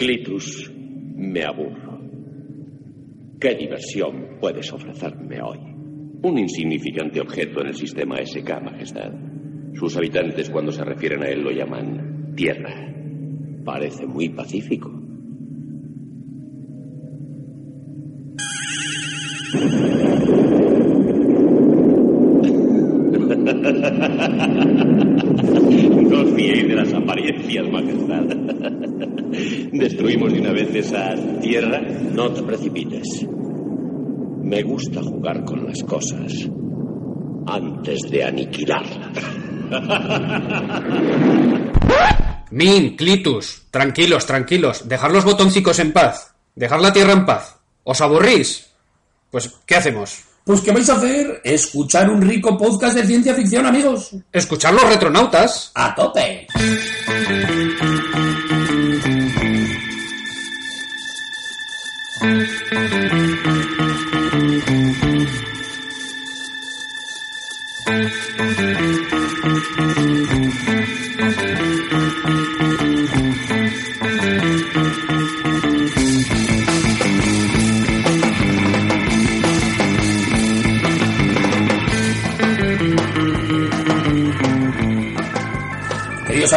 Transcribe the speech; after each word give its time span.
Clitus, 0.00 0.72
me 1.14 1.44
aburro. 1.44 2.00
¿Qué 3.38 3.54
diversión 3.54 4.38
puedes 4.40 4.72
ofrecerme 4.72 5.42
hoy? 5.42 5.58
Un 6.22 6.38
insignificante 6.38 7.20
objeto 7.20 7.60
en 7.60 7.66
el 7.66 7.74
sistema 7.74 8.16
SK, 8.16 8.62
Majestad. 8.62 9.12
Sus 9.74 9.94
habitantes 9.98 10.48
cuando 10.48 10.72
se 10.72 10.84
refieren 10.84 11.22
a 11.22 11.28
él 11.28 11.42
lo 11.42 11.50
llaman 11.50 12.32
Tierra. 12.34 12.94
Parece 13.62 14.06
muy 14.06 14.30
pacífico. 14.30 14.88
No 26.08 26.20
os 26.22 26.34
fiéis 26.34 26.68
de 26.68 26.74
las 26.74 26.94
apariencias, 26.94 27.70
Majestad. 27.70 28.24
Destruimos 29.72 30.32
de 30.32 30.40
una 30.40 30.52
vez 30.52 30.72
tierra. 31.50 31.80
No 31.80 32.32
te 32.32 32.42
precipites. 32.44 33.26
Me 34.42 34.62
gusta 34.62 35.02
jugar 35.02 35.44
con 35.44 35.66
las 35.66 35.82
cosas 35.82 36.32
antes 37.46 37.98
de 38.08 38.24
aniquilarlas. 38.24 39.18
Min, 42.52 42.96
Clitus, 42.96 43.64
tranquilos, 43.70 44.26
tranquilos. 44.26 44.88
Dejar 44.88 45.10
los 45.10 45.24
botoncicos 45.24 45.80
en 45.80 45.92
paz. 45.92 46.32
Dejar 46.54 46.80
la 46.80 46.92
tierra 46.92 47.14
en 47.14 47.26
paz. 47.26 47.56
¿Os 47.82 48.00
aburrís? 48.00 48.68
Pues, 49.30 49.52
¿qué 49.66 49.74
hacemos? 49.74 50.22
Pues, 50.44 50.60
¿qué 50.60 50.70
vais 50.70 50.88
a 50.88 50.96
hacer? 50.96 51.40
Escuchar 51.42 52.08
un 52.10 52.22
rico 52.22 52.56
podcast 52.56 52.96
de 52.96 53.04
ciencia 53.06 53.34
ficción, 53.34 53.66
amigos. 53.66 54.14
Escuchar 54.32 54.72
los 54.74 54.88
retronautas. 54.88 55.72
A 55.74 55.92
tope. 55.94 56.46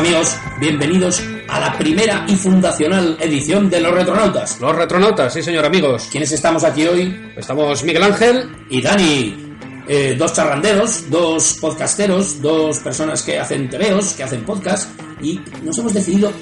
Amigos, 0.03 0.37
bienvenidos 0.59 1.23
a 1.47 1.61
la 1.61 1.77
primera 1.77 2.25
y 2.27 2.35
fundacional 2.35 3.15
edición 3.21 3.69
de 3.69 3.79
Los 3.79 3.93
Retronautas. 3.93 4.59
Los 4.59 4.75
retronautas, 4.75 5.33
sí, 5.33 5.41
señor, 5.41 5.63
amigos. 5.63 6.09
¿Quiénes 6.11 6.29
estamos 6.33 6.65
aquí 6.65 6.85
hoy? 6.85 7.31
Estamos 7.37 7.81
Miguel 7.85 8.03
Ángel. 8.03 8.49
Y 8.69 8.81
Dani. 8.81 9.55
Eh, 9.87 10.15
dos 10.19 10.33
charranderos, 10.33 11.09
dos 11.09 11.57
podcasteros, 11.61 12.41
dos 12.41 12.79
personas 12.79 13.21
que 13.21 13.39
hacen 13.39 13.69
tebeos, 13.69 14.11
que 14.11 14.23
hacen 14.23 14.43
podcast 14.43 14.89
y 15.21 15.39
nos 15.63 15.77
hemos 15.77 15.93
decidido, 15.93 16.33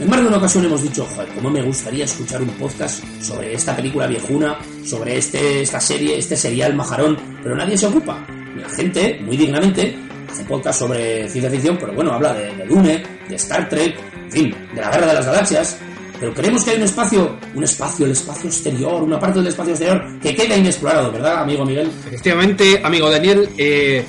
en 0.00 0.10
más 0.10 0.20
de 0.20 0.26
una 0.26 0.38
ocasión 0.38 0.64
hemos 0.64 0.82
dicho, 0.82 1.06
joder, 1.14 1.28
cómo 1.32 1.48
me 1.48 1.62
gustaría 1.62 2.06
escuchar 2.06 2.42
un 2.42 2.50
podcast 2.50 3.04
sobre 3.22 3.54
esta 3.54 3.76
película 3.76 4.08
viejuna, 4.08 4.58
sobre 4.84 5.18
este, 5.18 5.62
esta 5.62 5.78
serie, 5.80 6.18
este 6.18 6.36
serial 6.36 6.74
majarón, 6.74 7.16
pero 7.40 7.54
nadie 7.54 7.78
se 7.78 7.86
ocupa. 7.86 8.26
La 8.56 8.68
gente, 8.70 9.20
muy 9.24 9.36
dignamente, 9.36 9.96
hace 10.28 10.44
podcast 10.44 10.78
sobre 10.80 11.28
ciencia 11.28 11.50
ficción, 11.50 11.76
pero 11.78 11.92
bueno, 11.92 12.12
habla 12.12 12.34
de, 12.34 12.54
de 12.54 12.64
Dune, 12.66 13.02
de 13.28 13.36
Star 13.36 13.68
Trek, 13.68 13.98
en 14.24 14.32
fin, 14.32 14.54
de 14.74 14.80
la 14.80 14.90
Guerra 14.90 15.06
de 15.06 15.14
las 15.14 15.26
Galaxias. 15.26 15.78
Pero 16.18 16.32
creemos 16.32 16.64
que 16.64 16.70
hay 16.70 16.76
un 16.78 16.82
espacio, 16.84 17.36
un 17.54 17.64
espacio, 17.64 18.06
el 18.06 18.12
espacio 18.12 18.48
exterior, 18.48 19.02
una 19.02 19.20
parte 19.20 19.38
del 19.38 19.48
espacio 19.48 19.72
exterior 19.72 20.02
que 20.20 20.34
queda 20.34 20.56
inexplorado, 20.56 21.12
¿verdad, 21.12 21.42
amigo 21.42 21.64
Miguel? 21.64 21.90
Efectivamente, 22.06 22.80
amigo 22.82 23.10
Daniel, 23.10 23.48
eh, 23.58 24.02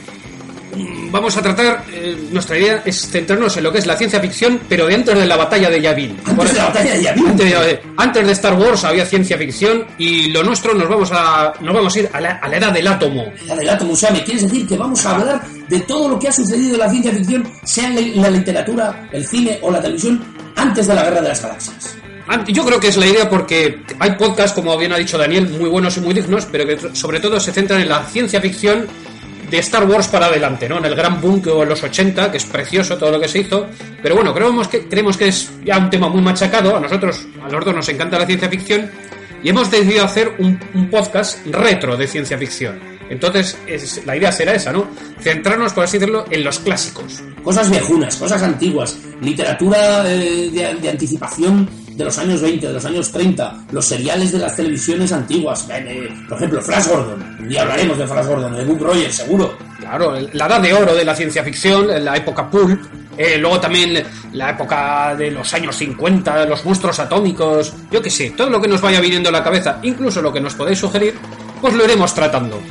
vamos 1.11 1.35
a 1.37 1.41
tratar, 1.41 1.83
eh, 1.91 2.17
nuestra 2.31 2.57
idea 2.57 2.81
es 2.85 3.09
centrarnos 3.09 3.55
en 3.57 3.63
lo 3.63 3.71
que 3.71 3.79
es 3.79 3.85
la 3.85 3.95
ciencia 3.95 4.19
ficción, 4.19 4.59
pero 4.67 4.87
dentro 4.87 5.19
de 5.19 5.25
la 5.25 5.35
batalla 5.35 5.69
de 5.69 5.81
Yavin. 5.81 6.17
Antes 6.25 6.53
de 6.53 6.57
la 6.57 6.65
batalla 6.65 6.93
de 6.93 7.03
Yavin. 7.03 7.27
Antes 7.27 7.49
de, 7.49 7.79
antes 7.97 8.25
de 8.25 8.31
Star 8.33 8.53
Wars 8.53 8.83
había 8.83 9.05
ciencia 9.05 9.37
ficción 9.37 9.85
y 9.97 10.29
lo 10.29 10.43
nuestro 10.43 10.73
nos 10.73 10.89
vamos 10.89 11.09
a, 11.11 11.53
nos 11.59 11.73
vamos 11.73 11.95
a 11.95 11.99
ir 11.99 12.09
a 12.13 12.21
la, 12.21 12.31
a 12.31 12.47
la 12.47 12.57
era 12.57 12.71
del 12.71 12.87
átomo. 12.87 13.25
La 13.45 13.55
del 13.55 13.69
átomo, 13.69 13.93
o 13.93 13.95
sea, 13.95 14.11
¿me 14.11 14.23
quieres 14.23 14.43
decir 14.43 14.67
que 14.67 14.77
vamos 14.77 15.05
a 15.05 15.15
hablar 15.15 15.41
de 15.67 15.79
todo 15.81 16.09
lo 16.09 16.19
que 16.19 16.27
ha 16.27 16.31
sucedido 16.31 16.73
en 16.73 16.79
la 16.79 16.89
ciencia 16.89 17.11
ficción, 17.11 17.43
sea 17.63 17.87
en 17.87 18.21
la, 18.21 18.29
literatura, 18.29 19.09
el 19.11 19.25
cine 19.25 19.59
o 19.61 19.71
la 19.71 19.81
televisión, 19.81 20.23
antes 20.55 20.87
de 20.87 20.93
la 20.93 21.03
Guerra 21.03 21.21
de 21.21 21.29
las 21.29 21.41
Galaxias? 21.41 21.97
Yo 22.47 22.65
creo 22.65 22.79
que 22.79 22.89
es 22.89 22.97
la 22.97 23.05
idea 23.05 23.29
porque 23.29 23.83
hay 23.99 24.11
podcasts, 24.11 24.53
como 24.53 24.77
bien 24.77 24.91
ha 24.91 24.97
dicho 24.97 25.17
Daniel, 25.17 25.47
muy 25.47 25.69
buenos 25.69 25.95
y 25.95 26.01
muy 26.01 26.13
dignos, 26.13 26.45
pero 26.51 26.65
que 26.65 26.77
sobre 26.93 27.21
todo 27.21 27.39
se 27.39 27.53
centran 27.53 27.81
en 27.81 27.89
la 27.89 28.03
ciencia 28.03 28.41
ficción 28.41 28.85
de 29.49 29.59
Star 29.59 29.85
Wars 29.85 30.07
para 30.07 30.27
adelante, 30.27 30.67
¿no? 30.67 30.77
En 30.77 30.85
el 30.85 30.95
gran 30.95 31.21
boom 31.21 31.41
que 31.41 31.49
hubo 31.49 31.63
en 31.63 31.69
los 31.69 31.81
80, 31.83 32.31
que 32.31 32.37
es 32.37 32.45
precioso 32.45 32.97
todo 32.97 33.11
lo 33.11 33.19
que 33.19 33.27
se 33.27 33.39
hizo. 33.39 33.67
Pero 34.01 34.15
bueno, 34.15 34.33
creemos 34.33 34.67
que, 34.67 34.87
creemos 34.87 35.17
que 35.17 35.27
es 35.29 35.51
ya 35.63 35.77
un 35.77 35.89
tema 35.89 36.09
muy 36.09 36.21
machacado. 36.21 36.75
A 36.75 36.79
nosotros, 36.79 37.25
a 37.43 37.49
los 37.49 37.63
dos 37.63 37.75
nos 37.75 37.89
encanta 37.89 38.19
la 38.19 38.25
ciencia 38.25 38.49
ficción. 38.49 38.89
Y 39.43 39.49
hemos 39.49 39.69
decidido 39.71 40.03
hacer 40.03 40.33
un, 40.39 40.57
podcast 40.89 41.45
retro 41.47 41.95
de 41.95 42.07
ciencia 42.07 42.37
ficción. 42.37 42.79
Entonces, 43.09 43.57
es- 43.67 44.05
la 44.05 44.17
idea 44.17 44.31
será 44.31 44.53
esa, 44.53 44.73
¿no? 44.73 44.87
Centrarnos, 45.21 45.71
por 45.73 45.85
así 45.85 45.97
decirlo, 45.97 46.25
en 46.29 46.43
los 46.43 46.59
clásicos. 46.59 47.23
Cosas 47.43 47.69
viejunas, 47.69 48.15
cosas 48.17 48.41
antiguas, 48.43 48.97
literatura 49.21 50.03
eh, 50.11 50.49
de 50.51 50.89
anticipación 50.89 51.69
de 51.97 52.05
los 52.05 52.17
años 52.19 52.41
20, 52.41 52.67
de 52.67 52.73
los 52.73 52.85
años 52.85 53.11
30, 53.11 53.65
los 53.71 53.83
seriales 53.83 54.31
de 54.31 54.37
las 54.37 54.55
televisiones 54.55 55.11
antiguas, 55.11 55.67
eh, 55.71 55.83
eh, 55.87 56.09
por 56.29 56.37
ejemplo, 56.37 56.61
Flash 56.61 56.87
Gordon, 56.87 57.37
un 57.39 57.49
día 57.49 57.63
hablaremos 57.63 57.97
de 57.97 58.07
Flash 58.07 58.25
Gordon, 58.27 58.55
de 58.55 58.65
Book 58.65 58.81
Rogers, 58.81 59.15
seguro. 59.15 59.57
Claro, 59.79 60.13
la 60.33 60.45
edad 60.45 60.61
de 60.61 60.73
oro 60.73 60.93
de 60.93 61.03
la 61.03 61.15
ciencia 61.15 61.43
ficción, 61.43 61.87
la 62.05 62.15
época 62.15 62.49
pulp, 62.51 62.79
eh, 63.17 63.39
luego 63.39 63.59
también 63.59 64.05
la 64.33 64.51
época 64.51 65.15
de 65.15 65.31
los 65.31 65.51
años 65.55 65.75
50, 65.75 66.45
los 66.45 66.63
monstruos 66.63 66.99
atómicos, 66.99 67.73
yo 67.89 67.99
qué 67.99 68.11
sé, 68.11 68.29
todo 68.37 68.51
lo 68.51 68.61
que 68.61 68.67
nos 68.67 68.79
vaya 68.79 69.01
viniendo 69.01 69.29
a 69.29 69.31
la 69.31 69.43
cabeza, 69.43 69.79
incluso 69.81 70.21
lo 70.21 70.31
que 70.31 70.39
nos 70.39 70.53
podéis 70.53 70.77
sugerir, 70.77 71.15
pues 71.59 71.73
lo 71.73 71.83
iremos 71.83 72.13
tratando. 72.13 72.61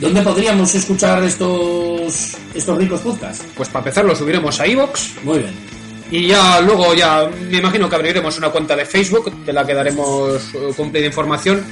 ¿Dónde 0.00 0.22
podríamos 0.22 0.74
escuchar 0.74 1.22
estos, 1.22 2.34
estos 2.54 2.78
ricos 2.78 3.00
podcasts? 3.02 3.44
Pues 3.54 3.68
para 3.68 3.80
empezar 3.80 4.06
lo 4.06 4.16
subiremos 4.16 4.58
a 4.58 4.66
iVoox 4.66 5.22
Muy 5.22 5.40
bien. 5.40 5.83
Y 6.10 6.26
ya 6.28 6.60
luego 6.60 6.94
ya 6.94 7.28
me 7.50 7.58
imagino 7.58 7.88
que 7.88 7.96
abriremos 7.96 8.36
una 8.38 8.50
cuenta 8.50 8.76
de 8.76 8.84
Facebook 8.84 9.32
de 9.44 9.52
la 9.52 9.66
que 9.66 9.74
daremos 9.74 10.54
eh, 10.54 10.70
cumplida 10.76 11.06
información 11.06 11.64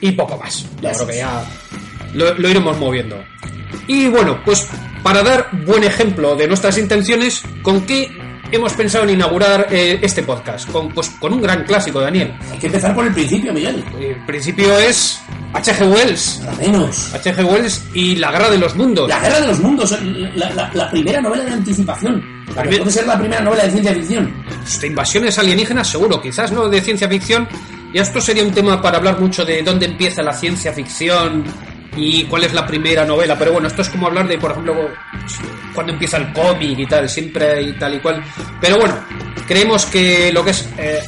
y 0.00 0.12
poco 0.12 0.36
más. 0.36 0.66
Creo 0.80 1.06
que 1.06 1.16
ya 1.16 1.44
lo, 2.14 2.34
lo 2.34 2.48
iremos 2.48 2.76
moviendo. 2.78 3.22
Y 3.86 4.08
bueno, 4.08 4.40
pues 4.44 4.68
para 5.02 5.22
dar 5.22 5.48
buen 5.64 5.84
ejemplo 5.84 6.36
de 6.36 6.46
nuestras 6.46 6.78
intenciones, 6.78 7.42
¿con 7.62 7.86
qué 7.86 8.10
hemos 8.52 8.72
pensado 8.74 9.04
en 9.04 9.10
inaugurar 9.10 9.66
eh, 9.70 9.98
este 10.02 10.22
podcast? 10.22 10.70
Con, 10.70 10.88
pues 10.88 11.10
con 11.18 11.32
un 11.32 11.40
gran 11.42 11.64
clásico, 11.64 12.00
Daniel. 12.00 12.34
Hay 12.52 12.58
que 12.58 12.66
empezar 12.66 12.94
por 12.94 13.06
el 13.06 13.12
principio, 13.12 13.52
Miguel. 13.52 13.84
El 14.00 14.24
principio 14.26 14.76
es 14.78 15.20
H.G. 15.52 15.86
Wells. 15.92 16.42
Para 16.44 16.56
menos. 16.58 17.14
H.G. 17.14 17.44
Wells 17.44 17.84
y 17.94 18.16
la 18.16 18.30
Guerra 18.32 18.50
de 18.50 18.58
los 18.58 18.74
Mundos. 18.76 19.08
La 19.08 19.20
Guerra 19.20 19.40
de 19.40 19.46
los 19.48 19.60
Mundos, 19.60 19.94
la, 20.34 20.50
la- 20.50 20.70
la 20.74 20.90
primera 20.90 21.20
novela 21.20 21.44
de 21.44 21.52
anticipación. 21.52 22.22
La 22.54 22.62
que 22.62 22.78
puede 22.78 22.90
ser 22.90 23.06
la 23.06 23.18
primera 23.18 23.42
novela 23.42 23.64
de 23.64 23.70
ciencia 23.70 23.92
ficción. 23.94 24.32
de 24.80 24.86
invasiones 24.86 25.38
alienígenas, 25.38 25.88
seguro, 25.88 26.20
quizás 26.20 26.50
no 26.52 26.68
de 26.68 26.80
ciencia 26.80 27.08
ficción. 27.08 27.46
Y 27.92 27.98
esto 27.98 28.20
sería 28.20 28.42
un 28.44 28.52
tema 28.52 28.80
para 28.82 28.98
hablar 28.98 29.18
mucho 29.20 29.44
de 29.44 29.62
dónde 29.62 29.86
empieza 29.86 30.22
la 30.22 30.32
ciencia 30.32 30.72
ficción 30.72 31.44
y 31.98 32.24
cuál 32.24 32.44
es 32.44 32.54
la 32.54 32.66
primera 32.66 33.04
novela. 33.04 33.36
Pero 33.38 33.52
bueno, 33.52 33.68
esto 33.68 33.82
es 33.82 33.88
como 33.88 34.06
hablar 34.06 34.28
de, 34.28 34.38
por 34.38 34.52
ejemplo, 34.52 34.90
cuando 35.74 35.92
empieza 35.92 36.16
el 36.16 36.32
cómic 36.32 36.78
y 36.78 36.86
tal, 36.86 37.08
siempre 37.08 37.62
y 37.62 37.72
tal 37.72 37.94
y 37.94 38.00
cual. 38.00 38.22
Pero 38.60 38.78
bueno, 38.78 38.96
creemos 39.46 39.86
que 39.86 40.32
lo 40.32 40.44
que 40.44 40.50
es 40.50 40.68
eh, 40.78 41.00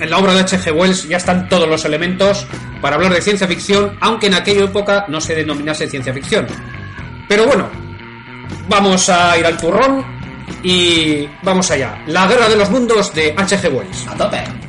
en 0.00 0.10
la 0.10 0.18
obra 0.18 0.34
de 0.34 0.40
H.G. 0.40 0.72
Wells 0.74 1.08
ya 1.08 1.16
están 1.16 1.48
todos 1.48 1.68
los 1.68 1.84
elementos 1.84 2.46
para 2.80 2.96
hablar 2.96 3.12
de 3.14 3.22
ciencia 3.22 3.46
ficción, 3.46 3.96
aunque 4.00 4.26
en 4.26 4.34
aquella 4.34 4.64
época 4.64 5.04
no 5.08 5.20
se 5.20 5.34
denominase 5.34 5.88
ciencia 5.88 6.12
ficción. 6.12 6.46
Pero 7.28 7.46
bueno, 7.46 7.68
vamos 8.68 9.08
a 9.08 9.38
ir 9.38 9.46
al 9.46 9.56
turrón 9.56 10.04
y 10.62 11.28
vamos 11.42 11.70
allá. 11.70 12.02
La 12.06 12.26
Guerra 12.26 12.48
de 12.48 12.56
los 12.56 12.70
Mundos 12.70 13.14
de 13.14 13.34
H.G. 13.36 13.72
Wells. 13.72 14.06
A 14.08 14.16
tope. 14.16 14.67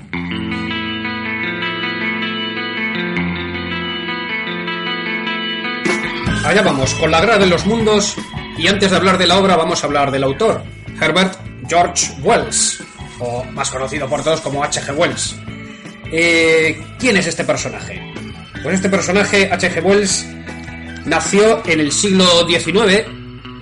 Allá 6.49 6.63
vamos, 6.63 6.95
con 6.95 7.11
la 7.11 7.21
Guerra 7.21 7.37
de 7.37 7.45
los 7.45 7.67
Mundos 7.67 8.15
y 8.57 8.67
antes 8.67 8.89
de 8.89 8.97
hablar 8.97 9.19
de 9.19 9.27
la 9.27 9.37
obra 9.37 9.55
vamos 9.55 9.83
a 9.83 9.85
hablar 9.85 10.09
del 10.09 10.23
autor, 10.23 10.63
Herbert 10.99 11.35
George 11.67 12.11
Wells, 12.23 12.81
o 13.19 13.43
más 13.43 13.69
conocido 13.69 14.09
por 14.09 14.23
todos 14.23 14.41
como 14.41 14.63
H.G. 14.63 14.97
Wells. 14.97 15.35
Eh, 16.11 16.83
¿Quién 16.97 17.17
es 17.17 17.27
este 17.27 17.43
personaje? 17.43 18.01
Pues 18.63 18.73
este 18.73 18.89
personaje, 18.89 19.47
H.G. 19.51 19.83
Wells, 19.83 20.25
nació 21.05 21.61
en 21.67 21.81
el 21.81 21.91
siglo 21.91 22.25
XIX, 22.47 23.05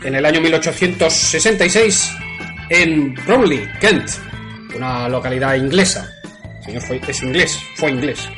en 0.05 0.15
el 0.15 0.25
año 0.25 0.39
1866, 0.39 2.13
en 2.69 3.15
Bromley, 3.25 3.67
Kent, 3.81 4.11
una 4.77 5.09
localidad 5.09 5.55
inglesa. 5.55 6.09
señor 6.63 6.83
fue, 6.83 7.01
es 7.05 7.21
inglés, 7.21 7.59
fue 7.75 7.91
inglés. 7.91 8.29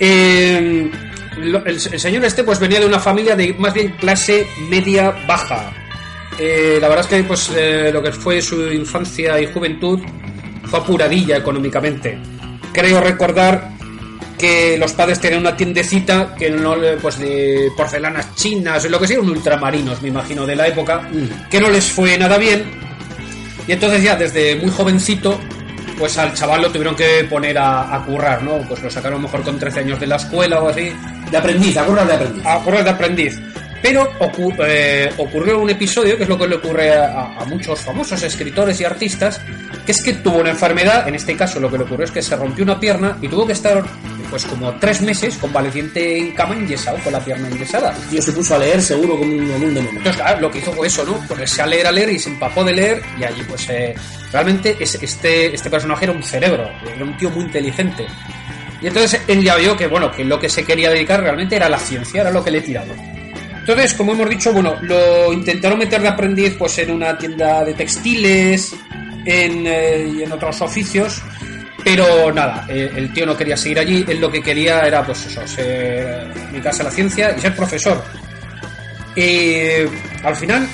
Eh, 0.00 0.90
lo- 1.38 1.64
el, 1.64 1.76
el 1.76 2.00
señor 2.00 2.24
este 2.24 2.44
pues 2.44 2.58
venía 2.58 2.80
de 2.80 2.86
una 2.86 2.98
familia 2.98 3.34
de 3.36 3.54
más 3.54 3.72
bien 3.74 3.92
clase 3.98 4.46
media 4.68 5.10
baja. 5.26 5.72
Eh, 6.38 6.78
la 6.80 6.88
verdad 6.88 7.04
es 7.04 7.10
que 7.18 7.24
pues 7.24 7.50
eh, 7.56 7.90
lo 7.92 8.02
que 8.02 8.12
fue 8.12 8.40
su 8.42 8.72
infancia 8.72 9.40
y 9.40 9.46
juventud 9.46 10.00
fue 10.64 10.78
apuradilla 10.78 11.36
económicamente. 11.36 12.18
Creo 12.72 13.00
recordar 13.00 13.70
que 14.38 14.76
los 14.78 14.92
padres 14.92 15.18
tenían 15.20 15.40
una 15.40 15.56
tiendecita 15.56 16.34
que 16.38 16.48
no 16.50 16.76
pues 17.02 17.18
de 17.18 17.70
porcelanas 17.76 18.34
chinas, 18.36 18.84
lo 18.88 19.00
que 19.00 19.08
sea, 19.08 19.18
un 19.20 19.30
ultramarinos, 19.30 20.00
me 20.00 20.08
imagino, 20.10 20.46
de 20.46 20.54
la 20.54 20.68
época, 20.68 21.08
que 21.50 21.60
no 21.60 21.68
les 21.70 21.90
fue 21.90 22.16
nada 22.16 22.38
bien. 22.38 22.62
Y 23.66 23.72
entonces 23.72 24.00
ya 24.02 24.14
desde 24.14 24.54
muy 24.56 24.70
jovencito, 24.70 25.40
pues 25.98 26.16
al 26.18 26.34
chaval 26.34 26.62
lo 26.62 26.70
tuvieron 26.70 26.94
que 26.94 27.26
poner 27.28 27.58
a, 27.58 27.92
a 27.96 28.04
currar, 28.04 28.42
¿no? 28.44 28.58
Pues 28.68 28.80
lo 28.80 28.88
sacaron 28.90 29.20
mejor 29.22 29.42
con 29.42 29.58
13 29.58 29.80
años 29.80 29.98
de 29.98 30.06
la 30.06 30.16
escuela 30.16 30.60
o 30.60 30.68
así, 30.68 30.92
De 31.30 31.36
aprendiz, 31.36 31.76
acuerdas 31.76 32.08
de 32.08 32.14
aprendiz. 32.14 32.46
a 32.46 32.58
currar 32.60 32.84
de 32.84 32.90
aprendiz. 32.90 33.40
Pero 33.80 34.10
eh, 34.66 35.08
ocurrió 35.18 35.60
un 35.60 35.70
episodio, 35.70 36.16
que 36.16 36.24
es 36.24 36.28
lo 36.28 36.36
que 36.36 36.48
le 36.48 36.56
ocurre 36.56 36.96
a, 36.96 37.36
a 37.38 37.44
muchos 37.44 37.78
famosos 37.80 38.20
escritores 38.24 38.80
y 38.80 38.84
artistas, 38.84 39.40
que 39.86 39.92
es 39.92 40.02
que 40.02 40.14
tuvo 40.14 40.38
una 40.38 40.50
enfermedad, 40.50 41.06
en 41.06 41.14
este 41.14 41.36
caso 41.36 41.60
lo 41.60 41.70
que 41.70 41.78
le 41.78 41.84
ocurrió 41.84 42.04
es 42.04 42.10
que 42.10 42.20
se 42.20 42.34
rompió 42.34 42.64
una 42.64 42.80
pierna 42.80 43.16
y 43.22 43.28
tuvo 43.28 43.46
que 43.46 43.52
estar 43.52 43.84
pues 44.30 44.44
como 44.46 44.72
tres 44.80 45.00
meses 45.00 45.36
convaleciente 45.36 46.18
en 46.18 46.32
cama 46.32 46.54
enyesado, 46.56 46.98
con 47.04 47.12
la 47.12 47.20
pierna 47.20 47.46
enyesada. 47.48 47.94
El 47.96 48.08
tío 48.10 48.20
se 48.20 48.32
puso 48.32 48.56
a 48.56 48.58
leer 48.58 48.82
seguro 48.82 49.16
como 49.16 49.32
un, 49.32 49.48
un 49.48 49.72
demonio. 49.72 49.90
Entonces, 49.98 50.16
claro, 50.16 50.40
lo 50.40 50.50
que 50.50 50.58
hizo 50.58 50.72
fue 50.72 50.88
eso, 50.88 51.04
¿no? 51.04 51.14
Ponerse 51.28 51.62
a 51.62 51.66
leer, 51.66 51.86
a 51.86 51.92
leer 51.92 52.10
y 52.10 52.18
se 52.18 52.30
empapó 52.30 52.64
de 52.64 52.72
leer 52.72 53.02
y 53.18 53.24
allí, 53.24 53.42
pues, 53.48 53.70
eh, 53.70 53.94
realmente 54.32 54.76
es- 54.80 55.00
este, 55.00 55.54
este 55.54 55.70
personaje 55.70 56.04
era 56.04 56.12
un 56.12 56.22
cerebro, 56.24 56.68
era 56.94 57.04
un 57.04 57.16
tío 57.16 57.30
muy 57.30 57.44
inteligente. 57.44 58.06
Y 58.80 58.86
entonces 58.86 59.20
él 59.26 59.42
ya 59.42 59.56
vio 59.56 59.76
que, 59.76 59.86
bueno, 59.86 60.10
que 60.10 60.24
lo 60.24 60.38
que 60.38 60.48
se 60.48 60.64
quería 60.64 60.90
dedicar 60.90 61.20
realmente 61.20 61.56
era 61.56 61.68
la 61.68 61.78
ciencia, 61.78 62.20
era 62.20 62.30
lo 62.30 62.44
que 62.44 62.50
le 62.50 62.60
tiraba. 62.60 62.94
Entonces, 63.58 63.92
como 63.94 64.12
hemos 64.12 64.30
dicho, 64.30 64.52
bueno, 64.52 64.76
lo 64.80 65.32
intentaron 65.32 65.78
meter 65.78 66.00
de 66.00 66.08
aprendiz, 66.08 66.54
pues, 66.58 66.78
en 66.78 66.90
una 66.90 67.18
tienda 67.18 67.64
de 67.64 67.74
textiles, 67.74 68.74
en, 69.24 69.66
eh, 69.66 70.12
y 70.16 70.22
en 70.22 70.32
otros 70.32 70.60
oficios, 70.62 71.20
pero 71.84 72.32
nada, 72.32 72.66
eh, 72.68 72.90
el 72.96 73.12
tío 73.12 73.26
no 73.26 73.36
quería 73.36 73.56
seguir 73.56 73.78
allí, 73.78 74.04
él 74.08 74.20
lo 74.20 74.30
que 74.30 74.42
quería 74.42 74.80
era, 74.86 75.04
pues 75.04 75.26
eso, 75.26 75.46
ser, 75.46 76.32
dedicarse 76.50 76.82
a 76.82 76.86
la 76.86 76.90
ciencia 76.90 77.34
y 77.36 77.40
ser 77.40 77.54
profesor. 77.54 78.02
Eh, 79.14 79.88
al 80.22 80.36
final 80.36 80.68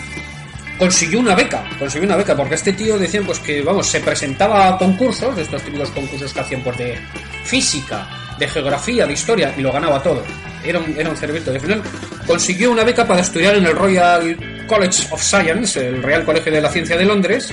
consiguió 0.78 1.20
una 1.20 1.34
beca, 1.34 1.64
consiguió 1.78 2.06
una 2.06 2.16
beca, 2.16 2.36
porque 2.36 2.54
este 2.54 2.72
tío 2.72 2.98
decían 2.98 3.24
pues 3.24 3.38
que, 3.38 3.62
vamos, 3.62 3.86
se 3.86 4.00
presentaba 4.00 4.68
a 4.68 4.78
concursos, 4.78 5.36
estos 5.38 5.62
típicos 5.62 5.90
concursos 5.90 6.32
que 6.32 6.40
hacían 6.40 6.62
pues 6.62 6.76
de 6.78 6.98
física, 7.44 8.08
de 8.38 8.48
geografía, 8.48 9.06
de 9.06 9.12
historia, 9.12 9.54
y 9.56 9.60
lo 9.60 9.72
ganaba 9.72 10.02
todo. 10.02 10.22
Era 10.64 10.78
un, 10.78 10.94
era 10.98 11.10
un 11.10 11.16
al 11.16 11.60
final 11.60 11.82
consiguió 12.26 12.70
una 12.70 12.84
beca 12.84 13.06
para 13.06 13.20
estudiar 13.20 13.56
en 13.56 13.66
el 13.66 13.76
Royal 13.76 14.64
College 14.66 15.08
of 15.10 15.22
Science, 15.22 15.86
el 15.86 16.02
Real 16.02 16.24
Colegio 16.24 16.50
de 16.50 16.60
la 16.60 16.70
Ciencia 16.70 16.96
de 16.96 17.04
Londres, 17.04 17.52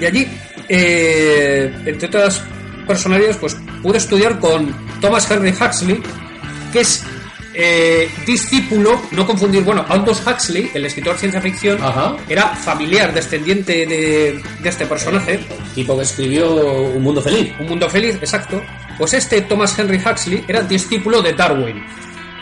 y 0.00 0.04
allí, 0.04 0.26
eh, 0.68 1.72
entre 1.84 2.08
otras 2.08 2.42
personalidades, 2.86 3.36
pues 3.36 3.56
pude 3.82 3.98
estudiar 3.98 4.38
con 4.40 4.74
Thomas 5.00 5.30
Henry 5.30 5.50
Huxley, 5.50 6.02
que 6.72 6.80
es 6.80 7.04
eh, 7.54 8.10
discípulo, 8.26 9.00
no 9.10 9.26
confundir, 9.26 9.62
bueno, 9.62 9.84
Aldous 9.88 10.22
Huxley, 10.26 10.70
el 10.74 10.86
escritor 10.86 11.14
de 11.14 11.18
ciencia 11.20 11.40
ficción, 11.40 11.82
Ajá. 11.82 12.16
era 12.28 12.48
familiar, 12.48 13.12
descendiente 13.12 13.86
de, 13.86 14.42
de 14.60 14.68
este 14.68 14.86
personaje. 14.86 15.34
El 15.34 15.74
tipo 15.74 15.96
que 15.96 16.02
escribió 16.02 16.54
Un 16.54 17.02
Mundo 17.02 17.20
Feliz. 17.22 17.52
Un 17.58 17.66
mundo 17.66 17.88
feliz, 17.88 18.16
exacto. 18.16 18.62
Pues 18.98 19.14
este 19.14 19.42
Thomas 19.42 19.78
Henry 19.78 19.98
Huxley 19.98 20.44
era 20.46 20.62
discípulo 20.62 21.22
de 21.22 21.32
Darwin 21.32 21.82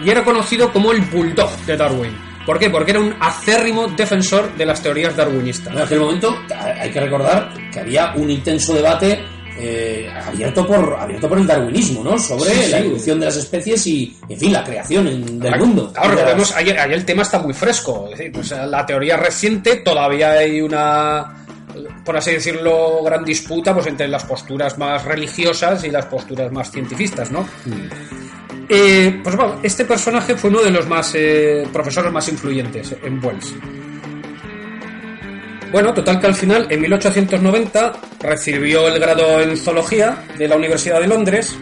y 0.02 0.10
era 0.10 0.24
conocido 0.24 0.72
como 0.72 0.92
el 0.92 1.00
Bulldog 1.02 1.56
de 1.66 1.76
Darwin. 1.76 2.30
¿Por 2.46 2.58
qué? 2.58 2.70
Porque 2.70 2.92
era 2.92 3.00
un 3.00 3.14
acérrimo 3.20 3.86
defensor 3.88 4.54
de 4.56 4.66
las 4.66 4.82
teorías 4.82 5.14
darwinistas. 5.14 5.72
En 5.74 5.80
aquel 5.82 6.00
momento 6.00 6.36
hay 6.80 6.90
que 6.90 7.00
recordar 7.00 7.52
que 7.72 7.80
había 7.80 8.12
un 8.16 8.30
intenso 8.30 8.74
debate 8.74 9.24
eh, 9.60 10.08
abierto 10.26 10.66
por 10.66 10.94
abierto 10.98 11.28
por 11.28 11.38
el 11.38 11.46
darwinismo, 11.46 12.02
¿no? 12.02 12.18
Sobre 12.18 12.50
Sí, 12.50 12.62
sí. 12.64 12.70
la 12.70 12.78
evolución 12.78 13.20
de 13.20 13.26
las 13.26 13.36
especies 13.36 13.86
y, 13.86 14.16
en 14.28 14.38
fin, 14.38 14.52
la 14.52 14.64
creación 14.64 15.06
en- 15.06 15.38
del 15.38 15.58
mundo. 15.58 15.92
Claro, 15.92 16.10
recordemos, 16.12 16.54
ahí, 16.56 16.70
ahí 16.70 16.92
el 16.92 17.04
tema 17.04 17.22
está 17.22 17.38
muy 17.38 17.52
fresco. 17.52 18.08
Es 18.12 18.18
decir, 18.18 18.32
pues, 18.32 18.50
la 18.50 18.86
teoría 18.86 19.16
reciente 19.16 19.76
todavía 19.76 20.30
hay 20.32 20.60
una, 20.62 21.44
por 22.04 22.16
así 22.16 22.32
decirlo, 22.32 23.02
gran 23.04 23.24
disputa 23.24 23.74
pues, 23.74 23.86
entre 23.86 24.08
las 24.08 24.24
posturas 24.24 24.78
más 24.78 25.04
religiosas 25.04 25.84
y 25.84 25.90
las 25.90 26.06
posturas 26.06 26.50
más 26.50 26.70
cientifistas, 26.70 27.30
¿no? 27.30 27.46
Eh, 28.68 29.20
pues 29.22 29.34
bueno, 29.36 29.56
este 29.62 29.84
personaje 29.84 30.36
fue 30.36 30.48
uno 30.50 30.62
de 30.62 30.70
los 30.70 30.86
más 30.86 31.12
eh, 31.16 31.66
profesores 31.72 32.12
más 32.12 32.28
influyentes 32.28 32.94
en 33.02 33.24
Wells. 33.24 33.52
Bueno, 35.72 35.94
total 35.94 36.20
que 36.20 36.26
al 36.26 36.34
final, 36.34 36.66
en 36.68 36.80
1890, 36.80 37.92
recibió 38.20 38.88
el 38.88 38.98
grado 38.98 39.40
en 39.40 39.56
zoología 39.56 40.24
de 40.36 40.48
la 40.48 40.56
Universidad 40.56 41.00
de 41.00 41.06
Londres 41.06 41.56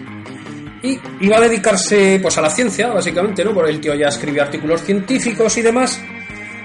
y 0.82 0.98
iba 1.20 1.36
a 1.36 1.40
dedicarse 1.40 2.18
pues 2.22 2.38
a 2.38 2.40
la 2.42 2.48
ciencia, 2.48 2.88
básicamente, 2.88 3.44
¿no? 3.44 3.52
Porque 3.52 3.70
el 3.72 3.80
tío 3.80 3.94
ya 3.94 4.08
escribía 4.08 4.44
artículos 4.44 4.82
científicos 4.82 5.58
y 5.58 5.62
demás, 5.62 6.00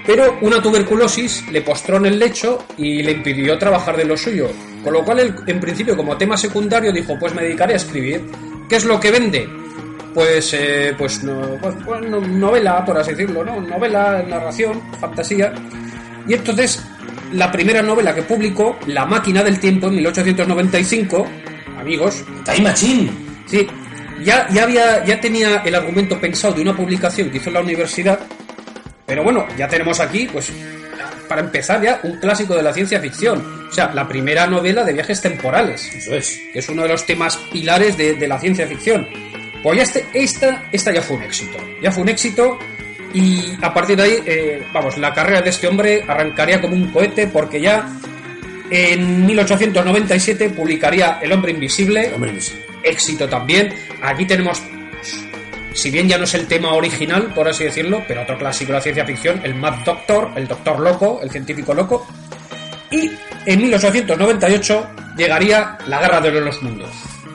pero 0.06 0.38
una 0.40 0.62
tuberculosis 0.62 1.46
le 1.50 1.60
postró 1.60 1.98
en 1.98 2.06
el 2.06 2.18
lecho 2.18 2.64
y 2.78 3.02
le 3.02 3.12
impidió 3.12 3.58
trabajar 3.58 3.96
de 3.96 4.06
lo 4.06 4.16
suyo. 4.16 4.48
Con 4.82 4.94
lo 4.94 5.04
cual, 5.04 5.18
él, 5.20 5.34
en 5.46 5.60
principio, 5.60 5.96
como 5.96 6.16
tema 6.16 6.36
secundario, 6.38 6.92
dijo, 6.92 7.18
pues 7.18 7.34
me 7.34 7.42
dedicaré 7.42 7.74
a 7.74 7.76
escribir. 7.76 8.24
¿Qué 8.68 8.76
es 8.76 8.84
lo 8.86 8.98
que 8.98 9.10
vende? 9.10 9.46
Pues, 10.14 10.54
eh, 10.54 10.94
pues, 10.96 11.22
no, 11.24 11.58
pues, 11.60 11.74
pues, 11.84 12.00
no- 12.02 12.20
novela, 12.20 12.82
por 12.84 12.96
así 12.96 13.10
decirlo, 13.10 13.44
¿no? 13.44 13.60
Novela, 13.60 14.22
narración, 14.26 14.80
fantasía. 15.00 15.52
Y 16.28 16.34
entonces, 16.34 16.82
la 17.34 17.50
primera 17.50 17.82
novela 17.82 18.14
que 18.14 18.22
publicó, 18.22 18.78
La 18.86 19.04
máquina 19.04 19.42
del 19.42 19.58
tiempo, 19.60 19.88
en 19.88 19.96
1895, 19.96 21.26
amigos, 21.78 22.24
Time 22.44 22.60
Machine. 22.62 23.10
Sí, 23.46 23.66
ya, 24.22 24.48
ya, 24.50 24.62
había, 24.62 25.04
ya 25.04 25.20
tenía 25.20 25.62
el 25.64 25.74
argumento 25.74 26.18
pensado 26.20 26.54
de 26.54 26.62
una 26.62 26.74
publicación 26.76 27.30
que 27.30 27.38
hizo 27.38 27.50
en 27.50 27.54
la 27.54 27.60
universidad, 27.60 28.20
pero 29.06 29.22
bueno, 29.22 29.46
ya 29.58 29.68
tenemos 29.68 30.00
aquí, 30.00 30.28
pues, 30.32 30.50
para 31.28 31.40
empezar 31.42 31.82
ya, 31.82 32.00
un 32.02 32.18
clásico 32.18 32.54
de 32.54 32.62
la 32.62 32.72
ciencia 32.72 33.00
ficción. 33.00 33.66
O 33.68 33.72
sea, 33.72 33.92
la 33.92 34.06
primera 34.06 34.46
novela 34.46 34.84
de 34.84 34.92
viajes 34.92 35.20
temporales, 35.20 35.92
Eso 35.94 36.14
es. 36.14 36.40
que 36.52 36.58
es 36.60 36.68
uno 36.68 36.82
de 36.82 36.88
los 36.88 37.04
temas 37.04 37.36
pilares 37.52 37.96
de, 37.96 38.14
de 38.14 38.28
la 38.28 38.38
ciencia 38.38 38.66
ficción. 38.66 39.06
Pues 39.62 39.76
ya 39.78 39.82
este, 39.82 40.06
esta, 40.12 40.62
esta 40.70 40.92
ya 40.92 41.02
fue 41.02 41.16
un 41.16 41.22
éxito. 41.22 41.58
Ya 41.82 41.90
fue 41.90 42.02
un 42.02 42.08
éxito 42.10 42.58
y 43.14 43.56
a 43.62 43.72
partir 43.72 43.96
de 43.96 44.02
ahí, 44.02 44.22
eh, 44.26 44.66
vamos, 44.72 44.98
la 44.98 45.14
carrera 45.14 45.40
de 45.40 45.50
este 45.50 45.68
hombre 45.68 46.04
arrancaría 46.06 46.60
como 46.60 46.74
un 46.74 46.90
cohete 46.90 47.28
porque 47.28 47.60
ya 47.60 47.88
en 48.70 49.24
1897 49.26 50.50
publicaría 50.50 51.18
El 51.22 51.32
hombre 51.32 51.52
invisible, 51.52 52.12
Hombre, 52.14 52.40
sí. 52.40 52.60
éxito 52.82 53.28
también. 53.28 53.72
Aquí 54.02 54.26
tenemos, 54.26 54.60
si 55.72 55.90
bien 55.90 56.08
ya 56.08 56.18
no 56.18 56.24
es 56.24 56.34
el 56.34 56.48
tema 56.48 56.72
original, 56.72 57.32
por 57.34 57.46
así 57.48 57.64
decirlo, 57.64 58.02
pero 58.08 58.22
otro 58.22 58.36
clásico 58.36 58.72
de 58.72 58.78
la 58.78 58.82
ciencia 58.82 59.04
ficción, 59.06 59.40
el 59.44 59.54
Mad 59.54 59.84
Doctor, 59.84 60.32
el 60.34 60.48
Doctor 60.48 60.80
Loco, 60.80 61.20
el 61.22 61.30
científico 61.30 61.72
loco. 61.72 62.06
Y 62.90 63.10
en 63.46 63.60
1898 63.62 64.90
llegaría 65.16 65.78
La 65.86 66.00
Guerra 66.00 66.20
de 66.20 66.40
los 66.40 66.62
Mundos, 66.62 66.90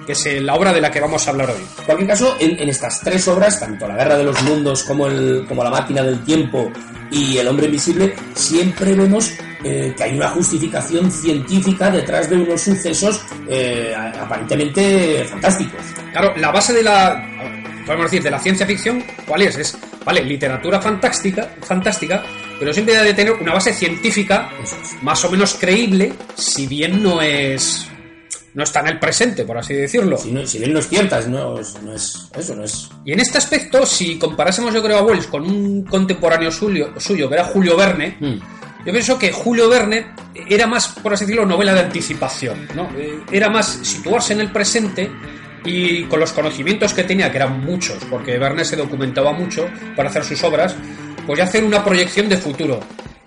que 0.10 0.14
es 0.14 0.26
eh, 0.26 0.42
la 0.42 0.56
obra 0.56 0.74
de 0.74 0.82
la 0.82 0.90
que 0.90 1.00
vamos 1.00 1.28
a 1.28 1.30
hablar 1.30 1.52
hoy. 1.52 1.62
En 1.78 1.86
cualquier 1.86 2.08
caso, 2.08 2.36
en, 2.40 2.60
en 2.60 2.68
estas 2.68 3.00
tres 3.02 3.28
obras, 3.28 3.60
tanto 3.60 3.88
La 3.88 3.96
Guerra 3.96 4.18
de 4.18 4.24
los 4.24 4.42
Mundos 4.42 4.82
como, 4.84 5.06
el, 5.06 5.46
como 5.48 5.64
La 5.64 5.70
Máquina 5.70 6.02
del 6.02 6.24
Tiempo 6.24 6.72
y 7.12 7.38
El 7.38 7.48
Hombre 7.48 7.68
Invisible, 7.68 8.16
siempre 8.34 8.96
vemos 8.96 9.32
eh, 9.64 9.94
que 9.96 10.04
hay 10.04 10.18
una 10.18 10.30
justificación 10.30 11.12
científica 11.12 11.92
detrás 11.92 12.28
de 12.28 12.38
unos 12.38 12.60
sucesos 12.60 13.22
eh, 13.48 13.94
aparentemente 13.96 15.26
fantásticos. 15.26 15.80
Claro, 16.12 16.34
la 16.38 16.50
base 16.50 16.74
de 16.74 16.82
la, 16.82 17.24
podemos 17.86 18.10
decir, 18.10 18.24
de 18.24 18.32
la 18.32 18.40
ciencia 18.40 18.66
ficción, 18.66 19.04
¿cuál 19.28 19.44
es? 19.44 19.60
Es, 19.60 19.78
vale, 20.04 20.24
literatura 20.24 20.82
fantástica, 20.82 21.52
fantástica, 21.62 22.24
pero 22.58 22.74
siempre 22.74 22.96
debe 22.96 23.10
de 23.10 23.14
tener 23.14 23.34
una 23.34 23.54
base 23.54 23.74
científica 23.74 24.50
es. 24.60 24.76
más 25.04 25.24
o 25.24 25.30
menos 25.30 25.54
creíble, 25.54 26.14
si 26.34 26.66
bien 26.66 27.04
no 27.04 27.22
es 27.22 27.89
no 28.60 28.64
está 28.66 28.82
en 28.82 28.88
el 28.90 29.00
presente, 29.00 29.44
por 29.46 29.58
así 29.58 29.74
decirlo. 29.74 30.18
Si, 30.18 30.32
no- 30.32 30.46
si 30.46 30.60
bien 30.60 30.74
no 30.74 30.80
es 30.80 30.88
cierta, 30.88 31.20
no 31.22 31.60
es, 31.60 31.82
no 31.82 31.94
es 31.94 32.30
eso, 32.38 32.56
no 32.56 32.64
es... 32.64 32.90
Y 33.06 33.14
en 33.14 33.20
este 33.22 33.38
aspecto, 33.40 33.86
si 33.86 34.20
comparásemos 34.20 34.74
yo 34.74 34.84
creo 34.84 35.00
a 35.00 35.02
Wells 35.02 35.26
con 35.28 35.44
un 35.44 35.84
contemporáneo 35.86 36.52
suyo, 36.52 36.94
suyo 37.00 37.28
que 37.30 37.36
era 37.36 37.46
Julio 37.46 37.76
Verne, 37.78 38.18
Mm. 38.20 38.36
yo 38.86 38.92
pienso 38.92 39.18
que 39.18 39.32
Julio 39.32 39.68
Verne 39.70 40.08
era 40.48 40.68
más, 40.68 40.90
por 40.90 41.14
así 41.14 41.26
decirlo, 41.26 41.46
novela 41.46 41.74
de 41.74 41.80
anticipación, 41.80 42.68
¿no? 42.76 42.90
Eh, 42.98 43.20
Era 43.32 43.50
más 43.50 43.66
situarse 43.82 44.34
en 44.34 44.42
el 44.42 44.52
presente 44.52 45.10
y 45.66 46.04
con 46.04 46.20
los 46.20 46.32
conocimientos 46.34 46.94
que 46.94 47.04
tenía, 47.04 47.30
que 47.32 47.38
eran 47.38 47.62
muchos, 47.66 47.98
porque 48.10 48.38
Verne 48.38 48.64
se 48.66 48.76
documentaba 48.76 49.32
mucho 49.34 49.68
para 49.96 50.10
hacer 50.10 50.24
sus 50.24 50.44
obras, 50.44 50.76
pues 51.26 51.38
ya 51.38 51.46
hacer 51.46 51.64
una 51.64 51.84
proyección 51.84 52.28
de 52.30 52.38
futuro. 52.38 52.80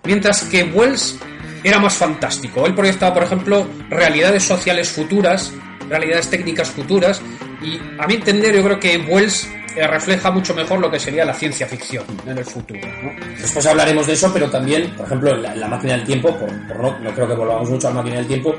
Mientras 0.04 0.42
que 0.44 0.64
Wells 0.64 1.16
era 1.64 1.78
más 1.78 1.94
fantástico. 1.94 2.66
Él 2.66 2.74
proyectaba, 2.74 3.14
por 3.14 3.22
ejemplo, 3.24 3.66
realidades 3.90 4.42
sociales 4.42 4.90
futuras 4.90 5.52
realidades 5.92 6.28
técnicas 6.28 6.70
futuras. 6.70 7.20
Y 7.62 7.78
a 7.98 8.06
mi 8.06 8.14
entender, 8.14 8.54
yo 8.54 8.62
creo 8.64 8.80
que 8.80 8.96
Wells 9.08 9.48
eh, 9.76 9.86
refleja 9.86 10.30
mucho 10.30 10.54
mejor 10.54 10.80
lo 10.80 10.90
que 10.90 10.98
sería 10.98 11.24
la 11.24 11.34
ciencia 11.34 11.66
ficción 11.66 12.04
en 12.26 12.38
el 12.38 12.44
futuro. 12.44 12.80
¿no? 13.02 13.12
Después 13.40 13.64
hablaremos 13.66 14.06
de 14.06 14.14
eso, 14.14 14.30
pero 14.32 14.50
también, 14.50 14.90
por 14.96 15.06
ejemplo, 15.06 15.34
en 15.34 15.42
la, 15.42 15.52
en 15.52 15.60
la 15.60 15.68
máquina 15.68 15.92
del 15.94 16.04
tiempo, 16.04 16.36
por, 16.36 16.48
por 16.66 16.80
no, 16.80 16.98
no 16.98 17.10
creo 17.14 17.28
que 17.28 17.34
volvamos 17.34 17.70
mucho 17.70 17.88
a 17.88 17.90
la 17.90 17.96
máquina 17.96 18.16
del 18.16 18.26
tiempo, 18.26 18.54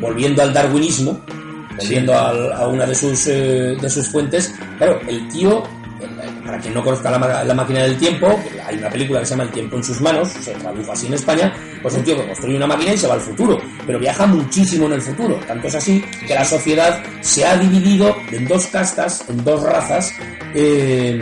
volviendo 0.00 0.42
al 0.42 0.52
darwinismo, 0.52 1.20
volviendo 1.76 2.14
a 2.14 2.68
una 2.68 2.86
de 2.86 2.94
sus, 2.94 3.26
eh, 3.26 3.76
de 3.80 3.90
sus 3.90 4.08
fuentes, 4.08 4.54
claro, 4.78 5.00
el 5.06 5.28
tío, 5.28 5.62
para 6.44 6.58
quien 6.58 6.74
no 6.74 6.82
conozca 6.82 7.10
la, 7.10 7.54
máquina 7.54 7.82
del 7.82 7.96
tiempo, 7.96 8.40
hay 8.64 8.76
una 8.76 8.90
película 8.90 9.20
que 9.20 9.26
se 9.26 9.30
llama 9.30 9.44
El 9.44 9.50
tiempo 9.50 9.76
en 9.76 9.84
sus 9.84 10.00
manos, 10.00 10.28
se 10.28 10.52
tradujo 10.52 10.92
así 10.92 11.06
en 11.06 11.14
España, 11.14 11.52
pues 11.82 11.94
un 11.94 12.04
tío 12.04 12.16
que 12.16 12.26
construye 12.26 12.56
una 12.56 12.66
máquina 12.66 12.92
y 12.92 12.98
se 12.98 13.06
va 13.06 13.14
al 13.14 13.20
futuro, 13.20 13.60
pero 13.86 13.98
viaja 13.98 14.26
muchísimo 14.26 14.86
en 14.86 14.92
el 14.92 15.02
futuro, 15.02 15.38
tanto 15.46 15.68
es 15.68 15.74
así 15.74 16.04
que 16.26 16.34
la 16.34 16.44
sociedad 16.44 17.02
se 17.20 17.44
ha 17.44 17.56
dividido 17.56 18.16
en 18.30 18.46
dos 18.46 18.66
castas, 18.66 19.24
en 19.28 19.42
dos 19.44 19.62
razas, 19.62 20.12
eh, 20.54 21.20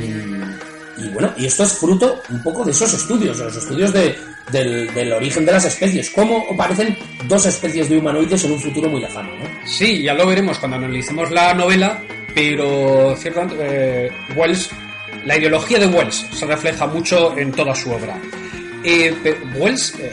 y 0.96 1.08
bueno, 1.08 1.32
y 1.36 1.46
esto 1.46 1.64
es 1.64 1.72
fruto 1.72 2.22
un 2.30 2.42
poco 2.42 2.64
de 2.64 2.70
esos 2.70 2.92
estudios, 2.94 3.38
de 3.38 3.44
los 3.44 3.56
estudios 3.56 3.92
de, 3.92 4.16
del, 4.52 4.92
del 4.94 5.12
origen 5.12 5.44
de 5.44 5.52
las 5.52 5.64
especies, 5.64 6.10
cómo 6.10 6.44
aparecen 6.52 6.96
dos 7.28 7.46
especies 7.46 7.88
de 7.88 7.98
humanoides 7.98 8.44
en 8.44 8.52
un 8.52 8.60
futuro 8.60 8.88
muy 8.88 9.00
lejano, 9.00 9.30
¿no? 9.36 9.44
Sí, 9.66 10.02
ya 10.02 10.14
lo 10.14 10.26
veremos 10.26 10.58
cuando 10.58 10.76
analicemos 10.76 11.30
la 11.30 11.54
novela, 11.54 12.02
pero 12.34 13.14
ciertamente 13.16 13.56
eh, 13.60 14.10
Wells, 14.36 14.70
la 15.24 15.36
ideología 15.36 15.78
de 15.78 15.86
Wells 15.86 16.26
se 16.32 16.46
refleja 16.46 16.86
mucho 16.86 17.36
en 17.38 17.52
toda 17.52 17.74
su 17.74 17.90
obra. 17.92 18.16
Eh, 18.82 19.14
Wells, 19.56 19.94
eh, 20.00 20.12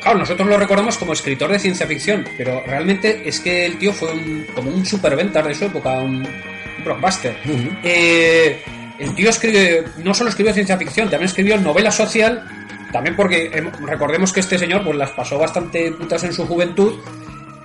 claro, 0.00 0.18
nosotros 0.18 0.46
lo 0.48 0.56
recordamos 0.58 0.96
como 0.98 1.12
escritor 1.12 1.50
de 1.50 1.58
ciencia 1.58 1.86
ficción, 1.86 2.24
pero 2.36 2.62
realmente 2.66 3.22
es 3.28 3.40
que 3.40 3.66
el 3.66 3.78
tío 3.78 3.92
fue 3.92 4.12
un- 4.12 4.46
como 4.54 4.70
un 4.70 4.84
superventas 4.86 5.46
de 5.46 5.54
su 5.54 5.64
época, 5.64 5.94
un, 6.00 6.16
un 6.16 6.84
blockbuster. 6.84 7.36
Eh, 7.82 8.62
el 8.98 9.14
tío 9.14 9.30
escribe, 9.30 9.84
no 10.04 10.12
solo 10.14 10.30
escribió 10.30 10.52
ciencia 10.52 10.76
ficción, 10.76 11.08
también 11.08 11.28
escribió 11.28 11.56
novela 11.56 11.90
social, 11.90 12.44
también 12.92 13.16
porque 13.16 13.50
em, 13.52 13.70
recordemos 13.86 14.32
que 14.32 14.40
este 14.40 14.58
señor 14.58 14.84
pues 14.84 14.96
las 14.96 15.10
pasó 15.12 15.38
bastante 15.38 15.90
putas 15.92 16.22
en 16.24 16.32
su 16.32 16.46
juventud 16.46 17.00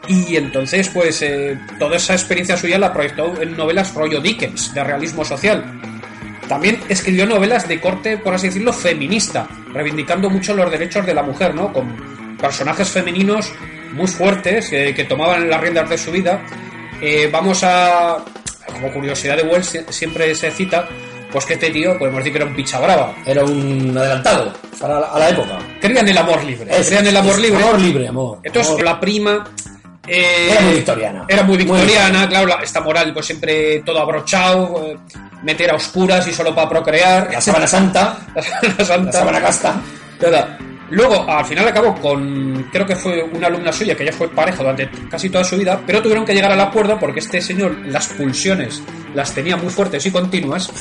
y 0.07 0.35
entonces, 0.35 0.89
pues, 0.89 1.21
eh, 1.21 1.57
toda 1.79 1.97
esa 1.97 2.13
experiencia 2.13 2.57
suya 2.57 2.77
la 2.77 2.93
proyectó 2.93 3.41
en 3.41 3.55
novelas 3.57 3.93
rollo 3.93 4.19
Dickens, 4.19 4.73
de 4.73 4.83
realismo 4.83 5.23
social. 5.25 5.63
También 6.47 6.79
escribió 6.89 7.25
novelas 7.25 7.67
de 7.67 7.79
corte, 7.81 8.17
por 8.17 8.33
así 8.33 8.47
decirlo, 8.47 8.71
feminista, 8.71 9.47
reivindicando 9.73 10.29
mucho 10.29 10.53
los 10.53 10.69
derechos 10.69 11.05
de 11.05 11.13
la 11.13 11.23
mujer, 11.23 11.55
¿no? 11.55 11.73
Con 11.73 12.37
personajes 12.37 12.87
femeninos 12.89 13.51
muy 13.93 14.07
fuertes 14.07 14.71
eh, 14.71 14.93
que 14.95 15.05
tomaban 15.05 15.49
las 15.49 15.59
riendas 15.61 15.89
de 15.89 15.97
su 15.97 16.11
vida. 16.11 16.41
Eh, 17.01 17.29
vamos 17.31 17.63
a. 17.63 18.17
Como 18.71 18.91
curiosidad 18.91 19.37
de 19.37 19.43
Wells, 19.43 19.73
sie- 19.73 19.85
siempre 19.91 20.35
se 20.35 20.51
cita, 20.51 20.87
pues 21.31 21.45
que 21.45 21.53
este 21.53 21.69
tío, 21.71 21.97
podemos 21.97 22.19
decir 22.19 22.33
que 22.33 22.37
era 22.39 22.45
un 22.47 22.55
picha 22.55 22.79
brava. 22.79 23.15
Era 23.25 23.43
un 23.43 23.95
adelantado 23.97 24.53
para 24.79 24.99
la- 24.99 25.07
a 25.07 25.19
la 25.19 25.29
época. 25.29 25.57
Creía 25.79 26.01
en 26.01 26.09
el 26.09 26.17
amor 26.17 26.43
libre. 26.43 26.71
Eso, 26.71 26.83
Creía 26.85 26.99
en 26.99 27.07
el 27.07 27.17
amor 27.17 27.39
libre. 27.39 27.63
Amor 27.63 27.79
libre, 27.79 28.07
amor. 28.07 28.39
Entonces, 28.43 28.71
amor. 28.73 28.83
la 28.85 28.99
prima. 28.99 29.47
Eh, 30.07 30.49
Era 30.51 30.61
muy 30.61 30.73
victoriana. 30.75 31.25
Era 31.27 31.43
muy 31.43 31.57
Muy 31.57 31.65
victoriana, 31.65 32.27
claro, 32.29 32.47
la- 32.47 32.55
esta 32.63 32.81
moral, 32.81 33.13
pues 33.13 33.25
siempre 33.25 33.79
todo 33.85 33.99
abrochado, 34.01 34.85
eh, 34.85 34.97
meter 35.43 35.71
a 35.71 35.75
oscuras 35.75 36.27
y 36.27 36.33
solo 36.33 36.53
para 36.55 36.69
procrear. 36.69 37.29
La 37.31 37.41
sábana 37.41 37.67
santa, 37.67 38.19
La 38.35 38.41
sábana 38.41 38.75
la 38.77 38.85
santa. 38.85 39.11
sábana 39.11 39.41
casta. 39.41 39.81
Nada. 40.21 40.57
Luego, 40.91 41.27
al 41.27 41.43
final 41.45 41.67
acabó 41.67 41.95
con, 41.95 42.67
creo 42.71 42.85
que 42.85 42.95
fue 42.95 43.23
una 43.23 43.47
alumna 43.47 43.71
suya 43.71 43.95
que 43.95 44.05
ya 44.05 44.13
fue 44.13 44.29
pareja 44.29 44.59
durante 44.59 44.87
casi 45.09 45.29
toda 45.31 45.43
su 45.43 45.57
vida, 45.57 45.81
pero 45.85 45.99
tuvieron 45.99 46.23
que 46.23 46.33
llegar 46.33 46.51
al 46.51 46.61
acuerdo 46.61 46.99
porque 46.99 47.21
este 47.21 47.41
señor 47.41 47.75
las 47.87 48.07
pulsiones 48.09 48.83
las 49.15 49.33
tenía 49.33 49.57
muy 49.57 49.69
fuertes 49.71 50.05
y 50.05 50.11
continuas. 50.11 50.71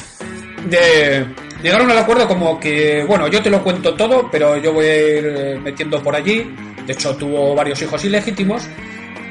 De, 0.69 1.26
llegaron 1.62 1.90
al 1.90 1.99
acuerdo 1.99 2.26
como 2.28 2.59
que, 2.61 3.02
bueno, 3.07 3.28
yo 3.28 3.43
te 3.43 3.49
lo 3.50 3.62
cuento 3.62 3.95
todo, 3.95 4.28
pero 4.31 4.57
yo 4.59 4.73
voy 4.75 4.87
a 4.87 4.97
ir 5.19 5.26
eh, 5.26 5.59
metiendo 5.62 6.02
por 6.02 6.14
allí. 6.14 6.54
De 6.87 6.93
hecho, 6.93 7.16
tuvo 7.16 7.54
varios 7.54 7.81
hijos 7.83 8.04
ilegítimos. 8.04 8.69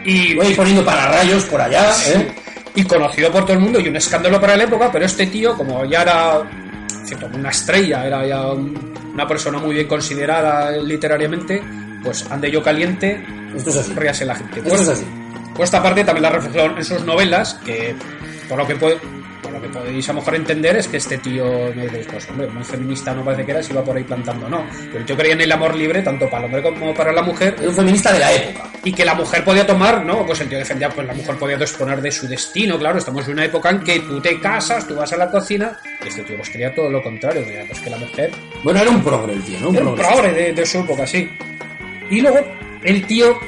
Y, 0.05 0.33
Voy 0.36 0.53
poniendo 0.53 0.83
pararrayos 0.83 1.43
por 1.45 1.62
allá, 1.62 1.91
¿eh? 2.07 2.31
y 2.75 2.83
conocido 2.83 3.31
por 3.31 3.43
todo 3.43 3.53
el 3.53 3.60
mundo 3.60 3.79
y 3.79 3.88
un 3.88 3.95
escándalo 3.95 4.39
para 4.41 4.57
la 4.57 4.63
época, 4.63 4.91
pero 4.91 5.05
este 5.05 5.27
tío, 5.27 5.55
como 5.55 5.86
ya 5.86 6.01
era 6.01 6.41
cierto, 7.05 7.27
una 7.33 7.50
estrella, 7.50 8.05
era 8.05 8.25
ya 8.25 8.48
un- 8.51 8.93
una 9.13 9.27
persona 9.27 9.60
muy 9.60 9.75
bien 9.75 9.88
considerada 9.88 10.72
literariamente, 10.72 11.62
pues 12.03 12.25
ande 12.31 12.50
yo 12.50 12.63
caliente, 12.63 13.24
Esto 13.55 13.69
es 13.69 13.77
así. 13.77 13.93
ríase 13.93 14.25
la 14.25 14.36
gente. 14.36 14.57
Esto 14.60 14.69
Pues, 14.69 14.81
es 14.81 14.89
así. 14.89 15.05
pues 15.55 15.67
esta 15.67 15.83
parte 15.83 16.03
también 16.03 16.24
la 16.24 16.29
reflexión 16.31 16.75
en 16.77 16.83
sus 16.83 17.03
novelas, 17.05 17.53
que 17.63 17.95
por 18.50 18.57
lo 18.57 18.65
que 18.67 18.75
puede, 18.75 18.95
por 18.98 19.10
lo 19.53 19.62
que 19.62 19.69
podéis 19.69 20.10
a 20.10 20.13
lo 20.13 20.19
mejor 20.19 20.36
entender 20.36 20.75
es 20.77 20.88
que 20.88 20.98
este 20.98 21.17
tío 21.19 21.45
me 21.75 21.83
dice, 21.88 22.05
pues 22.12 22.29
hombre, 22.29 22.48
muy 22.48 22.63
feminista 22.63 23.13
no 23.13 23.24
parece 23.24 23.45
que 23.45 23.51
era, 23.51 23.63
si 23.63 23.72
iba 23.72 23.83
por 23.83 23.95
ahí 23.95 24.03
plantando, 24.03 24.50
no. 24.50 24.65
Pero 24.88 25.00
el 25.00 25.05
tío 25.05 25.15
creía 25.15 25.33
en 25.33 25.41
el 25.41 25.51
amor 25.51 25.75
libre, 25.75 26.01
tanto 26.01 26.29
para 26.29 26.45
el 26.48 26.53
hombre 26.55 26.74
como 26.74 26.93
para 26.93 27.12
la 27.12 27.22
mujer, 27.22 27.55
Era 27.60 27.69
un 27.69 27.75
feminista 27.75 28.12
de 28.12 28.19
la 28.19 28.33
época. 28.33 28.69
y 28.83 28.91
que 28.91 29.05
la 29.05 29.13
mujer 29.13 29.43
podía 29.43 29.65
tomar, 29.65 30.05
¿no? 30.05 30.25
Pues 30.25 30.41
el 30.41 30.50
tío 30.50 30.57
defendía, 30.57 30.89
pues 30.89 31.07
la 31.07 31.13
mujer 31.13 31.36
podía 31.38 31.57
disponer 31.57 32.01
de 32.01 32.12
su 32.12 32.27
destino, 32.27 32.77
claro, 32.77 32.98
estamos 32.98 33.25
en 33.27 33.33
una 33.33 33.45
época 33.45 33.69
en 33.69 33.79
que 33.81 34.00
tú 34.01 34.19
te 34.19 34.39
casas, 34.39 34.88
tú 34.88 34.95
vas 34.95 35.12
a 35.13 35.17
la 35.17 35.29
cocina, 35.29 35.77
y 36.03 36.07
este 36.07 36.24
tío 36.24 36.36
pues 36.38 36.50
quería 36.50 36.74
todo 36.74 36.89
lo 36.89 37.01
contrario, 37.01 37.43
quería 37.45 37.63
pues 37.67 37.79
que 37.79 37.89
la 37.89 37.98
mujer 37.98 38.31
Bueno, 38.63 38.79
era 38.81 38.89
un 38.89 39.03
progre 39.03 39.33
el 39.33 39.43
tío, 39.43 39.60
¿no? 39.60 39.69
Un 39.69 39.75
era 39.75 39.86
un 39.86 39.95
progre 39.95 40.31
de, 40.33 40.53
de 40.53 40.65
su 40.65 40.79
época, 40.79 41.05
sí. 41.07 41.29
Y 42.10 42.22
luego, 42.22 42.39
el 42.83 43.05
tío, 43.07 43.39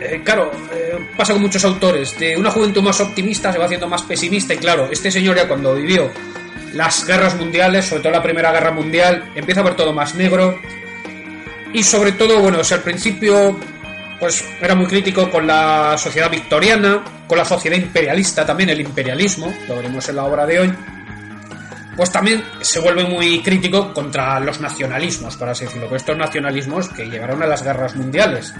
eh, 0.00 0.20
claro, 0.24 0.50
eh, 0.72 1.08
pasa 1.16 1.32
con 1.32 1.42
muchos 1.42 1.64
autores, 1.64 2.18
de 2.18 2.36
una 2.36 2.50
juventud 2.50 2.82
más 2.82 3.00
optimista 3.00 3.52
se 3.52 3.58
va 3.58 3.66
haciendo 3.66 3.88
más 3.88 4.02
pesimista, 4.02 4.54
y 4.54 4.58
claro, 4.58 4.88
este 4.90 5.10
señor 5.10 5.36
ya 5.36 5.48
cuando 5.48 5.74
vivió 5.74 6.10
las 6.72 7.06
guerras 7.06 7.36
mundiales, 7.36 7.84
sobre 7.84 8.02
todo 8.02 8.12
la 8.12 8.22
Primera 8.22 8.52
Guerra 8.52 8.72
Mundial, 8.72 9.30
empieza 9.34 9.60
a 9.60 9.64
ver 9.64 9.76
todo 9.76 9.92
más 9.92 10.14
negro, 10.14 10.58
y 11.72 11.82
sobre 11.82 12.12
todo, 12.12 12.40
bueno, 12.40 12.58
al 12.68 12.80
principio 12.82 13.58
pues 14.20 14.44
era 14.60 14.74
muy 14.74 14.86
crítico 14.86 15.30
con 15.30 15.46
la 15.46 15.96
sociedad 15.98 16.30
victoriana, 16.30 17.04
con 17.26 17.36
la 17.36 17.44
sociedad 17.44 17.76
imperialista 17.76 18.46
también, 18.46 18.70
el 18.70 18.80
imperialismo, 18.80 19.52
lo 19.68 19.76
veremos 19.76 20.08
en 20.08 20.16
la 20.16 20.24
obra 20.24 20.46
de 20.46 20.60
hoy. 20.60 20.74
Pues 21.96 22.10
también 22.10 22.42
se 22.60 22.80
vuelve 22.80 23.04
muy 23.04 23.40
crítico 23.42 23.92
contra 23.92 24.40
los 24.40 24.60
nacionalismos, 24.60 25.36
por 25.36 25.48
así 25.48 25.64
decirlo, 25.64 25.94
estos 25.94 26.16
nacionalismos 26.16 26.88
que 26.88 27.06
llegaron 27.06 27.42
a 27.42 27.46
las 27.46 27.62
guerras 27.62 27.94
mundiales. 27.94 28.54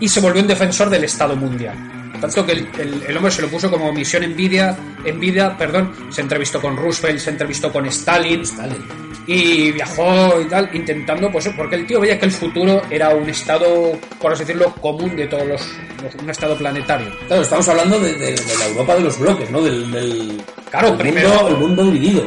Y 0.00 0.08
se 0.08 0.20
volvió 0.20 0.42
un 0.42 0.48
defensor 0.48 0.90
del 0.90 1.04
Estado 1.04 1.36
mundial. 1.36 1.76
Tanto 2.20 2.44
que 2.46 2.52
el, 2.52 2.68
el- 2.78 3.02
el 3.08 3.16
hombre 3.16 3.32
se 3.32 3.42
lo 3.42 3.48
puso 3.48 3.70
como 3.70 3.92
misión 3.92 4.22
envidia, 4.22 4.76
envidia, 5.04 5.56
perdón, 5.56 5.92
se 6.10 6.20
entrevistó 6.20 6.60
con 6.60 6.76
Roosevelt, 6.76 7.18
se 7.18 7.30
entrevistó 7.30 7.72
con 7.72 7.84
Stalin, 7.86 8.42
Stalin. 8.42 8.76
y 9.26 9.72
viajó 9.72 10.40
y 10.40 10.44
tal, 10.46 10.68
intentando, 10.72 11.30
pues, 11.32 11.48
porque 11.56 11.76
el 11.76 11.86
tío 11.86 12.00
veía 12.00 12.18
que 12.18 12.26
el 12.26 12.32
futuro 12.32 12.82
era 12.90 13.08
un 13.14 13.28
estado, 13.28 13.92
por 14.20 14.32
así 14.32 14.44
decirlo, 14.44 14.72
común 14.80 15.16
de 15.16 15.26
todos 15.26 15.46
los, 15.48 15.60
los- 16.02 16.14
un 16.22 16.30
estado 16.30 16.56
planetario. 16.56 17.08
Claro, 17.26 17.42
estamos 17.42 17.68
hablando 17.68 17.98
de, 17.98 18.12
de- 18.14 18.34
de 18.34 18.56
la 18.58 18.66
Europa 18.68 18.94
de 18.94 19.00
los 19.00 19.18
bloques, 19.18 19.50
¿no? 19.50 19.60
Del, 19.62 19.90
del 19.90 20.42
Claro, 20.70 20.88
el 20.88 20.96
primero- 20.98 21.28
mundo, 21.30 21.48
el 21.48 21.56
mundo 21.56 21.84
dividido. 21.90 22.24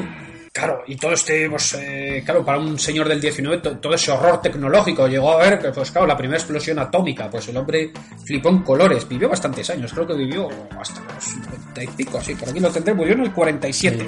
Claro, 0.55 0.83
y 0.87 0.95
todo 0.95 1.11
este, 1.11 1.49
pues, 1.49 1.73
eh, 1.73 2.21
claro, 2.23 2.45
para 2.45 2.57
un 2.59 2.79
señor 2.79 3.09
del 3.09 3.19
19, 3.19 3.57
to- 3.57 3.77
todo 3.77 3.93
ese 3.93 4.09
horror 4.11 4.39
tecnológico 4.41 5.05
llegó 5.05 5.33
a 5.33 5.37
ver, 5.37 5.59
que, 5.59 5.67
pues, 5.71 5.91
claro, 5.91 6.07
la 6.07 6.15
primera 6.15 6.37
explosión 6.37 6.79
atómica, 6.79 7.29
pues 7.29 7.49
el 7.49 7.57
hombre 7.57 7.91
flipó 8.25 8.47
en 8.47 8.59
colores, 8.59 9.05
vivió 9.05 9.27
bastantes 9.27 9.69
años, 9.69 9.91
creo 9.91 10.07
que 10.07 10.13
vivió 10.13 10.47
hasta 10.79 11.01
los 11.13 11.35
90 11.35 11.83
y 11.83 11.87
pico, 11.87 12.19
así, 12.19 12.35
por 12.35 12.47
aquí 12.47 12.61
lo 12.61 12.71
tendré, 12.71 12.93
murió 12.93 13.15
en 13.15 13.21
el 13.23 13.33
47, 13.33 14.07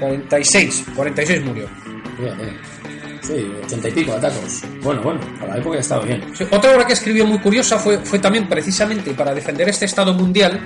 46, 0.00 0.84
46 0.96 1.44
murió. 1.44 1.66
Bien, 2.18 2.36
bien. 2.38 2.56
Sí, 3.20 3.52
ochenta 3.64 3.88
y 3.88 3.92
pico 3.92 4.14
de 4.14 4.20
tacos. 4.20 4.62
Bueno, 4.82 5.02
bueno, 5.02 5.20
para 5.38 5.52
la 5.52 5.58
época 5.60 5.76
ya 5.76 5.80
estaba 5.82 6.04
bien. 6.04 6.24
Sí, 6.34 6.44
Otra 6.50 6.74
obra 6.74 6.86
que 6.86 6.94
escribió 6.94 7.26
muy 7.26 7.38
curiosa 7.40 7.78
fue, 7.78 7.98
fue 7.98 8.18
también 8.18 8.48
precisamente 8.48 9.12
para 9.12 9.34
defender 9.34 9.68
este 9.68 9.84
Estado 9.84 10.14
mundial. 10.14 10.58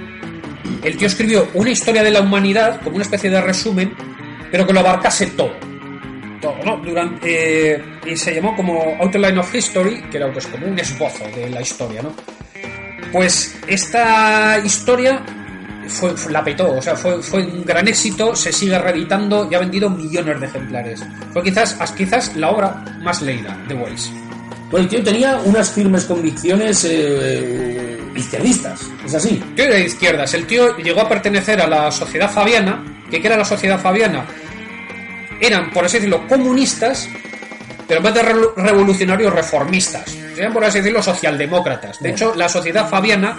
El 0.85 0.97
tío 0.97 1.09
escribió 1.09 1.49
una 1.55 1.71
historia 1.71 2.05
de 2.05 2.13
la 2.13 2.21
humanidad 2.21 2.81
como 2.83 2.95
una 2.97 3.03
especie 3.05 3.29
de 3.31 3.41
resumen, 3.41 3.93
pero 4.53 4.65
que 4.67 4.73
lo 4.73 4.79
abarcase 4.81 5.27
todo. 5.29 5.51
Todo, 6.41 6.55
¿no? 6.65 6.77
Durante, 6.79 7.73
eh, 7.75 7.85
y 8.07 8.17
se 8.17 8.35
llamó 8.35 8.55
como 8.55 8.97
Outline 9.01 9.39
of 9.39 9.53
History, 9.55 10.03
que 10.11 10.17
era 10.19 10.33
pues, 10.33 10.47
como 10.47 10.67
un 10.67 10.79
esbozo 10.79 11.25
de 11.35 11.51
la 11.51 11.61
historia, 11.63 12.03
¿no? 12.03 12.13
Pues 13.13 13.57
esta 13.67 14.59
historia 14.65 15.23
fue, 15.89 16.17
fue- 16.17 16.33
la 16.33 16.43
petó, 16.43 16.73
o 16.77 16.83
sea, 16.83 16.97
fue, 16.97 17.23
fue 17.23 17.43
un 17.45 17.65
gran 17.65 17.87
éxito, 17.87 18.35
se 18.35 18.53
sigue 18.53 18.79
reeditando 18.79 19.49
y 19.51 19.55
ha 19.55 19.59
vendido 19.59 19.91
millones 19.91 20.41
de 20.41 20.47
ejemplares. 20.47 21.05
Fue 21.33 21.43
quizás, 21.43 21.75
quizás 21.97 22.35
la 22.37 22.51
obra 22.51 22.85
más 23.03 23.21
leída 23.23 23.57
de 23.69 23.75
Wells. 23.75 24.11
Bueno, 24.71 24.85
el 24.85 24.89
tío 24.89 25.03
tenía 25.03 25.37
unas 25.45 25.71
firmes 25.71 26.05
convicciones 26.07 26.87
eh, 26.89 28.01
izquierdistas, 28.17 28.81
es 29.05 29.15
así. 29.15 29.43
tío 29.57 29.65
era 29.65 29.75
de 29.77 29.85
izquierdas. 29.85 30.33
El 30.35 30.47
tío 30.47 30.77
llegó 30.79 31.01
a 31.01 31.09
pertenecer 31.09 31.61
a 31.61 31.67
la 31.67 31.91
sociedad 31.91 32.31
fabiana. 32.31 32.85
¿Qué 33.11 33.21
que 33.21 33.27
era 33.27 33.37
la 33.37 33.45
sociedad 33.45 33.81
fabiana? 33.81 34.25
Eran, 35.41 35.71
por 35.71 35.85
así 35.85 35.97
decirlo, 35.99 36.27
comunistas, 36.29 37.09
pero 37.89 38.01
vez 38.01 38.15
de 38.15 38.23
re- 38.23 38.35
revolucionarios, 38.57 39.33
reformistas. 39.33 40.17
Eran, 40.37 40.53
por 40.53 40.65
así 40.65 40.79
decirlo, 40.79 41.03
socialdemócratas. 41.03 42.01
De 42.01 42.11
hecho, 42.11 42.33
la 42.37 42.49
sociedad 42.49 42.89
fabiana 42.89 43.37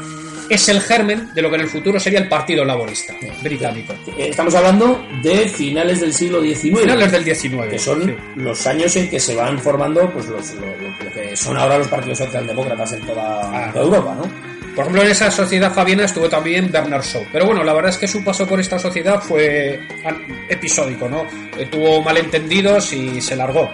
es 0.49 0.67
el 0.67 0.81
germen 0.81 1.33
de 1.33 1.41
lo 1.41 1.49
que 1.49 1.55
en 1.55 1.61
el 1.61 1.69
futuro 1.69 1.99
sería 1.99 2.19
el 2.19 2.27
Partido 2.27 2.65
Laborista 2.65 3.13
británico. 3.41 3.93
Eh, 4.17 4.27
Estamos 4.29 4.53
hablando 4.53 5.01
de 5.23 5.47
finales 5.47 6.01
del 6.01 6.13
siglo 6.13 6.41
XIX. 6.41 6.81
Finales 6.81 7.11
del 7.13 7.23
19. 7.23 7.71
que 7.71 7.79
son 7.79 8.03
sí. 8.05 8.13
los 8.35 8.67
años 8.67 8.93
en 8.97 9.09
que 9.09 9.19
se 9.21 9.35
van 9.35 9.57
formando 9.59 10.07
pues 10.11 10.27
los, 10.27 10.53
lo, 10.55 10.65
lo- 10.67 11.05
lo 11.05 11.11
que 11.13 11.35
son 11.37 11.57
ahora 11.57 11.77
los 11.77 11.87
partidos 11.87 12.17
socialdemócratas 12.17 12.91
en 12.91 13.01
toda 13.05 13.39
Ah. 13.67 13.71
toda 13.71 13.85
Europa, 13.85 14.15
¿no? 14.15 14.52
Por 14.75 14.85
ejemplo, 14.85 15.03
en 15.03 15.09
esa 15.11 15.29
sociedad 15.29 15.71
fabiana 15.71 16.05
estuvo 16.05 16.27
también 16.29 16.71
Bernard 16.71 17.03
Shaw. 17.03 17.25
Pero 17.31 17.45
bueno, 17.45 17.63
la 17.63 17.73
verdad 17.73 17.91
es 17.91 17.97
que 17.97 18.07
su 18.07 18.23
paso 18.23 18.47
por 18.47 18.59
esta 18.59 18.79
sociedad 18.79 19.21
fue 19.21 19.79
an- 20.03 20.45
episódico, 20.49 21.07
¿no? 21.07 21.27
Eh, 21.57 21.67
tuvo 21.71 22.01
malentendidos 22.01 22.91
y 22.93 23.21
se 23.21 23.35
largó. 23.35 23.69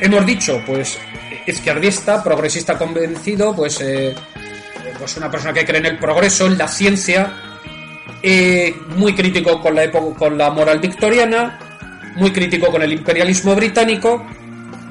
Hemos 0.00 0.24
dicho, 0.24 0.62
pues, 0.64 0.98
izquierdista, 1.46 2.22
progresista 2.22 2.78
convencido, 2.78 3.54
pues, 3.56 3.80
eh, 3.80 4.14
pues 4.98 5.16
una 5.16 5.28
persona 5.30 5.52
que 5.52 5.64
cree 5.64 5.80
en 5.80 5.86
el 5.86 5.98
progreso, 5.98 6.46
en 6.46 6.56
la 6.58 6.68
ciencia, 6.68 7.32
eh, 8.22 8.74
muy 8.96 9.14
crítico 9.14 9.60
con 9.60 9.74
la, 9.74 9.84
época, 9.84 10.16
con 10.16 10.38
la 10.38 10.50
moral 10.50 10.78
victoriana, 10.78 11.58
muy 12.14 12.30
crítico 12.32 12.68
con 12.70 12.82
el 12.82 12.92
imperialismo 12.92 13.54
británico 13.56 14.24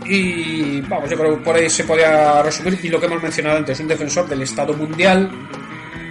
y 0.10 0.82
vamos, 0.82 1.10
yo 1.10 1.18
creo 1.18 1.38
que 1.38 1.44
por 1.44 1.56
ahí 1.56 1.70
se 1.70 1.84
podía 1.84 2.42
resumir 2.42 2.80
y 2.82 2.90
lo 2.90 3.00
que 3.00 3.06
hemos 3.06 3.22
mencionado 3.22 3.58
antes, 3.58 3.80
un 3.80 3.88
defensor 3.88 4.28
del 4.28 4.42
Estado 4.42 4.74
mundial 4.74 5.30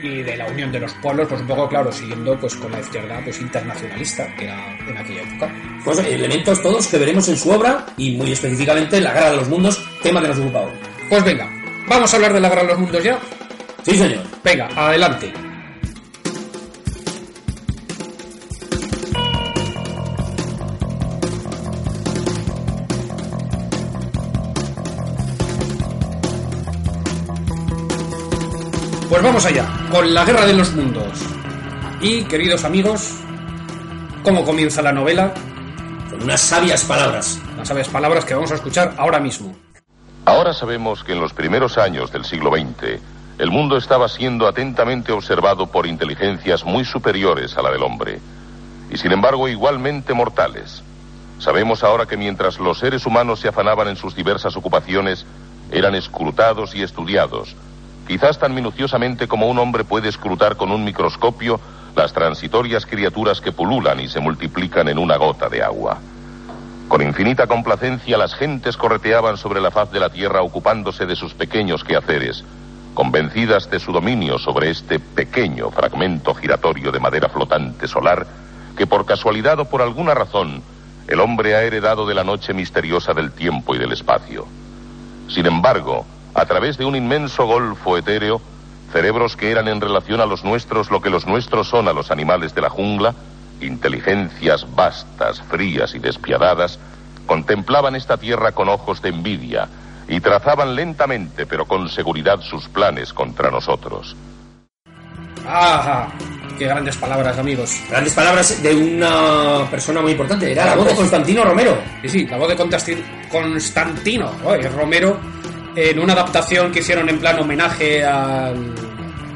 y 0.03 0.23
de 0.23 0.37
la 0.37 0.47
unión 0.47 0.71
de 0.71 0.81
los 0.81 0.93
pueblos, 0.95 1.26
pues 1.29 1.41
un 1.41 1.47
poco 1.47 1.69
claro, 1.69 1.91
siguiendo 1.91 2.38
pues 2.38 2.55
con 2.57 2.71
la 2.71 2.81
izquierda 2.81 3.21
pues 3.25 3.41
internacionalista 3.41 4.35
que 4.37 4.45
era 4.45 4.79
en 4.88 4.97
aquella 4.97 5.23
época. 5.23 5.55
Pues 5.85 5.99
elementos 5.99 6.62
todos 6.62 6.87
que 6.87 6.99
veremos 6.99 7.29
en 7.29 7.37
su 7.37 7.50
obra 7.50 7.87
y 7.97 8.17
muy 8.17 8.33
específicamente 8.33 8.99
en 8.99 9.05
La 9.05 9.12
Guerra 9.12 9.31
de 9.31 9.37
los 9.37 9.49
Mundos, 9.49 9.88
tema 10.03 10.21
que 10.21 10.29
nos 10.29 10.38
ocupa 10.38 10.61
hoy. 10.61 10.73
Pues 11.09 11.25
venga, 11.25 11.49
vamos 11.88 12.12
a 12.12 12.17
hablar 12.17 12.33
de 12.33 12.41
la 12.41 12.49
guerra 12.49 12.62
de 12.62 12.69
los 12.69 12.79
mundos 12.79 13.03
ya. 13.03 13.19
Sí, 13.83 13.97
señor. 13.97 14.23
Venga, 14.43 14.69
adelante. 14.75 15.46
Pues 29.17 29.25
vamos 29.25 29.47
allá, 29.47 29.67
con 29.91 30.13
la 30.13 30.27
guerra 30.27 30.45
de 30.45 30.53
los 30.53 30.75
mundos. 30.75 31.25
Y, 32.03 32.25
queridos 32.25 32.67
amigos, 32.67 33.15
¿cómo 34.23 34.45
comienza 34.45 34.83
la 34.83 34.93
novela? 34.93 35.33
Con 36.11 36.25
unas 36.25 36.39
sabias 36.39 36.85
palabras. 36.85 37.41
Las 37.57 37.67
sabias 37.67 37.89
palabras 37.89 38.27
que 38.27 38.35
vamos 38.35 38.53
a 38.53 38.57
escuchar 38.57 38.95
ahora 38.99 39.19
mismo. 39.19 39.57
Ahora 40.27 40.53
sabemos 40.53 41.03
que 41.03 41.13
en 41.13 41.21
los 41.21 41.33
primeros 41.33 41.79
años 41.79 42.13
del 42.13 42.27
siglo 42.27 42.51
XX, 42.51 43.01
el 43.39 43.51
mundo 43.51 43.79
estaba 43.79 44.07
siendo 44.11 44.47
atentamente 44.47 45.13
observado 45.13 45.69
por 45.69 45.87
inteligencias 45.87 46.63
muy 46.67 46.85
superiores 46.85 47.57
a 47.57 47.63
la 47.63 47.71
del 47.71 47.85
hombre, 47.85 48.21
y 48.91 48.99
sin 48.99 49.13
embargo 49.13 49.49
igualmente 49.49 50.13
mortales. 50.13 50.83
Sabemos 51.39 51.83
ahora 51.85 52.05
que 52.05 52.19
mientras 52.19 52.59
los 52.59 52.81
seres 52.81 53.07
humanos 53.07 53.41
se 53.41 53.49
afanaban 53.49 53.89
en 53.89 53.97
sus 53.97 54.15
diversas 54.15 54.59
ocupaciones, 54.59 55.25
eran 55.73 55.95
escrutados 55.95 56.75
y 56.75 56.83
estudiados, 56.83 57.57
quizás 58.07 58.39
tan 58.39 58.55
minuciosamente 58.55 59.29
como 59.29 59.49
un 59.49 59.59
hombre 59.59 59.85
puede 59.85 60.09
escrutar 60.09 60.57
con 60.57 60.71
un 60.71 60.85
microscopio 60.85 61.61
las 61.95 62.13
transitorias 62.13 62.87
criaturas 62.87 63.41
que 63.41 63.53
pululan 63.53 64.01
y 64.01 64.09
se 64.09 64.21
multiplican 64.21 64.89
en 64.89 64.99
una 64.99 65.17
gota 65.17 65.49
de 65.49 65.63
agua. 65.63 65.99
Con 66.89 67.03
infinita 67.03 67.47
complacencia 67.47 68.17
las 68.17 68.35
gentes 68.35 68.77
correteaban 68.77 69.37
sobre 69.37 69.61
la 69.61 69.71
faz 69.71 69.91
de 69.91 70.01
la 70.01 70.11
tierra 70.11 70.43
ocupándose 70.43 71.07
de 71.07 71.17
sus 71.17 71.35
pequeños 71.35 71.83
quehaceres, 71.83 72.45
convencidas 72.95 73.69
de 73.71 73.81
su 73.81 73.93
dominio 73.93 74.39
sobre 74.39 74.71
este 74.71 75.01
pequeño 75.01 75.71
fragmento 75.71 76.35
giratorio 76.35 76.93
de 76.93 77.00
madera 77.00 77.28
flotante 77.28 77.89
solar 77.89 78.26
que 78.76 78.87
por 78.87 79.07
casualidad 79.07 79.59
o 79.59 79.65
por 79.65 79.83
alguna 79.83 80.15
razón 80.15 80.63
el 81.09 81.21
hombre 81.21 81.57
ha 81.57 81.63
heredado 81.63 82.07
de 82.07 82.15
la 82.15 82.25
noche 82.25 82.52
misteriosa 82.52 83.15
del 83.15 83.33
tiempo 83.33 83.75
y 83.75 83.78
del 83.78 83.93
espacio. 83.93 84.47
Sin 85.28 85.47
embargo, 85.47 86.04
a 86.37 86.45
través 86.45 86.77
de 86.77 86.85
un 86.85 86.95
inmenso 86.95 87.47
golfo 87.47 87.97
etéreo, 87.97 88.43
cerebros 88.93 89.37
que 89.37 89.51
eran 89.51 89.69
en 89.69 89.81
relación 89.81 90.21
a 90.21 90.27
los 90.27 90.45
nuestros 90.45 90.91
lo 90.91 91.01
que 91.01 91.09
los 91.09 91.27
nuestros 91.27 91.67
son 91.67 91.89
a 91.89 91.95
los 91.95 92.11
animales 92.11 92.55
de 92.55 92.61
la 92.61 92.69
jungla, 92.69 93.15
inteligencias 93.63 94.67
vastas, 94.77 95.41
frías 95.49 95.95
y 95.95 95.99
despiadadas, 95.99 96.79
contemplaban 97.27 97.97
esta 97.97 98.19
tierra 98.19 98.53
con 98.53 98.69
ojos 98.69 99.01
de 99.01 99.09
envidia 99.09 99.67
y 100.09 100.21
trazaban 100.21 100.75
lentamente 100.75 101.47
pero 101.47 101.65
con 101.65 101.89
seguridad 101.89 102.39
sus 102.43 102.69
planes 102.69 103.15
contra 103.15 103.51
nosotros. 103.51 104.15
¡Ajá! 105.49 106.09
¡Qué 106.59 106.67
grandes 106.67 106.99
palabras, 106.99 107.39
amigos! 107.39 107.81
Grandes 107.89 108.13
palabras 108.13 108.63
de 108.63 108.75
una 108.75 109.71
persona 109.71 110.03
muy 110.03 110.13
importante. 110.13 110.53
Era 110.53 110.67
la 110.67 110.77
voz 110.77 110.89
de 110.89 110.95
Constantino 110.95 111.45
Romero. 111.45 111.79
Sí, 112.03 112.09
sí, 112.09 112.27
la 112.27 112.37
voz 112.37 112.49
de 112.49 112.57
Constantino 112.57 114.31
oye, 114.45 114.69
Romero 114.69 115.19
en 115.76 115.99
una 115.99 116.15
adaptación 116.15 116.73
que 116.73 116.80
hicieron 116.80 117.08
en 117.08 117.19
plan 117.19 117.39
homenaje 117.39 118.02
al- 118.04 118.75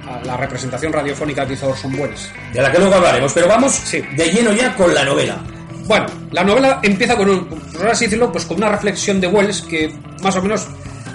a 0.08 0.24
la 0.24 0.36
representación 0.36 0.92
radiofónica 0.92 1.46
que 1.46 1.52
hizo 1.52 1.68
Orson 1.68 1.94
Welles. 1.94 2.32
De 2.52 2.60
la 2.60 2.72
que 2.72 2.78
luego 2.78 2.94
hablaremos. 2.96 3.32
Pero 3.32 3.46
vamos 3.46 3.72
Sí. 3.72 4.02
de 4.16 4.24
lleno 4.32 4.52
ya 4.52 4.74
con 4.74 4.92
la 4.92 5.04
novela. 5.04 5.38
Bueno, 5.86 6.06
la 6.32 6.42
novela 6.42 6.80
empieza 6.82 7.16
con 7.16 7.28
un, 7.30 7.46
por 7.46 7.88
así 7.88 8.06
decirlo, 8.06 8.32
pues 8.32 8.44
con 8.44 8.56
una 8.56 8.68
reflexión 8.70 9.20
de 9.20 9.26
Wells 9.28 9.62
que 9.62 9.92
más 10.22 10.34
o 10.36 10.42
menos 10.42 10.66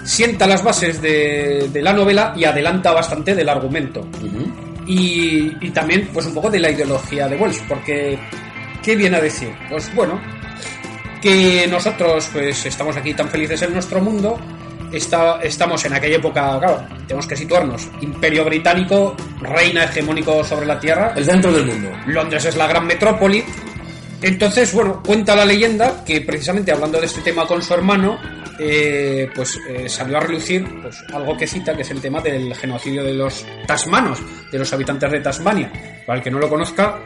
sienta 0.04 0.46
las 0.46 0.62
bases 0.62 1.02
de, 1.02 1.68
de 1.72 1.82
la 1.82 1.92
novela 1.92 2.32
y 2.36 2.44
adelanta 2.44 2.92
bastante 2.92 3.34
del 3.34 3.48
argumento. 3.48 4.06
y, 4.86 5.52
y 5.60 5.70
también 5.70 6.08
pues 6.12 6.26
un 6.26 6.34
poco 6.34 6.48
de 6.48 6.60
la 6.60 6.70
ideología 6.70 7.26
de 7.26 7.36
Wells, 7.36 7.60
porque 7.68 8.16
¿qué 8.84 8.94
viene 8.94 9.16
a 9.16 9.20
decir? 9.20 9.50
Pues 9.68 9.92
bueno, 9.96 10.20
que 11.20 11.66
nosotros 11.68 12.28
pues 12.32 12.66
estamos 12.66 12.96
aquí 12.96 13.12
tan 13.14 13.28
felices 13.28 13.60
en 13.62 13.72
nuestro 13.72 14.00
mundo, 14.00 14.38
está, 14.92 15.40
estamos 15.42 15.84
en 15.84 15.92
aquella 15.92 16.16
época, 16.16 16.58
claro, 16.58 16.86
tenemos 17.06 17.26
que 17.26 17.36
situarnos, 17.36 17.88
imperio 18.00 18.44
británico, 18.44 19.16
reina 19.40 19.84
hegemónico 19.84 20.44
sobre 20.44 20.66
la 20.66 20.78
tierra, 20.78 21.12
El 21.16 21.24
centro 21.24 21.52
del 21.52 21.66
mundo. 21.66 21.90
Londres 22.06 22.44
es 22.44 22.56
la 22.56 22.66
gran 22.66 22.86
metrópoli. 22.86 23.44
Entonces, 24.22 24.72
bueno, 24.72 25.02
cuenta 25.04 25.36
la 25.36 25.44
leyenda 25.44 26.02
que 26.04 26.22
precisamente 26.22 26.72
hablando 26.72 26.98
de 26.98 27.06
este 27.06 27.20
tema 27.20 27.46
con 27.46 27.62
su 27.62 27.74
hermano, 27.74 28.18
eh, 28.58 29.28
pues 29.34 29.58
eh, 29.68 29.88
salió 29.88 30.16
a 30.16 30.20
relucir 30.20 30.66
pues, 30.80 31.04
algo 31.12 31.36
que 31.36 31.46
cita, 31.46 31.76
que 31.76 31.82
es 31.82 31.90
el 31.90 32.00
tema 32.00 32.20
del 32.20 32.54
genocidio 32.54 33.04
de 33.04 33.12
los 33.12 33.44
tasmanos, 33.66 34.18
de 34.50 34.58
los 34.58 34.72
habitantes 34.72 35.10
de 35.10 35.20
Tasmania. 35.20 35.70
Para 36.06 36.18
el 36.18 36.24
que 36.24 36.30
no 36.30 36.38
lo 36.38 36.48
conozca, 36.48 36.98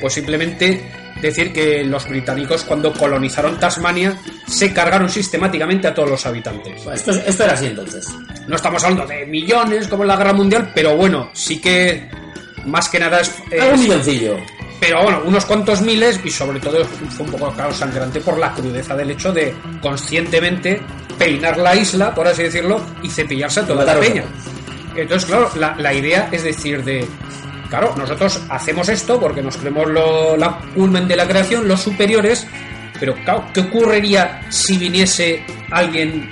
pues 0.00 0.12
simplemente 0.12 1.05
decir 1.20 1.52
que 1.52 1.84
los 1.84 2.08
británicos 2.08 2.62
cuando 2.64 2.92
colonizaron 2.92 3.58
Tasmania 3.58 4.16
se 4.46 4.72
cargaron 4.72 5.08
sistemáticamente 5.08 5.88
a 5.88 5.94
todos 5.94 6.10
los 6.10 6.26
habitantes. 6.26 6.86
Esto, 6.86 7.10
esto 7.12 7.44
era 7.44 7.54
así 7.54 7.66
entonces. 7.66 8.08
No 8.46 8.56
estamos 8.56 8.82
hablando 8.84 9.06
de 9.06 9.26
millones 9.26 9.88
como 9.88 10.02
en 10.04 10.08
la 10.08 10.16
guerra 10.16 10.32
mundial, 10.32 10.70
pero 10.74 10.96
bueno, 10.96 11.30
sí 11.32 11.60
que 11.60 12.08
más 12.66 12.88
que 12.88 12.98
nada 12.98 13.20
es, 13.20 13.32
es- 13.50 13.62
Algo 13.62 13.76
milloncillo. 13.76 14.36
pero 14.80 15.02
bueno, 15.02 15.22
unos 15.24 15.44
cuantos 15.46 15.80
miles 15.82 16.20
y 16.24 16.30
sobre 16.30 16.60
todo 16.60 16.84
fue 16.84 17.26
un 17.26 17.32
poco 17.32 17.50
claro 17.52 17.72
sangrante 17.72 18.20
por 18.20 18.38
la 18.38 18.52
crudeza 18.52 18.94
del 18.94 19.10
hecho 19.10 19.32
de 19.32 19.54
conscientemente 19.80 20.80
peinar 21.18 21.56
la 21.58 21.74
isla, 21.74 22.14
por 22.14 22.26
así 22.28 22.42
decirlo, 22.42 22.80
y 23.02 23.08
cepillarse 23.08 23.60
a 23.60 23.66
toda 23.66 23.84
la 23.84 23.98
peña. 23.98 24.24
Entonces, 24.94 25.26
claro, 25.28 25.50
la, 25.58 25.74
la 25.78 25.92
idea 25.94 26.28
es 26.30 26.42
decir 26.44 26.82
de, 26.84 27.06
claro, 27.68 27.94
nosotros 27.96 28.40
hacemos 28.48 28.88
esto 28.88 29.18
porque 29.20 29.42
nos 29.42 29.56
creemos 29.56 29.88
lo, 29.88 30.36
la 30.36 30.58
culmen 30.74 31.06
de 31.08 31.16
la 31.16 31.26
creación, 31.26 31.66
los 31.68 31.80
superiores, 31.80 32.46
pero 32.98 33.14
claro, 33.24 33.46
¿qué 33.52 33.60
ocurriría 33.60 34.40
si 34.50 34.78
viniese 34.78 35.44
alguien 35.70 36.30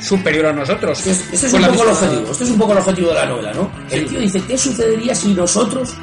superior 0.00 0.46
a 0.46 0.52
nosotros? 0.52 1.06
Este 1.06 1.36
es, 1.36 1.52
un 1.52 1.62
poco 1.62 1.82
el 1.82 1.88
objetivo. 1.90 2.32
Este 2.32 2.44
es 2.44 2.50
un 2.50 2.58
poco 2.58 2.72
el 2.72 2.78
objetivo 2.78 3.08
de 3.08 3.14
la 3.14 3.26
novela, 3.26 3.52
¿no? 3.52 3.70
El 3.90 4.06
tío 4.06 4.20
dice, 4.20 4.42
¿qué 4.46 4.56
sucedería 4.56 5.14
si 5.14 5.34
nosotros, 5.34 5.94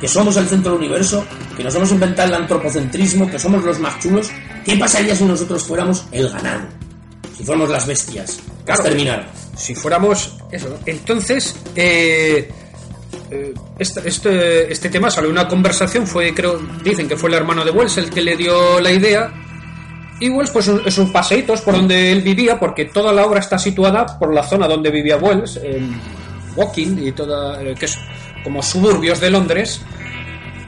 que 0.00 0.08
somos 0.08 0.36
el 0.36 0.46
centro 0.48 0.72
del 0.72 0.80
universo, 0.80 1.24
que 1.56 1.64
nos 1.64 1.74
hemos 1.74 1.90
inventado 1.90 2.28
el 2.28 2.34
antropocentrismo, 2.34 3.30
que 3.30 3.38
somos 3.38 3.64
los 3.64 3.78
más 3.78 3.98
chulos, 4.00 4.30
¿qué 4.64 4.76
pasaría 4.76 5.14
si 5.16 5.24
nosotros 5.24 5.64
fuéramos 5.64 6.06
el 6.12 6.28
ganado? 6.28 6.68
Si 7.36 7.44
fuéramos 7.44 7.70
las 7.70 7.86
bestias. 7.86 8.40
Claro. 8.64 8.82
Terminar. 8.82 9.30
si 9.56 9.74
fuéramos 9.74 10.36
eso. 10.50 10.78
Entonces, 10.84 11.56
eh, 11.74 12.50
este, 13.78 14.08
este, 14.08 14.72
este 14.72 14.88
tema 14.88 15.10
salió 15.10 15.30
una 15.30 15.48
conversación, 15.48 16.06
fue, 16.06 16.32
creo, 16.34 16.60
dicen 16.82 17.08
que 17.08 17.16
fue 17.16 17.30
el 17.30 17.36
hermano 17.36 17.64
de 17.64 17.70
Wells 17.70 17.98
el 17.98 18.10
que 18.10 18.22
le 18.22 18.36
dio 18.36 18.80
la 18.80 18.90
idea. 18.90 19.32
Y 20.20 20.30
Wells, 20.30 20.50
pues 20.50 20.68
esos 20.68 21.10
paseitos 21.10 21.60
por 21.60 21.74
donde 21.74 22.10
él 22.10 22.22
vivía, 22.22 22.58
porque 22.58 22.86
toda 22.86 23.12
la 23.12 23.24
obra 23.24 23.40
está 23.40 23.58
situada 23.58 24.18
por 24.18 24.34
la 24.34 24.42
zona 24.42 24.66
donde 24.66 24.90
vivía 24.90 25.16
Wells, 25.16 25.58
en 25.62 26.00
Woking 26.56 27.06
y 27.06 27.12
toda, 27.12 27.62
eh, 27.62 27.74
que 27.78 27.86
es 27.86 27.96
como 28.42 28.62
suburbios 28.62 29.20
de 29.20 29.30
Londres. 29.30 29.80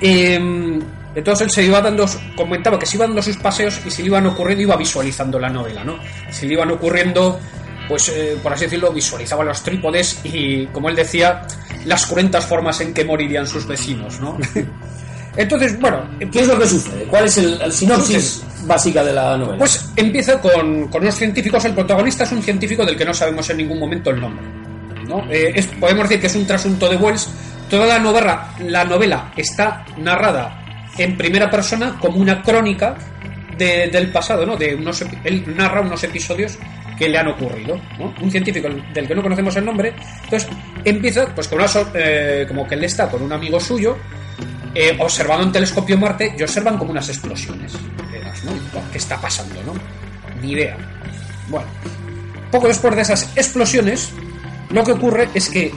Eh, 0.01 0.81
entonces 1.15 1.47
él 1.47 1.51
se 1.51 1.65
iba 1.65 1.81
dando, 1.81 2.07
comentaba 2.37 2.79
que 2.79 2.87
se 2.87 2.97
iba 2.97 3.07
dando 3.07 3.23
sus 3.23 3.37
paseos 3.37 3.81
y 3.85 3.91
se 3.91 4.03
le 4.03 4.09
iban 4.09 4.27
ocurriendo, 4.27 4.63
iba 4.63 4.77
visualizando 4.77 5.39
la 5.39 5.49
novela, 5.49 5.83
¿no? 5.83 5.99
Se 6.31 6.47
le 6.47 6.55
iban 6.55 6.71
ocurriendo, 6.71 7.41
pues 7.89 8.09
eh, 8.11 8.39
por 8.41 8.53
así 8.53 8.65
decirlo, 8.65 8.93
visualizaba 8.93 9.43
los 9.45 9.63
trípodes 9.63 10.21
y, 10.25 10.67
como 10.67 10.89
él 10.89 10.95
decía, 10.95 11.43
las 11.85 12.07
cruentas 12.07 12.45
formas 12.47 12.81
en 12.81 12.93
que 12.95 13.05
morirían 13.05 13.47
sus 13.47 13.67
vecinos, 13.67 14.21
¿no? 14.21 14.37
Entonces, 15.37 15.79
bueno, 15.81 16.03
¿Qué 16.33 16.41
es 16.41 16.49
lo 16.49 16.59
que 16.59 16.67
sucede? 16.67 17.05
¿Cuál 17.05 17.27
es 17.27 17.39
el, 17.39 17.61
el 17.63 17.73
sinopsis 17.73 18.43
básica 18.65 19.05
de 19.05 19.13
la 19.13 19.37
novela? 19.37 19.59
pues 19.59 19.89
empieza 19.97 20.41
con, 20.41 20.89
con 20.89 21.03
unos 21.03 21.15
científicos. 21.15 21.65
El 21.65 21.73
protagonista 21.75 22.25
es 22.25 22.33
un 22.33 22.43
científico 22.43 22.85
del 22.85 22.97
que 22.97 23.05
no 23.05 23.15
sabemos 23.15 23.49
en 23.51 23.59
ningún 23.59 23.79
momento 23.79 24.11
el 24.11 24.21
nombre. 24.21 24.45
¿no? 25.07 25.25
Eh, 25.31 25.53
es- 25.55 25.67
podemos 25.69 26.05
decir 26.09 26.21
que 26.21 26.27
es 26.27 26.35
un 26.35 26.47
trasunto 26.47 26.89
de 26.89 26.97
Wells. 26.97 27.29
Toda 27.71 27.87
la 27.87 27.99
novela, 28.01 28.49
la 28.67 28.85
novela 28.85 29.33
está 29.37 29.85
narrada 29.99 30.91
en 30.99 31.17
primera 31.17 31.49
persona 31.49 31.97
como 32.01 32.19
una 32.19 32.43
crónica 32.43 32.97
de- 33.57 33.89
del 33.89 34.11
pasado, 34.11 34.45
¿no? 34.45 34.57
De 34.57 34.75
unos, 34.75 35.03
él 35.23 35.45
narra 35.57 35.81
unos 35.81 36.03
episodios 36.03 36.59
que 37.01 37.09
le 37.09 37.17
han 37.17 37.29
ocurrido, 37.29 37.81
¿no? 37.99 38.13
Un 38.21 38.31
científico 38.31 38.69
del 38.93 39.09
que 39.09 39.15
no 39.15 39.23
conocemos 39.23 39.57
el 39.57 39.65
nombre, 39.65 39.95
entonces 40.23 40.47
empieza, 40.85 41.35
pues 41.35 41.49
con 41.49 41.59
una 41.59 41.71
eh, 41.95 42.45
como 42.47 42.69
que 42.69 42.75
él 42.75 42.85
está 42.85 43.09
con 43.09 43.23
un 43.23 43.33
amigo 43.33 43.59
suyo, 43.59 43.97
eh, 44.75 44.95
observando 45.01 45.47
en 45.47 45.51
telescopio 45.51 45.97
Marte 45.97 46.35
y 46.39 46.43
observan 46.43 46.77
como 46.77 46.91
unas 46.91 47.09
explosiones. 47.09 47.73
¿no? 47.73 48.53
¿Qué 48.93 48.99
está 48.99 49.19
pasando, 49.19 49.63
no? 49.63 49.73
Ni 50.43 50.53
idea. 50.53 50.77
Bueno, 51.49 51.67
poco 52.51 52.69
después 52.69 52.95
de 52.95 53.01
esas 53.01 53.35
explosiones, 53.35 54.13
lo 54.69 54.85
que 54.85 54.93
ocurre 54.93 55.31
es 55.33 55.49
que 55.49 55.73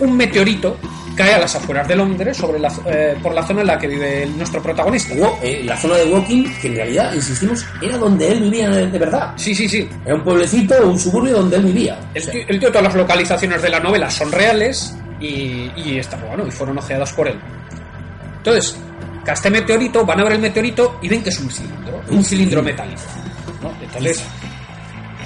un 0.00 0.16
meteorito 0.16 0.78
cae 1.16 1.34
a 1.34 1.38
las 1.38 1.54
afueras 1.56 1.88
de 1.88 1.96
Londres 1.96 2.36
sobre 2.36 2.58
la, 2.58 2.70
eh, 2.86 3.16
por 3.22 3.34
la 3.34 3.42
zona 3.44 3.62
en 3.62 3.66
la 3.66 3.78
que 3.78 3.86
vive 3.88 4.22
el- 4.24 4.36
nuestro 4.36 4.62
protagonista. 4.62 5.14
Eh, 5.42 5.62
la 5.64 5.76
zona 5.76 5.96
de 5.96 6.04
Woking, 6.04 6.54
que 6.60 6.68
en 6.68 6.74
realidad, 6.76 7.12
insistimos, 7.14 7.64
era 7.82 7.96
donde 7.98 8.28
él 8.30 8.40
vivía 8.42 8.68
de, 8.70 8.86
de 8.88 8.98
verdad. 8.98 9.32
Sí, 9.36 9.54
sí, 9.54 9.68
sí. 9.68 9.88
Era 10.04 10.14
un 10.14 10.22
pueblecito, 10.22 10.74
un 10.86 10.98
suburbio 10.98 11.38
donde 11.38 11.56
él 11.56 11.64
vivía. 11.64 11.98
O 11.98 12.06
El 12.14 12.22
sea, 12.22 12.32
tío, 12.32 12.42
el 12.48 12.58
tío, 12.60 12.68
todas 12.68 12.84
las 12.84 12.94
localizaciones 12.94 13.62
de 13.62 13.68
la 13.70 13.80
novela 13.80 14.10
son 14.10 14.30
reales 14.30 14.96
y, 15.20 15.70
y 15.76 15.98
está 15.98 16.16
bueno, 16.18 16.46
y 16.46 16.50
fueron 16.50 16.78
ojeadas 16.78 17.12
por 17.14 17.26
él. 17.28 17.38
Entonces, 18.38 18.76
este 19.26 19.50
meteorito, 19.50 20.04
van 20.06 20.20
a 20.20 20.24
ver 20.24 20.34
el 20.34 20.38
meteorito 20.40 20.98
y 21.02 21.08
ven 21.08 21.22
que 21.22 21.30
es 21.30 21.40
un 21.40 21.50
cilindro, 21.50 22.00
un 22.10 22.24
cilindro 22.24 22.62
metálico. 22.62 23.00
¿no? 23.62 23.72
Entonces, 23.82 24.22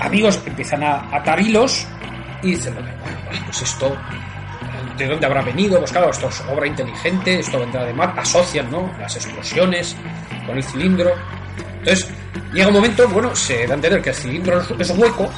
amigos 0.00 0.40
empiezan 0.46 0.82
a 0.84 1.00
atar 1.14 1.38
hilos 1.40 1.86
y 2.42 2.52
dicen, 2.52 2.74
bueno, 2.74 2.88
pues 3.44 3.62
esto, 3.62 3.94
¿de 5.04 5.10
dónde 5.10 5.26
habrá 5.26 5.42
venido? 5.42 5.78
Pues 5.78 5.90
claro, 5.92 6.10
esto 6.10 6.28
es 6.28 6.40
obra 6.48 6.66
inteligente, 6.66 7.40
esto 7.40 7.58
vendrá 7.58 7.84
de 7.84 7.92
mar, 7.92 8.14
asocian, 8.16 8.70
¿no? 8.70 8.92
Las 9.00 9.16
explosiones 9.16 9.96
con 10.46 10.56
el 10.56 10.62
cilindro. 10.64 11.12
Entonces, 11.78 12.08
llega 12.52 12.68
un 12.68 12.74
momento, 12.74 13.08
bueno, 13.08 13.34
se 13.34 13.66
da 13.66 13.72
a 13.72 13.76
entender 13.76 14.02
que 14.02 14.10
el 14.10 14.14
cilindro 14.16 14.60
es- 14.60 14.70
es 14.78 14.90
hueco 14.98 15.30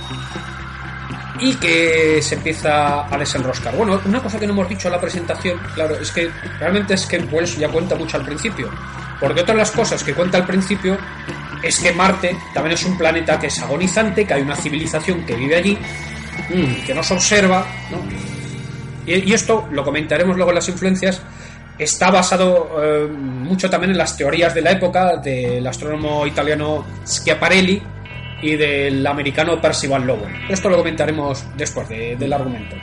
y 1.40 1.55
que 1.55 2.20
se 2.22 2.35
empieza 2.37 3.07
a 3.12 3.18
desenroscar. 3.18 3.75
Bueno, 3.77 4.01
una 4.05 4.20
cosa 4.22 4.38
que 4.38 4.46
no 4.46 4.53
hemos 4.53 4.68
dicho 4.68 4.88
en 4.88 4.92
la 4.92 5.01
presentación, 5.01 5.59
claro, 5.75 5.96
es 5.96 6.11
que 6.12 6.31
realmente 6.61 6.94
es 6.94 7.07
que 7.07 7.18
Wells 7.18 7.57
ya 7.57 7.68
cuenta 7.68 7.96
mucho 7.96 8.16
al 8.16 8.25
principio. 8.25 8.70
Porque 9.18 9.40
otra 9.40 9.55
de 9.55 9.61
las 9.61 9.70
cosas 9.70 10.03
que 10.03 10.14
cuenta 10.14 10.38
al 10.38 10.46
principio 10.46 10.96
es 11.62 11.79
que 11.79 11.92
Marte 11.92 12.37
también 12.55 12.75
es 12.75 12.85
un 12.85 12.98
planeta 12.98 13.38
que 13.38 13.46
es 13.46 13.61
agonizante, 13.62 14.25
que 14.27 14.35
hay 14.35 14.42
una 14.42 14.57
civilización 14.57 15.25
que 15.25 15.35
vive 15.35 15.57
allí, 15.57 15.79
mm, 16.51 16.85
que 16.87 16.94
nos 16.94 17.11
observa, 17.11 17.64
¿no? 17.90 17.98
Y, 19.06 19.32
esto, 19.32 19.68
lo 19.72 19.84
comentaremos 19.84 20.36
luego 20.36 20.50
en 20.50 20.56
las 20.56 20.68
influencias, 20.68 21.20
está 21.78 22.10
basado 22.10 22.70
eh, 22.82 23.08
mucho 23.08 23.68
también 23.68 23.90
en 23.92 23.98
las 23.98 24.16
teorías 24.16 24.54
de 24.54 24.62
la 24.62 24.72
época 24.72 25.16
del 25.16 25.66
astrónomo 25.66 26.26
italiano 26.26 26.84
Schiaparelli 27.06 27.82
y 28.42 28.56
del 28.56 29.06
americano 29.06 29.60
Percival 29.60 30.06
Lowell. 30.06 30.32
Esto 30.48 30.68
lo 30.68 30.76
comentaremos 30.76 31.44
después 31.56 31.88
de- 31.88 32.16
del 32.16 32.32
argumento. 32.32 32.76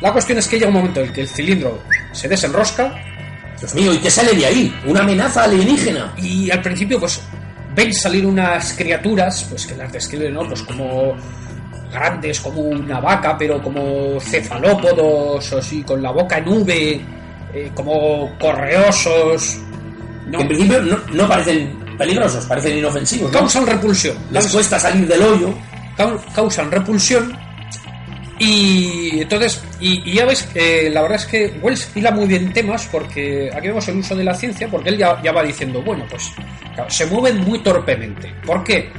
La 0.00 0.12
cuestión 0.12 0.38
es 0.38 0.46
que 0.48 0.56
llega 0.56 0.68
un 0.68 0.74
momento 0.74 1.00
en 1.00 1.12
que 1.12 1.22
el 1.22 1.28
cilindro 1.28 1.82
se 2.12 2.28
desenrosca 2.28 2.94
Dios 3.58 3.74
mío, 3.74 3.94
¿y 3.94 3.98
qué 3.98 4.10
sale 4.10 4.34
de 4.34 4.44
ahí? 4.44 4.74
¿Una 4.86 5.00
amenaza 5.00 5.44
alienígena? 5.44 6.12
y 6.18 6.50
al 6.50 6.60
principio 6.60 7.00
pues 7.00 7.22
ven 7.74 7.92
salir 7.94 8.26
unas 8.26 8.74
criaturas 8.74 9.46
pues 9.48 9.66
que 9.66 9.74
las 9.74 9.90
describen 9.90 10.34
¿no? 10.34 10.46
pues 10.46 10.62
como 10.62 11.14
grandes 11.92 12.40
como 12.40 12.60
una 12.60 13.00
vaca 13.00 13.36
pero 13.38 13.62
como 13.62 14.18
cefalópodos 14.20 15.52
o 15.52 15.58
así 15.58 15.82
con 15.82 16.02
la 16.02 16.10
boca 16.10 16.38
en 16.38 16.48
V 16.48 17.00
eh, 17.54 17.70
como 17.74 18.32
correosos 18.38 19.58
en 20.32 20.46
principio 20.48 20.80
no, 20.82 20.98
no 21.12 21.28
parecen 21.28 21.76
peligrosos, 21.96 22.44
parecen 22.46 22.76
inofensivos. 22.78 23.32
¿no? 23.32 23.38
causan 23.38 23.66
repulsión 23.66 24.16
Les 24.30 24.46
cuesta 24.48 24.78
salir 24.78 25.06
del 25.06 25.22
hoyo. 25.22 25.54
cau- 25.96 26.20
causan 26.34 26.70
repulsión 26.70 27.32
y 28.38 29.20
entonces 29.22 29.62
y, 29.80 30.10
y 30.10 30.14
ya 30.14 30.26
ves 30.26 30.42
que 30.42 30.90
la 30.90 31.00
verdad 31.02 31.16
es 31.16 31.24
que 31.26 31.58
Wells 31.62 31.88
hila 31.94 32.10
muy 32.10 32.26
bien 32.26 32.52
temas 32.52 32.86
porque 32.92 33.50
aquí 33.54 33.68
vemos 33.68 33.88
el 33.88 33.96
uso 33.96 34.14
de 34.14 34.24
la 34.24 34.34
ciencia 34.34 34.68
porque 34.70 34.90
él 34.90 34.98
ya, 34.98 35.22
ya 35.22 35.32
va 35.32 35.42
diciendo 35.42 35.80
bueno 35.82 36.04
pues 36.10 36.30
claro, 36.74 36.90
se 36.90 37.06
mueven 37.06 37.38
muy 37.44 37.60
torpemente 37.60 38.34
¿por 38.44 38.62
qué? 38.62 38.90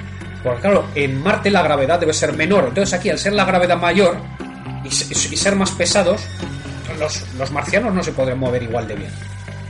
Porque 0.47 0.61
claro 0.61 0.85
en 0.95 1.21
Marte 1.21 1.49
la 1.51 1.61
gravedad 1.61 1.99
debe 1.99 2.13
ser 2.13 2.33
menor 2.33 2.65
entonces 2.69 2.93
aquí 2.93 3.09
al 3.09 3.19
ser 3.19 3.33
la 3.33 3.45
gravedad 3.45 3.77
mayor 3.77 4.17
y, 4.83 4.91
se- 4.91 5.13
y 5.13 5.37
ser 5.37 5.55
más 5.55 5.71
pesados 5.71 6.21
los, 6.99 7.23
los 7.37 7.51
marcianos 7.51 7.93
no 7.93 8.01
se 8.03 8.11
podrán 8.11 8.39
mover 8.39 8.63
igual 8.63 8.87
de 8.87 8.95
bien 8.95 9.11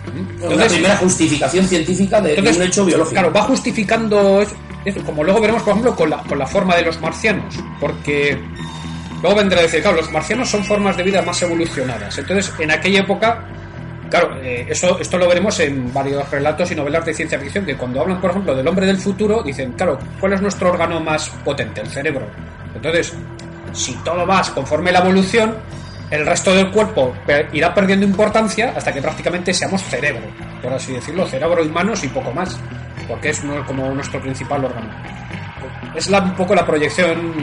¿Mm? 0.07 0.43
Una 0.53 0.65
primera 0.67 0.95
justificación 0.97 1.67
científica 1.67 2.21
de, 2.21 2.29
de 2.29 2.35
entonces, 2.35 2.57
un 2.61 2.67
hecho 2.67 2.85
biológico. 2.85 3.11
Claro, 3.13 3.33
va 3.33 3.41
justificando 3.41 4.41
eso, 4.41 4.55
eso, 4.85 5.01
como 5.03 5.21
luego 5.21 5.41
veremos, 5.41 5.61
por 5.63 5.71
ejemplo, 5.71 5.95
con 5.97 6.09
la, 6.09 6.17
con 6.23 6.39
la 6.39 6.47
forma 6.47 6.77
de 6.77 6.83
los 6.83 7.01
marcianos, 7.01 7.53
porque 7.81 8.37
luego 9.21 9.35
vendrá 9.35 9.59
a 9.59 9.63
decir, 9.63 9.81
claro, 9.81 9.97
los 9.97 10.09
marcianos 10.09 10.49
son 10.49 10.63
formas 10.63 10.95
de 10.95 11.03
vida 11.03 11.21
más 11.23 11.41
evolucionadas. 11.41 12.17
Entonces, 12.17 12.53
en 12.57 12.71
aquella 12.71 13.01
época, 13.01 13.43
claro, 14.09 14.37
eh, 14.41 14.65
eso, 14.69 14.99
esto 14.99 15.17
lo 15.17 15.27
veremos 15.27 15.59
en 15.59 15.93
varios 15.93 16.29
relatos 16.29 16.71
y 16.71 16.75
novelas 16.75 17.05
de 17.05 17.13
ciencia 17.13 17.39
ficción, 17.39 17.65
que 17.65 17.75
cuando 17.75 18.01
hablan, 18.01 18.19
por 18.21 18.31
ejemplo, 18.31 18.55
del 18.55 18.67
hombre 18.67 18.85
del 18.85 18.97
futuro, 18.97 19.43
dicen, 19.43 19.73
claro, 19.73 19.97
¿cuál 20.19 20.33
es 20.33 20.41
nuestro 20.41 20.69
órgano 20.69 20.99
más 20.99 21.29
potente? 21.43 21.81
El 21.81 21.87
cerebro. 21.87 22.25
Entonces, 22.75 23.13
si 23.73 23.93
todo 24.03 24.25
va 24.25 24.41
conforme 24.53 24.91
la 24.91 24.99
evolución, 24.99 25.55
el 26.09 26.25
resto 26.25 26.53
del 26.53 26.71
cuerpo 26.71 27.13
irá 27.51 27.73
perdiendo 27.73 28.05
importancia 28.05 28.73
hasta 28.75 28.93
que 28.93 29.01
prácticamente 29.01 29.53
seamos 29.53 29.81
cerebro, 29.83 30.23
por 30.61 30.71
así 30.73 30.93
decirlo, 30.93 31.25
cerebro 31.27 31.63
y 31.63 31.69
manos 31.69 32.03
y 32.03 32.07
poco 32.07 32.31
más, 32.31 32.57
porque 33.07 33.29
es 33.29 33.41
como 33.65 33.89
nuestro 33.93 34.21
principal 34.21 34.63
órgano. 34.65 34.89
Es 35.95 36.09
la- 36.09 36.21
un 36.21 36.33
poco 36.35 36.55
la 36.55 36.65
proyección 36.65 37.33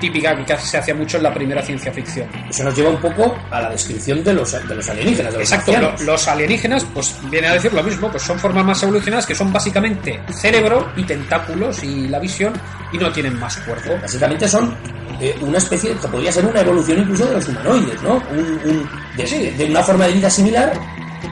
típica 0.00 0.34
que 0.44 0.56
se 0.58 0.78
hacía 0.78 0.94
mucho 0.94 1.16
en 1.18 1.22
la 1.24 1.34
primera 1.34 1.62
ciencia 1.62 1.92
ficción. 1.92 2.28
Eso 2.48 2.64
nos 2.64 2.74
lleva 2.76 2.90
un 2.90 3.00
poco 3.00 3.36
a 3.50 3.60
la 3.62 3.70
descripción 3.70 4.22
de 4.24 4.32
los, 4.34 4.52
de 4.52 4.74
los 4.74 4.88
alienígenas, 4.88 5.32
de 5.32 5.38
los 5.40 5.50
Exacto, 5.50 5.72
marcianos. 5.72 6.00
los 6.02 6.28
alienígenas, 6.28 6.86
pues 6.94 7.16
viene 7.30 7.48
a 7.48 7.54
decir 7.54 7.72
lo 7.72 7.82
mismo, 7.82 8.10
pues 8.10 8.22
son 8.22 8.38
formas 8.38 8.64
más 8.64 8.82
evolucionadas 8.82 9.26
que 9.26 9.34
son 9.34 9.52
básicamente 9.52 10.20
cerebro 10.32 10.92
y 10.96 11.04
tentáculos 11.04 11.82
y 11.82 12.08
la 12.08 12.18
visión 12.18 12.52
y 12.92 12.98
no 12.98 13.10
tienen 13.12 13.38
más 13.38 13.56
cuerpo. 13.58 13.96
Básicamente 14.00 14.48
son 14.48 14.74
eh, 15.20 15.36
una 15.40 15.58
especie, 15.58 15.94
que 15.94 16.08
podría 16.08 16.30
ser 16.32 16.46
una 16.46 16.60
evolución 16.60 16.98
incluso 17.00 17.26
de 17.26 17.34
los 17.34 17.48
humanoides, 17.48 18.02
¿no? 18.02 18.14
Un- 18.30 18.60
un- 18.64 18.88
de, 19.16 19.26
Sí. 19.26 19.50
de 19.50 19.64
una 19.64 19.82
forma 19.82 20.06
de 20.06 20.12
vida 20.12 20.30
similar. 20.30 20.72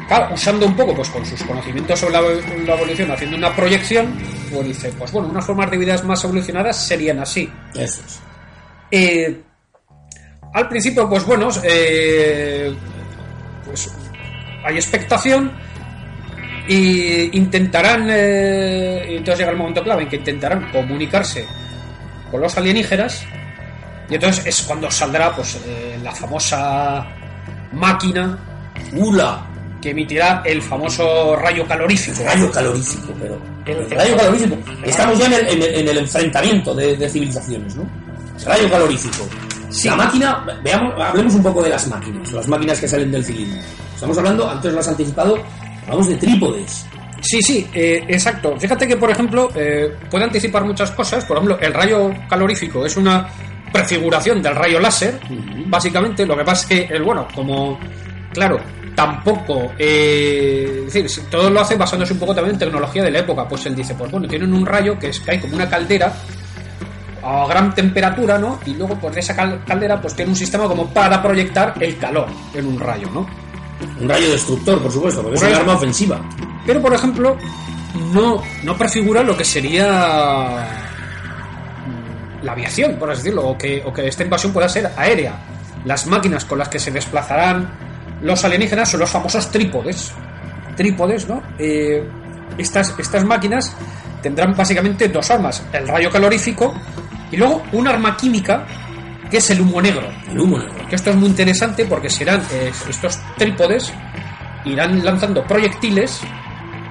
Claro, 0.08 0.34
usando 0.34 0.66
un 0.66 0.76
poco 0.76 0.94
pues 0.94 1.08
con 1.10 1.24
sus 1.24 1.42
conocimientos 1.44 1.98
sobre 1.98 2.12
la, 2.14 2.20
la 2.20 2.74
evolución, 2.74 3.10
haciendo 3.10 3.36
una 3.36 3.54
proyección, 3.54 4.12
pues 4.52 4.66
dice, 4.66 4.92
pues 4.98 5.10
bueno, 5.12 5.28
unas 5.28 5.44
formas 5.44 5.70
de 5.70 5.76
vida 5.78 6.00
más 6.04 6.22
evolucionadas 6.24 6.76
serían 6.84 7.20
así. 7.20 7.48
Eso 7.74 8.00
es. 8.06 8.20
Eh, 8.90 9.40
al 10.54 10.68
principio, 10.68 11.08
pues 11.08 11.24
bueno, 11.24 11.48
eh, 11.62 12.74
pues 13.64 13.90
hay 14.64 14.76
expectación 14.76 15.50
y 16.68 17.36
intentarán, 17.36 18.06
eh, 18.10 19.06
y 19.10 19.16
entonces 19.16 19.38
llega 19.40 19.52
el 19.52 19.56
momento 19.58 19.82
clave 19.84 20.02
en 20.04 20.08
que 20.08 20.16
intentarán 20.16 20.70
comunicarse 20.72 21.46
con 22.30 22.40
los 22.40 22.56
alienígenas 22.56 23.24
y 24.08 24.14
entonces 24.14 24.46
es 24.46 24.62
cuando 24.62 24.90
saldrá 24.90 25.34
pues 25.34 25.58
la 26.02 26.12
famosa 26.12 27.06
máquina 27.72 28.38
¡Ula! 28.94 29.46
que 29.80 29.90
emitirá 29.90 30.42
el 30.44 30.62
famoso 30.62 31.36
rayo 31.36 31.66
calorífico. 31.66 32.22
Rayo 32.24 32.50
calorífico, 32.50 33.12
pero. 33.20 33.38
El- 33.66 33.76
el 33.84 33.90
rayo 33.90 34.16
calorífico. 34.16 34.56
Estamos 34.84 35.18
ya 35.18 35.26
en 35.26 35.32
el, 35.34 35.46
en 35.48 35.62
el- 35.62 35.74
en 35.76 35.88
el 35.88 35.98
enfrentamiento 35.98 36.74
de, 36.74 36.96
de 36.96 37.08
civilizaciones, 37.08 37.76
¿no? 37.76 37.84
Rayo 38.44 38.70
calorífico. 38.70 39.26
Sí. 39.70 39.88
La 39.88 39.96
máquina, 39.96 40.44
veamos, 40.62 40.94
hablemos 41.00 41.34
un 41.34 41.42
poco 41.42 41.62
de 41.62 41.70
las 41.70 41.86
máquinas, 41.88 42.32
las 42.32 42.48
máquinas 42.48 42.80
que 42.80 42.88
salen 42.88 43.10
del 43.10 43.24
cilindro. 43.24 43.60
Estamos 43.94 44.16
hablando, 44.18 44.48
antes 44.48 44.72
lo 44.72 44.80
has 44.80 44.88
anticipado, 44.88 45.38
hablamos 45.82 46.08
de 46.08 46.16
trípodes. 46.16 46.86
Sí, 47.20 47.42
sí, 47.42 47.66
eh, 47.74 48.04
exacto. 48.08 48.56
Fíjate 48.58 48.86
que, 48.86 48.96
por 48.96 49.10
ejemplo, 49.10 49.50
eh, 49.54 49.96
puede 50.10 50.24
anticipar 50.24 50.64
muchas 50.64 50.90
cosas. 50.92 51.24
Por 51.24 51.36
ejemplo, 51.36 51.58
el 51.60 51.74
rayo 51.74 52.12
calorífico 52.28 52.86
es 52.86 52.96
una 52.96 53.28
prefiguración 53.72 54.40
del 54.40 54.54
rayo 54.54 54.78
láser, 54.78 55.18
básicamente. 55.66 56.24
Lo 56.24 56.36
que 56.36 56.44
pasa 56.44 56.62
es 56.62 56.68
que, 56.68 56.94
el 56.94 57.02
bueno, 57.02 57.26
como, 57.34 57.80
claro, 58.32 58.60
tampoco, 58.94 59.72
eh, 59.78 60.84
es 60.86 60.92
decir, 60.92 61.24
todo 61.30 61.50
lo 61.50 61.60
hace 61.60 61.76
basándose 61.76 62.12
un 62.12 62.20
poco 62.20 62.34
también 62.34 62.54
en 62.54 62.60
tecnología 62.60 63.02
de 63.02 63.10
la 63.10 63.18
época. 63.20 63.48
Pues 63.48 63.66
él 63.66 63.74
dice, 63.74 63.94
pues 63.94 64.10
bueno, 64.10 64.28
tienen 64.28 64.52
un 64.52 64.64
rayo 64.64 64.98
que 64.98 65.08
es 65.08 65.18
que 65.18 65.32
hay 65.32 65.40
como 65.40 65.56
una 65.56 65.68
caldera 65.68 66.12
a 67.28 67.46
gran 67.48 67.74
temperatura, 67.74 68.38
¿no? 68.38 68.58
Y 68.66 68.74
luego 68.74 68.94
pues 68.96 69.14
de 69.14 69.20
esa 69.20 69.34
cal- 69.34 69.62
caldera 69.66 70.00
pues 70.00 70.14
tiene 70.14 70.30
un 70.30 70.36
sistema 70.36 70.64
como 70.68 70.86
para 70.88 71.22
proyectar 71.22 71.74
el 71.80 71.98
calor 71.98 72.28
en 72.54 72.66
un 72.66 72.78
rayo, 72.78 73.08
¿no? 73.12 73.26
Un 74.00 74.08
rayo 74.08 74.30
destructor, 74.30 74.80
por 74.80 74.90
supuesto, 74.92 75.22
porque 75.22 75.36
es 75.36 75.42
Un 75.42 75.48
un 75.48 75.52
rayo- 75.52 75.62
arma 75.62 75.74
ofensiva. 75.76 76.20
Pero 76.66 76.80
por 76.80 76.94
ejemplo, 76.94 77.36
no, 78.12 78.42
no 78.62 78.76
prefigura 78.76 79.22
lo 79.22 79.36
que 79.36 79.44
sería 79.44 80.66
la 82.42 82.52
aviación, 82.52 82.96
por 82.96 83.10
así 83.10 83.22
decirlo, 83.22 83.48
o 83.48 83.58
que, 83.58 83.82
o 83.84 83.92
que 83.92 84.06
esta 84.06 84.22
invasión 84.22 84.52
pueda 84.52 84.68
ser 84.68 84.90
aérea. 84.96 85.34
Las 85.84 86.06
máquinas 86.06 86.44
con 86.44 86.58
las 86.58 86.68
que 86.68 86.78
se 86.78 86.90
desplazarán 86.90 87.68
los 88.22 88.44
alienígenas 88.44 88.90
son 88.90 89.00
los 89.00 89.10
famosos 89.10 89.50
trípodes. 89.50 90.12
Trípodes, 90.76 91.28
¿no? 91.28 91.42
Eh, 91.58 92.06
estas, 92.58 92.94
estas 92.98 93.24
máquinas 93.24 93.74
tendrán 94.22 94.54
básicamente 94.56 95.08
dos 95.08 95.30
armas, 95.30 95.62
el 95.72 95.86
rayo 95.88 96.10
calorífico 96.10 96.74
y 97.30 97.36
luego 97.36 97.62
un 97.72 97.88
arma 97.88 98.16
química 98.16 98.66
que 99.30 99.38
es 99.38 99.50
el 99.50 99.60
humo 99.60 99.80
negro. 99.82 100.08
El 100.30 100.40
humo 100.40 100.58
negro. 100.58 100.86
Que 100.88 100.96
esto 100.96 101.10
es 101.10 101.16
muy 101.16 101.28
interesante 101.28 101.84
porque 101.84 102.08
serán 102.08 102.42
eh, 102.52 102.72
estos 102.88 103.18
trípodes 103.36 103.92
irán 104.64 105.04
lanzando 105.04 105.44
proyectiles 105.44 106.20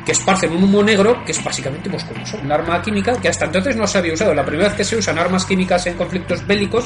que 0.06 0.12
esparcen 0.12 0.52
un 0.52 0.63
humo 0.63 0.84
negro 0.84 1.24
que 1.26 1.32
es 1.32 1.43
básicamente 1.43 1.89
pues 1.89 2.04
como 2.04 2.24
un 2.43 2.52
arma 2.52 2.82
química 2.82 3.13
que 3.19 3.28
hasta 3.28 3.45
entonces 3.45 3.76
no 3.76 3.88
se 3.88 3.98
había 3.98 4.13
usado. 4.13 4.34
La 4.34 4.45
primera 4.45 4.69
vez 4.69 4.78
que 4.78 4.84
se 4.84 4.95
usan 4.98 5.17
armas 5.17 5.45
químicas 5.45 5.86
en 5.88 5.95
conflictos 5.95 6.45
bélicos 6.45 6.86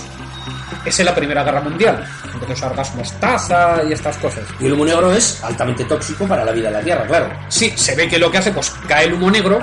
es 0.86 1.00
en 1.00 1.06
la 1.06 1.14
Primera 1.14 1.44
Guerra 1.44 1.62
Mundial. 1.62 2.06
Entonces 2.34 2.64
argas 2.64 2.96
mostaza 2.96 3.84
y 3.88 3.92
estas 3.92 4.18
cosas. 4.18 4.46
Y 4.60 4.68
el 4.68 4.74
humo 4.74 4.86
negro 4.86 5.12
es 5.12 5.44
altamente 5.44 5.84
tóxico 5.84 6.26
para 6.26 6.46
la 6.46 6.52
vida 6.52 6.68
en 6.68 6.74
la 6.74 6.82
Tierra, 6.82 7.06
claro. 7.06 7.30
Sí, 7.50 7.74
se 7.76 7.96
ve 7.96 8.08
que 8.08 8.18
lo 8.18 8.32
que 8.32 8.38
hace, 8.38 8.52
pues 8.52 8.70
cae 8.88 9.06
el 9.06 9.14
humo 9.14 9.30
negro 9.30 9.60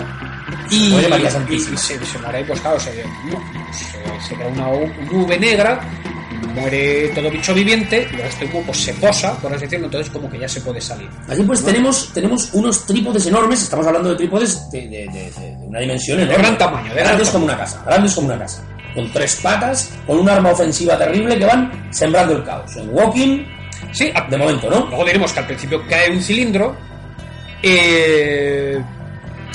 y, 0.70 0.90
María 1.08 1.28
y- 1.28 1.30
Santísima. 1.32 1.74
y 1.74 1.78
se, 1.78 2.04
se 2.04 2.18
muere, 2.18 2.44
pues 2.44 2.60
claro, 2.60 2.78
se, 2.80 2.92
se, 2.92 4.26
se 4.28 4.34
crea 4.34 4.48
una 4.48 4.66
nube 5.10 5.38
negra, 5.38 5.80
muere 6.54 7.08
todo 7.08 7.30
bicho 7.30 7.52
viviente, 7.54 8.06
y 8.10 8.12
luego 8.14 8.28
este 8.28 8.46
pues 8.48 8.78
se 8.78 8.94
posa, 8.94 9.36
por 9.38 9.52
así 9.52 9.64
decirlo, 9.64 9.86
entonces 9.86 10.10
como 10.12 10.28
que 10.30 10.38
ya 10.38 10.48
se 10.48 10.60
puede 10.60 10.80
salir. 10.80 11.08
Así 11.28 11.42
pues 11.42 11.64
tenemos, 11.64 12.12
tenemos 12.12 12.50
unos 12.54 12.86
trípodes 12.86 13.26
enormes, 13.26 13.62
estamos 13.62 13.86
hablando 13.86 14.10
de 14.10 14.16
trípodes 14.16 14.70
de, 14.70 14.80
de- 14.82 14.88
de- 14.88 15.30
de- 15.30 15.56
de 15.56 15.66
una 15.66 15.80
dimensión 15.80 16.20
enorme. 16.20 16.38
gran 16.38 16.58
tamaño, 16.58 16.88
de 16.88 16.94
gran 16.94 17.06
grandes 17.06 17.30
como 17.30 17.44
una 17.44 17.56
casa, 17.56 17.82
grandes 17.86 18.14
como 18.14 18.26
una 18.28 18.38
casa. 18.38 18.62
Con 18.94 19.12
tres 19.12 19.36
patas, 19.42 19.90
con 20.06 20.18
un 20.18 20.28
arma 20.28 20.50
ofensiva 20.52 20.96
terrible 20.96 21.38
que 21.38 21.44
van 21.44 21.88
sembrando 21.92 22.34
el 22.34 22.42
caos. 22.44 22.74
En 22.76 22.88
Walking, 22.94 23.44
Sí, 23.92 24.10
de 24.30 24.36
momento, 24.38 24.68
¿no? 24.70 24.86
luego 24.88 25.04
diremos 25.04 25.32
que 25.32 25.40
al 25.40 25.46
principio 25.46 25.82
cae 25.88 26.10
un 26.10 26.20
cilindro. 26.22 26.74
eh, 27.62 28.82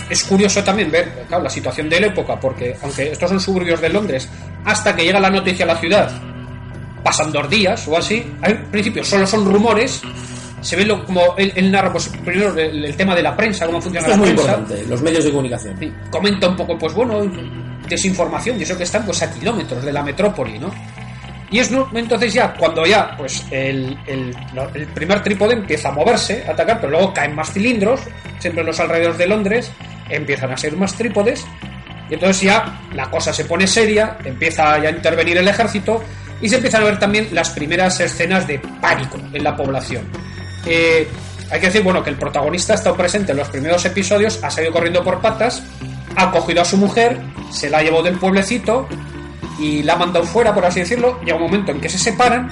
es 0.09 0.23
curioso 0.23 0.63
también 0.63 0.91
ver 0.91 1.25
claro, 1.27 1.43
la 1.43 1.49
situación 1.49 1.89
de 1.89 1.99
la 1.99 2.07
época, 2.07 2.39
porque 2.39 2.75
aunque 2.81 3.11
estos 3.11 3.29
son 3.29 3.39
suburbios 3.39 3.79
de 3.81 3.89
Londres, 3.89 4.29
hasta 4.65 4.95
que 4.95 5.03
llega 5.03 5.19
la 5.19 5.29
noticia 5.29 5.65
a 5.65 5.67
la 5.67 5.77
ciudad, 5.77 6.11
pasan 7.03 7.31
dos 7.31 7.49
días 7.49 7.87
o 7.87 7.97
así. 7.97 8.31
Al 8.41 8.63
principio 8.65 9.03
solo 9.03 9.25
son 9.25 9.45
rumores. 9.45 10.01
Se 10.61 10.75
ve 10.75 10.85
lo, 10.85 11.03
como 11.05 11.35
él, 11.37 11.51
él 11.55 11.71
narra, 11.71 11.91
pues 11.91 12.07
primero 12.23 12.55
el, 12.55 12.85
el 12.85 12.95
tema 12.95 13.15
de 13.15 13.23
la 13.23 13.35
prensa, 13.35 13.65
cómo 13.65 13.81
funciona 13.81 14.05
Esto 14.07 14.11
es 14.13 14.19
la 14.19 14.25
muy 14.25 14.33
prensa. 14.35 14.51
importante, 14.57 14.87
los 14.87 15.01
medios 15.01 15.23
de 15.23 15.31
comunicación. 15.31 15.75
Sí, 15.79 15.91
comenta 16.11 16.49
un 16.49 16.55
poco, 16.55 16.77
pues 16.77 16.93
bueno, 16.93 17.19
desinformación, 17.89 18.59
y 18.59 18.63
eso 18.63 18.77
que 18.77 18.83
están 18.83 19.03
pues 19.03 19.23
a 19.23 19.31
kilómetros 19.33 19.83
de 19.83 19.91
la 19.91 20.03
metrópoli, 20.03 20.59
¿no? 20.59 20.71
Y 21.51 21.59
es 21.59 21.69
entonces 21.69 22.33
ya, 22.33 22.53
cuando 22.53 22.85
ya, 22.85 23.13
pues 23.17 23.45
el, 23.51 23.97
el 24.07 24.87
primer 24.93 25.21
trípode 25.21 25.53
empieza 25.53 25.89
a 25.89 25.91
moverse, 25.91 26.45
a 26.47 26.51
atacar, 26.53 26.79
pero 26.79 26.91
luego 26.91 27.13
caen 27.13 27.35
más 27.35 27.51
cilindros, 27.51 27.99
siempre 28.39 28.61
en 28.61 28.67
los 28.67 28.79
alrededores 28.79 29.17
de 29.17 29.27
Londres, 29.27 29.69
empiezan 30.09 30.51
a 30.51 30.57
ser 30.57 30.77
más 30.77 30.93
trípodes, 30.95 31.45
y 32.09 32.13
entonces 32.13 32.43
ya 32.43 32.79
la 32.93 33.09
cosa 33.09 33.33
se 33.33 33.43
pone 33.43 33.67
seria, 33.67 34.17
empieza 34.23 34.79
ya 34.79 34.87
a 34.87 34.91
intervenir 34.91 35.37
el 35.37 35.47
ejército, 35.49 36.01
y 36.41 36.47
se 36.47 36.55
empiezan 36.55 36.83
a 36.83 36.85
ver 36.85 36.99
también 36.99 37.27
las 37.33 37.49
primeras 37.49 37.99
escenas 37.99 38.47
de 38.47 38.57
pánico 38.79 39.17
en 39.33 39.43
la 39.43 39.53
población. 39.53 40.05
Eh, 40.65 41.05
hay 41.51 41.59
que 41.59 41.65
decir, 41.65 41.83
bueno, 41.83 42.01
que 42.01 42.11
el 42.11 42.15
protagonista 42.15 42.73
ha 42.73 42.75
estado 42.77 42.95
presente 42.95 43.33
en 43.33 43.37
los 43.37 43.49
primeros 43.49 43.83
episodios, 43.83 44.41
ha 44.41 44.49
salido 44.49 44.71
corriendo 44.71 45.03
por 45.03 45.19
patas, 45.19 45.61
ha 46.15 46.31
cogido 46.31 46.61
a 46.61 46.65
su 46.65 46.77
mujer, 46.77 47.19
se 47.51 47.69
la 47.69 47.83
llevó 47.83 48.01
del 48.01 48.17
pueblecito 48.17 48.87
y 49.61 49.83
la 49.83 49.93
ha 49.93 49.97
mandado 49.97 50.25
fuera, 50.25 50.53
por 50.53 50.65
así 50.65 50.79
decirlo. 50.81 51.19
Llega 51.21 51.35
un 51.37 51.43
momento 51.43 51.71
en 51.71 51.79
que 51.79 51.87
se 51.89 51.97
separan 51.97 52.49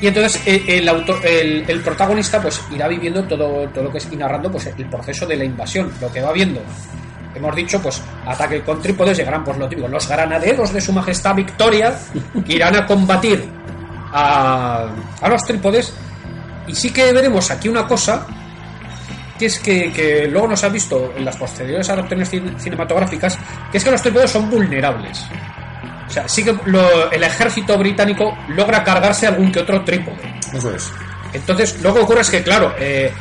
y 0.00 0.06
entonces 0.06 0.40
eh, 0.46 0.64
el, 0.78 0.88
autor, 0.88 1.20
el, 1.26 1.64
el 1.68 1.80
protagonista 1.80 2.40
pues 2.40 2.60
irá 2.70 2.86
viviendo 2.88 3.24
todo, 3.24 3.68
todo 3.68 3.84
lo 3.84 3.90
que 3.92 3.98
es 3.98 4.08
y 4.12 4.16
narrando 4.16 4.50
pues 4.50 4.66
el 4.66 4.86
proceso 4.86 5.26
de 5.26 5.36
la 5.36 5.44
invasión, 5.44 5.92
lo 6.00 6.10
que 6.12 6.20
va 6.20 6.32
viendo. 6.32 6.60
Hemos 7.34 7.54
dicho, 7.54 7.80
pues, 7.80 8.02
ataque 8.26 8.62
con 8.62 8.80
trípodes, 8.82 9.16
llegarán, 9.16 9.44
pues, 9.44 9.56
lo 9.58 9.68
típico, 9.68 9.86
los 9.86 10.08
granaderos 10.08 10.72
de 10.72 10.80
su 10.80 10.92
majestad 10.92 11.36
Victoria, 11.36 11.94
que 12.44 12.54
irán 12.54 12.74
a 12.74 12.84
combatir 12.86 13.48
a, 14.12 14.88
a 15.20 15.28
los 15.28 15.44
trípodes. 15.44 15.92
Y 16.66 16.74
sí 16.74 16.90
que 16.90 17.12
veremos 17.12 17.48
aquí 17.52 17.68
una 17.68 17.86
cosa, 17.86 18.26
que 19.38 19.46
es 19.46 19.58
que, 19.60 19.92
que 19.92 20.26
luego 20.26 20.48
nos 20.48 20.64
ha 20.64 20.68
visto 20.68 21.12
en 21.16 21.24
las 21.24 21.36
posteriores 21.36 21.88
adaptaciones 21.90 22.32
cin- 22.32 22.58
cinematográficas, 22.58 23.38
que 23.70 23.78
es 23.78 23.84
que 23.84 23.90
los 23.90 24.02
trípodes 24.02 24.30
son 24.30 24.50
vulnerables. 24.50 25.24
O 26.08 26.10
sea, 26.10 26.26
sí 26.28 26.42
que 26.42 26.56
lo- 26.64 27.10
el 27.10 27.22
ejército 27.22 27.76
británico 27.76 28.36
logra 28.48 28.82
cargarse 28.82 29.26
algún 29.26 29.52
que 29.52 29.60
otro 29.60 29.82
trípode. 29.84 30.16
Eso 30.52 30.74
es. 30.74 30.90
Entonces, 31.34 31.80
lo 31.82 31.92
que 31.92 32.00
ocurre 32.00 32.22
es 32.22 32.30
que, 32.30 32.42
claro, 32.42 32.74
eh, 32.78 33.12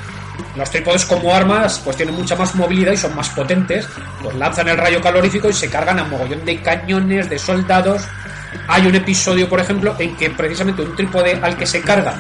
los 0.56 0.70
trípodes 0.72 1.06
como 1.06 1.34
armas 1.34 1.82
pues 1.84 1.98
tienen 1.98 2.16
mucha 2.16 2.36
más 2.36 2.56
movilidad 2.56 2.94
y 2.94 2.98
son 2.98 3.16
más 3.16 3.30
potentes, 3.30 3.88
pues 4.24 4.36
lanzan 4.36 4.68
el 4.70 4.78
rayo 4.78 5.02
calorífico 5.02 5.50
y 5.50 5.54
se 5.54 5.70
cargan 5.70 6.00
a 6.00 6.04
mogollón 6.06 6.46
de 6.46 6.62
cañones, 6.62 7.30
de 7.30 7.38
soldados. 7.38 8.04
Hay 8.68 8.88
un 8.88 8.96
episodio, 8.96 9.50
por 9.50 9.60
ejemplo, 9.60 9.96
en 10.00 10.16
que 10.16 10.30
precisamente 10.30 10.82
un 10.82 10.96
trípode 10.96 11.38
al 11.42 11.58
que 11.58 11.66
se 11.66 11.82
cargan 11.82 12.16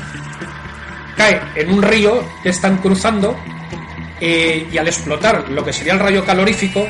cae 1.15 1.41
en 1.55 1.71
un 1.71 1.81
río 1.81 2.23
que 2.43 2.49
están 2.49 2.77
cruzando 2.77 3.35
eh, 4.21 4.67
y 4.71 4.77
al 4.77 4.87
explotar 4.87 5.49
lo 5.49 5.63
que 5.63 5.71
sería 5.73 5.93
el 5.93 5.99
rayo 5.99 6.23
calorífico 6.25 6.87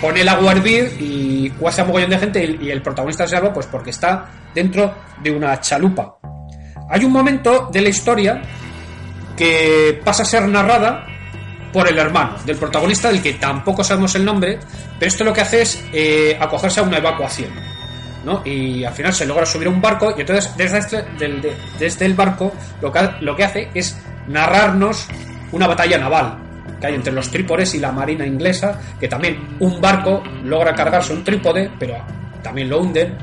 pone 0.00 0.22
el 0.22 0.28
agua 0.28 0.52
a 0.52 0.56
hervir 0.56 0.96
y 0.98 1.50
cuece 1.50 1.82
a 1.82 1.84
mogollón 1.84 2.10
de 2.10 2.18
gente 2.18 2.58
y, 2.60 2.70
el 2.70 2.82
protagonista 2.82 3.26
se 3.26 3.36
salva 3.36 3.52
pues 3.52 3.66
porque 3.66 3.90
está 3.90 4.26
dentro 4.54 4.94
de 5.22 5.30
una 5.30 5.60
chalupa. 5.60 6.16
Hay 6.88 7.04
un 7.04 7.12
momento 7.12 7.68
de 7.72 7.80
la 7.82 7.88
historia 7.88 8.42
que 9.36 10.00
pasa 10.04 10.22
a 10.22 10.26
ser 10.26 10.46
narrada 10.48 11.06
por 11.72 11.88
el 11.88 11.98
hermano 11.98 12.36
del 12.44 12.56
protagonista, 12.56 13.08
del 13.10 13.22
que 13.22 13.34
tampoco 13.34 13.84
sabemos 13.84 14.14
el 14.16 14.24
nombre, 14.24 14.58
pero 14.98 15.08
esto 15.08 15.22
lo 15.22 15.32
que 15.32 15.40
hace 15.40 15.62
es 15.62 15.84
eh, 15.92 16.36
acogerse 16.40 16.80
a 16.80 16.82
una 16.82 16.98
evacuación. 16.98 17.50
¿no? 18.24 18.42
Y 18.44 18.84
al 18.84 18.92
final 18.92 19.14
se 19.14 19.24
logra 19.24 19.46
subir 19.46 19.68
a 19.68 19.70
un 19.70 19.80
barco 19.80 20.12
y 20.16 20.20
entonces 20.20 20.54
desde, 20.56 20.78
este- 20.78 21.04
desde 21.78 22.04
el 22.04 22.14
barco 22.14 22.52
lo 22.82 22.92
que, 22.92 23.08
lo 23.20 23.34
que 23.34 23.44
hace 23.44 23.70
es 23.72 23.98
narrarnos 24.28 25.06
una 25.52 25.66
batalla 25.66 25.96
naval 25.98 26.49
que 26.80 26.86
hay 26.86 26.94
entre 26.94 27.12
los 27.12 27.30
trípodes 27.30 27.74
y 27.74 27.78
la 27.78 27.92
marina 27.92 28.26
inglesa, 28.26 28.80
que 28.98 29.08
también 29.08 29.56
un 29.60 29.80
barco 29.80 30.22
logra 30.44 30.74
cargarse 30.74 31.12
un 31.12 31.22
trípode, 31.22 31.70
pero 31.78 31.94
también 32.42 32.70
lo 32.70 32.80
hunden. 32.80 33.16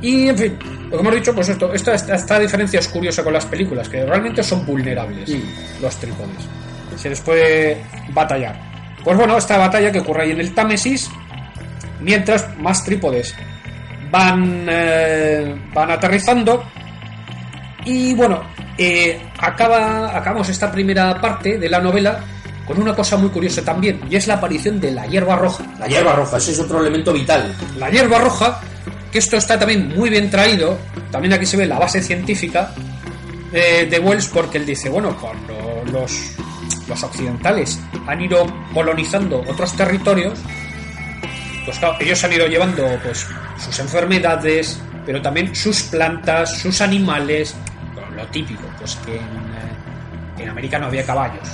Y 0.00 0.28
en 0.28 0.36
fin, 0.36 0.58
lo 0.90 0.90
que 0.90 1.00
hemos 1.00 1.14
dicho, 1.14 1.34
pues 1.34 1.48
esto, 1.48 1.72
esta, 1.72 1.94
esta, 1.94 2.14
esta 2.16 2.38
diferencia 2.38 2.80
es 2.80 2.88
curiosa 2.88 3.24
con 3.24 3.32
las 3.32 3.46
películas, 3.46 3.88
que 3.88 4.04
realmente 4.04 4.42
son 4.42 4.66
vulnerables 4.66 5.30
los 5.80 5.96
trípodes. 5.96 6.48
Se 6.96 7.08
les 7.08 7.20
puede 7.20 7.82
batallar. 8.12 8.54
Pues 9.02 9.16
bueno, 9.16 9.36
esta 9.36 9.56
batalla 9.56 9.90
que 9.90 10.00
ocurre 10.00 10.24
ahí 10.24 10.30
en 10.32 10.40
el 10.40 10.54
Támesis, 10.54 11.10
mientras 12.00 12.56
más 12.58 12.84
trípodes 12.84 13.34
van, 14.10 14.66
eh, 14.68 15.56
van 15.72 15.90
aterrizando. 15.90 16.64
Y 17.84 18.14
bueno, 18.14 18.42
eh, 18.78 19.20
acaba, 19.38 20.16
acabamos 20.16 20.48
esta 20.48 20.70
primera 20.70 21.20
parte 21.20 21.58
de 21.58 21.68
la 21.68 21.80
novela 21.80 22.20
con 22.66 22.80
una 22.80 22.94
cosa 22.94 23.16
muy 23.16 23.30
curiosa 23.30 23.62
también, 23.62 24.00
y 24.08 24.16
es 24.16 24.26
la 24.26 24.34
aparición 24.34 24.80
de 24.80 24.92
la 24.92 25.06
hierba 25.06 25.36
roja. 25.36 25.64
La 25.78 25.86
hierba 25.86 26.14
roja, 26.14 26.36
ese 26.36 26.52
es 26.52 26.60
otro 26.60 26.80
elemento 26.80 27.12
vital. 27.12 27.54
La 27.76 27.90
hierba 27.90 28.18
roja, 28.18 28.60
que 29.10 29.18
esto 29.18 29.36
está 29.36 29.58
también 29.58 29.88
muy 29.88 30.10
bien 30.10 30.30
traído, 30.30 30.78
también 31.10 31.32
aquí 31.32 31.46
se 31.46 31.56
ve 31.56 31.66
la 31.66 31.78
base 31.78 32.02
científica 32.02 32.72
eh, 33.52 33.86
de 33.90 33.98
Wells, 33.98 34.28
porque 34.28 34.58
él 34.58 34.66
dice, 34.66 34.88
bueno, 34.88 35.16
cuando 35.20 35.82
los, 35.92 36.32
los 36.88 37.02
occidentales 37.02 37.80
han 38.06 38.20
ido 38.20 38.46
colonizando 38.72 39.44
otros 39.46 39.74
territorios, 39.76 40.38
pues 41.64 41.78
claro, 41.78 41.96
ellos 42.00 42.22
han 42.24 42.32
ido 42.32 42.46
llevando 42.46 42.86
pues 43.04 43.26
sus 43.58 43.78
enfermedades, 43.78 44.80
pero 45.04 45.20
también 45.20 45.54
sus 45.54 45.82
plantas, 45.82 46.58
sus 46.58 46.80
animales, 46.80 47.54
lo 48.16 48.26
típico, 48.28 48.62
pues 48.78 48.96
que 49.04 49.16
en, 49.16 49.22
eh, 49.22 50.42
en 50.42 50.48
América 50.48 50.78
no 50.78 50.86
había 50.86 51.04
caballos, 51.04 51.48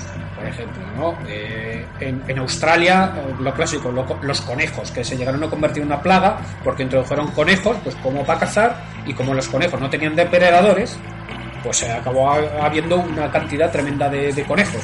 ejemplo, 0.48 0.82
¿no? 0.96 1.18
Eh, 1.28 1.86
en, 2.00 2.22
en 2.26 2.38
Australia, 2.38 3.12
eh, 3.16 3.34
lo 3.40 3.52
clásico, 3.54 3.90
lo- 3.92 4.18
los 4.22 4.40
conejos, 4.40 4.90
que 4.90 5.04
se 5.04 5.16
llegaron 5.16 5.42
a 5.44 5.48
convertir 5.48 5.82
en 5.82 5.88
una 5.88 6.00
plaga 6.02 6.38
porque 6.64 6.82
introdujeron 6.82 7.28
conejos, 7.32 7.76
pues 7.84 7.94
como 7.96 8.24
para 8.24 8.40
cazar, 8.40 8.76
y 9.06 9.14
como 9.14 9.34
los 9.34 9.48
conejos 9.48 9.80
no 9.80 9.88
tenían 9.88 10.16
depredadores, 10.16 10.98
pues 11.62 11.76
se 11.78 11.90
acabó 11.90 12.30
ha- 12.32 12.64
habiendo 12.66 12.96
una 12.96 13.30
cantidad 13.30 13.70
tremenda 13.70 14.08
de, 14.08 14.32
de 14.32 14.44
conejos. 14.44 14.82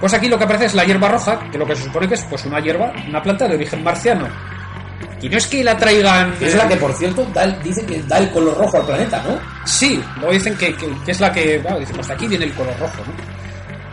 Pues 0.00 0.12
aquí 0.12 0.28
lo 0.28 0.36
que 0.38 0.44
aparece 0.44 0.66
es 0.66 0.74
la 0.74 0.84
hierba 0.84 1.08
roja, 1.08 1.38
que 1.50 1.56
lo 1.58 1.66
que 1.66 1.76
se 1.76 1.84
supone 1.84 2.08
que 2.08 2.14
es 2.14 2.22
pues 2.22 2.44
una 2.44 2.60
hierba, 2.60 2.92
una 3.08 3.22
planta 3.22 3.48
de 3.48 3.54
origen 3.54 3.82
marciano. 3.82 4.28
Y 5.22 5.28
no 5.28 5.38
es 5.38 5.46
que 5.46 5.64
la 5.64 5.76
traigan. 5.76 6.34
Es 6.40 6.54
la 6.54 6.68
que, 6.68 6.76
por 6.76 6.92
cierto, 6.92 7.24
da 7.32 7.44
el- 7.44 7.62
dice 7.62 7.86
que 7.86 8.02
da 8.02 8.18
el 8.18 8.30
color 8.30 8.58
rojo 8.58 8.76
al 8.76 8.84
planeta, 8.84 9.22
¿no? 9.26 9.38
Sí, 9.64 10.02
luego 10.16 10.32
dicen 10.32 10.54
que, 10.58 10.74
que- 10.76 10.92
que 11.04 11.10
es 11.12 11.20
la 11.20 11.32
que. 11.32 11.58
Bueno, 11.58 11.78
dicen, 11.78 11.96
de 11.96 12.12
aquí 12.12 12.26
viene 12.28 12.44
el 12.44 12.52
color 12.52 12.74
rojo, 12.78 12.98
¿no? 13.06 13.33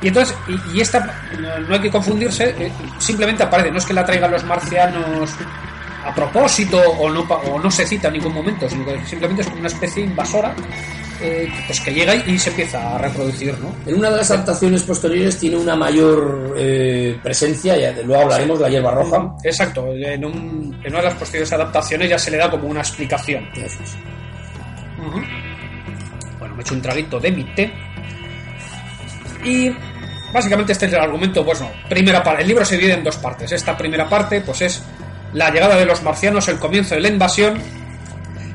Y 0.02 0.08
entonces, 0.08 0.36
y, 0.48 0.78
y 0.78 0.82
esta, 0.82 1.00
no, 1.40 1.60
no 1.60 1.74
hay 1.76 1.80
que 1.82 1.92
confundirse, 1.92 2.56
eh, 2.58 2.72
simplemente 2.98 3.44
aparece, 3.44 3.72
no 3.72 3.78
es 3.78 3.86
que 3.86 3.94
la 3.94 4.06
traigan 4.06 4.32
los 4.32 4.44
marcianos 4.44 5.30
a 6.04 6.16
propósito 6.16 6.80
o 6.80 7.10
no, 7.10 7.22
o 7.22 7.60
no 7.60 7.70
se 7.70 7.86
cita 7.86 8.08
en 8.08 8.16
ningún 8.16 8.34
momento, 8.34 8.68
sino 8.68 8.84
que 8.86 9.06
simplemente 9.06 9.44
es 9.44 9.48
como 9.48 9.60
una 9.60 9.68
especie 9.68 10.04
invasora 10.04 10.56
eh, 11.24 11.48
pues 11.68 11.80
que 11.82 11.94
llega 11.94 12.16
y, 12.16 12.40
se 12.40 12.50
empieza 12.50 12.96
a 12.96 12.98
reproducir, 12.98 13.56
¿no? 13.60 13.72
En 13.86 14.00
una 14.00 14.10
de 14.10 14.18
las 14.18 14.32
adaptaciones 14.32 14.82
posteriores 14.82 15.38
tiene 15.38 15.56
una 15.58 15.76
mayor 15.76 16.56
eh, 16.58 17.20
presencia, 17.22 17.78
ya 17.78 17.92
de- 17.94 18.04
luego 18.04 18.24
hablaremos, 18.24 18.60
la 18.60 18.70
hierba 18.70 18.90
roja. 18.96 19.32
Exacto, 19.44 19.86
en, 19.94 20.26
un- 20.26 20.80
en 20.84 20.90
una 20.92 20.98
de 21.04 21.06
las 21.10 21.14
posteriores 21.14 21.54
adaptaciones 21.54 22.10
ya 22.10 22.18
se 22.18 22.32
le 22.32 22.38
da 22.38 22.50
como 22.50 22.66
una 22.68 22.80
explicación. 22.80 23.48
Bueno, 26.40 26.56
me 26.56 26.62
he 26.62 26.62
hecho 26.62 26.74
un 26.74 26.82
traguito 26.82 27.20
de 27.20 27.32
mi 27.32 27.44
té. 27.54 27.72
Y 29.44 29.70
básicamente 30.34 30.74
este 30.74 30.86
es 30.86 30.94
el 30.94 31.00
argumento, 31.00 31.46
pues 31.46 31.62
no. 31.62 31.70
Primera 31.90 32.24
parte, 32.24 32.42
el 32.42 32.48
libro 32.48 32.66
se 32.66 32.78
divide 32.78 32.94
en 32.94 33.04
dos 33.04 33.18
partes. 33.18 33.52
Esta 33.52 33.78
primera 33.78 34.08
parte, 34.08 34.42
pues 34.42 34.62
es 34.62 34.84
la 35.34 35.50
llegada 35.50 35.76
de 35.76 35.86
los 35.86 36.02
marcianos, 36.04 36.48
el 36.48 36.60
comienzo 36.60 36.96
de 36.96 37.02
la 37.02 37.08
invasión. 37.10 37.58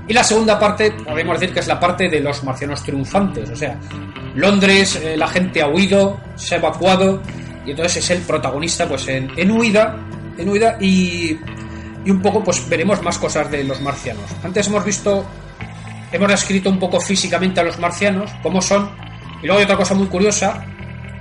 Y 0.08 0.12
la 0.12 0.22
segunda 0.22 0.58
parte, 0.58 0.92
podemos 0.92 1.40
decir 1.40 1.52
que 1.52 1.60
es 1.60 1.66
la 1.66 1.80
parte 1.80 2.08
de 2.08 2.20
los 2.20 2.44
marcianos 2.44 2.82
triunfantes. 2.82 3.50
O 3.50 3.56
sea, 3.56 3.76
Londres, 4.34 4.96
eh, 5.02 5.16
la 5.16 5.26
gente 5.28 5.62
ha 5.62 5.68
huido, 5.68 6.20
se 6.36 6.54
ha 6.54 6.58
evacuado. 6.58 7.22
Y 7.64 7.70
entonces 7.72 7.96
es 7.96 8.10
el 8.10 8.22
protagonista, 8.22 8.86
pues 8.86 9.08
en, 9.08 9.30
en 9.36 9.50
huida. 9.50 9.96
En 10.38 10.48
huida 10.48 10.76
y, 10.80 11.38
y 12.04 12.10
un 12.10 12.22
poco, 12.22 12.44
pues 12.44 12.68
veremos 12.68 13.02
más 13.02 13.18
cosas 13.18 13.50
de 13.50 13.64
los 13.64 13.80
marcianos. 13.80 14.24
Antes 14.44 14.68
hemos 14.68 14.84
visto 14.84 15.26
hemos 16.12 16.28
descrito 16.28 16.70
un 16.70 16.78
poco 16.78 17.00
físicamente 17.00 17.60
a 17.60 17.64
los 17.64 17.78
marcianos, 17.78 18.30
cómo 18.42 18.60
son, 18.62 18.90
y 19.42 19.46
luego 19.46 19.58
hay 19.58 19.64
otra 19.64 19.76
cosa 19.76 19.94
muy 19.94 20.06
curiosa, 20.06 20.64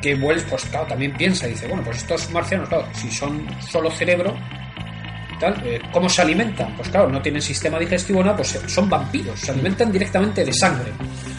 que 0.05 0.13
Wells, 0.15 0.43
pues 0.47 0.63
claro, 0.65 0.85
también 0.85 1.13
piensa, 1.13 1.47
dice, 1.47 1.65
bueno, 1.67 1.81
pues 1.83 1.97
estos 1.97 2.29
marcianos, 2.29 2.69
claro, 2.69 2.85
si 2.93 3.09
son 3.09 3.43
solo 3.71 3.89
cerebro, 3.89 4.35
tal, 5.39 5.59
eh, 5.65 5.81
¿cómo 5.91 6.07
se 6.07 6.21
alimentan? 6.21 6.75
Pues 6.75 6.89
claro, 6.89 7.09
no 7.09 7.19
tienen 7.23 7.41
sistema 7.41 7.79
digestivo, 7.79 8.23
nada, 8.23 8.37
pues 8.37 8.59
son 8.67 8.87
vampiros, 8.87 9.39
se 9.39 9.49
alimentan 9.51 9.91
directamente 9.91 10.45
de 10.45 10.53
sangre. 10.53 10.91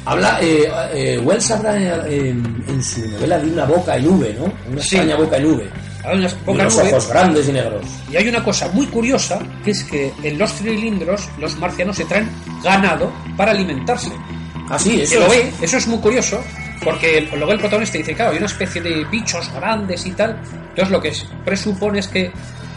Habla, 0.05 0.39
eh, 0.43 0.69
eh, 0.95 1.21
Wells 1.23 1.49
habla 1.53 1.77
en, 2.09 2.65
en 2.69 2.83
su 2.83 3.09
novela 3.09 3.39
de 3.39 3.51
una 3.53 3.65
boca 3.67 3.97
en 3.97 4.09
V, 4.09 4.35
¿no? 4.39 4.45
Una 4.73 4.83
Sí. 4.83 4.97
extraña 4.97 5.17
boca 5.17 5.37
en 5.37 5.47
V. 5.47 5.71
Hay 6.05 6.19
unas 6.19 6.33
Y 6.47 6.51
unos 6.51 6.75
nubes, 6.77 6.93
ojos 6.93 7.09
grandes 7.09 7.49
y 7.49 7.53
negros. 7.53 7.85
y 8.11 8.17
hay 8.17 8.29
una 8.29 8.43
cosa 8.43 8.69
muy 8.73 8.87
curiosa, 8.87 9.39
que 9.65 9.71
es 9.71 9.85
que 9.85 10.13
en 10.25 10.39
los 10.39 10.53
cilindros 10.55 11.29
los 11.39 11.57
marcianos 11.59 11.97
se 11.97 12.05
traen 12.05 12.29
ganado 12.65 13.13
para 13.37 13.53
alimentarse. 13.53 14.11
Ah, 14.69 14.77
sí, 14.79 14.97
que 14.97 15.03
eso 15.05 15.21
lo 15.21 15.27
es. 15.27 15.31
ve, 15.31 15.53
eso 15.65 15.77
es 15.77 15.87
muy 15.87 15.99
curioso, 15.99 16.41
porque 16.85 17.29
luego 17.35 17.53
el 17.53 17.59
protagonista 17.59 17.99
dice, 17.99 18.15
claro, 18.15 18.33
hay 18.33 18.37
una 18.39 18.47
especie 18.47 18.81
de 18.83 19.05
bichos 19.05 19.53
grandes 19.55 20.05
y 20.07 20.13
tal. 20.13 20.39
Entonces 20.71 20.91
lo 20.91 21.01
que 21.01 21.09
es- 21.09 21.27
presupone 21.45 21.99
es 22.01 22.09
que 22.09 22.31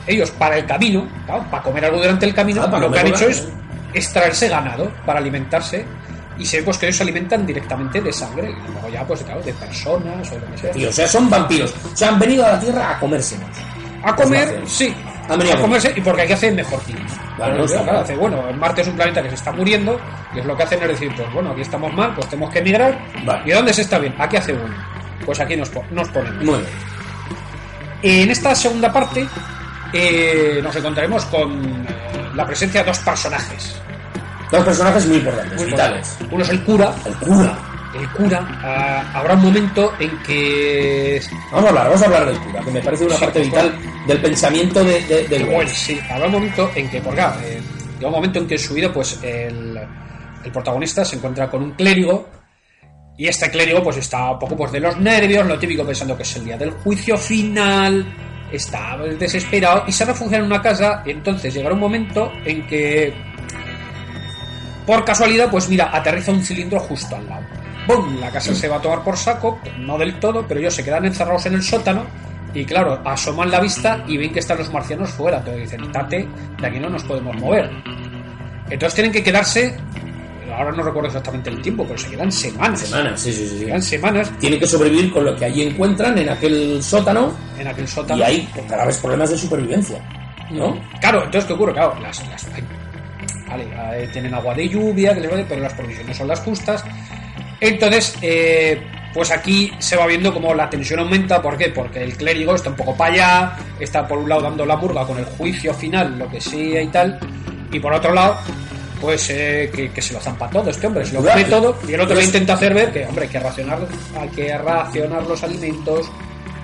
ellos 0.08 0.32
para 0.32 0.58
el 0.58 0.66
camino, 0.66 1.08
claro, 1.26 1.46
para 1.52 1.62
comer 1.64 1.86
algo 1.86 1.98
durante 2.00 2.26
el 2.26 2.34
camino, 2.34 2.64
Ah, 2.64 2.80
lo 2.80 2.92
que 2.92 3.00
han 3.00 3.08
hecho 3.08 3.28
es 3.28 3.48
extraerse 3.94 4.48
ganado 4.50 4.92
para 5.06 5.20
alimentarse. 5.20 5.86
Y 6.38 6.46
se 6.46 6.58
ve 6.58 6.64
pues 6.64 6.78
que 6.78 6.86
ellos 6.86 6.96
se 6.96 7.04
alimentan 7.04 7.46
directamente 7.46 8.00
de 8.00 8.14
sangre, 8.14 8.50
y 8.50 8.72
luego 8.72 8.88
ya 8.90 9.06
pues 9.06 9.22
claro, 9.24 9.42
de 9.42 9.54
personas 9.54 10.32
o 10.32 10.40
lo 10.40 10.46
que 10.52 10.58
sea. 10.58 10.72
Tío, 10.72 10.88
o 10.90 10.92
sea, 10.94 11.06
son 11.08 11.30
vampiros. 11.30 11.74
O 11.94 11.98
sea, 11.98 12.08
han 12.10 12.20
venido 12.20 12.46
a 12.46 12.54
la 12.54 12.60
Tierra 12.62 12.92
a 12.92 13.00
comérsenos. 13.00 13.50
A 14.04 14.16
comer, 14.16 14.62
sí. 14.66 14.96
Han 15.30 15.38
venido 15.38 15.56
a 15.56 15.60
a 15.60 15.62
comerse 15.62 15.94
y 15.96 16.02
porque 16.02 16.24
aquí 16.24 16.34
hace 16.34 16.52
mejor 16.52 16.82
clima. 16.82 17.06
Claro, 17.36 17.64
está 17.64 17.84
claro, 17.84 18.00
hace, 18.00 18.16
bueno, 18.16 18.44
Marte 18.54 18.82
es 18.82 18.88
un 18.88 18.96
planeta 18.96 19.22
que 19.22 19.30
se 19.30 19.36
está 19.36 19.52
muriendo 19.52 20.00
y 20.34 20.40
es 20.40 20.46
lo 20.46 20.58
que 20.58 20.64
hacen 20.64 20.82
es 20.82 20.90
decir, 20.90 21.12
pues 21.16 21.32
bueno, 21.34 21.52
aquí 21.52 21.62
estamos 21.62 21.94
mal, 21.94 22.14
pues 22.16 22.28
tenemos 22.28 22.52
que 22.52 22.60
emigrar. 22.60 22.98
Vale. 23.26 23.44
¿Y 23.46 23.52
dónde 23.52 23.74
se 23.74 23.82
está 23.84 24.00
bien? 24.00 24.14
Aquí 24.18 24.38
hace 24.38 24.54
uno. 24.54 24.76
Pues 25.26 25.40
aquí 25.40 25.56
nos, 25.56 25.72
nos 25.92 26.10
ponemos. 26.10 26.44
Muy 26.44 26.60
bien. 26.60 26.70
En 28.02 28.30
esta 28.32 28.56
segunda 28.56 28.92
parte 28.92 29.28
eh, 29.94 30.60
nos 30.64 30.76
encontraremos 30.76 31.26
con 31.26 31.52
eh, 31.52 32.30
la 32.36 32.46
presencia 32.46 32.82
de 32.82 32.88
dos 32.88 33.00
personajes. 33.00 33.76
Dos 34.52 34.64
personajes 34.64 35.06
muy 35.06 35.18
importantes, 35.18 35.58
muy 35.60 35.66
vitales. 35.72 36.12
importantes. 36.22 36.34
Uno 36.34 36.44
es 36.44 36.50
el 36.50 36.64
cura. 36.64 36.94
El 37.06 37.14
cura. 37.16 37.58
El 37.94 38.08
cura, 38.10 38.48
ah, 38.64 39.04
habrá 39.16 39.34
un 39.34 39.42
momento 39.42 39.94
en 40.00 40.16
que 40.20 41.20
Vamos 41.52 41.66
a 41.66 41.70
hablar, 41.70 41.86
vamos 41.86 42.02
a 42.04 42.06
hablar 42.06 42.26
del 42.28 42.38
cura, 42.38 42.62
que 42.62 42.72
me 42.72 42.82
parece 42.82 43.06
una 43.06 43.16
Sí, 43.16 43.22
parte 43.22 43.40
vital 43.40 43.74
del 44.08 44.22
pensamiento 44.22 44.84
de, 44.84 45.02
de- 45.04 45.28
del 45.28 45.44
Bueno, 45.44 45.60
Wells. 45.60 45.72
sí, 45.74 46.00
habrá 46.10 46.26
un 46.28 46.32
momento 46.34 46.72
en 46.76 46.90
que, 46.90 47.02
por 47.02 47.14
claro, 47.16 47.40
eh, 47.42 47.60
llega 47.98 48.08
un 48.08 48.14
momento 48.16 48.40
en 48.40 48.48
que 48.48 48.56
en 48.56 48.60
su 48.60 48.74
vida, 48.74 48.92
pues 48.94 49.20
el, 49.24 49.80
el 50.44 50.52
protagonista 50.52 51.04
se 51.06 51.16
encuentra 51.18 51.50
con 51.50 51.62
un 51.64 51.72
clérigo 51.72 52.28
y 53.18 53.28
este 53.28 53.50
clérigo, 53.52 53.84
pues 53.84 53.98
está 53.98 54.32
un 54.32 54.40
poco 54.40 54.56
pues, 54.56 54.72
de 54.72 54.80
los 54.80 54.98
nervios, 54.98 55.46
lo 55.46 55.60
típico 55.60 55.84
pensando 55.86 56.16
que 56.16 56.24
es 56.24 56.36
el 56.38 56.46
día 56.46 56.58
del 56.58 56.72
juicio 56.72 57.18
final, 57.18 58.06
está 58.52 58.96
desesperado 58.98 59.84
y 59.88 59.92
se 59.92 60.06
refugia 60.06 60.38
en 60.38 60.46
una 60.46 60.62
casa. 60.62 61.04
Y 61.06 61.12
entonces 61.12 61.54
llegará 61.54 61.74
un 61.76 61.82
momento 61.82 62.32
en 62.46 62.66
que, 62.66 63.14
por 64.86 65.04
casualidad, 65.06 65.52
pues 65.52 65.68
mira, 65.70 65.90
aterriza 65.94 66.32
un 66.32 66.44
cilindro 66.44 66.80
justo 66.80 67.16
al 67.16 67.28
lado. 67.28 67.44
¡Bum! 67.88 68.20
La 68.20 68.32
casa 68.32 68.56
se 68.56 68.68
va 68.68 68.78
a 68.78 68.82
tomar 68.82 69.04
por 69.04 69.18
saco, 69.18 69.60
no 69.80 69.98
del 69.98 70.20
todo, 70.20 70.46
pero 70.48 70.60
ellos 70.62 70.74
se 70.74 70.84
quedan 70.84 71.06
encerrados 71.06 71.46
en 71.48 71.56
el 71.56 71.64
sótano. 71.64 72.06
Y 72.54 72.66
claro, 72.66 73.00
asoman 73.06 73.52
la 73.52 73.60
vista 73.60 74.04
y 74.08 74.18
ven 74.18 74.32
que 74.34 74.40
están 74.40 74.58
los 74.58 74.72
marcianos 74.74 75.10
fuera. 75.12 75.38
Entonces 75.38 75.64
dicen, 75.72 75.92
tate, 75.92 76.28
de 76.60 76.68
aquí 76.68 76.80
no 76.80 76.90
nos 76.90 77.04
podemos 77.04 77.36
mover. 77.38 77.70
Entonces 78.70 78.96
tienen 78.96 79.12
que 79.12 79.24
quedarse, 79.24 79.76
ahora 80.56 80.72
no 80.72 80.84
recuerdo 80.84 81.08
exactamente 81.08 81.50
el 81.50 81.62
tiempo, 81.62 81.86
pero 81.86 81.98
se 81.98 82.10
quedan 82.10 82.32
semanas. 82.32 82.80
Semanas, 82.82 83.20
sí, 83.22 83.32
sí, 83.34 83.48
sí. 83.48 83.60
Se 83.60 83.66
quedan 83.66 83.82
semanas 83.82 84.32
Tienen 84.40 84.60
que 84.60 84.68
sobrevivir 84.68 85.12
con 85.12 85.26
lo 85.26 85.36
que 85.36 85.46
allí 85.46 85.62
encuentran 85.64 86.18
en 86.18 86.30
aquel 86.30 86.82
sótano 86.82 87.34
en 87.60 87.68
aquel 87.68 87.88
sótano. 87.88 88.20
y 88.20 88.24
hay 88.24 88.50
graves 88.68 88.98
problemas 88.98 89.30
de 89.30 89.38
supervivencia. 89.38 89.98
¿No? 90.52 90.80
Claro, 91.00 91.20
entonces, 91.26 91.46
¿qué 91.46 91.54
ocurre? 91.54 91.74
Claro, 91.74 91.96
las, 92.02 92.28
las- 92.30 92.48
hay- 92.54 92.64
vale, 93.48 93.68
eh, 94.04 94.10
tienen 94.12 94.34
agua 94.34 94.56
de 94.56 94.68
lluvia, 94.68 95.14
que 95.14 95.20
les 95.22 95.30
vale, 95.30 95.46
pero 95.48 95.62
las 95.62 95.74
provisiones 95.76 96.18
son 96.18 96.28
las 96.28 96.40
justas. 96.40 96.84
Entonces, 97.62 98.16
eh, 98.24 98.82
pues 99.14 99.32
aquí 99.32 99.72
se 99.80 99.96
va 99.96 100.06
viendo 100.06 100.34
como 100.34 100.54
la 100.54 100.70
tensión 100.70 101.00
aumenta. 101.00 101.42
¿Por 101.42 101.58
qué? 101.58 101.70
Porque 101.70 102.04
el 102.04 102.16
clérigo 102.16 102.56
está 102.56 102.70
un 102.70 102.76
poco 102.76 102.96
para 102.96 103.14
allá, 103.14 103.58
está 103.80 104.08
por 104.08 104.20
un 104.20 104.30
lado 104.30 104.42
dando 104.42 104.66
la 104.66 104.76
murga 104.76 105.06
con 105.06 105.18
el 105.18 105.26
juicio 105.26 105.74
final, 105.74 106.18
lo 106.18 106.30
que 106.30 106.40
sea 106.40 106.82
y 106.82 106.88
tal, 106.88 107.20
y 107.72 107.80
por 107.80 107.94
otro 107.94 108.14
lado, 108.14 108.38
pues 109.02 109.30
eh, 109.30 109.72
que, 109.74 109.92
que 109.92 110.02
se 110.02 110.14
lo 110.14 110.20
zampa 110.20 110.50
todo 110.50 110.70
este 110.70 110.88
hombre, 110.88 111.06
se 111.06 111.14
lo 111.14 111.24
come 111.24 111.44
todo, 111.46 111.78
y 111.88 111.94
el 111.94 112.02
otro 112.02 112.16
le 112.16 112.24
intenta 112.24 112.54
hacer 112.54 112.74
ver 112.74 112.92
que, 112.92 113.06
hombre, 113.06 113.26
hay 113.26 113.30
que 113.30 113.40
racionar, 113.40 113.80
hay 114.20 114.30
que 114.30 114.58
racionar 114.58 115.24
los 115.24 115.44
alimentos. 115.44 116.12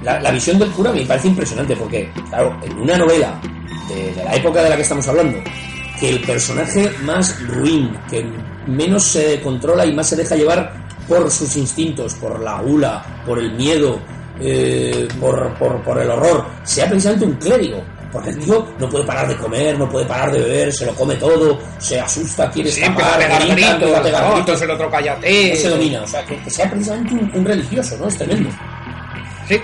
La, 0.04 0.20
la 0.20 0.32
visión 0.32 0.60
del 0.60 0.70
cura 0.72 0.92
me 0.92 1.06
parece 1.06 1.30
impresionante 1.30 1.76
porque, 1.76 2.12
claro, 2.30 2.60
en 2.64 2.78
una 2.78 2.98
novela 2.98 3.40
de, 3.88 4.14
de 4.14 4.24
la 4.24 4.36
época 4.36 4.62
de 4.62 4.70
la 4.70 4.76
que 4.76 4.84
estamos 4.84 5.08
hablando, 5.08 5.40
que 6.00 6.10
el 6.10 6.22
personaje 6.22 6.92
más 7.04 7.42
ruin, 7.48 7.98
que 8.10 8.24
menos 8.68 9.04
se 9.04 9.40
controla 9.42 9.86
y 9.86 9.94
más 9.94 10.10
se 10.10 10.16
deja 10.16 10.36
llevar 10.36 10.85
por 11.08 11.30
sus 11.32 11.56
instintos, 11.58 12.14
por 12.16 12.40
la 12.42 12.62
gula, 12.62 13.22
por 13.26 13.40
el 13.40 13.52
miedo, 13.54 14.00
eh, 14.40 15.08
por, 15.20 15.54
por, 15.56 15.82
por 15.84 16.00
el 16.02 16.10
horror, 16.10 16.46
sea 16.64 16.88
precisamente 16.88 17.26
un 17.26 17.34
clérigo. 17.36 17.84
Porque 18.12 18.30
el 18.30 18.40
tío 18.40 18.66
no 18.80 18.88
puede 18.90 19.04
parar 19.04 19.28
de 19.28 19.36
comer, 19.36 19.78
no 19.78 19.90
puede 19.90 20.06
parar 20.06 20.32
de 20.32 20.40
beber, 20.40 20.72
se 20.72 20.86
lo 20.86 20.94
come 20.96 21.16
todo, 21.16 21.60
se 21.80 22.00
asusta, 22.00 22.50
quiere 22.50 22.72
Sí, 22.72 22.82
a 22.82 22.86
escapar, 22.86 23.18
pegar 23.20 23.42
grita, 23.46 23.76
gritos, 23.78 23.98
a 23.98 24.02
pegar 24.04 24.34
gritos, 24.36 24.62
el 24.62 24.70
otro 24.72 24.90
cállate. 24.90 25.50
no 25.50 25.56
se 25.58 25.70
domina. 25.70 26.02
O 26.02 26.08
sea, 26.08 26.26
que, 26.26 26.38
que 26.42 26.50
sea 26.50 26.70
precisamente 26.70 27.14
un, 27.14 27.30
un 27.34 27.44
religioso, 27.46 27.98
¿no? 28.00 28.08
Es 28.08 28.18
tremendo. 28.18 28.50
Sí. 29.50 29.62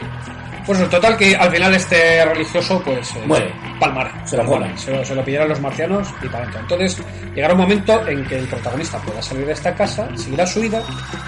Pues 0.66 0.80
en 0.82 0.90
total 0.90 1.16
que 1.18 1.34
al 1.36 1.50
final 1.50 1.74
este 1.76 2.26
religioso 2.26 2.82
pues 2.84 3.10
eh, 3.16 3.24
Muere. 3.26 3.54
Palmará. 3.82 4.26
Se 4.26 4.38
lo 4.38 4.46
comen. 4.46 4.78
Se 4.78 4.92
lo, 4.96 5.04
se 5.04 5.14
lo 5.16 5.26
pillaron 5.26 5.50
los 5.50 5.60
marcianos 5.60 6.08
y 6.24 6.28
para. 6.30 6.46
Entonces 6.58 6.98
llegará 7.36 7.54
un 7.54 7.60
momento 7.62 8.08
en 8.08 8.24
que 8.26 8.38
el 8.40 8.46
protagonista 8.48 8.98
pueda 9.00 9.22
salir 9.22 9.46
de 9.46 9.54
esta 9.54 9.74
casa, 9.76 10.08
seguirá 10.16 10.46
su 10.48 10.62
vida 10.62 10.82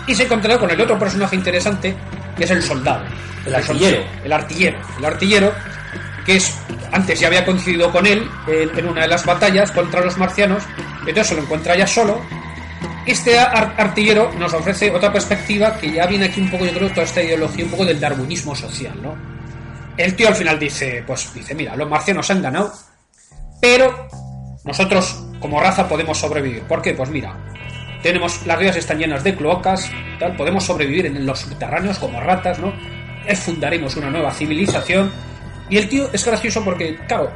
y 0.08 0.16
se 0.16 0.24
encontrará 0.24 0.58
con 0.60 0.70
el 0.70 0.80
otro 0.80 0.98
personaje 0.98 1.36
interesante 1.36 1.94
que 2.38 2.46
es 2.46 2.52
el 2.52 2.62
soldado. 2.64 3.04
El 3.46 3.56
artillero. 3.56 4.04
El 4.24 4.32
artillero. 4.32 4.78
El 5.00 5.06
artillero 5.06 5.52
que 6.26 6.38
es 6.38 6.58
antes 6.94 7.20
ya 7.20 7.28
había 7.28 7.44
coincidido 7.44 7.92
con 7.92 8.06
él 8.08 8.26
en, 8.48 8.88
una 8.88 9.02
de 9.02 9.08
las 9.10 9.26
batallas 9.26 9.72
contra 9.72 10.00
los 10.00 10.18
marcianos, 10.18 10.64
entonces 11.00 11.28
se 11.28 11.36
lo 11.36 11.42
encuentra 11.42 11.76
ya 11.76 11.86
solo 11.88 12.22
este 13.06 13.38
ar- 13.38 13.74
artillero 13.78 14.32
nos 14.40 14.54
ofrece 14.54 14.90
otra 14.92 15.12
perspectiva 15.12 15.76
que 15.78 15.92
ya 15.92 16.06
viene 16.08 16.26
aquí 16.28 16.40
un 16.40 16.50
poco, 16.50 16.66
yo 16.66 16.72
creo, 16.72 16.90
toda 16.92 17.04
esta 17.04 17.22
ideología 17.22 17.66
un 17.66 17.72
poco 17.72 17.84
del 17.86 18.00
darwinismo 18.00 18.56
social, 18.56 18.94
¿no? 19.02 19.33
El 19.98 20.16
tío 20.16 20.28
al 20.28 20.36
final 20.36 20.58
dice, 20.58 21.04
pues 21.06 21.32
dice, 21.34 21.54
mira, 21.54 21.76
los 21.76 21.88
marcianos 21.88 22.30
han 22.32 22.42
ganado, 22.42 22.74
pero 23.62 24.08
nosotros 24.64 25.24
como 25.40 25.60
raza 25.60 25.88
podemos 25.88 26.18
sobrevivir. 26.18 26.64
¿Por 26.64 26.82
qué? 26.82 26.94
Pues 26.94 27.10
mira, 27.10 27.36
tenemos, 28.02 28.46
las 28.46 28.58
rías 28.58 28.76
están 28.76 28.98
llenas 28.98 29.24
de 29.24 29.36
cloacas, 29.36 29.90
tal, 30.20 30.36
podemos 30.36 30.64
sobrevivir 30.64 31.06
en 31.06 31.26
los 31.26 31.40
subterráneos 31.40 32.00
como 32.00 32.20
ratas, 32.20 32.60
¿no? 32.60 32.74
Fundaremos 33.36 33.96
una 33.96 34.10
nueva 34.10 34.32
civilización. 34.32 35.12
Y 35.70 35.78
el 35.78 35.88
tío 35.88 36.10
es 36.12 36.26
gracioso 36.26 36.64
porque, 36.64 36.98
claro, 37.08 37.32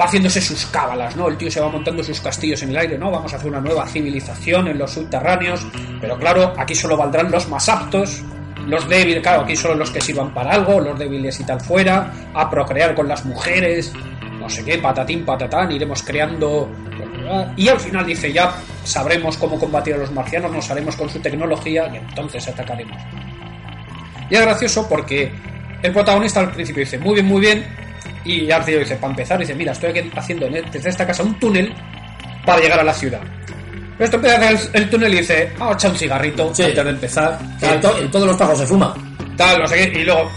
va 0.00 0.06
haciéndose 0.06 0.40
sus 0.40 0.66
cábalas, 0.66 1.16
¿no? 1.16 1.28
El 1.28 1.36
tío 1.36 1.50
se 1.50 1.60
va 1.60 1.68
montando 1.68 2.02
sus 2.02 2.20
castillos 2.20 2.62
en 2.62 2.70
el 2.70 2.76
aire, 2.76 2.98
¿no? 2.98 3.10
Vamos 3.10 3.32
a 3.32 3.36
hacer 3.36 3.50
una 3.50 3.60
nueva 3.60 3.86
civilización 3.86 4.68
en 4.68 4.78
los 4.78 4.92
subterráneos, 4.92 5.66
pero 6.00 6.18
claro, 6.18 6.54
aquí 6.56 6.74
solo 6.74 6.96
valdrán 6.96 7.30
los 7.30 7.48
más 7.48 7.68
aptos, 7.68 8.22
los 8.66 8.88
débiles, 8.88 9.22
claro, 9.22 9.42
aquí 9.42 9.56
solo 9.56 9.74
los 9.74 9.90
que 9.90 10.00
sirvan 10.00 10.32
para 10.32 10.52
algo, 10.52 10.80
los 10.80 10.98
débiles 10.98 11.38
y 11.40 11.44
tal 11.44 11.60
fuera, 11.60 12.12
a 12.34 12.48
procrear 12.50 12.94
con 12.94 13.08
las 13.08 13.24
mujeres, 13.24 13.92
no 14.38 14.48
sé 14.48 14.64
qué, 14.64 14.78
patatín, 14.78 15.24
patatán, 15.24 15.72
iremos 15.72 16.02
creando... 16.02 16.70
Y 17.56 17.68
al 17.68 17.78
final 17.80 18.04
dice, 18.04 18.32
ya 18.32 18.52
sabremos 18.84 19.36
cómo 19.38 19.58
combatir 19.58 19.94
a 19.94 19.98
los 19.98 20.12
marcianos, 20.12 20.52
nos 20.52 20.70
haremos 20.70 20.96
con 20.96 21.08
su 21.08 21.20
tecnología 21.20 21.88
y 21.92 21.96
entonces 21.96 22.46
atacaremos. 22.48 23.00
Y 24.28 24.34
es 24.34 24.40
gracioso 24.42 24.86
porque 24.88 25.32
el 25.82 25.92
protagonista 25.92 26.40
al 26.40 26.50
principio 26.50 26.80
dice, 26.80 26.98
muy 26.98 27.14
bien, 27.14 27.26
muy 27.26 27.40
bien, 27.40 27.64
y 28.24 28.46
ya 28.46 28.60
dice, 28.60 28.96
para 28.96 29.12
empezar, 29.12 29.38
dice, 29.38 29.54
mira, 29.54 29.72
estoy 29.72 29.90
aquí 29.90 30.10
haciendo 30.14 30.48
desde 30.48 30.88
esta 30.88 31.06
casa 31.06 31.22
un 31.22 31.38
túnel 31.38 31.72
para 32.44 32.60
llegar 32.60 32.80
a 32.80 32.84
la 32.84 32.94
ciudad. 32.94 33.20
Esto 34.04 34.16
empieza 34.16 34.36
hacer 34.36 34.70
el, 34.72 34.90
túnel 34.90 35.14
y 35.14 35.18
dice, 35.18 35.52
vamos 35.58 35.74
a 35.74 35.78
echar 35.78 35.90
un 35.92 35.96
cigarrito 35.98 36.54
Sí. 36.54 36.62
antes 36.64 36.84
de 36.84 36.90
empezar. 36.90 37.38
En, 37.60 37.80
to- 37.80 37.98
en 37.98 38.10
todos 38.10 38.26
los 38.26 38.36
tajos 38.36 38.58
se 38.58 38.66
fuma. 38.66 38.94
Tal, 39.36 39.58
no 39.60 39.66
sé 39.66 39.76
qué, 39.92 40.00
y 40.00 40.04
luego... 40.04 40.30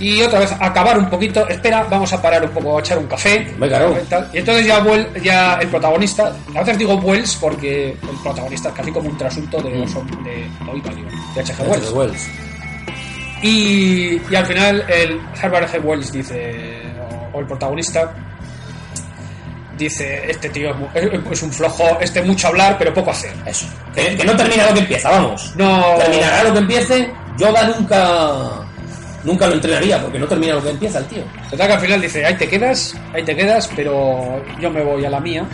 Y 0.00 0.20
otra 0.22 0.40
vez, 0.40 0.52
acabar 0.58 0.98
un 0.98 1.08
poquito, 1.08 1.46
espera, 1.46 1.84
vamos 1.88 2.12
a 2.12 2.20
parar 2.20 2.42
un 2.44 2.50
poco, 2.50 2.76
a 2.76 2.80
echar 2.80 2.98
un 2.98 3.06
café. 3.06 3.46
Venga, 3.56 3.78
no. 3.78 3.92
tal. 4.08 4.28
Y 4.32 4.38
entonces 4.38 4.66
ya, 4.66 4.84
ya 5.22 5.54
el 5.60 5.68
protagonista, 5.68 6.32
a 6.56 6.58
veces 6.58 6.76
digo 6.78 6.94
Wells 6.96 7.36
porque 7.40 7.90
el 7.90 8.18
protagonista 8.24 8.70
es 8.70 8.74
casi 8.74 8.90
como 8.90 9.08
un 9.08 9.16
trasunto 9.16 9.58
de, 9.62 9.84
hom- 9.86 10.22
de, 10.24 10.48
digo, 10.96 11.08
de 11.36 11.40
H.G. 11.40 11.62
Wells. 11.68 11.86
De 11.86 11.92
Wells. 11.92 12.28
Y, 13.42 14.20
y 14.30 14.34
al 14.34 14.46
final 14.46 14.84
el 14.88 15.20
Herbert 15.40 15.72
G. 15.72 15.84
Wells 15.84 16.12
dice, 16.12 16.82
o, 17.32 17.36
o 17.36 17.40
el 17.40 17.46
protagonista, 17.46 18.12
dice, 19.76 20.30
este 20.30 20.48
tío 20.48 20.74
es, 20.94 21.42
un 21.42 21.52
flojo, 21.52 21.98
este 22.00 22.22
mucho 22.22 22.48
hablar, 22.48 22.76
pero 22.78 22.92
poco 22.92 23.10
hacer. 23.10 23.32
Eso. 23.46 23.66
Que, 23.94 24.16
que 24.16 24.24
no 24.24 24.36
termina 24.36 24.66
lo 24.66 24.74
que 24.74 24.80
empieza, 24.80 25.10
vamos. 25.10 25.52
No... 25.56 25.96
Terminará 25.98 26.44
lo 26.44 26.52
que 26.52 26.58
empiece. 26.58 27.12
Yoda 27.38 27.68
nunca. 27.68 28.66
Nunca 29.24 29.46
lo 29.46 29.54
entrenaría 29.54 30.02
porque 30.02 30.18
no 30.18 30.26
termina 30.26 30.54
lo 30.54 30.62
que 30.62 30.70
empieza 30.70 30.98
el 30.98 31.06
tío. 31.06 31.22
Total 31.48 31.68
que 31.68 31.74
al 31.74 31.80
final 31.80 32.00
dice, 32.00 32.26
ahí 32.26 32.34
te 32.36 32.48
quedas, 32.48 32.96
ahí 33.14 33.22
te 33.22 33.36
quedas, 33.36 33.70
pero 33.76 34.42
yo 34.60 34.68
me 34.68 34.82
voy 34.82 35.04
a 35.04 35.10
la 35.10 35.20
mía. 35.20 35.46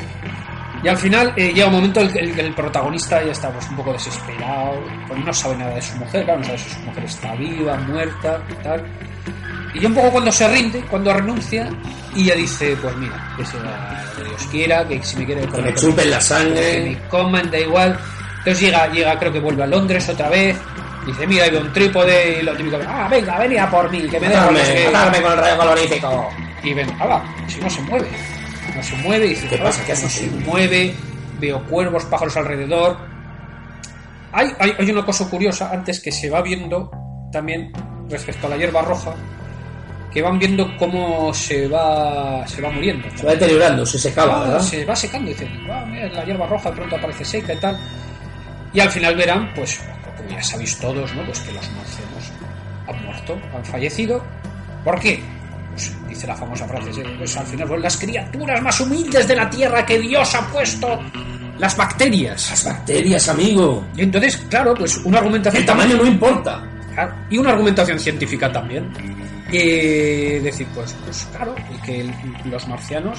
Y 0.83 0.89
al 0.89 0.97
final 0.97 1.33
eh, 1.37 1.53
llega 1.53 1.67
un 1.67 1.75
momento 1.75 2.01
en 2.01 2.17
el 2.17 2.35
que 2.35 2.41
el 2.41 2.55
protagonista 2.55 3.23
ya 3.23 3.33
está 3.33 3.51
pues, 3.51 3.69
un 3.69 3.77
poco 3.77 3.93
desesperado, 3.93 4.81
pues 5.09 5.25
no 5.25 5.35
sabe 5.35 5.57
nada 5.57 5.75
de 5.75 5.83
su 5.83 5.97
mujer, 5.97 6.25
claro, 6.25 6.39
no 6.39 6.47
sabe 6.47 6.59
si 6.59 6.71
su 6.71 6.81
mujer 6.81 7.05
está 7.05 7.35
viva, 7.35 7.77
muerta, 7.77 8.41
y 8.49 8.63
tal. 8.63 8.87
Y 9.75 9.81
ya 9.81 9.89
un 9.89 9.95
poco 9.95 10.11
cuando 10.13 10.33
se 10.33 10.49
rinde, 10.49 10.81
cuando 10.91 11.13
renuncia, 11.13 11.69
y 12.15 12.25
ya 12.25 12.35
dice, 12.35 12.77
pues 12.81 12.97
mira, 12.97 13.35
que 13.37 13.45
sea 13.45 13.61
lo 13.61 14.17
que 14.23 14.29
Dios 14.29 14.43
quiera, 14.51 14.89
que 14.89 15.03
si 15.05 15.17
me 15.19 15.27
quiere 15.27 15.43
Que 15.43 15.47
comer, 15.49 15.65
me 15.67 15.71
pues, 15.73 15.83
chupen 15.85 16.11
la 16.11 16.19
que 16.19 16.25
sangre. 16.25 16.81
me 16.81 17.09
coman, 17.09 17.51
da 17.51 17.59
igual. 17.59 17.99
Entonces 18.39 18.61
llega, 18.61 18.89
llega, 18.89 19.19
creo 19.19 19.33
que 19.33 19.41
vuelve 19.41 19.63
a 19.65 19.67
Londres 19.67 20.09
otra 20.09 20.29
vez, 20.31 20.57
dice, 21.07 21.27
mira, 21.27 21.45
hay 21.45 21.55
un 21.57 21.73
trípode, 21.73 22.39
y 22.41 22.43
lo 22.43 22.57
típico, 22.57 22.79
ah, 22.87 23.09
venga, 23.11 23.39
venía 23.39 23.69
por 23.71 23.91
mí, 23.91 24.01
que 24.09 24.19
me 24.21 24.29
dejo 24.29 24.41
Matarme, 24.41 24.59
los 24.61 24.69
que- 24.69 24.85
matarme 24.87 25.23
con 25.23 25.33
el 25.33 25.39
rayo 25.39 25.59
calorífico. 25.59 26.31
y 26.63 26.75
ven, 26.75 26.91
ahora, 26.99 27.23
si 27.47 27.61
no 27.61 27.69
se 27.71 27.81
mueve, 27.83 28.09
no 28.75 28.83
se 28.83 28.97
mueve, 28.97 29.27
y 29.27 29.29
dice, 29.31 29.49
¿Qué 29.49 29.57
"Ah, 29.61 29.65
pasa? 29.65 29.85
¿Qué 29.85 29.93
no 29.93 29.97
se 29.99 30.09
sucedido?". 30.09 30.51
mueve, 30.51 30.95
veo 31.41 31.63
cuervos, 31.67 32.05
pájaros 32.07 32.37
alrededor. 32.37 32.97
Hay, 34.33 34.53
hay, 34.59 34.75
hay 34.79 34.91
una 34.91 35.05
cosa 35.05 35.29
curiosa 35.29 35.71
antes 35.73 36.01
que 36.01 36.13
se 36.13 36.29
va 36.31 36.43
viendo 36.43 36.91
también 37.33 37.73
respecto 38.11 38.47
a 38.47 38.51
la 38.51 38.57
hierba 38.57 38.83
roja, 38.83 39.15
que 40.13 40.23
van 40.23 40.39
viendo 40.39 40.77
cómo 40.79 41.33
se 41.35 41.69
va, 41.69 42.47
se 42.47 42.63
va 42.63 42.71
muriendo. 42.71 43.09
Se 43.15 43.25
va 43.27 43.33
deteriorando, 43.33 43.85
se 43.85 43.99
secaba, 43.99 44.37
Ah, 44.37 44.45
¿verdad? 44.45 44.61
se 44.61 44.85
va 44.85 44.97
secando, 44.97 45.29
dice, 45.31 45.49
"Ah, 45.71 45.85
mira, 45.87 46.09
la 46.09 46.25
hierba 46.25 46.47
roja 46.47 46.71
de 46.71 46.77
pronto 46.77 46.97
aparece 46.97 47.25
seca 47.25 47.53
y 47.53 47.57
tal. 47.59 47.79
Y 48.73 48.81
al 48.81 48.91
final 48.91 49.17
verán, 49.17 49.53
pues, 49.55 49.81
como 50.17 50.31
ya 50.31 50.43
sabéis 50.43 50.79
todos, 50.79 51.15
¿no? 51.15 51.25
Pues 51.25 51.41
que 51.41 51.53
los 51.53 51.71
marcianos 51.73 52.33
han 52.87 53.05
muerto, 53.05 53.39
han 53.55 53.65
fallecido. 53.65 54.23
¿Por 54.85 54.99
qué? 55.01 55.21
Pues 55.71 55.93
dice 56.09 56.27
la 56.27 56.35
famosa 56.35 56.67
frase, 56.67 56.93
¿sí? 56.93 57.03
pues 57.19 57.37
al 57.37 57.47
final 57.47 57.69
son 57.69 57.83
las 57.83 57.97
criaturas 57.97 58.63
más 58.63 58.81
humildes 58.81 59.29
de 59.29 59.37
la 59.37 59.49
tierra 59.49 59.85
que 59.87 59.99
Dios 59.99 60.35
ha 60.35 60.47
puesto, 60.49 61.01
las 61.59 61.77
bacterias. 61.77 62.51
Las 62.51 62.65
bacterias, 62.65 63.29
amigo. 63.29 63.85
Y 63.97 64.03
entonces, 64.03 64.37
claro, 64.49 64.75
pues 64.75 64.97
una 64.99 65.19
argumentación 65.19 65.61
El 65.63 65.67
tamaño 65.67 65.97
no 65.97 66.07
importa. 66.07 66.65
Claro, 66.95 67.15
y 67.31 67.39
una 67.39 67.51
argumentación 67.51 67.99
científica 68.01 68.51
también. 68.51 68.91
Eh, 69.51 70.41
decir, 70.43 70.67
pues, 70.75 70.95
pues 71.05 71.27
claro, 71.35 71.55
y 71.75 71.81
que 71.81 72.11
los 72.45 72.69
marcianos 72.69 73.19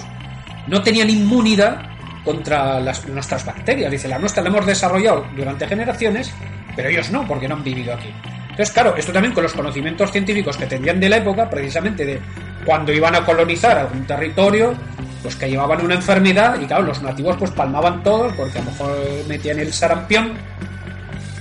no 0.67 0.81
tenían 0.83 1.09
inmunidad 1.09 1.81
contra 2.23 2.79
las, 2.79 3.07
nuestras 3.07 3.45
bacterias. 3.45 3.91
Dice, 3.91 4.07
la 4.07 4.19
nuestra 4.19 4.43
la 4.43 4.49
hemos 4.49 4.65
desarrollado 4.65 5.25
durante 5.35 5.67
generaciones, 5.67 6.31
pero 6.75 6.89
ellos 6.89 7.09
no, 7.09 7.25
porque 7.25 7.47
no 7.47 7.55
han 7.55 7.63
vivido 7.63 7.93
aquí. 7.93 8.13
Entonces, 8.41 8.71
claro, 8.71 8.95
esto 8.95 9.11
también 9.11 9.33
con 9.33 9.43
los 9.43 9.53
conocimientos 9.53 10.11
científicos 10.11 10.57
que 10.57 10.67
tenían 10.67 10.99
de 10.99 11.09
la 11.09 11.17
época, 11.17 11.49
precisamente 11.49 12.05
de 12.05 12.19
cuando 12.65 12.91
iban 12.91 13.15
a 13.15 13.25
colonizar 13.25 13.77
algún 13.77 14.05
territorio, 14.05 14.75
pues 15.23 15.35
que 15.35 15.49
llevaban 15.49 15.83
una 15.83 15.95
enfermedad 15.95 16.59
y 16.61 16.65
claro, 16.65 16.83
los 16.83 17.01
nativos 17.01 17.37
pues 17.37 17.51
palmaban 17.51 18.03
todos 18.03 18.33
porque 18.33 18.59
a 18.59 18.63
lo 18.63 18.71
mejor 18.71 18.97
metían 19.27 19.59
el 19.59 19.73
sarampión 19.73 20.33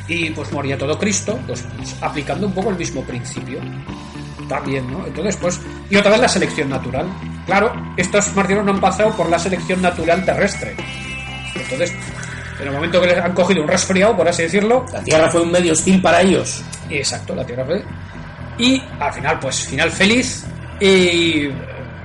y 0.08 0.30
pues 0.30 0.50
moría 0.52 0.78
todo 0.78 0.98
Cristo, 0.98 1.38
pues, 1.46 1.66
aplicando 2.00 2.46
un 2.46 2.54
poco 2.54 2.70
el 2.70 2.76
mismo 2.76 3.02
principio. 3.02 3.60
También, 4.48 4.90
¿no? 4.90 5.06
Entonces, 5.06 5.36
pues, 5.36 5.60
y 5.90 5.96
otra 5.96 6.12
vez 6.12 6.20
la 6.20 6.28
selección 6.28 6.68
natural. 6.68 7.06
Claro, 7.46 7.72
estos 7.96 8.34
marcianos 8.34 8.64
no 8.64 8.72
han 8.72 8.80
pasado 8.80 9.14
por 9.14 9.28
la 9.28 9.38
selección 9.38 9.82
natural 9.82 10.24
terrestre. 10.24 10.74
Entonces, 11.54 11.92
en 12.60 12.66
el 12.66 12.72
momento 12.72 13.00
que 13.00 13.08
les 13.08 13.18
han 13.18 13.32
cogido 13.34 13.62
un 13.62 13.68
resfriado, 13.68 14.16
por 14.16 14.28
así 14.28 14.42
decirlo, 14.42 14.84
La 14.92 15.02
Tierra 15.02 15.30
fue 15.30 15.42
un 15.42 15.52
medio 15.52 15.72
hostil 15.72 16.00
para 16.00 16.22
ellos. 16.22 16.62
exacto, 16.90 17.34
la 17.34 17.44
Tierra 17.44 17.64
fue. 17.64 17.84
Y 18.58 18.82
al 18.98 19.12
final, 19.12 19.38
pues, 19.38 19.66
final 19.66 19.90
feliz. 19.90 20.44
Y 20.80 21.48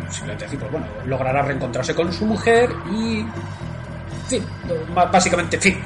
simplemente 0.10 0.46
decir, 0.46 0.60
pues 0.60 0.72
bueno, 0.72 0.88
logrará 1.06 1.42
reencontrarse 1.42 1.96
con 1.96 2.12
su 2.12 2.26
mujer 2.26 2.70
y. 2.92 3.26
Fin, 4.28 4.44
básicamente, 4.94 5.56
en 5.58 5.62
fin. 5.62 5.82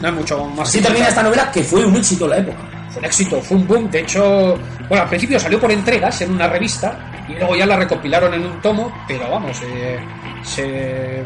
No 0.00 0.08
hay 0.08 0.14
mucho 0.14 0.44
más. 0.46 0.68
Así 0.68 0.80
termina 0.80 1.08
esta 1.08 1.22
novela 1.22 1.50
que 1.50 1.62
fue 1.62 1.84
un 1.84 1.96
éxito 1.96 2.24
en 2.24 2.30
la 2.30 2.38
época. 2.38 2.71
Fue 2.92 3.00
un 3.00 3.04
éxito, 3.06 3.40
fue 3.40 3.56
un 3.56 3.66
boom. 3.66 3.90
De 3.90 4.00
hecho, 4.00 4.58
bueno, 4.88 5.02
al 5.04 5.08
principio 5.08 5.38
salió 5.40 5.58
por 5.58 5.70
entregas 5.72 6.20
en 6.22 6.32
una 6.32 6.46
revista 6.48 7.10
y 7.28 7.32
luego 7.34 7.56
ya 7.56 7.66
la 7.66 7.76
recopilaron 7.76 8.34
en 8.34 8.44
un 8.46 8.60
tomo, 8.60 8.92
pero 9.08 9.30
vamos, 9.30 9.58
eh, 9.64 9.98
se, 10.42 11.22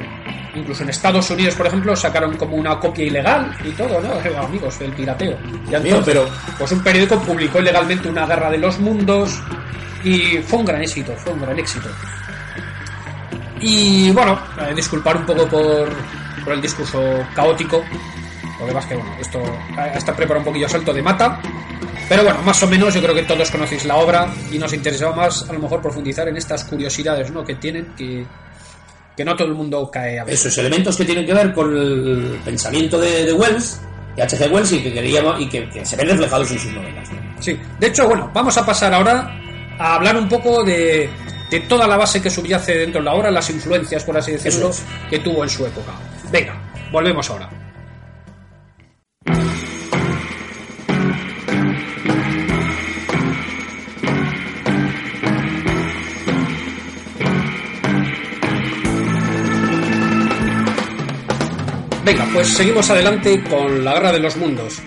incluso 0.54 0.82
en 0.84 0.90
Estados 0.90 1.28
Unidos, 1.30 1.54
por 1.54 1.66
ejemplo, 1.66 1.96
sacaron 1.96 2.36
como 2.36 2.56
una 2.56 2.78
copia 2.78 3.04
ilegal 3.06 3.54
y 3.64 3.70
todo, 3.70 4.00
¿no? 4.00 4.14
Eh, 4.20 4.36
Amigos, 4.36 4.80
el 4.80 4.92
pirateo. 4.92 5.36
Ya 5.68 5.78
Amigo, 5.78 5.96
entonces, 5.98 6.14
pero- 6.14 6.28
pues 6.58 6.70
un 6.72 6.82
periódico 6.84 7.18
publicó 7.20 7.58
ilegalmente 7.60 8.08
una 8.08 8.26
guerra 8.26 8.50
de 8.50 8.58
los 8.58 8.78
mundos 8.78 9.40
y 10.04 10.38
fue 10.46 10.60
un 10.60 10.64
gran 10.66 10.82
éxito, 10.82 11.12
fue 11.16 11.32
un 11.32 11.40
gran 11.42 11.58
éxito. 11.58 11.88
Y 13.60 14.10
bueno, 14.12 14.38
eh, 14.60 14.74
disculpar 14.74 15.16
un 15.16 15.24
poco 15.24 15.46
por, 15.48 15.88
por 16.44 16.52
el 16.52 16.60
discurso 16.60 17.00
caótico. 17.34 17.82
Lo 18.60 18.66
que 18.66 18.72
pasa 18.72 18.86
es 18.86 18.86
que, 18.86 18.96
bueno, 18.96 19.16
esto 19.20 19.42
está 19.94 20.14
preparado 20.14 20.40
un 20.40 20.44
poquillo 20.46 20.68
salto 20.68 20.92
de 20.92 21.02
mata. 21.02 21.40
Pero 22.08 22.22
bueno, 22.22 22.40
más 22.42 22.62
o 22.62 22.66
menos 22.68 22.94
yo 22.94 23.02
creo 23.02 23.14
que 23.14 23.22
todos 23.24 23.50
conocéis 23.50 23.84
la 23.84 23.96
obra 23.96 24.32
y 24.50 24.58
nos 24.58 24.72
interesaba 24.72 25.14
más 25.14 25.48
a 25.48 25.52
lo 25.52 25.58
mejor 25.58 25.82
profundizar 25.82 26.28
en 26.28 26.36
estas 26.36 26.64
curiosidades 26.64 27.30
¿no? 27.32 27.44
que 27.44 27.56
tienen 27.56 27.94
que, 27.96 28.24
que 29.16 29.24
no 29.24 29.34
todo 29.34 29.48
el 29.48 29.54
mundo 29.54 29.90
cae 29.90 30.20
a 30.20 30.24
ver. 30.24 30.34
Esos 30.34 30.56
elementos 30.58 30.96
que 30.96 31.04
tienen 31.04 31.26
que 31.26 31.34
ver 31.34 31.52
con 31.52 31.76
el 31.76 32.40
pensamiento 32.44 32.98
de, 33.00 33.24
de 33.24 33.32
Wells, 33.32 33.80
de 34.14 34.22
H.G. 34.22 34.52
Wells, 34.52 34.72
y 34.72 34.82
que 34.82 34.92
queríamos 34.92 35.40
y 35.40 35.48
que, 35.48 35.68
que 35.68 35.84
se 35.84 35.96
ven 35.96 36.08
reflejados 36.08 36.50
en 36.52 36.58
sus 36.60 36.72
novelas. 36.72 37.10
¿no? 37.10 37.42
Sí, 37.42 37.58
de 37.80 37.86
hecho, 37.88 38.06
bueno, 38.06 38.30
vamos 38.32 38.56
a 38.56 38.64
pasar 38.64 38.94
ahora 38.94 39.36
a 39.78 39.96
hablar 39.96 40.16
un 40.16 40.28
poco 40.28 40.62
de, 40.62 41.10
de 41.50 41.60
toda 41.60 41.88
la 41.88 41.96
base 41.96 42.22
que 42.22 42.30
subyace 42.30 42.74
dentro 42.76 43.00
de 43.00 43.04
la 43.06 43.14
obra, 43.14 43.30
las 43.32 43.50
influencias, 43.50 44.04
por 44.04 44.16
así 44.16 44.32
decirlo, 44.32 44.70
que 45.10 45.18
tuvo 45.18 45.42
en 45.42 45.50
su 45.50 45.66
época. 45.66 45.92
Venga, 46.30 46.56
volvemos 46.92 47.28
ahora. 47.30 47.50
Venga, 62.06 62.24
pues 62.32 62.46
seguimos 62.46 62.88
adelante 62.88 63.42
con 63.42 63.84
la 63.84 63.94
guerra 63.94 64.12
de 64.12 64.20
los 64.20 64.36
mundos. 64.36 64.80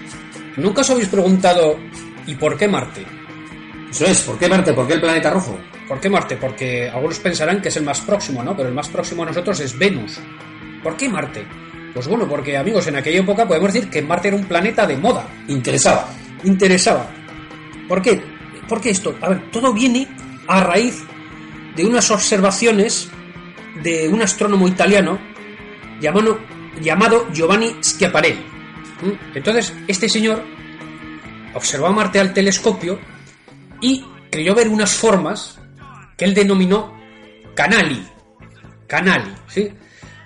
¿Nunca 0.56 0.80
os 0.80 0.90
habéis 0.90 1.10
preguntado 1.10 1.78
¿y 2.26 2.34
por 2.36 2.58
qué 2.58 2.66
Marte? 2.66 3.06
Eso 3.92 4.06
es, 4.06 4.22
¿por 4.22 4.40
qué 4.40 4.48
Marte? 4.48 4.72
¿Por 4.72 4.88
qué 4.88 4.94
el 4.94 5.02
planeta 5.02 5.30
rojo? 5.30 5.60
¿Por 5.86 6.00
qué 6.00 6.10
Marte? 6.10 6.38
Porque 6.38 6.88
algunos 6.88 7.20
pensarán 7.20 7.62
que 7.62 7.68
es 7.68 7.76
el 7.76 7.84
más 7.84 8.00
próximo, 8.00 8.42
¿no? 8.42 8.56
Pero 8.56 8.70
el 8.70 8.74
más 8.74 8.88
próximo 8.88 9.24
a 9.24 9.26
nosotros 9.26 9.60
es 9.60 9.78
Venus. 9.78 10.18
¿Por 10.82 10.96
qué 10.96 11.10
Marte? 11.10 11.46
Pues 11.94 12.08
bueno, 12.08 12.26
porque 12.26 12.56
amigos, 12.56 12.88
en 12.88 12.96
aquella 12.96 13.20
época 13.20 13.46
podemos 13.46 13.74
decir 13.74 13.90
que 13.90 14.02
Marte 14.02 14.30
era 14.30 14.38
un 14.38 14.46
planeta 14.46 14.88
de 14.88 14.96
moda. 14.96 15.28
Interesaba. 15.50 16.08
Interesaba. 16.46 17.06
¿Por 17.90 18.02
qué? 18.02 18.22
¿Por 18.66 18.80
qué 18.80 18.92
esto? 18.92 19.14
A 19.20 19.28
ver, 19.28 19.52
todo 19.52 19.74
viene 19.74 20.08
a 20.48 20.64
raíz 20.64 21.04
de 21.76 21.86
unas 21.86 22.10
observaciones 22.12 23.10
de 23.84 24.08
un 24.08 24.22
astrónomo 24.22 24.70
italiano 24.70 25.20
llamado, 26.00 26.40
llamado 26.82 27.28
Giovanni 27.32 27.76
Schiaparelli. 27.82 28.46
¿Mm? 29.02 29.36
Entonces, 29.36 29.74
este 29.88 30.10
señor 30.10 30.44
observó 31.54 31.88
a 31.88 31.92
Marte 31.92 32.20
al 32.20 32.34
telescopio 32.34 33.00
y 33.82 34.06
creyó 34.30 34.54
ver 34.56 34.68
unas 34.68 34.94
formas 34.94 35.60
que 36.18 36.26
él 36.26 36.34
denominó 36.34 36.94
canali. 37.56 38.06
Canali, 38.88 39.34
¿sí? 39.48 39.72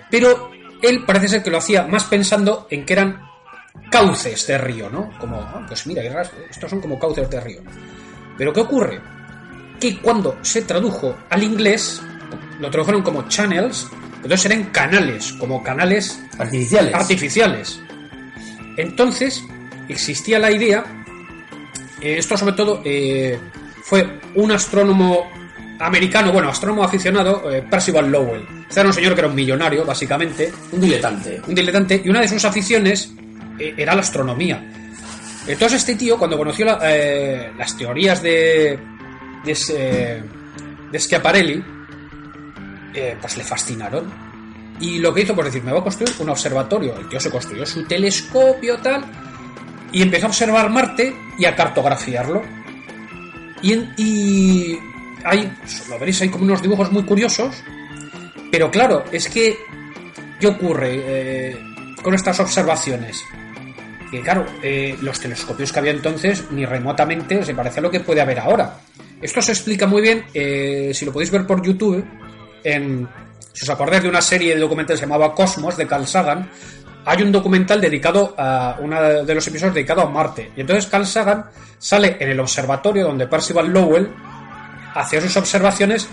Pero 0.09 0.51
él 0.81 1.03
parece 1.05 1.27
ser 1.27 1.43
que 1.43 1.49
lo 1.49 1.57
hacía 1.57 1.87
más 1.87 2.05
pensando 2.05 2.67
en 2.69 2.85
que 2.85 2.93
eran 2.93 3.21
cauces 3.89 4.47
de 4.47 4.57
río, 4.57 4.89
¿no? 4.89 5.11
Como, 5.19 5.37
ah, 5.37 5.63
pues 5.67 5.85
mira, 5.87 6.03
estos 6.49 6.69
son 6.69 6.81
como 6.81 6.99
cauces 6.99 7.29
de 7.29 7.39
río. 7.39 7.61
Pero 8.37 8.53
¿qué 8.53 8.61
ocurre? 8.61 9.01
Que 9.79 9.97
cuando 9.99 10.37
se 10.41 10.63
tradujo 10.63 11.15
al 11.29 11.43
inglés, 11.43 12.01
lo 12.59 12.69
tradujeron 12.69 13.01
como 13.01 13.27
channels, 13.27 13.89
entonces 14.23 14.45
eran 14.45 14.63
canales, 14.65 15.33
como 15.33 15.61
canales 15.63 16.19
Artificiales. 16.37 16.93
artificiales. 16.95 17.79
Entonces, 18.77 19.43
existía 19.87 20.39
la 20.39 20.51
idea, 20.51 20.83
eh, 22.01 22.15
esto 22.17 22.37
sobre 22.37 22.53
todo 22.53 22.81
eh, 22.85 23.37
fue 23.83 24.19
un 24.35 24.51
astrónomo 24.51 25.29
americano, 25.79 26.31
bueno, 26.31 26.49
astrónomo 26.49 26.83
aficionado, 26.83 27.51
eh, 27.51 27.61
Percival 27.69 28.09
Lowell. 28.11 28.45
Este 28.67 28.79
era 28.79 28.89
un 28.89 28.93
señor 28.93 29.13
que 29.13 29.19
era 29.19 29.27
un 29.27 29.35
millonario, 29.35 29.85
básicamente, 29.85 30.51
Un 30.71 30.81
diletante. 30.81 31.41
un 31.47 31.53
diletante, 31.53 32.01
y 32.03 32.09
una 32.09 32.21
de 32.21 32.27
sus 32.27 32.43
aficiones 32.45 33.11
era 33.59 33.93
la 33.93 34.01
astronomía. 34.01 34.63
Entonces 35.47 35.79
este 35.79 35.95
tío, 35.95 36.17
cuando 36.17 36.37
conoció 36.37 36.65
la- 36.65 36.79
las 37.57 37.77
teorías 37.77 38.23
de, 38.23 38.79
de, 39.43 39.51
ese- 39.51 40.23
de 40.91 40.99
Schiaparelli, 40.99 41.63
eh, 42.93 43.17
pues 43.19 43.37
le 43.37 43.43
fascinaron. 43.43 44.11
Y 44.79 44.99
lo 44.99 45.13
que 45.13 45.21
hizo, 45.21 45.35
pues 45.35 45.45
decir, 45.47 45.63
me 45.63 45.71
voy 45.71 45.81
a 45.81 45.83
construir 45.83 46.11
un 46.19 46.29
observatorio. 46.29 46.97
El 46.97 47.07
tío 47.07 47.19
se 47.19 47.29
construyó 47.29 47.65
su 47.65 47.83
telescopio, 47.85 48.77
tal, 48.79 49.03
y 49.91 50.01
empezó 50.01 50.25
a 50.25 50.29
observar 50.29 50.69
Marte 50.69 51.15
y 51.37 51.45
a 51.45 51.55
cartografiarlo. 51.55 52.41
Y, 53.61 53.73
en- 53.73 53.93
y 53.97 54.77
hay, 55.23 55.51
lo 55.89 55.99
veréis, 55.99 56.21
hay 56.21 56.29
como 56.29 56.43
unos 56.45 56.61
dibujos 56.61 56.91
muy 56.91 57.03
curiosos, 57.03 57.55
pero 58.51 58.69
claro, 58.71 59.03
es 59.11 59.29
que, 59.29 59.57
¿qué 60.39 60.47
ocurre 60.47 60.89
eh, 60.95 61.57
con 62.01 62.13
estas 62.13 62.39
observaciones? 62.39 63.23
Que 64.11 64.21
claro, 64.21 64.45
eh, 64.61 64.97
los 65.01 65.19
telescopios 65.19 65.71
que 65.71 65.79
había 65.79 65.91
entonces 65.91 66.51
ni 66.51 66.65
remotamente 66.65 67.43
se 67.43 67.55
parece 67.55 67.79
a 67.79 67.83
lo 67.83 67.89
que 67.91 67.99
puede 68.01 68.21
haber 68.21 68.39
ahora. 68.39 68.79
Esto 69.21 69.41
se 69.41 69.53
explica 69.53 69.87
muy 69.87 70.01
bien, 70.01 70.25
eh, 70.33 70.91
si 70.93 71.05
lo 71.05 71.13
podéis 71.13 71.31
ver 71.31 71.47
por 71.47 71.65
YouTube, 71.65 72.03
en, 72.63 73.07
si 73.51 73.63
os 73.63 73.69
acordáis 73.69 74.03
de 74.03 74.09
una 74.09 74.21
serie 74.21 74.55
de 74.55 74.61
documentales 74.61 74.99
que 74.99 75.05
se 75.05 75.09
llamaba 75.09 75.33
Cosmos 75.33 75.77
de 75.77 75.87
Carl 75.87 76.07
Sagan, 76.07 76.49
hay 77.05 77.21
un 77.21 77.31
documental 77.31 77.81
dedicado 77.81 78.33
a 78.37 78.77
uno 78.79 79.01
de 79.23 79.35
los 79.35 79.45
episodios 79.47 79.75
dedicado 79.75 80.01
a 80.01 80.09
Marte. 80.09 80.51
Y 80.55 80.61
entonces 80.61 80.87
Carl 80.87 81.05
Sagan 81.05 81.45
sale 81.77 82.17
en 82.19 82.29
el 82.29 82.39
observatorio 82.39 83.05
donde 83.07 83.27
Percival 83.27 83.67
Lowell 83.67 84.09
hacía 84.95 85.19
sus 85.21 85.35
observaciones 85.35 86.07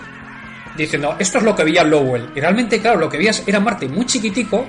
diciendo 0.77 1.15
esto 1.19 1.39
es 1.39 1.45
lo 1.45 1.55
que 1.55 1.65
veía 1.65 1.85
Lowell. 1.85 2.31
Y 2.35 2.41
realmente, 2.41 2.81
claro, 2.81 2.99
lo 2.99 3.09
que 3.09 3.19
veías 3.19 3.43
era 3.47 3.61
Marte 3.61 3.89
muy 3.89 4.07
chiquitico 4.07 4.67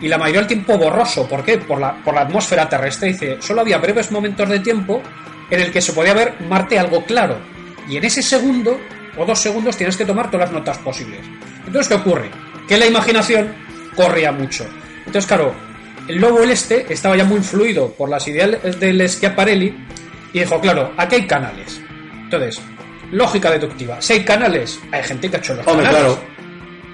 y 0.00 0.08
la 0.08 0.18
mayoría 0.18 0.40
del 0.40 0.48
tiempo 0.48 0.76
borroso. 0.76 1.26
¿Por 1.28 1.44
qué? 1.44 1.58
Por 1.58 1.80
la, 1.80 1.94
por 2.02 2.14
la 2.14 2.22
atmósfera 2.22 2.68
terrestre. 2.68 3.08
Dice, 3.08 3.38
solo 3.40 3.60
había 3.62 3.78
breves 3.78 4.10
momentos 4.10 4.48
de 4.48 4.58
tiempo 4.58 5.00
en 5.48 5.60
el 5.60 5.70
que 5.70 5.80
se 5.80 5.92
podía 5.92 6.12
ver 6.12 6.34
Marte 6.48 6.78
algo 6.78 7.04
claro. 7.04 7.38
Y 7.88 7.96
en 7.96 8.04
ese 8.04 8.22
segundo 8.22 8.78
o 9.16 9.24
dos 9.24 9.38
segundos 9.38 9.76
tienes 9.76 9.96
que 9.96 10.04
tomar 10.04 10.30
todas 10.30 10.48
las 10.50 10.58
notas 10.58 10.78
posibles. 10.78 11.20
Entonces, 11.66 11.88
¿qué 11.88 11.94
ocurre? 11.94 12.30
Que 12.68 12.76
la 12.78 12.86
imaginación 12.86 13.54
corría 13.94 14.32
mucho. 14.32 14.64
Entonces, 14.98 15.26
claro, 15.26 15.54
el 16.08 16.16
Lowell 16.16 16.50
este 16.50 16.92
estaba 16.92 17.16
ya 17.16 17.24
muy 17.24 17.36
influido 17.38 17.92
por 17.92 18.08
las 18.08 18.26
ideas 18.28 18.80
del 18.80 19.08
Schiaparelli 19.08 19.74
y 20.32 20.38
dijo, 20.40 20.60
claro, 20.60 20.92
aquí 20.96 21.16
hay 21.16 21.26
canales. 21.26 21.80
Entonces, 22.24 22.60
lógica 23.10 23.50
deductiva. 23.50 24.00
Si 24.00 24.14
hay 24.14 24.24
canales, 24.24 24.80
hay 24.90 25.02
gente 25.02 25.28
que 25.28 25.36
ha 25.36 25.40
hecho 25.40 25.54
los 25.54 25.66
Hombre, 25.66 25.86
canales. 25.86 26.14
claro. 26.14 26.32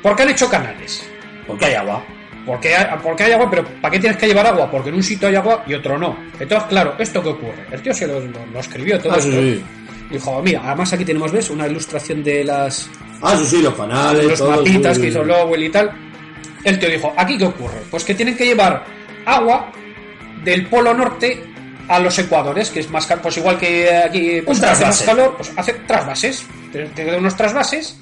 ¿Por 0.02 0.16
qué 0.16 0.22
han 0.24 0.30
hecho 0.30 0.48
canales? 0.48 1.08
Porque 1.46 1.66
hay 1.66 1.74
agua. 1.74 2.04
Porque 2.44 2.74
hay, 2.74 2.86
porque 3.02 3.24
hay 3.24 3.32
agua, 3.32 3.50
pero 3.50 3.64
¿para 3.80 3.92
qué 3.92 3.98
tienes 4.00 4.18
que 4.18 4.26
llevar 4.26 4.46
agua? 4.46 4.70
Porque 4.70 4.88
en 4.88 4.94
un 4.96 5.02
sitio 5.02 5.28
hay 5.28 5.34
agua 5.36 5.64
y 5.66 5.74
otro 5.74 5.98
no. 5.98 6.16
Entonces, 6.40 6.68
claro, 6.68 6.94
¿esto 6.98 7.22
qué 7.22 7.28
ocurre? 7.28 7.66
El 7.70 7.82
tío 7.82 7.92
se 7.92 8.06
lo, 8.06 8.20
escribió 8.58 8.98
todo 8.98 9.12
Ah, 9.12 9.20
sí, 9.20 9.28
esto. 9.28 9.66
Dijo, 10.10 10.42
mira, 10.42 10.62
además 10.64 10.92
aquí 10.92 11.04
tenemos, 11.04 11.32
¿ves? 11.32 11.50
Una 11.50 11.66
ilustración 11.66 12.22
de 12.22 12.44
las 12.44 12.88
Ah, 13.20 13.36
sí, 13.36 13.44
sí, 13.46 13.62
los 13.62 13.74
canales. 13.74 14.24
los 14.24 14.38
todo, 14.38 14.50
mapitas 14.50 14.96
sí, 14.96 15.02
que 15.02 15.08
hizo. 15.08 15.24
Lowell 15.24 15.64
y 15.64 15.70
tal. 15.70 15.90
El 16.64 16.78
tío 16.78 16.88
dijo, 16.88 17.12
¿aquí 17.16 17.36
qué 17.36 17.44
ocurre? 17.44 17.82
Pues 17.90 18.04
que 18.04 18.14
tienen 18.14 18.36
que 18.36 18.46
llevar 18.46 18.84
agua 19.26 19.70
del 20.44 20.66
polo 20.66 20.94
norte 20.94 21.44
a 21.88 21.98
los 21.98 22.18
ecuadores, 22.18 22.70
que 22.70 22.80
es 22.80 22.90
más 22.90 23.06
pues 23.22 23.36
igual 23.38 23.58
que 23.58 23.94
aquí 23.96 24.40
pues, 24.44 24.58
Un 24.58 24.64
hace 24.64 24.84
más 24.84 25.02
calor, 25.02 25.34
pues 25.36 25.52
hace 25.56 25.72
trasvases, 25.72 26.46
tiene 26.94 27.16
unos 27.16 27.34
trasvases 27.36 27.98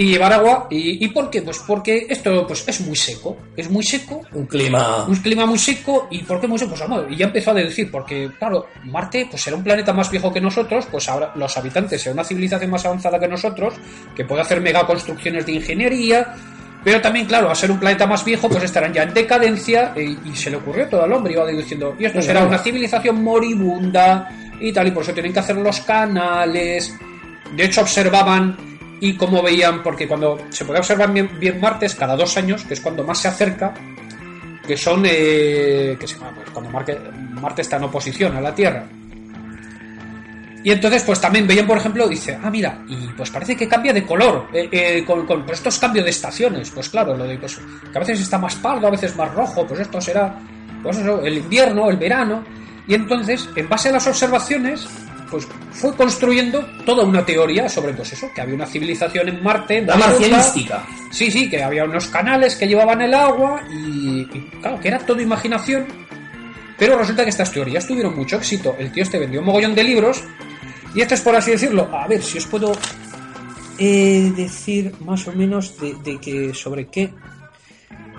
y 0.00 0.04
llevar 0.06 0.32
agua. 0.32 0.68
¿Y, 0.70 1.04
¿Y 1.04 1.08
por 1.08 1.28
qué? 1.28 1.42
Pues 1.42 1.58
porque 1.66 2.06
esto 2.08 2.46
pues 2.46 2.62
es 2.68 2.80
muy 2.82 2.94
seco, 2.94 3.36
es 3.56 3.68
muy 3.68 3.82
seco, 3.82 4.20
Un 4.32 4.46
clima. 4.46 5.04
un 5.08 5.16
clima 5.16 5.44
muy 5.44 5.58
seco. 5.58 6.06
¿Y 6.08 6.20
por 6.22 6.40
qué 6.40 6.46
muy 6.46 6.56
seco? 6.56 6.70
Pues 6.70 6.80
vamos, 6.88 7.06
y 7.10 7.16
ya 7.16 7.26
empezó 7.26 7.50
a 7.50 7.54
decir, 7.54 7.90
porque 7.90 8.30
claro, 8.38 8.66
Marte 8.84 9.26
pues 9.28 9.42
será 9.42 9.56
un 9.56 9.64
planeta 9.64 9.92
más 9.92 10.08
viejo 10.08 10.32
que 10.32 10.40
nosotros, 10.40 10.86
pues 10.88 11.08
ahora 11.08 11.32
los 11.34 11.56
habitantes 11.56 12.00
serán 12.00 12.14
una 12.18 12.24
civilización 12.24 12.70
más 12.70 12.86
avanzada 12.86 13.18
que 13.18 13.26
nosotros, 13.26 13.74
que 14.14 14.24
puede 14.24 14.40
hacer 14.42 14.60
megaconstrucciones 14.60 15.44
de 15.44 15.52
ingeniería. 15.52 16.32
Pero 16.84 17.00
también, 17.00 17.26
claro, 17.26 17.50
a 17.50 17.56
ser 17.56 17.72
un 17.72 17.80
planeta 17.80 18.06
más 18.06 18.24
viejo, 18.24 18.48
pues 18.48 18.62
estarán 18.62 18.92
ya 18.92 19.02
en 19.02 19.12
decadencia 19.12 19.92
e- 19.96 20.16
y, 20.24 20.36
se 20.36 20.48
le 20.48 20.58
ocurrió 20.58 20.88
todo 20.88 21.02
al 21.02 21.12
hombre, 21.12 21.32
iba 21.32 21.44
diciendo, 21.44 21.96
y 21.98 22.04
esto 22.04 22.22
será 22.22 22.44
una 22.44 22.58
civilización 22.58 23.20
moribunda 23.24 24.28
y 24.60 24.72
tal, 24.72 24.86
y 24.86 24.92
por 24.92 25.02
eso 25.02 25.12
tienen 25.12 25.32
que 25.32 25.40
hacer 25.40 25.56
los 25.56 25.80
canales. 25.80 26.94
De 27.56 27.64
hecho, 27.64 27.80
observaban 27.80 28.77
y 29.00 29.14
cómo 29.14 29.42
veían, 29.42 29.82
porque 29.82 30.08
cuando 30.08 30.38
se 30.50 30.64
puede 30.64 30.80
observar 30.80 31.12
bien, 31.12 31.30
bien 31.38 31.60
Marte 31.60 31.86
es 31.86 31.94
cada 31.94 32.16
dos 32.16 32.36
años, 32.36 32.64
que 32.64 32.74
es 32.74 32.80
cuando 32.80 33.04
más 33.04 33.18
se 33.18 33.28
acerca, 33.28 33.74
que 34.66 34.76
son, 34.76 35.02
eh, 35.06 35.96
que 35.98 36.06
se 36.06 36.16
pues, 36.16 36.50
cuando 36.52 36.70
Marte, 36.70 36.98
Marte 37.40 37.62
está 37.62 37.76
en 37.76 37.84
oposición 37.84 38.36
a 38.36 38.40
la 38.40 38.54
Tierra. 38.54 38.84
Y 40.62 40.72
entonces, 40.72 41.04
pues 41.04 41.20
también 41.20 41.46
veían, 41.46 41.66
por 41.66 41.78
ejemplo, 41.78 42.08
dice, 42.08 42.36
ah, 42.42 42.50
mira, 42.50 42.82
y 42.88 43.06
pues 43.16 43.30
parece 43.30 43.56
que 43.56 43.68
cambia 43.68 43.92
de 43.92 44.04
color, 44.04 44.48
eh, 44.52 44.68
eh, 44.70 45.04
con, 45.06 45.24
con 45.24 45.48
estos 45.48 45.78
cambios 45.78 46.04
de 46.04 46.10
estaciones, 46.10 46.70
pues 46.70 46.88
claro, 46.88 47.16
lo 47.16 47.24
de 47.24 47.38
pues, 47.38 47.56
que 47.56 47.96
a 47.96 48.00
veces 48.00 48.20
está 48.20 48.38
más 48.38 48.56
pardo, 48.56 48.88
a 48.88 48.90
veces 48.90 49.14
más 49.16 49.32
rojo, 49.34 49.66
pues 49.66 49.80
esto 49.80 50.00
será, 50.00 50.34
pues 50.82 50.98
eso, 50.98 51.22
el 51.22 51.38
invierno, 51.38 51.88
el 51.88 51.96
verano, 51.96 52.42
y 52.88 52.94
entonces, 52.94 53.48
en 53.54 53.68
base 53.68 53.90
a 53.90 53.92
las 53.92 54.06
observaciones, 54.06 54.88
pues 55.30 55.46
fue 55.72 55.94
construyendo 55.94 56.64
toda 56.84 57.04
una 57.04 57.24
teoría 57.24 57.68
sobre, 57.68 57.92
pues 57.92 58.12
eso, 58.12 58.30
que 58.34 58.40
había 58.40 58.54
una 58.54 58.66
civilización 58.66 59.28
en 59.28 59.42
Marte, 59.42 59.82
La 59.82 59.96
marcianística. 59.96 60.86
Sí, 61.10 61.30
sí, 61.30 61.48
que 61.48 61.62
había 61.62 61.84
unos 61.84 62.08
canales 62.08 62.56
que 62.56 62.66
llevaban 62.66 63.00
el 63.02 63.14
agua 63.14 63.62
y, 63.70 64.20
y, 64.20 64.50
claro, 64.60 64.80
que 64.80 64.88
era 64.88 64.98
todo 64.98 65.20
imaginación. 65.20 65.86
Pero 66.78 66.96
resulta 66.96 67.24
que 67.24 67.30
estas 67.30 67.50
teorías 67.50 67.86
tuvieron 67.86 68.16
mucho 68.16 68.36
éxito. 68.36 68.76
El 68.78 68.92
tío 68.92 69.02
este 69.02 69.18
vendió 69.18 69.40
un 69.40 69.46
mogollón 69.46 69.74
de 69.74 69.82
libros 69.82 70.22
y 70.94 71.00
este 71.00 71.14
es 71.14 71.20
por 71.20 71.34
así 71.34 71.50
decirlo. 71.50 71.88
A 71.92 72.06
ver 72.06 72.22
si 72.22 72.38
os 72.38 72.46
puedo 72.46 72.72
eh, 73.78 74.32
decir 74.36 74.92
más 75.00 75.26
o 75.26 75.32
menos 75.32 75.78
de, 75.80 75.94
de 76.04 76.20
que 76.20 76.54
sobre 76.54 76.86
qué. 76.86 77.12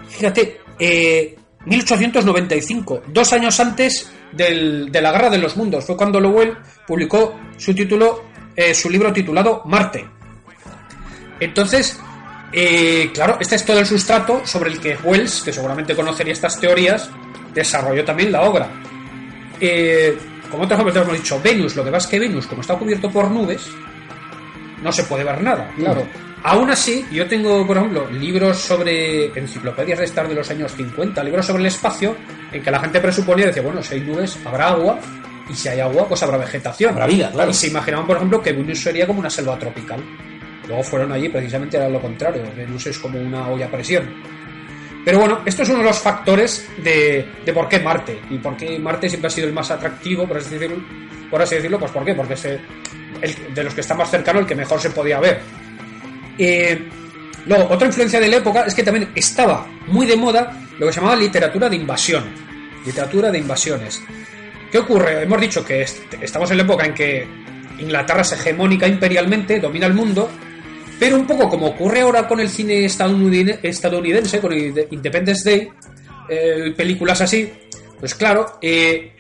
Fíjate, 0.10 0.60
eh, 0.78 1.38
1895, 1.66 3.03
dos 3.07 3.34
años 3.34 3.60
antes 3.60 4.12
de 4.32 5.01
la 5.01 5.11
Guerra 5.11 5.30
de 5.30 5.38
los 5.38 5.57
Mundos, 5.57 5.86
fue 5.86 5.97
cuando 5.97 6.19
Lowell 6.19 6.57
publicó 6.88 7.39
su 7.57 7.73
título, 7.73 8.25
eh, 8.55 8.73
su 8.73 8.89
libro 8.89 9.11
titulado 9.11 9.63
Marte. 9.65 10.07
Entonces, 11.39 11.99
eh, 12.51 13.11
claro, 13.13 13.38
este 13.39 13.55
es 13.55 13.65
todo 13.65 13.80
el 13.80 13.86
sustrato 13.86 14.41
sobre 14.45 14.71
el 14.71 14.80
que 14.80 14.97
Wells, 15.03 15.41
que 15.41 15.53
seguramente 15.53 15.95
conocería 15.95 16.34
estas 16.34 16.59
teorías, 16.59 17.09
desarrolló 17.53 18.03
también 18.03 18.32
la 18.32 18.41
obra. 18.41 18.69
Eh, 19.59 20.17
como 20.49 20.63
otros 20.63 20.80
ejemplos 20.80 21.05
hemos 21.05 21.17
dicho, 21.17 21.39
Venus, 21.43 21.75
lo 21.75 21.84
que 21.84 21.91
pasa 21.91 22.07
es 22.07 22.11
que 22.11 22.19
Venus, 22.19 22.47
como 22.47 22.61
está 22.61 22.75
cubierto 22.75 23.09
por 23.11 23.30
nubes, 23.30 23.69
no 24.82 24.91
se 24.91 25.03
puede 25.03 25.23
ver 25.23 25.41
nada, 25.41 25.71
claro. 25.75 26.05
Aún 26.43 26.69
así, 26.71 27.05
yo 27.11 27.27
tengo, 27.27 27.67
por 27.67 27.77
ejemplo, 27.77 28.09
libros 28.11 28.57
sobre 28.59 29.25
enciclopedias 29.37 29.99
de 29.99 30.05
estar 30.05 30.27
de 30.27 30.35
los 30.35 30.49
años 30.49 30.73
50, 30.73 31.21
libros 31.23 31.45
sobre 31.45 31.61
el 31.61 31.67
espacio, 31.67 32.15
en 32.51 32.63
que 32.63 32.71
la 32.71 32.79
gente 32.79 32.99
presuponía, 33.01 33.47
decía, 33.47 33.61
bueno, 33.61 33.83
si 33.83 33.95
hay 33.95 34.01
nubes, 34.01 34.37
habrá 34.45 34.69
agua, 34.69 34.99
y 35.49 35.53
si 35.53 35.67
hay 35.67 35.79
agua, 35.81 36.07
pues 36.07 36.23
habrá 36.23 36.37
vegetación. 36.37 36.91
Habrá 36.93 37.07
vida, 37.07 37.29
claro. 37.31 37.51
Y 37.51 37.53
se 37.53 37.67
imaginaban, 37.67 38.07
por 38.07 38.15
ejemplo, 38.17 38.41
que 38.41 38.53
Venus 38.53 38.79
sería 38.81 39.05
como 39.05 39.19
una 39.19 39.29
selva 39.29 39.59
tropical. 39.59 39.99
Luego 40.67 40.83
fueron 40.83 41.11
allí, 41.11 41.27
precisamente 41.27 41.75
era 41.77 41.89
lo 41.89 41.99
contrario. 41.99 42.43
Venus 42.55 42.85
es 42.87 42.97
como 42.99 43.19
una 43.19 43.47
olla 43.49 43.65
a 43.65 43.69
presión. 43.71 44.05
Pero 45.03 45.19
bueno, 45.19 45.39
esto 45.45 45.63
es 45.63 45.69
uno 45.69 45.79
de 45.79 45.85
los 45.85 45.99
factores 45.99 46.69
de, 46.83 47.27
de 47.43 47.53
por 47.53 47.67
qué 47.67 47.79
Marte. 47.79 48.19
Y 48.29 48.37
por 48.37 48.55
qué 48.55 48.77
Marte 48.77 49.09
siempre 49.09 49.27
ha 49.27 49.31
sido 49.31 49.47
el 49.47 49.53
más 49.53 49.71
atractivo, 49.71 50.27
por 50.27 50.37
así 50.37 50.51
decirlo. 50.53 50.77
Por 51.31 51.41
así 51.41 51.55
decirlo 51.55 51.79
pues 51.79 51.91
¿por 51.91 52.05
qué? 52.05 52.13
Porque 52.13 52.33
es 52.35 52.45
el- 52.45 52.59
el- 53.21 53.53
de 53.53 53.63
los 53.63 53.73
que 53.73 53.81
está 53.81 53.95
más 53.95 54.09
cercano 54.11 54.39
el 54.39 54.45
que 54.45 54.55
mejor 54.55 54.79
se 54.79 54.89
podía 54.91 55.19
ver. 55.19 55.41
Eh, 56.39 56.89
Luego, 57.45 57.67
otra 57.71 57.87
influencia 57.87 58.19
de 58.19 58.27
la 58.27 58.35
época 58.37 58.65
es 58.67 58.75
que 58.75 58.83
también 58.83 59.09
estaba 59.15 59.65
muy 59.87 60.05
de 60.05 60.15
moda 60.17 60.67
lo 60.77 60.85
que 60.87 60.93
se 60.93 60.99
llamaba 60.99 61.15
literatura 61.15 61.69
de 61.69 61.77
invasión. 61.77 62.23
Literatura 62.85 63.31
de 63.31 63.39
invasiones. 63.39 64.01
¿Qué 64.71 64.77
ocurre? 64.77 65.23
Hemos 65.23 65.39
dicho 65.41 65.65
que 65.65 65.81
est- 65.81 66.13
estamos 66.21 66.51
en 66.51 66.57
la 66.57 66.63
época 66.63 66.85
en 66.85 66.93
que 66.93 67.25
Inglaterra 67.79 68.21
es 68.21 68.33
hegemónica 68.33 68.87
imperialmente, 68.87 69.59
domina 69.59 69.87
el 69.87 69.93
mundo, 69.93 70.29
pero 70.99 71.15
un 71.15 71.25
poco 71.25 71.49
como 71.49 71.67
ocurre 71.67 72.01
ahora 72.01 72.27
con 72.27 72.39
el 72.41 72.49
cine 72.49 72.85
estadounidense, 72.85 74.39
con 74.41 74.51
el 74.53 74.73
de- 74.73 74.87
Independence 74.91 75.49
Day, 75.49 75.69
eh, 76.29 76.73
películas 76.75 77.21
así, 77.21 77.51
pues 77.99 78.13
claro, 78.15 78.59
eh, 78.61 79.13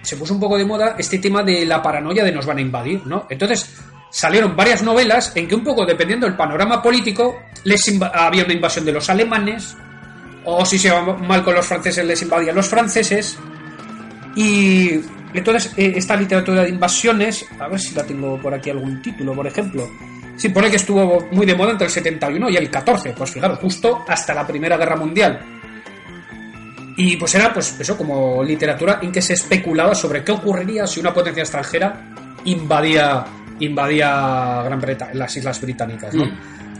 se 0.00 0.16
puso 0.16 0.32
un 0.32 0.40
poco 0.40 0.56
de 0.56 0.64
moda 0.64 0.94
este 0.96 1.18
tema 1.18 1.42
de 1.42 1.66
la 1.66 1.82
paranoia 1.82 2.24
de 2.24 2.32
nos 2.32 2.46
van 2.46 2.58
a 2.58 2.62
invadir, 2.62 3.02
¿no? 3.04 3.26
Entonces 3.28 3.74
salieron 4.10 4.56
varias 4.56 4.82
novelas 4.82 5.32
en 5.34 5.48
que 5.48 5.54
un 5.54 5.64
poco 5.64 5.84
dependiendo 5.84 6.26
del 6.26 6.36
panorama 6.36 6.82
político, 6.82 7.42
les 7.64 7.82
había 8.12 8.44
una 8.44 8.54
invasión 8.54 8.84
de 8.84 8.92
los 8.92 9.08
alemanes, 9.10 9.76
o 10.44 10.64
si 10.64 10.78
se 10.78 10.88
iba 10.88 11.02
mal 11.02 11.44
con 11.44 11.54
los 11.54 11.66
franceses, 11.66 12.04
les 12.04 12.22
invadían 12.22 12.54
los 12.54 12.68
franceses, 12.68 13.38
y 14.34 15.00
entonces 15.34 15.72
eh, 15.76 15.92
esta 15.96 16.16
literatura 16.16 16.62
de 16.62 16.70
invasiones, 16.70 17.44
a 17.58 17.68
ver 17.68 17.80
si 17.80 17.94
la 17.94 18.04
tengo 18.04 18.40
por 18.40 18.54
aquí 18.54 18.70
algún 18.70 19.02
título, 19.02 19.34
por 19.34 19.46
ejemplo. 19.46 19.88
Sí, 20.36 20.50
pone 20.50 20.70
que 20.70 20.76
estuvo 20.76 21.26
muy 21.32 21.44
de 21.44 21.54
moda 21.54 21.72
entre 21.72 21.86
el 21.86 21.92
71 21.92 22.48
y 22.50 22.56
el 22.56 22.70
14, 22.70 23.12
pues 23.16 23.30
fijaros, 23.30 23.58
justo 23.58 24.04
hasta 24.06 24.32
la 24.32 24.46
Primera 24.46 24.76
Guerra 24.76 24.94
Mundial. 24.94 25.40
Y 26.96 27.16
pues 27.16 27.34
era 27.34 27.52
pues 27.52 27.78
eso 27.78 27.96
como 27.96 28.42
literatura 28.42 29.00
en 29.02 29.12
que 29.12 29.22
se 29.22 29.34
especulaba 29.34 29.94
sobre 29.94 30.24
qué 30.24 30.32
ocurriría 30.32 30.86
si 30.86 31.00
una 31.00 31.12
potencia 31.12 31.42
extranjera 31.42 32.14
invadía 32.44 33.24
invadía 33.60 34.62
Gran 34.64 34.80
Bretaña, 34.80 35.12
las 35.14 35.36
Islas 35.36 35.60
Británicas, 35.60 36.14
¿no? 36.14 36.24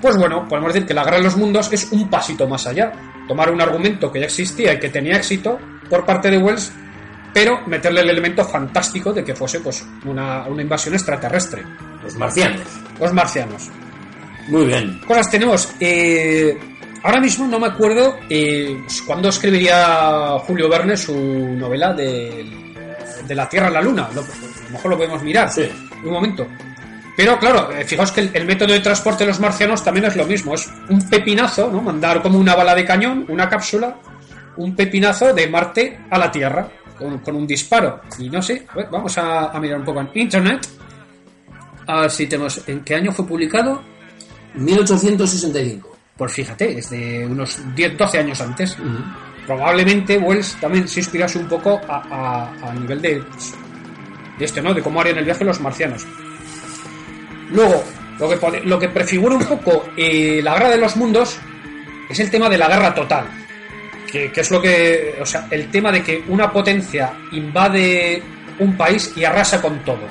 Pues 0.00 0.16
bueno, 0.16 0.46
podemos 0.48 0.72
decir 0.72 0.86
que 0.86 0.94
la 0.94 1.02
Guerra 1.04 1.16
de 1.16 1.24
los 1.24 1.36
Mundos 1.36 1.72
es 1.72 1.90
un 1.90 2.08
pasito 2.08 2.46
más 2.46 2.66
allá. 2.66 2.92
Tomar 3.26 3.50
un 3.50 3.60
argumento 3.60 4.12
que 4.12 4.20
ya 4.20 4.26
existía 4.26 4.72
y 4.74 4.78
que 4.78 4.88
tenía 4.90 5.16
éxito 5.16 5.58
por 5.90 6.06
parte 6.06 6.30
de 6.30 6.38
Wells, 6.38 6.70
pero 7.34 7.60
meterle 7.66 8.02
el 8.02 8.10
elemento 8.10 8.44
fantástico 8.44 9.12
de 9.12 9.24
que 9.24 9.34
fuese 9.34 9.60
pues 9.60 9.84
una, 10.04 10.46
una 10.46 10.62
invasión 10.62 10.94
extraterrestre. 10.94 11.62
Los 12.02 12.14
marcianos. 12.16 12.60
Los 13.00 13.12
marcianos. 13.12 13.68
Muy 14.48 14.66
bien. 14.66 15.00
Cosas 15.06 15.30
tenemos. 15.30 15.68
eh, 15.80 16.56
ahora 17.02 17.20
mismo 17.20 17.46
no 17.48 17.58
me 17.58 17.66
acuerdo 17.66 18.16
eh, 18.30 18.80
cuándo 19.04 19.28
escribiría 19.30 20.38
Julio 20.46 20.68
Verne 20.68 20.96
su 20.96 21.14
novela 21.14 21.92
de, 21.92 22.46
de 23.26 23.34
la 23.34 23.48
Tierra 23.48 23.66
a 23.66 23.70
la 23.70 23.82
Luna. 23.82 24.08
Lo- 24.14 24.22
a 24.22 24.24
lo 24.24 24.70
mejor 24.70 24.90
lo 24.92 24.96
podemos 24.96 25.22
mirar. 25.22 25.50
Sí. 25.50 25.68
Un 26.04 26.12
momento. 26.12 26.46
Pero 27.16 27.38
claro, 27.38 27.72
eh, 27.72 27.84
fijaos 27.84 28.12
que 28.12 28.20
el, 28.20 28.30
el 28.32 28.44
método 28.46 28.72
de 28.72 28.80
transporte 28.80 29.24
de 29.24 29.28
los 29.30 29.40
marcianos 29.40 29.82
también 29.82 30.06
es 30.06 30.14
lo 30.16 30.24
mismo. 30.24 30.54
Es 30.54 30.70
un 30.88 31.08
pepinazo, 31.08 31.70
¿no? 31.70 31.80
Mandar 31.82 32.22
como 32.22 32.38
una 32.38 32.54
bala 32.54 32.74
de 32.74 32.84
cañón, 32.84 33.24
una 33.28 33.48
cápsula, 33.48 33.96
un 34.56 34.76
pepinazo 34.76 35.32
de 35.34 35.48
Marte 35.48 36.00
a 36.10 36.18
la 36.18 36.30
Tierra 36.30 36.68
con, 36.96 37.18
con 37.18 37.34
un 37.34 37.46
disparo. 37.46 38.02
Y 38.18 38.30
no 38.30 38.40
sé, 38.40 38.64
a 38.68 38.74
ver, 38.76 38.88
vamos 38.90 39.18
a, 39.18 39.46
a 39.50 39.60
mirar 39.60 39.78
un 39.80 39.84
poco 39.84 40.00
en 40.00 40.10
Internet. 40.14 40.66
A 41.88 42.02
ver 42.02 42.10
si 42.10 42.26
tenemos. 42.28 42.60
¿En 42.68 42.84
qué 42.84 42.94
año 42.94 43.10
fue 43.12 43.26
publicado? 43.26 43.82
1865. 44.54 45.96
Pues 46.16 46.32
fíjate, 46.32 46.78
es 46.78 46.90
de 46.90 47.26
unos 47.26 47.58
10, 47.74 47.96
12 47.96 48.18
años 48.18 48.40
antes. 48.40 48.76
Probablemente 49.46 50.18
Wells 50.18 50.56
también 50.60 50.86
se 50.88 51.00
inspirase 51.00 51.38
un 51.38 51.48
poco 51.48 51.80
a, 51.88 51.96
a- 52.10 52.68
a 52.70 52.74
nivel 52.74 53.00
de, 53.00 53.22
de 54.38 54.44
este, 54.44 54.62
¿no? 54.62 54.74
De 54.74 54.82
cómo 54.82 55.00
harían 55.00 55.18
el 55.18 55.24
viaje 55.24 55.44
los 55.44 55.60
marcianos. 55.60 56.06
Luego, 57.50 57.84
lo 58.18 58.28
que, 58.28 58.60
lo 58.60 58.78
que 58.78 58.88
prefigura 58.88 59.36
un 59.36 59.44
poco 59.44 59.88
eh, 59.96 60.40
la 60.42 60.54
guerra 60.54 60.70
de 60.70 60.78
los 60.78 60.96
mundos 60.96 61.38
es 62.08 62.18
el 62.20 62.30
tema 62.30 62.48
de 62.48 62.58
la 62.58 62.68
guerra 62.68 62.94
total. 62.94 63.26
Que, 64.10 64.32
es 64.34 64.50
lo 64.50 64.60
que. 64.60 65.16
O 65.20 65.26
sea, 65.26 65.46
el 65.50 65.70
tema 65.70 65.92
de 65.92 66.02
que 66.02 66.24
una 66.28 66.50
potencia 66.50 67.12
invade 67.32 68.22
un 68.58 68.76
país 68.76 69.12
y 69.16 69.24
arrasa 69.24 69.60
con 69.60 69.84
todo. 69.84 70.06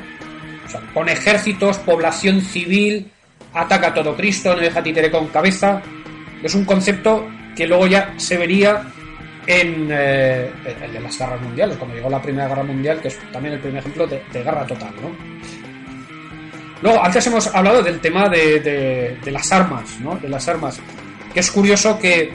O 0.68 0.94
con 0.94 1.10
ejércitos, 1.10 1.78
población 1.80 2.42
civil, 2.42 3.12
ataca 3.54 3.88
a 3.88 3.94
todo 3.94 4.16
Cristo, 4.16 4.56
no 4.56 4.62
deja 4.62 4.84
títere 4.84 5.10
con 5.10 5.28
cabeza. 5.28 5.82
Es 6.44 6.54
un 6.54 6.66
concepto 6.66 7.28
que 7.56 7.66
luego 7.66 7.88
ya 7.88 8.14
se 8.18 8.38
vería 8.38 8.84
en 9.48 9.88
eh, 9.90 10.52
las 11.02 11.18
guerras 11.18 11.42
mundiales, 11.42 11.78
cuando 11.78 11.96
llegó 11.96 12.10
la 12.10 12.22
Primera 12.22 12.50
Guerra 12.50 12.64
Mundial, 12.64 13.00
que 13.00 13.08
es 13.08 13.18
también 13.32 13.56
el 13.56 13.62
primer 13.62 13.80
ejemplo 13.80 14.06
de, 14.06 14.22
guerra 14.34 14.68
total, 14.68 14.94
¿no? 15.02 15.16
Luego, 16.82 17.04
antes 17.04 17.26
hemos 17.26 17.48
hablado 17.56 17.82
del 17.82 18.00
tema 18.00 18.30
de, 18.30 19.18
las 19.26 19.52
armas, 19.52 20.00
¿no? 20.02 20.18
De 20.18 20.30
las 20.30 20.48
armas. 20.48 20.80
Que 21.34 21.40
es 21.40 21.50
curioso 21.50 21.98
que, 21.98 22.32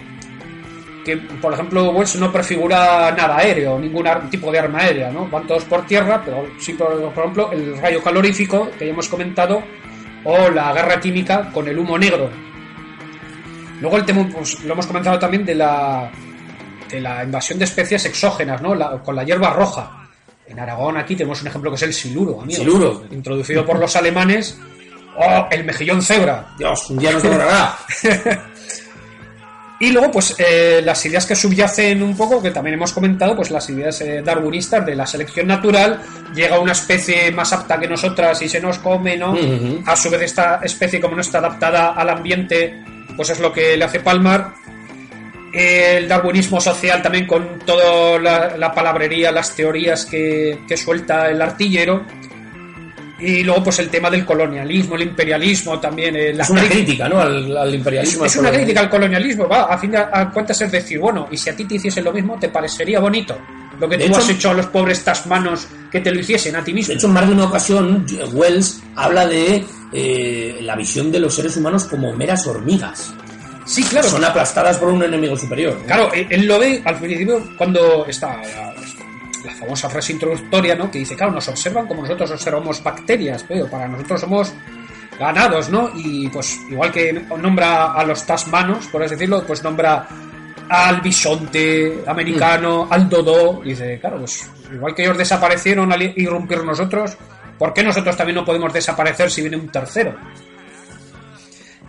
que 1.05 1.17
por 1.17 1.53
ejemplo, 1.53 1.91
Wells 1.91 2.17
no 2.17 2.33
prefigura 2.33 3.13
nada 3.13 3.37
aéreo, 3.37 3.79
ningún 3.79 4.09
tipo 4.31 4.51
de 4.51 4.59
arma 4.59 4.81
aérea, 4.81 5.11
¿no? 5.11 5.29
Van 5.29 5.47
todos 5.47 5.65
por 5.65 5.87
tierra, 5.87 6.23
pero 6.25 6.49
sí, 6.59 6.73
por, 6.73 7.13
por 7.13 7.25
ejemplo, 7.25 7.53
el 7.53 7.77
rayo 7.79 8.03
calorífico, 8.03 8.71
que 8.79 8.87
ya 8.87 8.93
hemos 8.93 9.09
comentado, 9.09 9.63
o 10.25 10.49
la 10.49 10.73
guerra 10.73 10.99
química 10.99 11.51
con 11.53 11.69
el 11.69 11.79
humo 11.79 11.99
negro. 11.99 12.31
Luego 13.81 13.99
el 13.99 14.05
tema, 14.05 14.27
pues, 14.33 14.65
lo 14.65 14.73
hemos 14.73 14.87
comentado 14.87 15.19
también 15.19 15.45
de 15.45 15.57
la, 15.57 16.11
la 17.01 17.25
invasión 17.25 17.59
de 17.59 17.65
especies 17.65 18.05
exógenas, 18.05 18.61
¿no? 18.63 18.75
La- 18.75 18.99
con 18.99 19.15
la 19.17 19.25
hierba 19.25 19.51
roja. 19.51 19.99
En 20.47 20.59
Aragón 20.61 20.97
aquí 20.97 21.17
tenemos 21.17 21.41
un 21.43 21.49
ejemplo 21.49 21.71
que 21.71 21.77
es 21.77 21.83
el 21.83 21.95
siluro, 21.95 22.41
amigo. 22.43 22.59
Siluro. 22.61 23.05
Introducido 23.11 23.65
por 23.65 23.79
los 23.79 23.95
alemanes. 23.97 24.59
O 25.17 25.47
el 25.51 25.65
mejillón 25.65 26.01
cebra. 26.03 26.55
Dios, 26.59 26.89
un 26.91 26.99
día 26.99 27.13
nos 27.13 27.23
logrará. 27.25 27.77
Y 29.81 29.91
luego, 29.91 30.13
pues, 30.13 30.37
eh, 30.39 30.81
las 30.85 31.05
ideas 31.07 31.27
que 31.27 31.35
subyacen 31.35 32.05
un 32.05 32.17
poco, 32.17 32.41
que 32.41 32.53
también 32.53 32.75
hemos 32.75 32.93
comentado, 32.93 33.35
pues 33.35 33.51
las 33.51 33.69
ideas 33.69 34.01
eh, 34.01 34.23
darwinistas 34.25 34.87
de 34.87 34.95
la 34.95 35.05
selección 35.09 35.49
natural, 35.49 36.01
llega 36.37 36.61
una 36.61 36.71
especie 36.71 37.33
más 37.33 37.53
apta 37.53 37.81
que 37.81 37.89
nosotras 37.89 38.41
y 38.43 38.49
se 38.49 38.61
nos 38.61 38.79
come, 38.79 39.17
¿no? 39.17 39.35
A 39.87 39.97
su 39.97 40.09
vez, 40.09 40.23
esta 40.23 40.61
especie, 40.63 41.01
como 41.01 41.17
no 41.17 41.21
está 41.23 41.39
adaptada 41.39 41.95
al 41.95 42.09
ambiente, 42.11 42.81
pues 43.17 43.31
es 43.31 43.41
lo 43.41 43.53
que 43.53 43.77
le 43.77 43.85
hace 43.85 43.99
palmar. 43.99 44.55
El 45.53 46.09
darwinismo 46.09 46.61
social 46.61 47.03
también 47.03 47.27
con 47.27 47.59
toda 47.61 48.19
la, 48.19 48.57
la 48.57 48.73
palabrería, 48.73 49.31
las 49.31 49.55
teorías 49.55 50.07
que, 50.07 50.61
que 50.67 50.77
suelta 50.77 51.29
el 51.29 51.43
artillero. 51.43 52.05
Y 53.21 53.45
luego, 53.45 53.63
pues 53.63 53.79
el 53.79 53.89
tema 53.89 54.11
del 54.11 54.25
colonialismo, 54.25 54.97
el 54.97 55.03
imperialismo 55.03 55.79
también. 55.79 56.17
eh, 56.17 56.31
Es 56.31 56.51
una 56.51 56.65
crítica- 56.69 57.09
¿no? 57.09 57.21
Al, 57.21 57.73
imperialismo. 57.75 58.25
es 58.25 58.35
una 58.37 58.51
crítica 58.51 58.81
al 58.81 58.91
colonialismo, 58.91 59.47
va, 59.47 59.65
a 59.65 59.79
fin 59.79 59.93
de 59.93 59.99
a 59.99 60.29
cuentas 60.33 60.61
es 60.61 60.73
decir, 60.73 60.99
bueno, 60.99 61.29
y 61.31 61.37
si 61.37 61.49
a 61.51 61.55
ti 61.55 61.65
te 61.65 61.75
hiciesen 61.77 62.03
lo 62.05 62.13
mismo, 62.13 62.37
¿te 62.41 62.49
parecería 62.49 62.99
bonito? 62.99 63.39
Lo 63.79 63.89
que 63.89 63.97
De 63.97 64.05
tú 64.07 64.11
hecho- 64.13 64.19
has 64.21 64.29
hecho 64.31 64.51
a 64.51 64.55
los 64.55 64.67
pobres 64.67 65.05
tasmanos 65.05 65.69
que 65.91 66.01
te 66.01 66.11
lo 66.11 66.19
hiciesen 66.19 66.57
a 66.57 66.65
ti 66.65 66.73
mismo. 66.73 66.89
De 66.93 66.99
hecho, 66.99 67.07
en 67.07 67.13
más 67.13 67.27
de 67.29 67.33
una 67.35 67.45
ocasión, 67.45 68.05
Wells 68.33 68.81
habla 68.97 69.27
de 69.29 69.65
eh, 69.93 70.59
la 70.63 70.75
visión 70.75 71.13
de 71.13 71.21
los 71.21 71.35
seres 71.35 71.57
humanos 71.57 71.85
como 71.85 72.13
meras 72.15 72.45
hormigas. 72.47 73.13
Sí, 73.73 73.85
claro. 73.85 74.09
Son 74.09 74.25
aplastadas 74.25 74.79
por 74.79 74.89
un 74.89 75.03
enemigo 75.03 75.37
superior. 75.37 75.77
¿no? 75.81 75.87
Claro, 75.87 76.13
él, 76.13 76.27
él 76.31 76.47
lo 76.47 76.59
ve 76.59 76.83
al 76.85 76.97
principio 76.99 77.43
cuando 77.57 78.07
está 78.07 78.37
la, 78.37 78.75
la 79.45 79.55
famosa 79.55 79.89
frase 79.89 80.13
introductoria, 80.13 80.75
¿no? 80.75 80.91
Que 80.91 80.99
dice, 81.01 81.17
claro, 81.17 81.33
nos 81.33 81.49
observan 81.49 81.87
como 81.87 82.03
nosotros 82.03 82.31
observamos 82.31 82.83
bacterias, 82.83 83.45
pero 83.49 83.69
para 83.69 83.89
nosotros 83.89 84.21
somos 84.21 84.55
ganados, 85.19 85.69
¿no? 85.71 85.91
Y 85.95 86.29
pues 86.29 86.59
igual 86.71 86.91
que 86.93 87.13
nombra 87.13 87.93
a 87.93 88.05
los 88.05 88.25
tasmanos, 88.27 88.87
por 88.89 89.03
así 89.03 89.15
decirlo, 89.15 89.45
pues 89.47 89.63
nombra 89.63 90.07
al 90.69 91.01
bisonte 91.01 92.03
americano, 92.07 92.89
al 92.91 93.09
dodo, 93.09 93.61
y 93.65 93.71
dice, 93.71 93.99
claro, 94.01 94.19
pues 94.19 94.49
igual 94.73 94.95
que 94.95 95.03
ellos 95.03 95.19
desaparecieron 95.19 95.93
al 95.93 96.03
irrumpir 96.03 96.65
nosotros, 96.65 97.17
¿por 97.59 97.75
qué 97.75 97.83
nosotros 97.83 98.17
también 98.17 98.37
no 98.37 98.45
podemos 98.45 98.73
desaparecer 98.73 99.31
si 99.31 99.43
viene 99.43 99.57
un 99.57 99.69
tercero? 99.69 100.17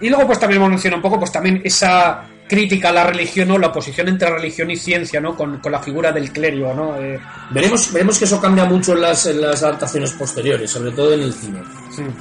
Y 0.02 0.10
luego 0.10 0.26
pues 0.28 0.40
también 0.40 0.62
menciona 0.68 0.98
un 0.98 1.02
poco 1.02 1.20
pues 1.20 1.32
también 1.32 1.62
esa 1.64 2.24
crítica 2.48 2.90
a 2.90 2.92
la 2.92 3.06
religión 3.06 3.50
o 3.52 3.58
la 3.58 3.68
oposición 3.68 4.10
entre 4.10 4.30
religión 4.30 4.70
y 4.70 4.76
ciencia, 4.76 5.20
¿no? 5.22 5.36
Con, 5.36 5.60
con 5.60 5.72
la 5.72 5.80
figura 5.80 6.12
del 6.12 6.32
clérigo, 6.32 6.74
¿no? 6.74 6.98
Eh, 7.02 7.20
Veremos, 7.52 7.92
veremos 7.92 8.20
que 8.20 8.26
eso 8.26 8.40
cambia 8.40 8.66
mucho 8.66 8.94
en 8.94 9.02
las, 9.02 9.26
en 9.26 9.42
las 9.42 9.64
adaptaciones 9.64 10.12
posteriores, 10.14 10.70
sobre 10.70 10.92
todo 10.92 11.14
en 11.14 11.22
el 11.22 11.34
cine. 11.34 11.62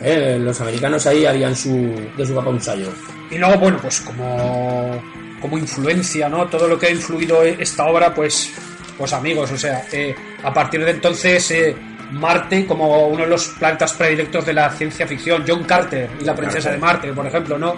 Eh, 0.01 0.39
los 0.41 0.61
americanos 0.61 1.07
ahí 1.07 1.27
harían 1.27 1.57
su, 1.57 1.71
de 2.17 2.27
su 2.27 2.35
capa 2.35 2.51
un 2.51 2.61
sayo. 2.61 2.89
y 3.31 3.39
luego, 3.39 3.59
bueno, 3.59 3.79
pues 3.83 4.01
como, 4.01 5.03
como 5.41 5.59
influencia, 5.59 6.29
¿no? 6.29 6.47
Todo 6.47 6.69
lo 6.69 6.79
que 6.79 6.87
ha 6.87 6.91
influido 6.91 7.43
esta 7.43 7.87
obra, 7.87 8.15
pues, 8.15 8.51
pues 8.97 9.13
amigos, 9.13 9.51
o 9.51 9.57
sea, 9.59 9.85
eh, 9.93 10.15
a 10.45 10.53
partir 10.53 10.85
de 10.85 10.93
entonces 10.93 11.51
eh, 11.51 11.77
Marte 12.13 12.67
como 12.67 13.09
uno 13.09 13.25
de 13.25 13.31
los 13.31 13.49
planetas 13.59 13.95
predilectos 13.95 14.45
de 14.47 14.53
la 14.53 14.71
ciencia 14.71 15.07
ficción, 15.07 15.45
John 15.47 15.65
Carter 15.65 16.11
y 16.21 16.25
la 16.25 16.35
princesa 16.35 16.71
de 16.71 16.79
Marte, 16.79 17.13
por 17.13 17.27
ejemplo, 17.27 17.59
¿no? 17.59 17.77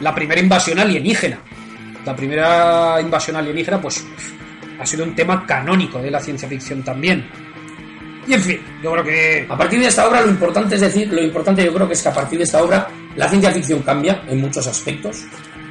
La 0.00 0.14
primera 0.14 0.40
invasión 0.40 0.78
alienígena. 0.78 1.38
La 2.04 2.16
primera 2.16 3.00
invasión 3.00 3.36
alienígena, 3.36 3.80
pues, 3.80 4.06
ha 4.80 4.86
sido 4.86 5.04
un 5.04 5.14
tema 5.14 5.44
canónico 5.44 6.00
de 6.00 6.10
la 6.10 6.20
ciencia 6.20 6.48
ficción 6.48 6.82
también. 6.82 7.28
Y 8.26 8.34
en 8.34 8.42
fin, 8.42 8.60
yo 8.82 8.92
creo 8.92 9.04
que 9.04 9.46
A 9.48 9.56
partir 9.56 9.80
de 9.80 9.86
esta 9.86 10.06
obra 10.06 10.20
lo 10.20 10.28
importante 10.28 10.74
es 10.74 10.82
decir, 10.82 11.10
lo 11.10 11.22
importante 11.22 11.64
yo 11.64 11.72
creo 11.72 11.86
que 11.86 11.94
es 11.94 12.02
que 12.02 12.08
a 12.10 12.14
partir 12.14 12.38
de 12.38 12.44
esta 12.44 12.62
obra 12.62 12.86
la 13.16 13.28
ciencia 13.28 13.50
ficción 13.50 13.80
cambia 13.82 14.22
en 14.28 14.40
muchos 14.40 14.66
aspectos. 14.66 15.24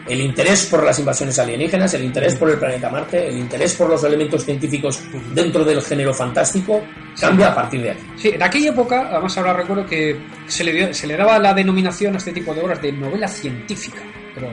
El 0.08 0.22
interés 0.22 0.66
por 0.68 0.84
las 0.84 0.98
invasiones 1.00 1.38
alienígenas, 1.40 1.94
el 1.94 2.04
interés 2.06 2.36
por 2.36 2.50
el 2.50 2.58
planeta 2.58 2.90
Marte, 2.90 3.28
el 3.28 3.38
interés 3.38 3.76
por 3.76 3.90
los 3.90 4.04
elementos 4.04 4.44
científicos 4.46 5.02
dentro 5.34 5.64
del 5.66 5.82
género 5.82 6.14
fantástico 6.14 6.82
cambia 7.20 7.48
a 7.50 7.56
partir 7.56 7.82
de 7.82 7.92
aquí. 7.92 8.02
Sí, 8.16 8.30
en 8.30 8.42
aquella 8.44 8.70
época, 8.72 9.10
además 9.12 9.38
ahora 9.38 9.54
recuerdo 9.54 9.86
que 9.86 10.18
se 10.48 10.64
le, 10.64 10.72
dio- 10.74 10.94
se 10.94 11.08
le 11.08 11.18
daba 11.18 11.38
la 11.40 11.54
denominación 11.54 12.16
a 12.16 12.18
este 12.18 12.32
tipo 12.32 12.54
de 12.54 12.62
obras 12.62 12.82
de 12.82 12.92
novela 12.92 13.28
científica, 13.28 14.00
pero 14.34 14.50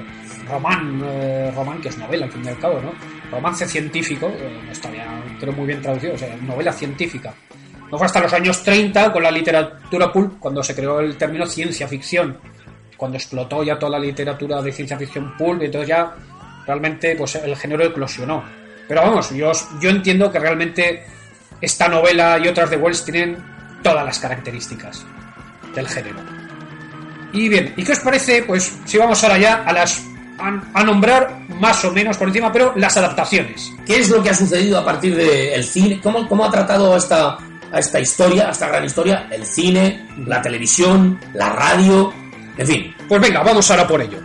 román, 0.48 1.00
eh, 1.04 1.52
román 1.54 1.80
que 1.80 1.88
es 1.88 1.98
novela 1.98 2.26
al 2.26 2.32
fin 2.32 2.44
y 2.44 2.48
al 2.48 2.58
cabo, 2.58 2.80
¿no? 2.80 2.92
Romance 3.30 3.66
científico, 3.66 4.26
eh, 4.28 4.60
no 4.64 4.72
estaría 4.72 5.06
creo 5.40 5.52
muy 5.52 5.66
bien 5.66 5.80
traducido, 5.82 6.14
o 6.14 6.18
sea, 6.18 6.36
novela 6.36 6.72
científica. 6.72 7.32
No 7.90 7.98
fue 7.98 8.06
hasta 8.06 8.20
los 8.20 8.32
años 8.32 8.62
30 8.62 9.12
con 9.12 9.22
la 9.22 9.30
literatura 9.30 10.12
pulp 10.12 10.38
cuando 10.40 10.62
se 10.62 10.74
creó 10.74 11.00
el 11.00 11.16
término 11.16 11.46
ciencia 11.46 11.86
ficción, 11.86 12.38
cuando 12.96 13.16
explotó 13.16 13.62
ya 13.62 13.78
toda 13.78 13.92
la 13.92 13.98
literatura 13.98 14.62
de 14.62 14.72
ciencia 14.72 14.98
ficción 14.98 15.36
pulp, 15.36 15.62
y 15.62 15.66
entonces 15.66 15.88
ya 15.88 16.14
realmente 16.66 17.14
pues 17.16 17.34
el 17.36 17.56
género 17.56 17.84
eclosionó. 17.84 18.44
Pero 18.86 19.02
vamos, 19.02 19.30
yo, 19.30 19.52
yo 19.80 19.90
entiendo 19.90 20.30
que 20.30 20.38
realmente 20.38 21.04
esta 21.60 21.88
novela 21.88 22.38
y 22.38 22.48
otras 22.48 22.70
de 22.70 22.76
Wells 22.76 23.04
tienen 23.04 23.36
todas 23.82 24.04
las 24.04 24.18
características 24.18 25.04
del 25.74 25.88
género. 25.88 26.18
Y 27.32 27.48
bien, 27.48 27.74
¿y 27.76 27.84
qué 27.84 27.92
os 27.92 28.00
parece? 28.00 28.42
Pues 28.42 28.78
si 28.84 28.96
vamos 28.96 29.22
ahora 29.24 29.38
ya 29.38 29.54
a 29.64 29.72
las 29.72 30.04
a, 30.38 30.84
nombrar 30.84 31.40
más 31.48 31.84
o 31.84 31.92
menos 31.92 32.16
por 32.16 32.28
encima, 32.28 32.52
pero 32.52 32.72
las 32.76 32.96
adaptaciones. 32.96 33.72
¿Qué 33.86 34.00
es 34.00 34.10
lo 34.10 34.22
que 34.22 34.30
ha 34.30 34.34
sucedido 34.34 34.78
a 34.78 34.84
partir 34.84 35.16
del 35.16 35.64
cine? 35.64 36.00
¿Cómo, 36.02 36.28
¿Cómo 36.28 36.44
ha 36.44 36.50
tratado 36.50 36.96
esta, 36.96 37.38
a 37.72 37.78
esta 37.78 38.00
historia, 38.00 38.48
a 38.48 38.50
esta 38.50 38.68
gran 38.68 38.84
historia, 38.84 39.28
el 39.30 39.44
cine, 39.46 40.06
la 40.26 40.40
televisión, 40.42 41.18
la 41.34 41.50
radio, 41.50 42.12
en 42.56 42.66
fin? 42.66 42.94
Pues 43.08 43.20
venga, 43.20 43.42
vamos 43.42 43.70
ahora 43.70 43.86
por 43.86 44.00
ello. 44.00 44.18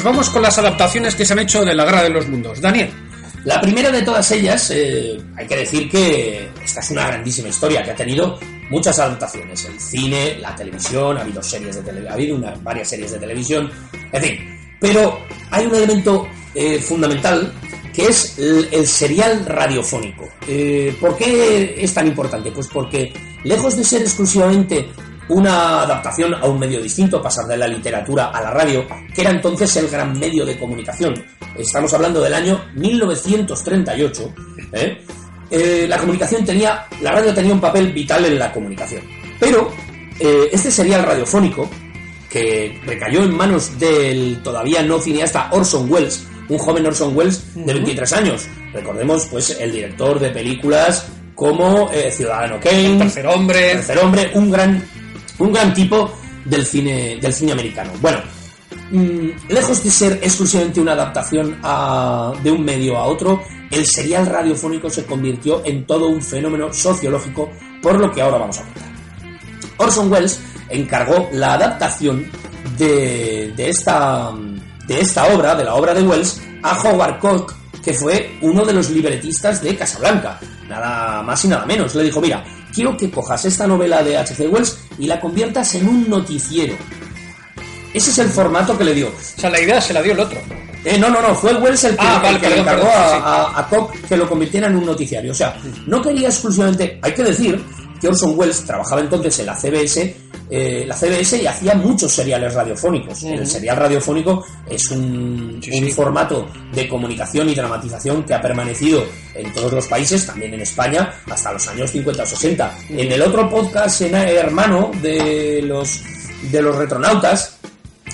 Pues 0.00 0.14
vamos 0.14 0.30
con 0.30 0.40
las 0.40 0.56
adaptaciones 0.56 1.14
que 1.14 1.26
se 1.26 1.34
han 1.34 1.40
hecho 1.40 1.62
de 1.62 1.74
la 1.74 1.84
Guerra 1.84 2.02
de 2.04 2.08
los 2.08 2.26
Mundos. 2.26 2.58
Daniel. 2.58 2.88
La 3.44 3.60
primera 3.60 3.90
de 3.90 4.00
todas 4.00 4.30
ellas, 4.30 4.70
eh, 4.74 5.20
hay 5.36 5.46
que 5.46 5.56
decir 5.56 5.90
que 5.90 6.48
esta 6.64 6.80
es 6.80 6.90
una 6.92 7.06
grandísima 7.08 7.50
historia 7.50 7.82
que 7.82 7.90
ha 7.90 7.94
tenido 7.94 8.40
muchas 8.70 8.98
adaptaciones. 8.98 9.62
El 9.66 9.78
cine, 9.78 10.38
la 10.40 10.56
televisión, 10.56 11.18
ha 11.18 11.20
habido 11.20 11.42
series 11.42 11.76
de 11.76 11.82
tele- 11.82 12.08
ha 12.08 12.14
habido 12.14 12.40
varias 12.62 12.88
series 12.88 13.10
de 13.12 13.18
televisión, 13.18 13.70
en 14.10 14.22
fin. 14.22 14.58
Pero 14.80 15.20
hay 15.50 15.66
un 15.66 15.74
elemento 15.74 16.26
eh, 16.54 16.78
fundamental 16.78 17.52
que 17.92 18.06
es 18.06 18.38
el, 18.38 18.68
el 18.72 18.86
serial 18.86 19.44
radiofónico. 19.44 20.26
Eh, 20.48 20.96
¿Por 20.98 21.14
qué 21.18 21.74
es 21.76 21.92
tan 21.92 22.06
importante? 22.06 22.50
Pues 22.52 22.68
porque 22.68 23.12
lejos 23.44 23.76
de 23.76 23.84
ser 23.84 24.00
exclusivamente 24.00 24.88
una 25.30 25.82
adaptación 25.82 26.34
a 26.34 26.46
un 26.46 26.58
medio 26.58 26.80
distinto, 26.82 27.22
pasar 27.22 27.46
de 27.46 27.56
la 27.56 27.66
literatura 27.66 28.26
a 28.26 28.40
la 28.40 28.50
radio, 28.50 28.86
que 29.14 29.22
era 29.22 29.30
entonces 29.30 29.74
el 29.76 29.88
gran 29.88 30.18
medio 30.18 30.44
de 30.44 30.58
comunicación. 30.58 31.14
Estamos 31.56 31.92
hablando 31.94 32.20
del 32.20 32.34
año 32.34 32.60
1938. 32.74 34.34
¿eh? 34.72 35.04
Eh, 35.50 35.86
la 35.88 35.98
comunicación 35.98 36.44
tenía, 36.44 36.86
la 37.00 37.12
radio 37.12 37.32
tenía 37.32 37.52
un 37.52 37.60
papel 37.60 37.92
vital 37.92 38.24
en 38.24 38.38
la 38.38 38.52
comunicación. 38.52 39.02
Pero 39.38 39.72
eh, 40.18 40.48
este 40.52 40.70
serial 40.70 41.04
radiofónico, 41.04 41.68
que 42.28 42.80
recayó 42.84 43.22
en 43.24 43.36
manos 43.36 43.78
del 43.78 44.40
todavía 44.42 44.82
no 44.82 45.00
cineasta 45.00 45.48
Orson 45.52 45.90
Welles, 45.90 46.26
un 46.48 46.58
joven 46.58 46.86
Orson 46.86 47.16
Welles 47.16 47.54
de 47.54 47.72
23 47.72 48.12
años. 48.12 48.48
Recordemos, 48.72 49.26
pues, 49.26 49.56
el 49.60 49.72
director 49.72 50.18
de 50.18 50.30
películas 50.30 51.06
como 51.34 51.90
eh, 51.90 52.12
Ciudadano 52.12 52.60
Kane, 52.60 52.98
Tercer 52.98 53.26
hombre. 53.26 53.72
Tercer 53.72 53.98
hombre, 53.98 54.30
un 54.34 54.50
gran, 54.50 54.84
un 55.40 55.52
gran 55.52 55.74
tipo 55.74 56.12
del 56.44 56.64
cine, 56.64 57.18
del 57.20 57.32
cine 57.32 57.52
americano. 57.52 57.92
Bueno, 58.00 58.20
mm, 58.90 59.52
lejos 59.52 59.82
de 59.82 59.90
ser 59.90 60.12
exclusivamente 60.22 60.80
una 60.80 60.92
adaptación 60.92 61.58
de 62.42 62.50
un 62.50 62.64
medio 62.64 62.96
a 62.96 63.04
otro, 63.04 63.42
el 63.70 63.86
serial 63.86 64.26
radiofónico 64.26 64.88
se 64.90 65.04
convirtió 65.04 65.64
en 65.64 65.86
todo 65.86 66.08
un 66.08 66.22
fenómeno 66.22 66.72
sociológico, 66.72 67.50
por 67.82 67.98
lo 67.98 68.10
que 68.12 68.22
ahora 68.22 68.38
vamos 68.38 68.58
a 68.58 68.64
contar. 68.64 68.90
Orson 69.78 70.12
Welles 70.12 70.40
encargó 70.68 71.28
la 71.32 71.54
adaptación 71.54 72.26
de, 72.76 73.52
de 73.56 73.68
esta, 73.68 74.32
de 74.86 75.00
esta 75.00 75.26
obra, 75.34 75.54
de 75.54 75.64
la 75.64 75.74
obra 75.74 75.94
de 75.94 76.02
Wells, 76.02 76.42
a 76.62 76.78
Howard 76.78 77.18
Koch, 77.18 77.59
que 77.84 77.94
fue 77.94 78.36
uno 78.42 78.64
de 78.64 78.72
los 78.72 78.90
libretistas 78.90 79.62
de 79.62 79.76
Casablanca. 79.76 80.38
Nada 80.68 81.22
más 81.22 81.44
y 81.44 81.48
nada 81.48 81.64
menos. 81.66 81.94
Le 81.94 82.04
dijo, 82.04 82.20
mira, 82.20 82.44
quiero 82.74 82.96
que 82.96 83.10
cojas 83.10 83.44
esta 83.44 83.66
novela 83.66 84.02
de 84.02 84.16
H.G. 84.18 84.48
Wells 84.50 84.78
y 84.98 85.06
la 85.06 85.20
conviertas 85.20 85.74
en 85.74 85.88
un 85.88 86.08
noticiero. 86.08 86.74
Ese 87.92 88.10
es 88.10 88.18
el 88.18 88.28
formato 88.28 88.76
que 88.78 88.84
le 88.84 88.94
dio. 88.94 89.08
O 89.08 89.40
sea, 89.40 89.50
la 89.50 89.60
idea 89.60 89.80
se 89.80 89.92
la 89.92 90.02
dio 90.02 90.12
el 90.12 90.20
otro. 90.20 90.38
Eh, 90.84 90.96
no, 90.98 91.10
no, 91.10 91.20
no, 91.20 91.34
fue 91.34 91.52
Wells 91.54 91.84
el 91.84 91.92
que, 91.96 92.06
Ah, 92.06 92.22
el 92.26 92.40
que 92.40 92.48
le 92.48 92.60
encargó 92.60 92.84
perdón, 92.84 93.02
a, 93.02 93.08
sí. 93.10 93.20
a- 93.22 93.58
a 93.60 93.68
Koch 93.68 93.94
que 94.08 94.16
lo 94.16 94.28
convirtiera 94.28 94.68
en 94.68 94.76
un 94.76 94.86
noticiario. 94.86 95.32
O 95.32 95.34
sea, 95.34 95.56
no 95.86 96.00
quería 96.00 96.28
exclusivamente. 96.28 96.98
Hay 97.02 97.12
que 97.12 97.22
decir 97.24 97.62
Orson 98.08 98.34
Welles 98.36 98.64
trabajaba 98.64 99.00
entonces 99.00 99.38
en 99.38 99.46
la 99.46 99.56
CBS, 99.56 100.16
eh, 100.50 100.84
la 100.86 100.96
CBS 100.96 101.40
y 101.42 101.46
hacía 101.46 101.74
muchos 101.74 102.12
seriales 102.12 102.54
radiofónicos. 102.54 103.22
El 103.24 103.46
serial 103.46 103.76
radiofónico 103.76 104.44
es 104.68 104.90
un, 104.90 105.60
Sí, 105.62 105.70
un 105.70 105.86
sí. 105.86 105.92
formato 105.92 106.48
de 106.72 106.88
comunicación 106.88 107.48
y 107.48 107.54
dramatización 107.54 108.24
que 108.24 108.34
ha 108.34 108.40
permanecido 108.40 109.04
en 109.34 109.52
todos 109.52 109.72
los 109.72 109.86
países, 109.86 110.26
también 110.26 110.54
en 110.54 110.60
España, 110.60 111.12
hasta 111.30 111.52
los 111.52 111.66
años 111.68 111.90
50 111.90 112.22
o 112.22 112.26
60. 112.26 112.78
En 112.90 113.12
el 113.12 113.22
otro 113.22 113.48
podcast, 113.48 114.00
en 114.02 114.14
hermano 114.14 114.90
de 115.02 115.62
los, 115.62 116.00
de 116.50 116.62
los 116.62 116.74
retronautas, 116.76 117.56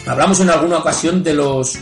Hablamos 0.06 0.38
en 0.38 0.50
alguna 0.50 0.78
ocasión 0.78 1.24
de 1.24 1.34
los 1.34 1.76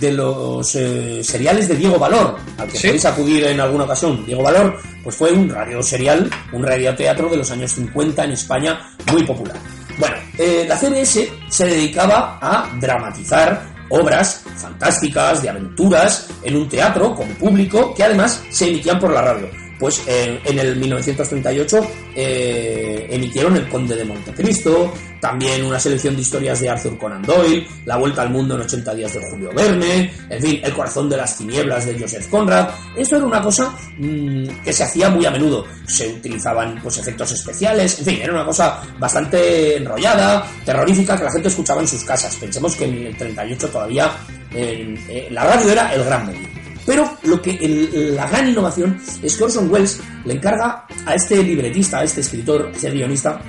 de 0.00 0.12
los 0.12 0.74
eh, 0.74 1.22
seriales 1.24 1.68
de 1.68 1.76
Diego 1.76 1.98
Valor, 1.98 2.36
al 2.58 2.68
que 2.68 2.76
Sí. 2.78 2.86
podéis 2.88 3.04
acudir 3.06 3.44
en 3.44 3.60
alguna 3.60 3.84
ocasión. 3.84 4.24
Diego 4.26 4.42
Valor, 4.42 4.78
pues 5.02 5.16
fue 5.16 5.32
un 5.32 5.48
radio 5.48 5.82
serial, 5.82 6.28
un 6.52 6.62
radioteatro 6.62 7.28
de 7.28 7.38
los 7.38 7.50
años 7.50 7.72
50 7.72 8.24
en 8.24 8.32
España 8.32 8.94
muy 9.12 9.22
popular. 9.24 9.56
Bueno, 9.98 10.16
eh, 10.36 10.64
la 10.68 10.76
CBS 10.76 11.28
se 11.48 11.66
dedicaba 11.66 12.38
a 12.40 12.70
dramatizar 12.78 13.78
obras 13.90 14.42
fantásticas, 14.56 15.42
de 15.42 15.48
aventuras, 15.48 16.28
en 16.42 16.56
un 16.56 16.68
teatro 16.68 17.14
con 17.14 17.26
público 17.36 17.94
que 17.94 18.04
además 18.04 18.42
se 18.50 18.68
emitían 18.68 18.98
por 18.98 19.12
la 19.12 19.22
radio. 19.22 19.48
Pues 19.78 20.02
eh, 20.06 20.40
en 20.44 20.58
el 20.58 20.76
1938 20.76 21.90
eh, 22.14 23.06
emitieron 23.10 23.56
El 23.56 23.68
Conde 23.68 23.94
de 23.94 24.04
Montecristo, 24.04 24.92
también 25.20 25.64
una 25.64 25.78
selección 25.78 26.16
de 26.16 26.22
historias 26.22 26.60
de 26.60 26.68
Arthur 26.68 26.98
Conan 26.98 27.22
Doyle, 27.22 27.66
La 27.84 27.96
Vuelta 27.96 28.22
al 28.22 28.30
Mundo 28.30 28.56
en 28.56 28.62
80 28.62 28.94
días 28.94 29.14
de 29.14 29.20
Julio 29.30 29.50
Verne, 29.54 30.12
en 30.28 30.42
fin, 30.42 30.60
El 30.62 30.72
Corazón 30.72 31.08
de 31.08 31.16
las 31.16 31.36
Tinieblas 31.36 31.86
de 31.86 31.98
Joseph 31.98 32.28
Conrad. 32.28 32.70
Esto 32.96 33.16
era 33.16 33.26
una 33.26 33.40
cosa 33.40 33.72
mm, 33.98 34.48
que 34.64 34.72
se 34.72 34.84
hacía 34.84 35.10
muy 35.10 35.24
a 35.26 35.30
menudo. 35.30 35.64
Se 35.86 36.08
utilizaban 36.08 36.80
pues 36.82 36.98
efectos 36.98 37.30
especiales, 37.32 37.98
en 38.00 38.04
fin, 38.04 38.18
era 38.22 38.32
una 38.32 38.44
cosa 38.44 38.82
bastante 38.98 39.76
enrollada, 39.76 40.44
terrorífica, 40.64 41.16
que 41.16 41.24
la 41.24 41.32
gente 41.32 41.48
escuchaba 41.48 41.80
en 41.80 41.88
sus 41.88 42.02
casas. 42.02 42.34
Pensemos 42.36 42.74
que 42.74 42.84
en 42.84 43.06
el 43.06 43.16
38 43.16 43.68
todavía 43.68 44.10
eh, 44.52 45.28
la 45.30 45.44
radio 45.44 45.70
era 45.70 45.94
el 45.94 46.04
gran 46.04 46.26
medio. 46.26 46.47
Pero 46.88 47.18
lo 47.24 47.42
que 47.42 47.50
el- 47.50 48.16
la 48.16 48.26
gran 48.28 48.48
innovación 48.48 48.98
es 49.22 49.36
que 49.36 49.44
Orson 49.44 49.70
Welles 49.70 50.00
le 50.24 50.32
encarga 50.32 50.86
a 51.04 51.14
este 51.14 51.42
libretista, 51.42 51.98
a 51.98 52.04
este 52.04 52.22
escritor, 52.22 52.68
a 52.68 52.70
este 52.74 52.90
guionista, 52.90 53.42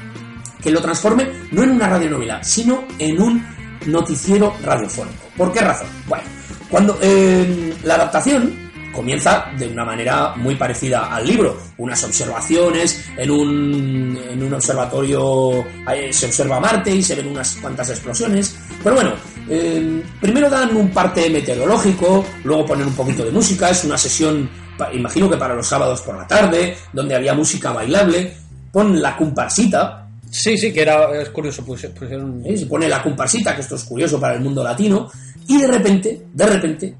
que 0.62 0.70
lo 0.70 0.82
transforme 0.82 1.30
no 1.52 1.64
en 1.64 1.72
una 1.72 1.88
radionovela, 1.88 2.44
sino 2.44 2.84
en 3.00 3.22
un 3.22 3.46
noticiero 3.86 4.54
radiofónico. 4.62 5.24
¿Por 5.38 5.54
qué 5.54 5.62
razón? 5.62 5.88
Bueno, 6.10 6.26
cuando 6.70 7.00
eh, 7.02 7.74
la 7.86 7.96
adaptación 7.96 8.69
comienza 8.94 9.46
de 9.58 9.68
una 9.68 9.86
manera 9.86 10.34
muy 10.36 10.56
parecida 10.56 11.14
al 11.14 11.26
libro, 11.28 11.58
unas 11.78 12.04
observaciones 12.04 13.06
en 13.18 13.32
un, 13.32 14.20
en 14.30 14.44
un 14.44 14.54
observatorio, 14.54 15.66
se 16.12 16.26
observa 16.26 16.60
Marte 16.60 16.92
y 16.96 17.02
se 17.04 17.16
ven 17.16 17.28
unas 17.28 17.56
cuantas 17.58 17.90
explosiones, 17.90 18.56
pero 18.84 18.96
bueno, 18.96 19.14
eh, 19.50 20.04
primero 20.22 20.50
dan 20.50 20.76
un 20.76 20.90
parte 20.90 21.30
meteorológico, 21.30 22.26
luego 22.44 22.66
ponen 22.66 22.88
un 22.88 22.94
poquito 22.94 23.24
de 23.24 23.32
música, 23.32 23.70
es 23.70 23.84
una 23.84 23.98
sesión, 23.98 24.50
imagino 24.94 25.30
que 25.30 25.38
para 25.38 25.56
los 25.56 25.68
sábados 25.68 26.02
por 26.02 26.18
la 26.18 26.28
tarde, 26.28 26.76
donde 26.94 27.16
había 27.16 27.34
música 27.34 27.72
bailable, 27.72 28.34
ponen 28.72 29.02
la 29.02 29.16
comparsita, 29.16 30.06
Sí, 30.32 30.56
sí, 30.60 30.72
que 30.72 30.84
era 30.84 31.20
es 31.20 31.30
curioso, 31.30 31.66
pues, 31.66 31.90
pues 31.98 32.12
era 32.12 32.24
un- 32.24 32.46
¿eh? 32.46 32.56
se 32.56 32.68
pone 32.68 32.88
la 32.88 33.02
comparsita, 33.02 33.56
que 33.56 33.62
esto 33.62 33.74
es 33.74 33.84
curioso 33.84 34.20
para 34.20 34.36
el 34.36 34.42
mundo 34.42 34.64
latino, 34.64 35.10
y 35.48 35.58
de 35.60 35.66
repente, 35.68 36.28
de 36.32 36.46
repente, 36.46 36.96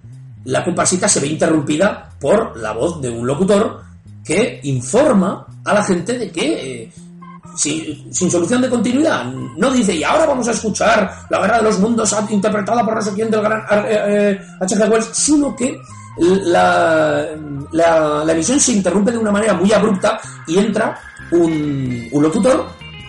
la 0.50 0.64
comparsita 0.64 1.08
se 1.08 1.20
ve 1.20 1.28
interrumpida 1.28 2.10
por 2.20 2.58
la 2.58 2.72
voz 2.74 3.02
de 3.02 3.10
un 3.10 3.26
locutor 3.26 3.82
que 4.24 4.60
informa 4.64 5.46
a 5.66 5.74
la 5.74 5.84
gente 5.84 6.18
de 6.18 6.32
que, 6.32 6.82
eh, 6.84 6.92
si- 7.56 8.08
sin 8.12 8.30
solución 8.32 8.62
de 8.62 8.70
continuidad, 8.70 9.26
no 9.26 9.72
dice, 9.72 9.96
y 9.96 10.04
ahora 10.04 10.26
vamos 10.26 10.48
a 10.48 10.52
escuchar 10.52 11.12
la 11.30 11.40
guerra 11.42 11.58
de 11.58 11.64
los 11.64 11.80
mundos 11.80 12.14
interpretada 12.30 12.84
por 12.86 12.94
no 12.96 13.02
sé 13.02 13.12
del 13.32 13.42
gran 13.42 13.62
eh, 13.72 13.86
eh, 13.90 14.40
H.G. 14.62 14.90
Wells, 14.90 15.10
sino 15.14 15.56
que 15.56 15.80
la, 16.20 17.28
emisión 18.32 18.60
se 18.60 18.74
interrumpe 18.74 19.12
de 19.12 19.18
una 19.18 19.32
manera 19.32 19.54
muy 19.54 19.72
abrupta 19.72 20.20
y 20.48 20.58
entra 20.58 21.00
un, 21.32 22.08
un 22.12 22.24
locutor 22.24 22.68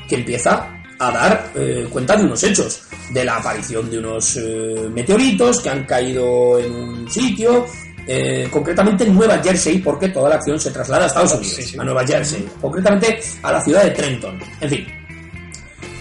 que 0.09 0.17
empieza 0.17 0.67
a 0.99 1.11
dar 1.11 1.51
eh, 1.55 1.89
cuenta 1.91 2.17
de 2.17 2.25
unos 2.25 2.43
hechos, 2.43 2.83
de 3.11 3.25
la 3.25 3.37
aparición 3.37 3.91
de 3.91 3.99
unos 3.99 4.37
eh, 4.37 4.89
meteoritos 4.93 5.61
que 5.61 5.69
han 5.71 5.85
caído 5.85 6.59
en 6.59 6.73
un 6.75 7.11
sitio, 7.11 7.67
eh, 8.07 8.49
concretamente 8.51 9.05
en 9.05 9.15
Nueva 9.15 9.39
Jersey, 9.39 9.79
porque 9.79 10.09
toda 10.09 10.29
la 10.31 10.37
acción 10.37 10.59
se 10.59 10.71
traslada 10.71 11.05
a 11.05 11.07
Estados 11.07 11.33
Unidos, 11.35 11.57
Sí, 11.57 11.63
sí. 11.63 11.79
a 11.79 11.85
Nueva 11.85 12.07
Jersey, 12.07 12.49
concretamente 12.61 13.21
a 13.43 13.53
la 13.53 13.61
ciudad 13.61 13.85
de 13.85 13.91
Trenton. 13.91 14.39
En 14.61 14.71
fin, 14.71 14.87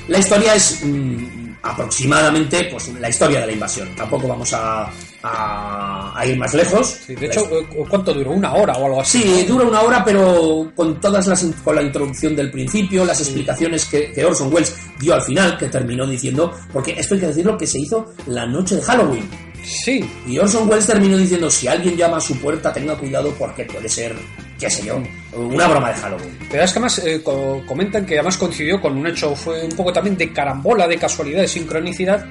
la 0.07 0.19
historia 0.19 0.55
es 0.55 0.81
mm, 0.83 1.55
aproximadamente 1.61 2.67
pues, 2.71 2.87
la 2.99 3.09
historia 3.09 3.41
de 3.41 3.47
la 3.47 3.51
invasión. 3.53 3.93
Tampoco 3.95 4.27
vamos 4.27 4.51
a, 4.53 4.89
a- 5.23 6.13
a 6.17 6.25
ir 6.25 6.37
más 6.37 6.53
lejos. 6.53 6.97
sí, 7.05 7.15
de 7.15 7.27
hecho, 7.27 7.41
¿cuánto 7.89 8.13
duró? 8.13 8.31
¿Una 8.31 8.53
hora 8.53 8.73
o 8.77 8.85
algo 8.85 9.01
así? 9.01 9.21
Sí, 9.21 9.43
dura 9.45 9.65
una 9.65 9.81
hora, 9.81 10.03
pero 10.03 10.71
con 10.75 10.99
todas 11.01 11.27
las 11.27 11.45
con 11.63 11.75
la 11.75 11.81
introducción 11.81 12.35
del 12.35 12.49
principio, 12.51 13.03
las 13.05 13.19
explicaciones 13.19 13.85
que, 13.85 14.11
que 14.11 14.25
Orson 14.25 14.53
Welles 14.53 14.75
dio 14.99 15.13
al 15.13 15.21
final, 15.21 15.57
que 15.57 15.67
terminó 15.67 16.05
diciendo, 16.07 16.53
porque 16.71 16.91
esto 16.97 17.15
hay 17.15 17.21
que 17.21 17.27
decirlo 17.27 17.57
que 17.57 17.67
se 17.67 17.79
hizo 17.79 18.13
la 18.27 18.45
noche 18.45 18.75
de 18.75 18.81
Halloween. 18.81 19.29
Sí, 19.61 20.03
Y 20.25 20.37
Orson 20.39 20.67
Welles 20.69 20.87
terminó 20.87 21.17
diciendo, 21.17 21.51
si 21.51 21.67
alguien 21.67 21.95
llama 21.97 22.17
a 22.17 22.21
su 22.21 22.39
puerta, 22.39 22.71
tenga 22.73 22.95
cuidado 22.97 23.31
porque 23.37 23.65
puede 23.65 23.89
ser, 23.89 24.15
qué 24.57 24.69
sé 24.69 24.85
yo, 24.85 25.01
una 25.37 25.67
broma 25.67 25.89
de 25.89 25.95
Halloween. 25.95 26.39
Pero 26.49 26.63
es 26.63 26.71
que 26.71 26.79
además 26.79 26.99
eh, 27.05 27.21
co- 27.21 27.61
comentan 27.67 28.05
que 28.05 28.15
además 28.15 28.37
coincidió 28.37 28.79
con 28.81 28.97
un 28.97 29.05
hecho, 29.05 29.35
fue 29.35 29.63
un 29.65 29.71
poco 29.73 29.91
también 29.91 30.17
de 30.17 30.31
carambola, 30.31 30.87
de 30.87 30.97
casualidad, 30.97 31.41
de 31.41 31.47
sincronicidad, 31.49 32.25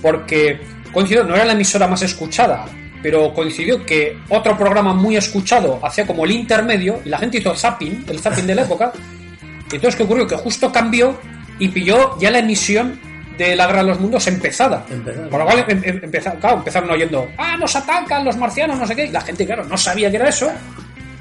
porque 0.00 0.58
coincidió, 0.92 1.24
no 1.24 1.34
era 1.34 1.44
la 1.44 1.52
emisora 1.52 1.86
más 1.88 2.02
escuchada, 2.02 2.64
pero 3.02 3.32
coincidió 3.34 3.84
que 3.84 4.18
otro 4.28 4.56
programa 4.56 4.92
muy 4.94 5.16
escuchado 5.16 5.80
hacía 5.82 6.06
como 6.06 6.24
el 6.24 6.30
intermedio, 6.32 7.00
y 7.04 7.08
la 7.08 7.18
gente 7.18 7.38
hizo 7.38 7.54
zapping, 7.54 8.04
el 8.08 8.18
zapping 8.20 8.46
de 8.46 8.54
la 8.54 8.62
época, 8.62 8.92
y 9.70 9.74
entonces 9.76 9.96
¿qué 9.96 10.02
ocurrió? 10.02 10.26
Que 10.26 10.36
justo 10.36 10.70
cambió 10.70 11.18
y 11.58 11.68
pilló 11.68 12.18
ya 12.18 12.30
la 12.30 12.38
emisión 12.38 12.98
de 13.38 13.56
la 13.56 13.66
Guerra 13.66 13.78
de 13.82 13.88
los 13.88 14.00
Mundos 14.00 14.26
empezada. 14.26 14.84
Por 15.30 15.40
lo 15.40 15.46
cual 15.46 15.64
em- 15.66 15.80
em- 15.84 16.00
empeza- 16.04 16.38
claro, 16.38 16.58
empezaron 16.58 16.90
oyendo, 16.90 17.28
ah, 17.38 17.56
nos 17.56 17.74
atacan 17.74 18.24
los 18.24 18.36
marcianos, 18.36 18.78
no 18.78 18.86
sé 18.86 18.94
qué, 18.94 19.06
y 19.06 19.10
la 19.10 19.20
gente, 19.22 19.46
claro, 19.46 19.64
no 19.64 19.76
sabía 19.78 20.10
que 20.10 20.16
era 20.16 20.28
eso, 20.28 20.50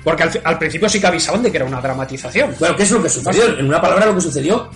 porque 0.03 0.23
al, 0.23 0.41
al 0.43 0.57
principio 0.57 0.89
sí 0.89 0.99
que 0.99 1.07
avisaban 1.07 1.41
de 1.41 1.49
que 1.51 1.57
era 1.57 1.65
una 1.65 1.79
dramatización. 1.79 2.53
Bueno, 2.59 2.75
¿qué 2.75 2.83
es 2.83 2.91
lo 2.91 3.01
que 3.01 3.09
sucedió? 3.09 3.57
En 3.57 3.65
una 3.65 3.79
palabra 3.79 4.07
lo 4.07 4.15
que 4.15 4.21
sucedió 4.21 4.69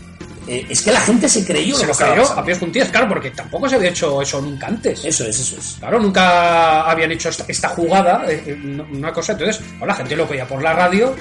eh, 0.47 0.65
es 0.69 0.81
que 0.81 0.91
la 0.91 1.01
gente 1.01 1.27
se 1.29 1.45
creyó 1.45 1.75
se 1.75 1.85
lo 1.87 1.93
creyó 1.93 2.15
pasando. 2.21 2.41
a 2.41 2.45
pies 2.45 2.59
juntillas, 2.59 2.89
claro, 2.89 3.07
porque 3.09 3.31
tampoco 3.31 3.67
se 3.69 3.75
había 3.75 3.89
hecho 3.89 4.21
eso 4.21 4.41
nunca 4.41 4.67
antes. 4.67 5.03
Eso 5.05 5.23
es, 5.25 5.39
eso 5.39 5.57
es. 5.59 5.75
Claro, 5.79 5.99
nunca 5.99 6.81
habían 6.89 7.11
hecho 7.11 7.29
esta, 7.29 7.45
esta 7.47 7.69
jugada, 7.69 8.25
eh, 8.29 8.43
eh, 8.47 8.83
una 8.93 9.11
cosa. 9.11 9.31
Entonces, 9.33 9.61
ahora 9.75 9.87
la 9.87 9.95
gente 9.95 10.15
lo 10.15 10.27
veía 10.27 10.47
por 10.47 10.61
la 10.61 10.73
radio, 10.73 11.15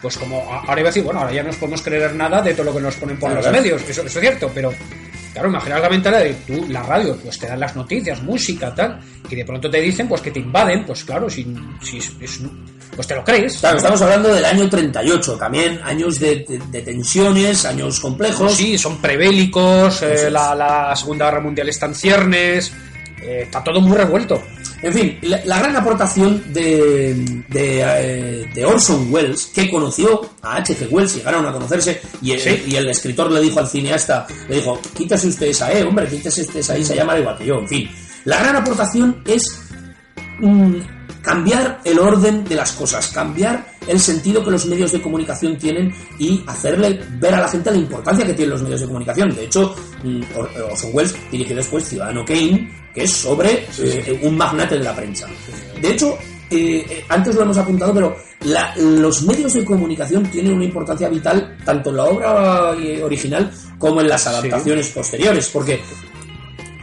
pues 0.00 0.16
como 0.16 0.42
ahora 0.52 0.80
iba 0.80 0.88
a 0.88 0.92
decir, 0.92 1.02
bueno, 1.02 1.20
ahora 1.20 1.32
ya 1.32 1.42
no 1.42 1.48
nos 1.48 1.56
podemos 1.56 1.82
creer 1.82 2.14
nada 2.14 2.40
de 2.42 2.54
todo 2.54 2.64
lo 2.66 2.74
que 2.74 2.80
nos 2.80 2.94
ponen 2.96 3.18
por 3.18 3.30
Claro, 3.30 3.36
los 3.42 3.46
claro. 3.50 3.62
medios, 3.62 3.82
eso, 3.88 4.02
eso 4.02 4.18
es 4.18 4.20
cierto, 4.20 4.50
pero 4.54 4.72
claro, 5.32 5.48
imaginar 5.48 5.80
la 5.80 5.88
mentalidad 5.90 6.22
de 6.24 6.34
tú, 6.46 6.66
la 6.68 6.82
radio, 6.82 7.16
pues 7.22 7.38
te 7.38 7.46
dan 7.46 7.60
las 7.60 7.74
noticias, 7.76 8.22
música, 8.22 8.74
tal, 8.74 9.00
y 9.30 9.34
de 9.36 9.44
pronto 9.44 9.70
te 9.70 9.80
dicen, 9.80 10.08
pues 10.08 10.20
que 10.20 10.30
te 10.30 10.40
invaden, 10.40 10.84
pues 10.84 11.04
claro, 11.04 11.28
si, 11.30 11.46
si 11.82 11.98
es- 11.98 12.12
es- 12.20 12.40
pues 12.94 13.06
te 13.06 13.14
lo 13.14 13.22
crees. 13.24 13.58
Claro, 13.58 13.76
estamos 13.76 14.02
hablando 14.02 14.34
del 14.34 14.44
año 14.44 14.68
38, 14.68 15.36
también 15.36 15.78
años 15.84 16.18
de, 16.18 16.44
de- 16.48 16.60
de 16.70 16.80
tensiones, 16.82 17.64
años 17.64 18.00
complejos. 18.00 18.54
Sí, 18.54 18.76
son 18.78 19.00
prebélicos, 19.00 20.02
eh, 20.02 20.30
la, 20.30 20.54
la 20.54 20.96
Segunda 20.96 21.26
Guerra 21.26 21.40
Mundial 21.40 21.68
está 21.68 21.86
en 21.86 21.94
ciernes, 21.94 22.72
eh, 23.22 23.42
está 23.44 23.62
todo 23.64 23.80
muy 23.80 23.96
revuelto. 23.96 24.42
En 24.82 24.92
fin, 24.92 25.18
la, 25.22 25.40
la 25.44 25.58
gran 25.58 25.74
aportación 25.76 26.52
de, 26.52 27.42
de, 27.48 27.80
eh, 27.84 28.50
de 28.54 28.64
Orson 28.64 29.12
Welles, 29.12 29.46
que 29.54 29.68
conoció 29.70 30.30
a 30.42 30.56
H.G. 30.56 30.86
Wells, 30.90 31.16
llegaron 31.16 31.44
a 31.46 31.52
conocerse, 31.52 32.00
y 32.22 32.30
el, 32.32 32.40
Sí. 32.40 32.62
y 32.68 32.76
el 32.76 32.88
escritor 32.88 33.30
le 33.32 33.40
dijo 33.40 33.58
al 33.58 33.68
cineasta, 33.68 34.26
le 34.48 34.56
dijo, 34.56 34.80
quítase 34.96 35.28
usted 35.28 35.46
esa 35.48 35.72
E, 35.72 35.82
hombre, 35.82 36.06
quítase 36.08 36.42
usted 36.42 36.60
esa 36.60 36.78
I, 36.78 36.84
se 36.84 36.94
llama 36.94 37.18
igual 37.18 37.36
que 37.36 37.46
yo, 37.46 37.58
en 37.58 37.68
fin. 37.68 37.90
La 38.24 38.38
gran 38.40 38.54
aportación 38.56 39.22
es 39.26 39.62
mm, 40.38 40.74
cambiar 41.22 41.80
el 41.84 41.98
orden 41.98 42.44
de 42.44 42.54
las 42.54 42.72
cosas, 42.72 43.08
cambiar 43.08 43.66
el 43.86 43.98
sentido 43.98 44.44
que 44.44 44.50
los 44.50 44.66
medios 44.66 44.92
de 44.92 45.00
comunicación 45.02 45.56
tienen 45.58 45.92
y 46.18 46.42
hacerle 46.46 47.00
ver 47.18 47.34
a 47.34 47.40
la 47.40 47.48
gente 47.48 47.70
la 47.70 47.76
importancia 47.78 48.24
que 48.26 48.34
tienen 48.34 48.50
los 48.52 48.62
medios 48.62 48.80
de 48.82 48.86
comunicación. 48.86 49.34
De 49.34 49.44
hecho, 49.44 49.74
mm, 50.04 50.20
Or- 50.36 50.50
Orson 50.70 50.90
Welles 50.92 51.16
dirigió 51.30 51.56
después 51.56 51.84
Ciudadano 51.88 52.24
Kane, 52.24 52.70
que 52.98 53.04
es 53.04 53.12
sobre 53.12 53.64
eh, 53.78 54.20
un 54.22 54.36
magnate 54.36 54.76
de 54.78 54.84
la 54.84 54.94
prensa. 54.94 55.26
De 55.80 55.90
hecho, 55.92 56.18
eh, 56.50 56.84
eh, 56.88 57.04
antes 57.08 57.34
lo 57.34 57.42
hemos 57.42 57.56
apuntado, 57.58 57.94
pero 57.94 58.16
la- 58.44 58.74
los 58.76 59.22
medios 59.22 59.52
de 59.54 59.64
comunicación 59.64 60.24
tienen 60.24 60.54
una 60.54 60.64
importancia 60.64 61.08
vital 61.08 61.56
tanto 61.64 61.90
en 61.90 61.96
la 61.96 62.04
obra 62.04 62.70
original 63.04 63.50
como 63.78 64.00
en 64.00 64.08
las 64.08 64.26
adaptaciones 64.26 64.88
posteriores, 64.88 65.48
porque 65.52 65.80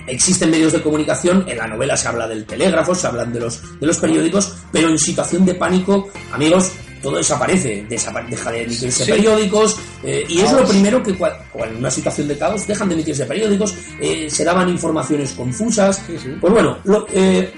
existen 0.08 0.52
medios 0.52 0.72
de 0.72 0.82
comunicación, 0.82 1.44
en 1.48 1.58
la 1.58 1.68
novela 1.68 1.98
se 1.98 2.08
habla 2.08 2.28
del 2.28 2.46
telégrafo, 2.46 2.94
se 2.94 3.08
hablan 3.08 3.34
de 3.34 3.40
los, 3.40 3.80
de 3.80 3.88
los 3.88 3.98
periódicos, 3.98 4.54
pero 4.72 4.88
en 4.90 5.00
situación 5.00 5.46
de 5.46 5.56
pánico, 5.56 6.10
amigos, 6.32 6.72
todo 7.06 7.18
desaparece, 7.18 7.86
desapa- 7.88 8.28
deja 8.28 8.52
de 8.52 8.64
emitirse 8.64 9.06
Sí. 9.06 9.12
periódicos, 9.12 9.78
eh, 10.04 10.26
y 10.28 10.40
es 10.42 10.52
lo 10.52 10.66
primero 10.68 11.04
que 11.04 11.16
cua- 11.16 11.38
cuando 11.52 11.74
en 11.76 11.80
una 11.82 11.92
situación 11.92 12.28
de 12.28 12.36
caos 12.36 12.66
dejan 12.66 12.90
de 12.90 12.96
emitirse 12.96 13.26
periódicos, 13.28 13.76
eh, 14.02 14.28
se 14.28 14.44
daban 14.44 14.68
informaciones 14.70 15.34
confusas. 15.34 16.02
Sí, 16.08 16.18
sí. 16.18 16.30
Pues 16.42 16.52
bueno, 16.52 16.80
lo- 16.84 17.06
eh, 17.14 17.54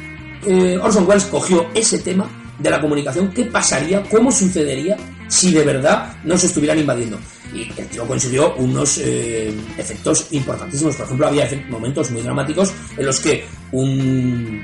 Orson 0.81 1.07
Welles 1.07 1.25
cogió 1.25 1.65
ese 1.73 1.99
tema 1.99 2.29
de 2.59 2.69
la 2.69 2.81
comunicación, 2.81 3.31
qué 3.31 3.45
pasaría, 3.45 4.03
cómo 4.03 4.31
sucedería 4.31 4.97
si 5.29 5.53
de 5.53 5.63
verdad 5.63 6.13
nos 6.25 6.43
estuvieran 6.43 6.77
invadiendo. 6.79 7.17
Y 7.53 7.61
el 7.79 7.87
tío 7.87 8.05
consiguió 8.05 8.53
unos 8.55 8.97
eh, 9.01 9.53
efectos 9.77 10.27
importantísimos. 10.31 10.95
Por 10.97 11.05
ejemplo, 11.05 11.27
había 11.27 11.49
momentos 11.69 12.11
muy 12.11 12.21
dramáticos 12.21 12.73
en 12.97 13.05
los 13.05 13.19
que 13.21 13.45
un, 13.71 14.61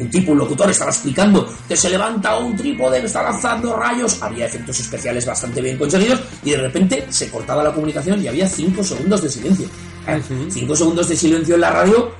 un 0.00 0.10
tipo, 0.10 0.32
un 0.32 0.38
locutor, 0.38 0.70
estaba 0.70 0.90
explicando 0.90 1.48
que 1.68 1.76
se 1.76 1.90
levanta 1.90 2.36
un 2.38 2.56
trípode 2.56 3.00
que 3.00 3.06
está 3.06 3.22
lanzando 3.22 3.76
rayos. 3.76 4.20
Había 4.22 4.46
efectos 4.46 4.78
especiales 4.80 5.26
bastante 5.26 5.60
bien 5.60 5.76
conseguidos 5.78 6.20
y 6.44 6.50
de 6.50 6.56
repente 6.58 7.06
se 7.10 7.28
cortaba 7.30 7.62
la 7.64 7.72
comunicación 7.72 8.22
y 8.22 8.28
había 8.28 8.48
cinco 8.48 8.82
segundos 8.84 9.22
de 9.22 9.28
silencio. 9.30 9.68
Claro, 10.04 10.20
Ujú. 10.30 10.50
Cinco 10.50 10.74
segundos 10.76 11.08
de 11.08 11.16
silencio 11.16 11.54
en 11.54 11.60
la 11.60 11.70
radio 11.70 12.10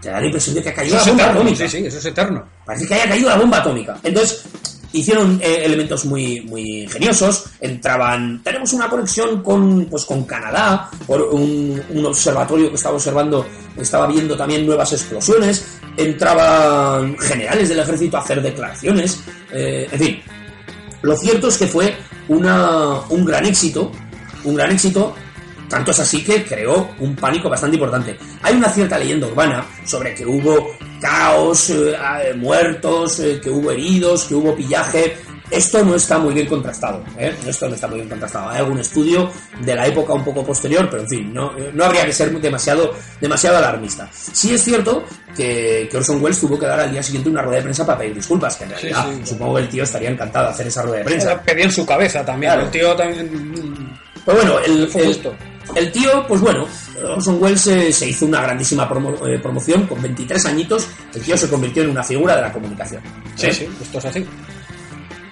te 0.00 0.10
da 0.10 0.20
la 0.20 0.26
impresión 0.26 0.54
de 0.54 0.62
que 0.62 0.68
ha 0.68 0.74
caído 0.74 0.96
Eso 0.96 1.06
la 1.06 1.10
bomba 1.12 1.22
eterno, 1.24 1.40
atómica. 1.40 1.68
sí, 1.68 1.78
sí, 1.78 1.86
eso 1.86 1.98
es 1.98 2.04
eterno. 2.04 2.44
Parece 2.66 2.86
que 2.86 2.94
haya 2.94 3.08
caído 3.08 3.28
la 3.30 3.36
bomba 3.36 3.56
atómica. 3.58 3.98
Entonces, 4.02 4.44
hicieron 4.92 5.40
eh, 5.42 5.62
elementos 5.64 6.04
muy, 6.04 6.42
muy 6.42 6.82
ingeniosos. 6.82 7.46
Entraban. 7.60 8.42
Tenemos 8.44 8.72
una 8.74 8.88
conexión 8.88 9.42
con, 9.42 9.86
pues, 9.86 10.04
con 10.04 10.24
Canadá, 10.24 10.90
por 11.06 11.22
un, 11.22 11.82
un 11.90 12.04
observatorio 12.06 12.68
que 12.68 12.76
estaba 12.76 12.96
observando, 12.96 13.46
estaba 13.78 14.06
viendo 14.06 14.36
también 14.36 14.66
nuevas 14.66 14.92
explosiones. 14.92 15.64
Entraban 15.96 17.18
generales 17.18 17.68
del 17.68 17.80
ejército 17.80 18.16
a 18.16 18.20
hacer 18.20 18.42
declaraciones. 18.42 19.22
eh, 19.52 19.88
en 19.90 19.98
fin. 19.98 20.22
Lo 21.02 21.16
cierto 21.16 21.48
es 21.48 21.58
que 21.58 21.66
fue 21.66 21.94
una, 22.28 23.00
un 23.08 23.24
gran 23.24 23.44
éxito. 23.44 23.92
Un 24.44 24.54
gran 24.54 24.72
éxito 24.72 25.14
tanto 25.68 25.90
es 25.90 26.00
así 26.00 26.22
que 26.22 26.44
creó 26.44 26.90
un 27.00 27.16
pánico 27.16 27.48
bastante 27.48 27.76
importante. 27.76 28.16
Hay 28.42 28.54
una 28.54 28.68
cierta 28.68 28.98
leyenda 28.98 29.26
urbana 29.26 29.66
sobre 29.84 30.14
que 30.14 30.24
hubo 30.24 30.70
caos, 31.00 31.70
eh, 31.70 31.96
muertos, 32.36 33.18
eh, 33.20 33.40
que 33.42 33.50
hubo 33.50 33.70
heridos, 33.72 34.24
que 34.24 34.34
hubo 34.34 34.54
pillaje. 34.54 35.16
Esto 35.50 35.84
no 35.84 35.94
está 35.94 36.18
muy 36.18 36.32
bien 36.34 36.46
contrastado. 36.46 37.04
¿eh? 37.18 37.34
Esto 37.46 37.68
no 37.68 37.74
está 37.74 37.86
muy 37.86 37.96
bien 37.98 38.08
contrastado. 38.08 38.48
Hay 38.48 38.58
algún 38.58 38.78
estudio 38.78 39.30
de 39.60 39.74
la 39.74 39.86
época 39.86 40.14
un 40.14 40.24
poco 40.24 40.42
posterior, 40.44 40.88
pero 40.90 41.02
en 41.02 41.08
fin, 41.08 41.34
no, 41.34 41.52
no 41.74 41.84
habría 41.84 42.04
que 42.06 42.12
ser 42.12 42.30
demasiado, 42.40 42.94
demasiado 43.20 43.58
alarmista. 43.58 44.08
Sí 44.12 44.54
es 44.54 44.62
cierto 44.64 45.04
que, 45.36 45.86
que 45.90 45.96
Orson 45.98 46.22
Welles 46.22 46.40
tuvo 46.40 46.58
que 46.58 46.66
dar 46.66 46.80
al 46.80 46.90
día 46.92 47.02
siguiente 47.02 47.28
una 47.28 47.42
rueda 47.42 47.58
de 47.58 47.62
prensa 47.64 47.84
para 47.84 47.98
pedir 47.98 48.14
disculpas, 48.14 48.56
que 48.56 48.64
en 48.64 48.70
realidad 48.70 49.06
sí. 49.12 49.20
supongo 49.26 49.56
que 49.56 49.62
el 49.62 49.68
tío 49.68 49.82
estaría 49.84 50.10
encantado 50.10 50.46
de 50.46 50.52
hacer 50.52 50.66
esa 50.66 50.82
rueda 50.82 50.98
de 50.98 51.04
prensa. 51.04 51.42
Pedía 51.42 51.64
en 51.64 51.72
su 51.72 51.84
cabeza 51.86 52.24
también. 52.24 52.52
Claro. 52.52 52.64
El 52.66 52.70
tío 52.70 52.96
también. 52.96 53.90
Pero 54.24 54.36
bueno, 54.38 54.58
el, 54.60 54.88
el 55.76 55.92
tío, 55.92 56.26
pues 56.26 56.40
bueno, 56.40 56.66
Orson 57.16 57.42
Welles 57.42 57.66
eh, 57.66 57.92
se 57.92 58.08
hizo 58.08 58.24
una 58.26 58.40
grandísima 58.42 58.88
promo- 58.88 59.14
eh, 59.28 59.38
promoción 59.38 59.86
con 59.86 60.00
23 60.00 60.46
añitos. 60.46 60.86
El 61.14 61.20
tío 61.22 61.36
se 61.36 61.48
convirtió 61.48 61.82
en 61.82 61.90
una 61.90 62.02
figura 62.02 62.36
de 62.36 62.42
la 62.42 62.52
comunicación. 62.52 63.02
Sí, 63.36 63.46
¿Eh? 63.48 63.52
sí, 63.52 63.68
esto 63.82 63.98
es 63.98 64.04
así. 64.06 64.26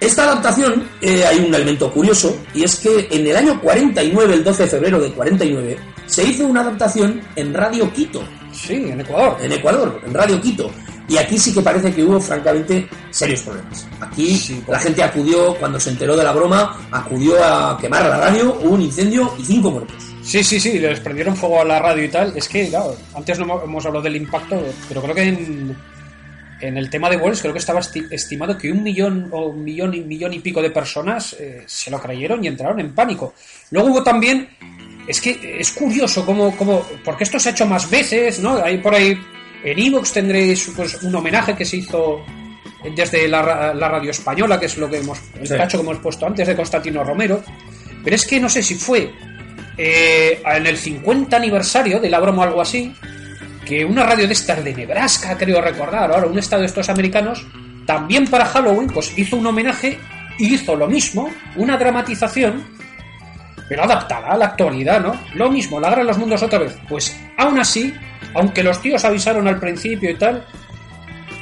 Esta 0.05 0.23
adaptación 0.23 0.87
eh, 1.01 1.25
hay 1.25 1.39
un 1.39 1.53
elemento 1.53 1.91
curioso 1.91 2.37
y 2.53 2.63
es 2.63 2.75
que 2.77 3.07
en 3.11 3.25
el 3.27 3.35
año 3.35 3.59
49, 3.61 4.33
el 4.33 4.43
12 4.43 4.63
de 4.63 4.69
febrero 4.69 4.99
de 4.99 5.11
49, 5.11 5.77
se 6.05 6.23
hizo 6.23 6.45
una 6.45 6.61
adaptación 6.61 7.21
en 7.35 7.53
Radio 7.53 7.91
Quito. 7.93 8.23
Sí, 8.51 8.75
en 8.75 9.01
Ecuador. 9.01 9.37
En 9.41 9.51
Ecuador, 9.51 10.01
en 10.05 10.13
Radio 10.13 10.39
Quito. 10.41 10.69
Y 11.07 11.17
aquí 11.17 11.37
sí 11.37 11.53
que 11.53 11.61
parece 11.61 11.93
que 11.93 12.03
hubo, 12.03 12.19
francamente, 12.19 12.87
serios 13.11 13.41
problemas. 13.41 13.85
Aquí 13.99 14.37
Sí, 14.37 14.63
la 14.67 14.79
gente 14.79 15.03
acudió, 15.03 15.53
cuando 15.55 15.79
se 15.79 15.89
enteró 15.89 16.15
de 16.15 16.23
la 16.23 16.31
broma, 16.31 16.77
acudió 16.91 17.43
a 17.43 17.77
quemar 17.77 18.05
la 18.05 18.17
radio, 18.17 18.57
hubo 18.61 18.75
un 18.75 18.81
incendio 18.83 19.33
y 19.37 19.43
cinco 19.43 19.71
muertos. 19.71 19.97
Sí, 20.23 20.41
sí, 20.43 20.59
sí, 20.59 20.79
les 20.79 21.01
prendieron 21.01 21.35
fuego 21.35 21.59
a 21.61 21.65
la 21.65 21.79
radio 21.79 22.05
y 22.05 22.09
tal. 22.09 22.31
Es 22.37 22.47
que, 22.47 22.69
claro, 22.69 22.95
antes 23.13 23.37
no 23.37 23.43
hemos- 23.45 23.63
hemos 23.65 23.85
hablado 23.85 24.03
del 24.03 24.15
impacto, 24.15 24.55
pero 24.87 25.01
creo 25.01 25.15
que 25.15 25.23
en, 25.23 25.77
en 26.67 26.77
el 26.77 26.89
tema 26.89 27.09
de 27.09 27.17
Wells 27.17 27.41
creo 27.41 27.53
que 27.53 27.59
estaba 27.59 27.79
esti- 27.81 28.07
estimado 28.11 28.57
que 28.57 28.71
un 28.71 28.81
millón 28.83 29.27
o 29.31 29.47
un 29.47 29.63
millón 29.63 29.93
y 29.93 30.01
millón 30.01 30.33
y 30.33 30.39
pico 30.39 30.61
de 30.61 30.69
personas 30.69 31.35
eh, 31.39 31.63
se 31.65 31.91
lo 31.91 31.99
creyeron 31.99 32.43
y 32.43 32.47
entraron 32.47 32.79
en 32.79 32.93
pánico. 32.95 33.33
Luego 33.71 33.89
hubo 33.89 34.03
también, 34.03 34.47
es 35.07 35.19
que 35.21 35.57
es 35.59 35.71
curioso 35.71 36.25
cómo, 36.25 36.55
cómo 36.55 36.85
porque 37.03 37.23
esto 37.25 37.39
se 37.39 37.49
ha 37.49 37.51
hecho 37.51 37.65
más 37.65 37.89
veces, 37.89 38.39
¿no? 38.39 38.55
Hay 38.63 38.77
por 38.77 38.93
ahí 38.95 39.17
en 39.63 39.79
Evox 39.79 40.11
tendréis 40.13 40.71
pues, 40.75 41.01
un 41.03 41.13
homenaje 41.15 41.55
que 41.55 41.65
se 41.65 41.77
hizo 41.77 42.23
desde 42.95 43.27
la, 43.29 43.73
la 43.73 43.87
radio 43.87 44.11
española, 44.11 44.59
que 44.59 44.65
es 44.65 44.77
lo 44.77 44.89
que 44.89 44.97
hemos, 44.97 45.17
el 45.39 45.47
Sí. 45.47 45.55
cacho 45.55 45.77
que 45.77 45.83
hemos 45.83 45.97
puesto 45.99 46.25
antes 46.25 46.45
de 46.47 46.55
Constantino 46.55 47.03
Romero. 47.03 47.41
Pero 48.03 48.15
es 48.15 48.25
que 48.27 48.39
no 48.41 48.49
sé 48.49 48.61
si 48.61 48.75
fue 48.75 49.09
eh, 49.77 50.41
en 50.45 50.67
el 50.67 50.77
50 50.77 51.35
aniversario 51.37 51.99
de 51.99 52.09
la 52.09 52.19
broma 52.19 52.41
o 52.43 52.45
algo 52.45 52.61
así, 52.61 52.93
que 53.65 53.85
una 53.85 54.03
radio 54.03 54.27
de 54.27 54.33
estas 54.33 54.63
de 54.63 54.73
Nebraska, 54.73 55.37
creo 55.37 55.61
recordar, 55.61 56.11
ahora 56.11 56.27
un 56.27 56.39
estado 56.39 56.61
de 56.61 56.67
estos 56.67 56.89
americanos, 56.89 57.45
también 57.85 58.27
para 58.27 58.45
Halloween, 58.45 58.87
pues 58.87 59.17
hizo 59.17 59.37
un 59.37 59.47
homenaje 59.47 59.99
y 60.37 60.53
hizo 60.53 60.75
lo 60.75 60.87
mismo, 60.87 61.29
una 61.55 61.77
dramatización, 61.77 62.63
pero 63.69 63.83
adaptada 63.83 64.29
a 64.29 64.37
la 64.37 64.45
actualidad, 64.45 65.01
¿no? 65.01 65.19
Lo 65.35 65.49
mismo, 65.49 65.79
la 65.79 65.89
guerra 65.89 66.03
los 66.03 66.17
mundos 66.17 66.43
otra 66.43 66.59
vez. 66.59 66.77
Pues 66.87 67.15
aún 67.37 67.59
así, 67.59 67.93
aunque 68.33 68.63
los 68.63 68.81
tíos 68.81 69.03
avisaron 69.05 69.47
al 69.47 69.59
principio 69.59 70.09
y 70.09 70.15
tal, 70.15 70.45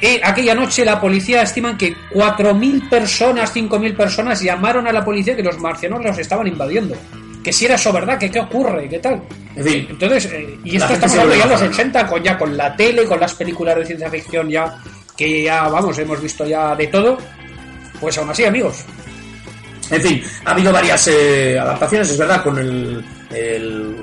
eh, 0.00 0.20
aquella 0.22 0.54
noche 0.54 0.84
la 0.84 1.00
policía 1.00 1.42
estiman 1.42 1.78
que 1.78 1.94
4.000 2.12 2.88
personas, 2.88 3.54
5.000 3.54 3.96
personas 3.96 4.40
llamaron 4.40 4.86
a 4.88 4.92
la 4.92 5.04
policía 5.04 5.36
que 5.36 5.42
los 5.42 5.58
marcianos 5.58 6.04
los 6.04 6.18
estaban 6.18 6.46
invadiendo. 6.48 6.96
Que 7.42 7.52
si 7.52 7.64
era 7.66 7.74
eso 7.74 7.92
verdad, 7.92 8.18
que 8.18 8.30
qué 8.30 8.40
ocurre, 8.40 8.88
qué 8.88 8.98
tal. 8.98 9.22
En 9.56 9.64
fin, 9.64 9.86
Entonces, 9.90 10.26
eh, 10.32 10.58
y 10.64 10.76
esto 10.76 10.92
estamos 10.92 11.16
hablando 11.18 11.34
ya 11.36 11.42
en 11.44 11.50
los 11.50 11.60
vuelve 11.60 11.74
80, 11.74 12.06
con, 12.06 12.22
ya 12.22 12.38
con 12.38 12.56
la 12.56 12.76
tele, 12.76 13.04
con 13.04 13.20
las 13.20 13.34
películas 13.34 13.76
de 13.76 13.86
ciencia 13.86 14.08
ficción 14.10 14.48
ya, 14.48 14.76
que 15.16 15.42
ya, 15.44 15.68
vamos, 15.68 15.98
hemos 15.98 16.20
visto 16.22 16.46
ya 16.46 16.74
de 16.76 16.86
todo. 16.86 17.18
Pues 18.00 18.16
aún 18.18 18.30
así, 18.30 18.44
amigos, 18.44 18.84
En 19.90 20.00
fin, 20.00 20.22
ha 20.44 20.52
habido 20.52 20.72
varias 20.72 21.06
eh, 21.08 21.58
adaptaciones, 21.58 22.08
es 22.10 22.18
verdad, 22.18 22.42
con 22.42 22.58
el, 22.58 23.04
el- 23.30 23.96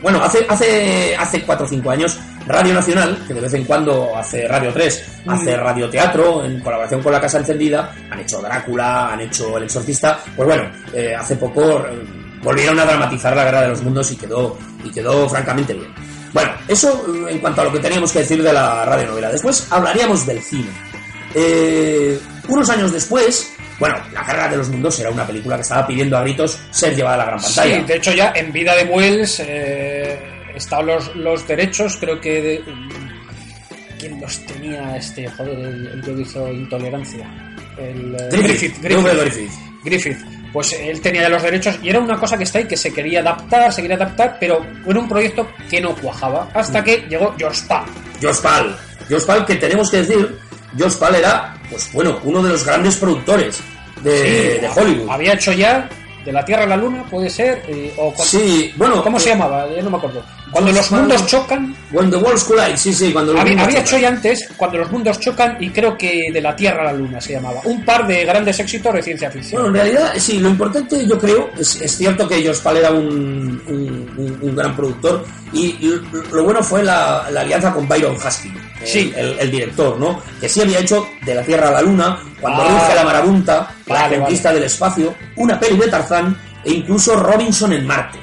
bueno, 0.00 0.22
hace 0.22 0.46
hace 0.48 1.16
hace 1.16 1.42
4 1.42 1.66
o 1.66 1.68
5 1.68 1.90
años 1.90 2.18
Radio 2.46 2.72
Nacional, 2.72 3.18
que 3.26 3.34
de 3.34 3.40
vez 3.40 3.52
en 3.54 3.64
cuando 3.64 4.16
hace 4.16 4.46
Radio 4.46 4.72
3, 4.72 5.22
hace 5.26 5.56
Radio 5.56 5.90
Teatro 5.90 6.44
en 6.44 6.60
colaboración 6.60 7.02
con 7.02 7.12
la 7.12 7.20
Casa 7.20 7.38
Encendida, 7.38 7.92
han 8.08 8.20
hecho 8.20 8.40
Drácula, 8.40 9.12
han 9.12 9.20
hecho 9.22 9.56
El 9.58 9.64
Exorcista, 9.64 10.20
pues 10.36 10.46
bueno, 10.46 10.70
eh, 10.94 11.14
hace 11.18 11.34
poco 11.34 11.80
eh, 11.80 11.98
volvieron 12.42 12.78
a 12.78 12.84
dramatizar 12.84 13.34
la 13.36 13.44
Guerra 13.44 13.62
de 13.62 13.68
los 13.68 13.82
Mundos 13.82 14.10
y 14.12 14.16
quedó 14.16 14.58
y 14.84 14.90
quedó 14.90 15.28
francamente 15.28 15.74
bien. 15.74 15.92
Bueno, 16.32 16.52
eso 16.68 17.04
eh, 17.28 17.32
en 17.32 17.38
cuanto 17.38 17.62
a 17.62 17.64
lo 17.64 17.72
que 17.72 17.78
teníamos 17.78 18.12
que 18.12 18.20
decir 18.20 18.42
de 18.42 18.52
la 18.52 18.84
radionovela. 18.84 19.30
Después 19.30 19.66
hablaríamos 19.70 20.26
del 20.26 20.40
cine. 20.42 20.70
Eh, 21.34 22.18
unos 22.48 22.68
años 22.70 22.92
después, 22.92 23.52
bueno, 23.78 23.96
La 24.12 24.24
Carrera 24.24 24.48
de 24.48 24.56
los 24.58 24.68
Mundos 24.68 24.98
era 25.00 25.10
una 25.10 25.26
película 25.26 25.56
que 25.56 25.62
estaba 25.62 25.86
pidiendo 25.86 26.16
a 26.16 26.22
gritos 26.22 26.58
ser 26.70 26.94
llevada 26.94 27.14
a 27.14 27.18
la 27.18 27.24
gran 27.26 27.40
pantalla. 27.40 27.76
Sí, 27.76 27.82
de 27.82 27.96
hecho 27.96 28.12
ya 28.12 28.32
en 28.34 28.52
vida 28.52 28.74
de 28.74 28.84
Wells 28.84 29.40
eh, 29.40 30.18
estaban 30.54 30.86
los, 30.86 31.14
los 31.16 31.46
derechos, 31.46 31.96
creo 31.98 32.20
que... 32.20 32.42
De, 32.42 32.64
¿Quién 33.98 34.20
los 34.20 34.38
tenía 34.46 34.96
este, 34.96 35.28
joder, 35.28 35.58
el, 35.58 35.86
el 35.88 36.02
que 36.02 36.22
hizo 36.22 36.52
Intolerancia? 36.52 37.28
El, 37.76 38.14
eh, 38.14 38.28
Griffith, 38.30 38.76
W. 38.80 39.20
Griffith. 39.22 39.50
Griffith. 39.84 40.18
Pues 40.52 40.72
él 40.72 41.00
tenía 41.00 41.22
ya 41.22 41.28
los 41.28 41.42
derechos 41.42 41.78
y 41.82 41.90
era 41.90 42.00
una 42.00 42.18
cosa 42.18 42.38
que 42.38 42.44
está 42.44 42.58
ahí 42.58 42.64
que 42.64 42.76
se 42.76 42.92
quería 42.92 43.20
adaptar, 43.20 43.72
se 43.72 43.82
quería 43.82 43.96
adaptar, 43.96 44.36
pero 44.40 44.64
era 44.86 44.98
un 44.98 45.08
proyecto 45.08 45.48
que 45.68 45.80
no 45.80 45.94
cuajaba. 45.94 46.48
Hasta 46.54 46.82
que 46.82 47.06
llegó 47.08 47.34
George 47.38 47.62
Pal. 47.68 47.84
Josh 48.22 48.40
Pal. 48.40 48.76
Josh 49.10 49.24
Pal, 49.24 49.44
que 49.44 49.56
tenemos 49.56 49.90
que 49.90 49.98
decir, 49.98 50.38
Josh 50.78 50.96
Pal 50.96 51.14
era, 51.14 51.54
pues 51.70 51.92
bueno, 51.92 52.18
uno 52.24 52.42
de 52.42 52.50
los 52.50 52.64
grandes 52.64 52.96
productores 52.96 53.60
de, 54.02 54.58
de 54.60 54.68
Hollywood. 54.74 55.10
Había 55.10 55.34
hecho 55.34 55.52
ya 55.52 55.88
de 56.28 56.32
la 56.34 56.44
Tierra 56.44 56.64
a 56.64 56.66
la 56.66 56.76
Luna, 56.76 57.04
puede 57.10 57.30
ser, 57.30 57.62
eh, 57.68 57.92
o 57.96 58.12
con- 58.12 58.26
Sí, 58.26 58.70
bueno, 58.76 59.02
¿cómo 59.02 59.18
se 59.18 59.30
eh, 59.30 59.32
llamaba? 59.32 59.66
Ya 59.74 59.82
no 59.82 59.88
me 59.88 59.96
acuerdo. 59.96 60.22
Cuando 60.50 60.70
los 60.72 60.90
mundos 60.92 61.26
chocan, 61.26 61.74
When 61.90 62.10
the 62.10 62.16
Worlds 62.16 62.44
Collide, 62.44 62.76
sí, 62.76 62.92
sí, 62.92 63.12
cuando 63.12 63.32
los 63.32 63.40
Había, 63.40 63.52
mundos 63.54 63.68
había 63.68 63.84
chocan. 63.84 63.96
hecho 63.98 64.02
ya 64.02 64.08
antes, 64.08 64.48
cuando 64.56 64.78
los 64.78 64.90
mundos 64.90 65.20
chocan, 65.20 65.56
y 65.60 65.70
creo 65.70 65.96
que 65.96 66.24
de 66.32 66.40
la 66.40 66.54
Tierra 66.54 66.82
a 66.82 66.84
la 66.84 66.92
Luna 66.92 67.20
se 67.20 67.32
llamaba. 67.32 67.60
Un 67.64 67.82
par 67.84 68.06
de 68.06 68.24
grandes 68.24 68.58
éxitos 68.60 68.92
de 68.94 69.02
ciencia 69.02 69.30
ficción. 69.30 69.62
Bueno, 69.62 69.78
en 69.78 69.82
realidad, 69.84 70.12
sí, 70.18 70.38
lo 70.38 70.48
importante 70.50 71.06
yo 71.06 71.18
creo, 71.18 71.50
es, 71.58 71.80
es 71.80 71.96
cierto 71.96 72.28
que 72.28 72.46
Josh 72.46 72.60
Pal 72.60 72.76
era 72.76 72.90
un, 72.90 73.62
un- 73.66 74.10
un- 74.16 74.38
un 74.42 74.56
gran 74.56 74.76
productor 74.76 75.24
y 75.52 75.76
lo 76.32 76.44
bueno 76.44 76.62
fue 76.62 76.82
la, 76.84 77.26
la 77.30 77.40
alianza 77.40 77.72
con 77.72 77.88
Byron 77.88 78.16
Husky, 78.16 78.48
el, 78.48 78.54
Sí. 78.84 79.12
el, 79.16 79.38
el 79.38 79.50
director, 79.50 79.98
¿no? 79.98 80.20
Que 80.40 80.48
sí 80.48 80.60
había 80.62 80.78
hecho 80.80 81.08
De 81.24 81.34
la 81.34 81.42
Tierra 81.42 81.68
a 81.68 81.72
la 81.72 81.82
Luna, 81.82 82.18
Cuando 82.40 82.62
Ah. 82.62 82.68
ruge 82.68 82.94
la 82.94 83.04
marabunta, 83.04 83.74
Vale, 83.86 84.16
La 84.16 84.22
conquista 84.22 84.52
del 84.52 84.62
espacio, 84.64 85.14
una 85.36 85.58
peli 85.58 85.76
de 85.78 85.88
Tarzán 85.88 86.36
e 86.64 86.72
incluso 86.72 87.16
Robinson 87.16 87.72
en 87.72 87.86
Marte. 87.86 88.18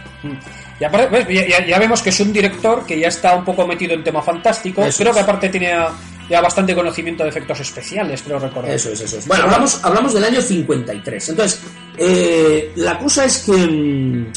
Ves, 0.80 1.28
ya, 1.30 1.48
ya- 1.48 1.66
ya 1.66 1.80
vemos 1.80 2.02
que 2.02 2.10
es 2.10 2.20
un 2.20 2.34
director 2.34 2.86
que 2.86 3.00
ya 3.00 3.08
está 3.08 3.36
un 3.36 3.46
poco 3.46 3.66
metido 3.66 3.94
en 3.94 4.04
tema 4.04 4.22
fantástico. 4.22 4.84
Eso 4.84 4.98
creo 5.00 5.12
es. 5.12 5.16
que 5.18 5.24
aparte 5.24 5.50
tiene 5.50 5.74
ya, 6.30 6.42
bastante 6.42 6.76
conocimiento 6.76 7.24
de 7.24 7.30
efectos 7.30 7.60
especiales, 7.62 8.22
creo 8.24 8.40
recordar. 8.40 8.72
Eso 8.72 8.90
es, 8.92 9.00
eso 9.02 9.18
es. 9.18 9.28
Bueno, 9.28 9.44
hablamos, 9.46 9.80
hablamos 9.84 10.14
del 10.14 10.24
año 10.26 10.42
53. 10.42 11.30
Entonces, 11.30 11.62
eh, 11.98 12.72
la 12.76 12.98
cosa 13.00 13.24
es 13.26 13.40
que 13.40 13.52
mm, 13.54 14.32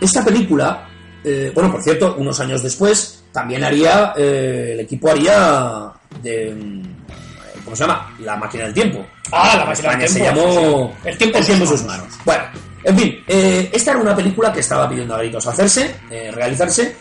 esta 0.00 0.24
película, 0.24 0.88
eh, 1.22 1.50
bueno, 1.54 1.70
por 1.72 1.82
cierto, 1.82 2.14
unos 2.18 2.38
años 2.40 2.62
después, 2.62 3.23
también 3.34 3.64
haría, 3.64 4.14
eh, 4.16 4.70
el 4.74 4.80
equipo 4.80 5.10
haría 5.10 5.90
de... 6.22 6.54
mm, 6.54 7.64
¿Cómo 7.64 7.74
se 7.74 7.82
llama? 7.82 8.14
La 8.20 8.36
máquina 8.36 8.64
del 8.64 8.74
tiempo. 8.74 9.04
Ah, 9.32 9.56
La 9.58 9.64
máquina 9.64 9.90
del 9.90 10.02
España 10.02 10.06
se 10.08 10.20
tiempo, 10.20 10.40
llamó. 10.40 10.96
El 11.04 11.18
tiempo 11.18 11.38
en 11.38 11.44
sus 11.44 11.58
manos. 11.58 11.84
manos. 11.84 12.18
Bueno, 12.24 12.44
en 12.84 12.98
fin, 12.98 13.24
eh, 13.26 13.70
esta 13.72 13.90
era 13.90 14.00
una 14.00 14.14
película 14.14 14.52
que 14.52 14.60
estaba 14.60 14.88
pidiendo 14.88 15.14
a 15.16 15.18
gritos 15.18 15.44
hacerse, 15.48 15.96
eh, 16.10 16.30
realizarse, 16.32 16.94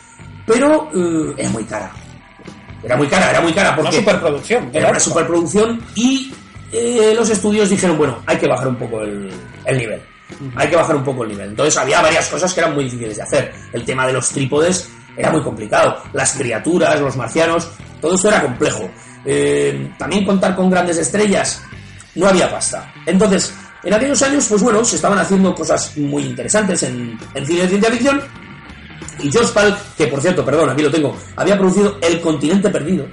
pero 0.48 0.90
era 1.38 1.50
muy 1.50 1.64
cara. 1.66 1.92
Era 2.82 2.96
muy 2.98 3.08
cara, 3.08 3.30
era 3.30 3.42
muy 3.42 3.54
cara 3.54 3.70
Una 3.74 3.78
porque 3.84 3.98
superproducción. 3.98 4.72
de 4.72 4.80
era 4.80 4.90
una 4.90 5.00
superproducción 5.00 5.82
y 5.96 6.34
eh, 6.72 7.14
los 7.16 7.30
estudios 7.30 7.70
dijeron, 7.70 7.98
bueno, 7.98 8.24
hay 8.26 8.38
que 8.38 8.48
bajar 8.48 8.68
un 8.70 8.76
poco 8.78 9.02
el, 9.04 9.30
el 9.66 9.78
nivel. 9.78 10.02
Hay 10.56 10.68
que 10.68 10.76
bajar 10.76 10.96
un 10.96 11.04
poco 11.04 11.24
el 11.24 11.30
nivel. 11.30 11.50
Entonces 11.50 11.78
había 11.78 12.02
varias 12.02 12.28
cosas 12.28 12.52
que 12.54 12.60
eran 12.62 12.74
muy 12.74 12.86
difíciles 12.86 13.18
de 13.18 13.24
hacer. 13.24 13.54
El 13.72 13.86
tema 13.86 14.08
de 14.08 14.14
los 14.14 14.30
trípodes 14.30 14.90
era 15.18 15.32
muy 15.32 15.42
complicado. 15.42 15.98
Las 16.14 16.34
criaturas, 16.34 17.00
los 17.00 17.16
marcianos, 17.16 17.70
todo 18.02 18.16
esto 18.16 18.30
era 18.30 18.42
complejo. 18.42 18.90
Eh, 19.26 19.92
también 19.98 20.26
contar 20.26 20.56
con 20.56 20.70
grandes 20.70 20.98
estrellas, 20.98 21.64
no 22.16 22.28
había 22.28 22.50
pasta. 22.52 22.94
Entonces, 23.06 23.54
en 23.84 23.94
aquellos 23.94 24.22
años, 24.22 24.46
pues 24.48 24.62
bueno, 24.62 24.84
se 24.84 24.96
estaban 24.96 25.20
haciendo 25.20 25.54
cosas 25.54 25.98
muy 25.98 26.24
interesantes 26.24 26.84
en, 26.84 27.18
en 27.34 27.46
cine 27.46 27.62
de 27.62 27.68
ciencia 27.70 27.92
ficción. 27.92 28.22
Y 29.20 29.32
George 29.32 29.54
Pal, 29.54 29.78
que 29.98 30.08
por 30.08 30.22
cierto, 30.22 30.44
perdón, 30.44 30.70
aquí 30.70 30.82
lo 30.82 30.92
tengo, 30.92 31.16
había 31.36 31.58
producido 31.58 31.98
El 32.02 32.20
Continente 32.22 32.70
Perdido. 32.70 33.06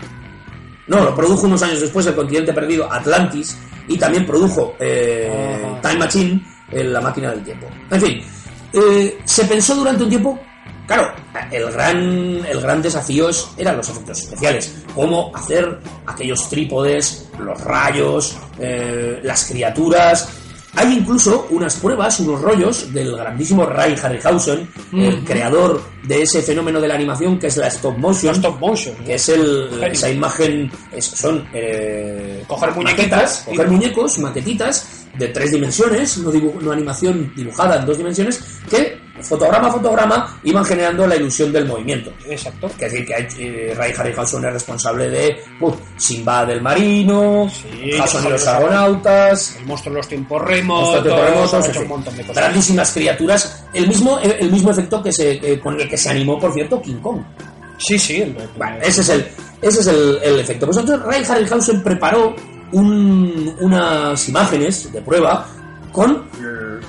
No, 0.86 1.04
lo 1.04 1.14
produjo 1.14 1.46
unos 1.46 1.62
años 1.62 1.80
después 1.80 2.06
El 2.06 2.14
Continente 2.14 2.52
Perdido, 2.52 2.90
Atlantis, 2.90 3.56
y 3.86 3.98
también 3.98 4.24
produjo 4.24 4.74
eh. 4.78 5.78
Time 5.82 5.98
Machine, 5.98 6.42
eh, 6.70 6.84
La 6.84 7.00
Máquina 7.00 7.30
del 7.30 7.42
Tiempo. 7.42 7.66
En 7.90 8.00
fin, 8.00 8.20
eh, 8.72 9.18
se 9.24 9.44
pensó 9.44 9.74
durante 9.74 10.04
un 10.04 10.08
tiempo, 10.08 10.38
claro, 10.94 11.12
el 11.52 11.70
gran, 11.70 11.96
el 12.44 12.60
gran 12.60 12.82
desafío 12.82 13.28
es- 13.28 13.46
eran 13.56 13.76
los 13.76 13.88
efectos 13.88 14.18
especiales, 14.22 14.74
cómo 14.94 15.30
hacer 15.34 15.78
aquellos 16.06 16.48
trípodes, 16.48 17.28
los 17.38 17.60
rayos, 17.60 18.36
eh, 18.58 19.20
las 19.22 19.44
criaturas, 19.44 20.28
hay 20.76 20.92
incluso 20.98 21.46
unas 21.50 21.74
pruebas, 21.76 22.20
unos 22.20 22.40
rollos 22.40 22.92
del 22.92 23.16
grandísimo 23.16 23.66
Ray 23.66 23.96
Harryhausen, 24.00 24.68
el 24.92 25.24
creador 25.24 25.82
de 26.04 26.22
ese 26.22 26.42
fenómeno 26.42 26.80
de 26.80 26.86
la 26.88 26.94
animación 26.94 27.38
que 27.40 27.48
es 27.48 27.56
la 27.56 27.66
stop 27.68 27.96
motion, 27.98 28.34
stop 28.36 28.58
motion. 28.60 28.94
que 29.04 29.14
es 29.14 29.28
el, 29.30 29.68
esa 29.92 30.08
imagen, 30.10 30.70
es- 30.92 31.04
son 31.06 31.44
eh, 31.52 32.44
Coger 32.46 32.70
y- 32.70 32.72
coger 33.46 33.68
muñecos, 33.68 34.18
maquetitas 34.18 34.86
de 35.18 35.26
tres 35.28 35.50
dimensiones, 35.50 36.18
no, 36.18 36.32
dibu- 36.32 36.60
no 36.60 36.70
animación 36.70 37.32
dibujada 37.34 37.80
en 37.80 37.86
dos 37.86 37.98
dimensiones, 37.98 38.40
que 38.70 38.99
fotograma 39.22 39.68
a 39.68 39.72
fotograma 39.72 40.40
iban 40.44 40.64
generando 40.64 41.06
la 41.06 41.16
ilusión 41.16 41.52
del 41.52 41.66
movimiento. 41.66 42.12
Exacto. 42.28 42.66
Es 42.68 42.78
decir, 42.78 43.06
que 43.06 43.28
eh, 43.38 43.74
Ray 43.76 43.92
Harryhausen 43.96 44.44
es 44.44 44.52
responsable 44.52 45.08
de 45.10 45.40
uh, 45.60 45.72
Simba 45.96 46.44
del 46.46 46.60
Marino, 46.62 47.48
Sí, 47.50 47.90
Jason 47.96 48.26
y 48.26 48.30
los 48.30 48.46
Argonautas, 48.46 49.56
El 49.60 49.66
monstruo 49.66 49.94
de 49.94 49.98
los 50.00 50.08
tiempos 50.08 50.40
Monstruo 50.42 50.56
remotos, 50.56 51.04
de 51.72 51.78
un 51.80 51.88
montón 51.88 52.14
cosas. 52.16 52.34
grandísimas 52.36 52.92
criaturas. 52.92 53.64
El 53.72 53.88
mismo, 53.88 54.18
el, 54.20 54.32
el 54.32 54.50
mismo 54.52 54.70
efecto 54.70 55.02
que 55.02 55.12
se, 55.12 55.32
eh, 55.32 55.60
con 55.60 55.80
el 55.80 55.88
que 55.88 55.96
se 55.96 56.10
animó, 56.10 56.38
por 56.38 56.52
cierto, 56.52 56.80
King 56.80 57.00
Kong. 57.02 57.20
Sí, 57.78 57.98
sí. 57.98 58.22
el- 58.22 58.36
Bueno, 58.56 58.76
ese 58.82 59.00
es 59.00 59.08
el, 59.08 59.26
ese 59.62 59.80
es 59.80 59.86
el, 59.86 60.18
el 60.22 60.40
efecto. 60.40 60.66
Pues 60.66 60.78
entonces 60.78 61.04
Ray 61.06 61.24
Harryhausen 61.28 61.82
preparó 61.82 62.34
un- 62.72 63.54
unas 63.60 64.28
imágenes 64.28 64.92
de 64.92 65.00
prueba 65.00 65.46
con 65.92 66.28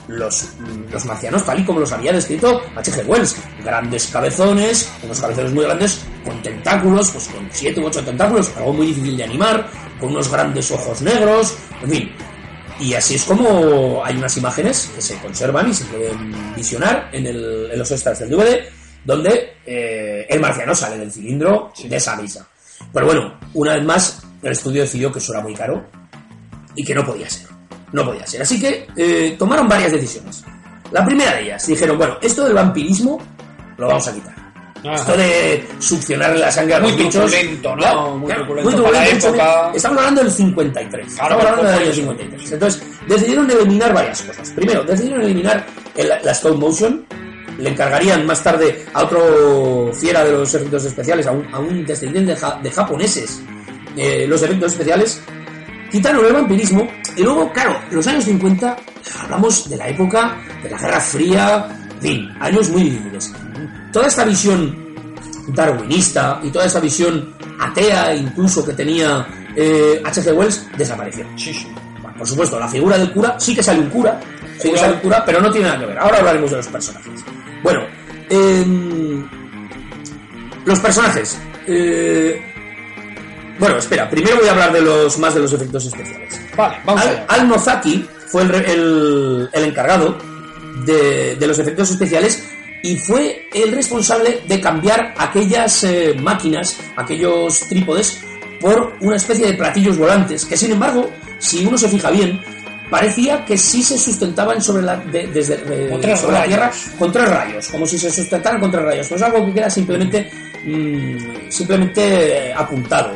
los, 0.08 0.50
los 0.92 1.06
marcianos 1.06 1.46
tal 1.46 1.60
y 1.60 1.66
como 1.66 1.80
los 1.80 1.92
había 1.92 2.12
descrito 2.14 2.62
H.G. 2.76 3.06
Wells. 3.08 3.36
Grandes 3.64 4.08
cabezones, 4.08 4.92
unos 5.04 5.20
cabezones 5.20 5.52
muy 5.54 5.66
grandes, 5.66 6.02
con 6.26 6.42
tentáculos, 6.42 7.12
pues 7.12 7.28
con 7.30 7.48
7 7.52 7.80
u 7.82 7.86
8 7.88 8.04
tentáculos, 8.04 8.52
algo 8.58 8.74
muy 8.74 8.88
difícil 8.88 9.18
de 9.18 9.24
animar, 9.24 9.70
con 10.00 10.10
unos 10.12 10.30
grandes 10.32 10.70
ojos 10.72 11.02
negros, 11.02 11.56
en 11.84 11.90
fin. 11.90 12.12
Y 12.80 12.94
así 12.96 13.16
es 13.16 13.24
como 13.26 14.04
hay 14.04 14.18
unas 14.18 14.36
imágenes 14.38 14.92
que 14.96 15.02
se 15.02 15.16
conservan 15.20 15.70
y 15.70 15.74
se 15.74 15.86
pueden 15.86 16.56
visionar 16.56 17.10
en, 17.12 17.28
el- 17.28 17.70
en 17.72 17.78
los 17.80 17.92
extras 17.92 18.20
del 18.20 18.30
DVD, 18.32 18.60
donde 19.06 19.54
eh, 19.66 20.26
el 20.30 20.40
marciano 20.40 20.74
sale 20.74 20.98
del 20.98 21.12
cilindro 21.12 21.72
de 21.84 21.96
esa 21.96 22.16
misa. 22.16 22.48
Pero 22.92 23.06
bueno, 23.06 23.40
una 23.54 23.76
vez 23.76 23.84
más, 23.86 24.22
el 24.42 24.52
estudio 24.54 24.82
decidió 24.82 25.12
que 25.12 25.20
eso 25.20 25.32
era 25.34 25.42
muy 25.44 25.54
caro 25.54 25.86
y 26.76 26.84
que 26.84 26.96
no 26.96 27.06
podía 27.06 27.30
ser. 27.30 27.51
No 27.94 28.06
podía 28.06 28.26
ser. 28.26 28.42
Así 28.42 28.60
que 28.60 28.88
eh, 28.96 29.36
tomaron 29.38 29.68
varias 29.68 29.92
decisiones. 29.92 30.44
La 30.92 31.06
primera 31.06 31.34
de 31.36 31.44
ellas, 31.44 31.66
dijeron, 31.68 31.98
bueno, 31.98 32.18
esto 32.22 32.44
del 32.46 32.54
vampirismo 32.54 33.20
lo 33.78 33.88
vamos 33.88 34.08
a 34.08 34.14
quitar. 34.14 34.36
Ajá. 34.84 34.96
Esto 34.96 35.16
de 35.18 35.68
succionar 35.80 36.36
la 36.38 36.52
sangre 36.52 36.76
a 36.76 36.80
Muy 36.80 36.90
los 36.92 36.98
bichos. 36.98 37.14
truculento, 37.32 37.70
¿no? 37.76 37.78
Claro, 37.78 38.10
Muy 38.12 38.20
muy 38.20 38.30
para 38.30 38.76
truculento, 38.76 39.28
época. 39.28 39.72
Estamos 39.76 39.98
hablando 40.00 40.24
del 40.24 40.32
53. 40.32 41.14
Claro, 41.14 41.36
Estamos 41.38 41.46
hablando 41.46 41.64
del 41.72 41.82
año 41.82 41.92
eso. 41.92 42.02
53. 42.02 42.52
Entonces, 42.54 42.84
decidieron 43.08 43.52
eliminar 43.52 43.94
varias 43.94 44.22
cosas. 44.24 44.50
Primero, 44.52 44.84
decidieron 44.84 45.22
eliminar 45.22 45.66
el- 45.96 46.08
la 46.24 46.32
stop 46.32 46.58
motion. 46.58 47.06
Le 47.60 47.70
encargarían 47.70 48.26
más 48.26 48.42
tarde 48.42 48.86
a 48.94 49.04
otro 49.04 49.92
fiera 49.94 50.24
de 50.24 50.32
los 50.32 50.52
efectos 50.54 50.84
especiales, 50.86 51.28
a 51.28 51.32
un, 51.32 51.54
a 51.54 51.60
un 51.60 51.86
descendiente 51.86 52.32
de, 52.32 52.38
ja- 52.38 52.60
de 52.64 52.72
japoneses, 52.72 53.40
eh, 53.96 54.26
los 54.28 54.42
efectos 54.42 54.72
especiales. 54.72 55.22
Quitaron 55.92 56.26
el 56.26 56.34
vampirismo 56.34 56.88
y 57.18 57.24
luego, 57.24 57.52
claro, 57.52 57.78
en 57.90 57.96
los 57.98 58.08
años 58.08 58.24
50 58.24 58.78
hablamos 59.24 59.70
de 59.70 59.76
la 59.78 59.90
época 59.90 60.38
de 60.64 60.70
la 60.70 60.78
Guerra 60.78 61.02
Fría, 61.02 61.68
en 61.96 62.02
fin, 62.02 62.30
años 62.40 62.70
muy 62.70 62.84
difíciles. 62.84 63.34
Toda 63.92 64.08
esta 64.08 64.24
visión 64.24 64.74
darwinista 65.50 66.40
y 66.44 66.50
toda 66.50 66.66
esta 66.66 66.80
visión 66.80 67.34
atea 67.60 68.16
incluso 68.16 68.66
que 68.66 68.74
tenía 68.74 69.28
eh, 69.56 70.02
H.G. 70.06 70.34
Wells 70.34 70.66
desapareció. 70.78 71.26
Sí, 71.36 71.54
sí. 71.54 71.68
Bueno, 72.02 72.18
por 72.18 72.28
supuesto, 72.28 72.58
la 72.60 72.68
figura 72.70 72.98
del 72.98 73.12
cura 73.12 73.38
sí 73.38 73.54
que 73.54 73.62
sale 73.62 73.80
un 73.82 73.90
cura, 73.90 74.18
sí 74.58 74.72
que 74.72 74.78
sale 74.78 74.94
un 74.94 75.00
cura, 75.02 75.24
pero 75.26 75.42
no 75.42 75.52
tiene 75.52 75.68
nada 75.68 75.80
que 75.80 75.86
ver. 75.88 76.00
Ahora 76.00 76.20
hablaremos 76.20 76.50
de 76.52 76.58
los 76.58 76.68
personajes. 76.68 77.26
Bueno, 77.64 77.82
em, 78.30 79.28
los 80.66 80.80
personajes. 80.80 81.38
eh, 81.68 82.51
bueno, 83.62 83.78
espera, 83.78 84.10
primero 84.10 84.38
voy 84.38 84.48
a 84.48 84.52
hablar 84.52 84.74
de 84.74 84.82
los 84.82 85.18
más 85.20 85.34
de 85.34 85.40
los 85.40 85.54
efectos 85.54 85.86
especiales. 85.86 86.42
Vale, 86.58 86.78
vamos 86.84 87.02
Al. 87.02 87.26
Al 87.30 87.48
Nozaki 87.48 88.06
fue 88.28 88.42
el, 88.44 88.54
el- 88.56 89.50
el 89.54 89.64
encargado 89.66 90.18
de, 90.86 91.36
de 91.36 91.48
los 91.48 91.58
efectos 91.60 91.92
especiales 91.92 92.44
y 92.84 92.98
fue 92.98 93.48
el 93.54 93.72
responsable 93.72 94.42
de 94.48 94.60
cambiar 94.60 95.14
aquellas 95.18 95.84
eh, 95.84 96.16
máquinas, 96.20 96.76
aquellos 96.98 97.60
trípodes, 97.70 98.20
por 98.60 98.94
una 99.02 99.16
especie 99.16 99.46
de 99.48 99.54
platillos 99.54 99.98
volantes, 99.98 100.46
que 100.46 100.58
sin 100.58 100.72
embargo, 100.72 101.10
si 101.40 101.66
uno 101.66 101.78
se 101.78 101.88
fija 101.90 102.10
bien, 102.12 102.42
parecía 102.90 103.46
que 103.46 103.58
sí 103.58 103.82
se 103.84 103.98
sustentaban 103.98 104.62
sobre 104.62 104.82
la, 104.84 104.98
de- 104.98 105.28
desde, 105.28 105.56
eh, 105.56 106.18
sobre 106.18 106.34
la. 106.34 106.44
Tierra 106.46 106.72
con 106.98 107.12
tres 107.12 107.30
rayos, 107.30 107.68
como 107.70 107.86
si 107.86 107.98
se 108.00 108.12
sustentaran 108.12 108.60
con 108.60 108.72
tres 108.72 108.84
rayos. 108.84 109.08
Pues 109.08 109.22
algo 109.22 109.46
que 109.46 109.54
queda 109.54 109.70
simplemente, 109.70 110.30
mm, 110.64 111.50
simplemente 111.50 112.50
eh, 112.50 112.54
apuntado 112.54 113.12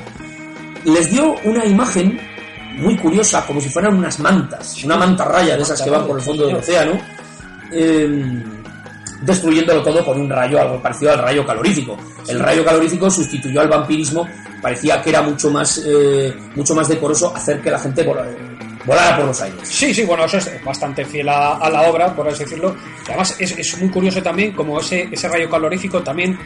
les 0.85 1.09
dio 1.11 1.35
una 1.43 1.65
imagen 1.65 2.19
muy 2.77 2.95
curiosa, 2.97 3.45
como 3.45 3.59
si 3.61 3.69
fueran 3.69 3.95
unas 3.95 4.19
mantas, 4.19 4.83
una 4.83 4.97
manta 4.97 5.25
raya 5.25 5.55
de 5.55 5.63
esas 5.63 5.81
que 5.81 5.89
van 5.89 6.05
por 6.05 6.17
el 6.17 6.23
fondo 6.23 6.45
del 6.47 6.55
océano, 6.57 6.99
eh, 7.71 8.43
destruyéndolo 9.21 9.81
todo 9.81 10.03
con 10.05 10.19
un 10.19 10.29
rayo 10.29 10.59
algo 10.61 10.81
parecido 10.81 11.11
al 11.13 11.19
rayo 11.19 11.45
calorífico. 11.45 11.97
El 12.27 12.39
rayo 12.39 12.63
calorífico 12.65 13.09
sustituyó 13.09 13.61
al 13.61 13.67
vampirismo, 13.69 14.27
parecía 14.61 15.01
que 15.01 15.09
era 15.09 15.21
mucho 15.21 15.49
más, 15.49 15.81
eh, 15.85 16.33
mucho 16.55 16.75
más 16.75 16.87
decoroso 16.87 17.33
hacer 17.35 17.61
que 17.61 17.71
la 17.71 17.79
gente 17.79 18.03
vola- 18.03 18.25
volara 18.85 19.15
por 19.17 19.25
los 19.27 19.41
aires. 19.41 19.59
Sí, 19.63 19.93
sí, 19.93 20.03
bueno, 20.03 20.25
eso 20.25 20.37
es 20.37 20.63
bastante 20.63 21.05
fiel 21.05 21.29
a, 21.29 21.53
a 21.57 21.69
la 21.69 21.83
obra, 21.89 22.13
por 22.13 22.27
así 22.27 22.43
decirlo. 22.43 22.75
Y 23.07 23.09
además 23.09 23.35
es, 23.39 23.57
es 23.57 23.77
muy 23.79 23.89
curioso 23.89 24.21
también 24.21 24.51
como 24.51 24.79
ese, 24.79 25.07
ese 25.11 25.27
rayo 25.29 25.49
calorífico 25.49 26.01
también 26.03 26.37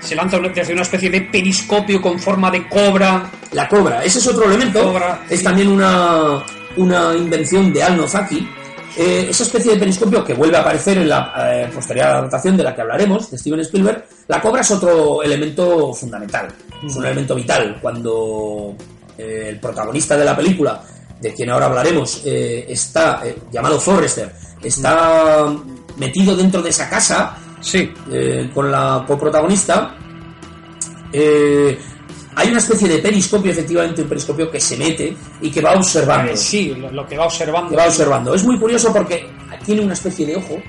se 0.00 0.14
lanza 0.14 0.36
una- 0.38 0.48
desde 0.48 0.72
una 0.72 0.82
especie 0.82 1.10
de 1.10 1.20
periscopio 1.22 2.00
con 2.00 2.18
forma 2.18 2.50
de 2.50 2.68
cobra. 2.68 3.30
La 3.52 3.68
cobra, 3.68 4.02
ese 4.04 4.18
es 4.18 4.26
otro 4.26 4.44
elemento, 4.44 4.82
Cobra, 4.82 5.22
es 5.28 5.38
sí. 5.38 5.44
también 5.44 5.68
una, 5.68 6.42
una 6.76 7.14
invención 7.16 7.72
de 7.72 7.82
Al 7.82 7.96
Nozaki. 7.96 8.48
Eh, 8.96 9.26
esa 9.30 9.44
especie 9.44 9.72
de 9.72 9.78
periscopio 9.78 10.24
que 10.24 10.34
vuelve 10.34 10.56
a 10.56 10.60
aparecer 10.60 10.98
en 10.98 11.08
la 11.08 11.32
eh, 11.36 11.70
posterior 11.72 12.06
adaptación 12.06 12.56
de 12.56 12.64
la 12.64 12.74
que 12.74 12.80
hablaremos, 12.80 13.30
de 13.30 13.38
Steven 13.38 13.60
Spielberg, 13.60 14.04
la 14.26 14.40
cobra 14.40 14.62
es 14.62 14.70
otro 14.72 15.22
elemento 15.22 15.92
fundamental, 15.94 16.48
es 16.84 16.96
un 16.96 17.04
elemento 17.04 17.34
vital. 17.36 17.78
Cuando 17.80 18.74
eh, 19.16 19.46
el 19.50 19.60
protagonista 19.60 20.16
de 20.16 20.24
la 20.24 20.36
película, 20.36 20.82
de 21.20 21.32
quien 21.32 21.48
ahora 21.50 21.66
hablaremos, 21.66 22.22
eh, 22.24 22.66
está, 22.68 23.22
llamado 23.52 23.78
Forrester, 23.80 24.32
está 24.62 25.46
metido 25.96 26.34
dentro 26.36 26.60
de 26.62 26.70
esa 26.70 26.88
casa, 26.88 27.36
Sí, 27.60 27.92
eh, 28.10 28.50
con 28.54 28.70
la 28.70 29.04
coprotagonista, 29.06 29.96
eh, 31.12 31.78
hay 32.36 32.48
una 32.50 32.58
especie 32.58 32.88
de 32.88 32.98
periscopio, 32.98 33.50
efectivamente, 33.50 34.02
un 34.02 34.08
periscopio 34.08 34.50
que 34.50 34.60
se 34.60 34.76
mete 34.76 35.16
y 35.40 35.50
que 35.50 35.60
va 35.60 35.72
observando. 35.72 36.32
eh, 36.32 36.36
sí, 36.36 36.74
lo, 36.74 37.06
que 37.06 37.16
va 37.16 37.24
observando. 37.26 37.70
Que 37.70 37.76
va 37.76 37.86
observando. 37.86 38.34
Es 38.34 38.44
muy 38.44 38.58
curioso 38.58 38.92
porque 38.92 39.28
tiene 39.64 39.82
una 39.82 39.94
especie 39.94 40.26
de 40.26 40.36
ojo 40.36 40.62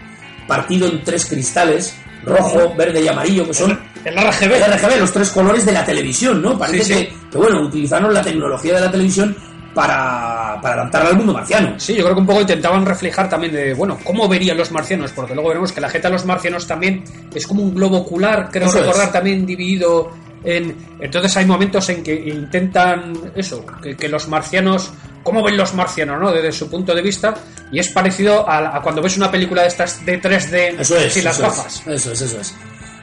partido 0.47 0.87
en 0.87 1.03
tres 1.03 1.27
cristales, 1.27 1.95
rojo, 2.25 2.73
verde 2.75 3.03
y 3.03 3.07
amarillo, 3.07 3.45
que 3.45 3.53
son 3.53 3.79
El 4.03 4.15
RGB. 4.15 4.51
el 4.53 4.73
RGB, 4.79 4.99
los 4.99 5.11
tres 5.11 5.29
colores 5.29 5.63
de 5.65 5.73
la 5.73 5.85
televisión, 5.85 6.41
¿no? 6.41 6.57
Parece 6.57 6.83
Sí, 6.85 6.93
sí. 6.93 7.05
Que, 7.05 7.13
que, 7.31 7.37
bueno, 7.37 7.61
utilizaron 7.61 8.11
la 8.11 8.23
tecnología 8.23 8.73
de 8.75 8.81
la 8.81 8.89
televisión 8.91 9.35
para, 9.73 10.59
para 10.61 10.83
al 10.83 11.15
mundo 11.17 11.33
marciano. 11.33 11.79
Sí, 11.79 11.93
yo 11.95 12.03
creo 12.03 12.15
que 12.15 12.21
un 12.21 12.27
poco 12.27 12.41
intentaban 12.41 12.85
reflejar 12.85 13.29
también 13.29 13.53
de, 13.53 13.73
bueno, 13.73 13.97
cómo 14.03 14.27
verían 14.27 14.57
los 14.57 14.71
marcianos, 14.71 15.11
porque 15.11 15.33
luego 15.33 15.49
veremos 15.49 15.71
que 15.71 15.81
la 15.81 15.89
jeta 15.89 16.07
de 16.09 16.13
los 16.13 16.25
marcianos 16.25 16.67
también 16.67 17.03
es 17.33 17.45
como 17.47 17.61
un 17.63 17.73
globo 17.75 17.97
ocular, 17.97 18.49
creo 18.51 18.67
Eso 18.67 18.79
recordar 18.79 19.07
es. 19.07 19.11
también 19.13 19.45
dividido 19.45 20.11
en... 20.43 20.75
Entonces 20.99 21.35
hay 21.37 21.45
momentos 21.45 21.87
en 21.89 22.03
que 22.03 22.13
intentan 22.15 23.13
eso, 23.35 23.65
que, 23.81 23.95
que 23.95 24.09
los 24.09 24.27
marcianos, 24.27 24.91
cómo 25.23 25.43
ven 25.43 25.55
los 25.57 25.73
marcianos, 25.73 26.19
¿no? 26.19 26.31
Desde 26.31 26.51
su 26.51 26.69
punto 26.69 26.93
de 26.95 27.01
vista, 27.01 27.33
y 27.71 27.79
es 27.79 27.89
parecido 27.89 28.47
a, 28.49 28.75
a 28.77 28.81
cuando 28.81 29.01
ves 29.01 29.17
una 29.17 29.29
película 29.31 29.61
de 29.63 29.67
estas 29.67 30.05
de 30.05 30.21
3D 30.21 30.79
Eso 30.79 30.97
es. 30.97 31.13
sin 31.13 31.23
las 31.23 31.35
eso 31.35 31.43
gafas. 31.43 31.83
Es, 31.87 32.05
eso 32.05 32.11
es, 32.13 32.21
eso 32.21 32.39
es. 32.41 32.55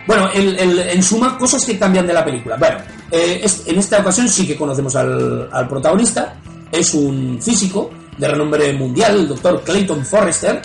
Bueno, 0.07 0.29
el- 0.35 0.57
el- 0.59 0.79
en 0.81 1.03
suma, 1.03 1.37
cosas 1.37 1.65
que 1.65 1.77
cambian 1.79 2.07
de 2.07 2.13
la 2.13 2.25
película. 2.25 2.57
Bueno, 2.57 2.77
eh, 3.11 3.41
es- 3.43 3.65
en 3.67 3.79
esta 3.79 3.99
ocasión 3.99 4.29
sí 4.29 4.47
que 4.47 4.57
conocemos 4.57 4.95
al, 4.95 5.49
al 5.53 5.69
protagonista. 5.69 6.35
Es 6.73 6.95
un 6.95 7.41
físico 7.41 7.91
de 8.19 8.29
renombre 8.29 8.73
mundial, 8.73 9.17
el 9.17 9.29
doctor 9.29 9.63
Clayton 9.65 10.05
Forrester, 10.05 10.61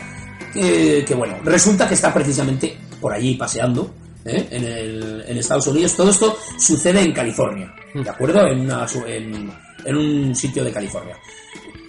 que, 0.54 1.04
que, 1.08 1.14
bueno, 1.16 1.38
resulta 1.44 1.88
que 1.88 1.94
está 1.96 2.14
precisamente 2.14 2.78
por 3.00 3.14
allí 3.14 3.36
paseando. 3.36 3.94
¿eh? 4.26 4.48
En, 4.52 4.64
el- 4.64 5.24
en 5.28 5.38
Estados 5.38 5.66
Unidos. 5.68 5.96
Todo 5.96 6.12
esto 6.12 6.38
sucede 6.60 7.02
en 7.02 7.12
California, 7.12 7.74
¿de 7.94 8.10
acuerdo? 8.10 8.46
En, 8.48 8.62
una 8.62 8.86
en- 9.08 9.52
en 9.86 9.96
un 9.96 10.36
sitio 10.36 10.64
de 10.64 10.72
California. 10.72 11.18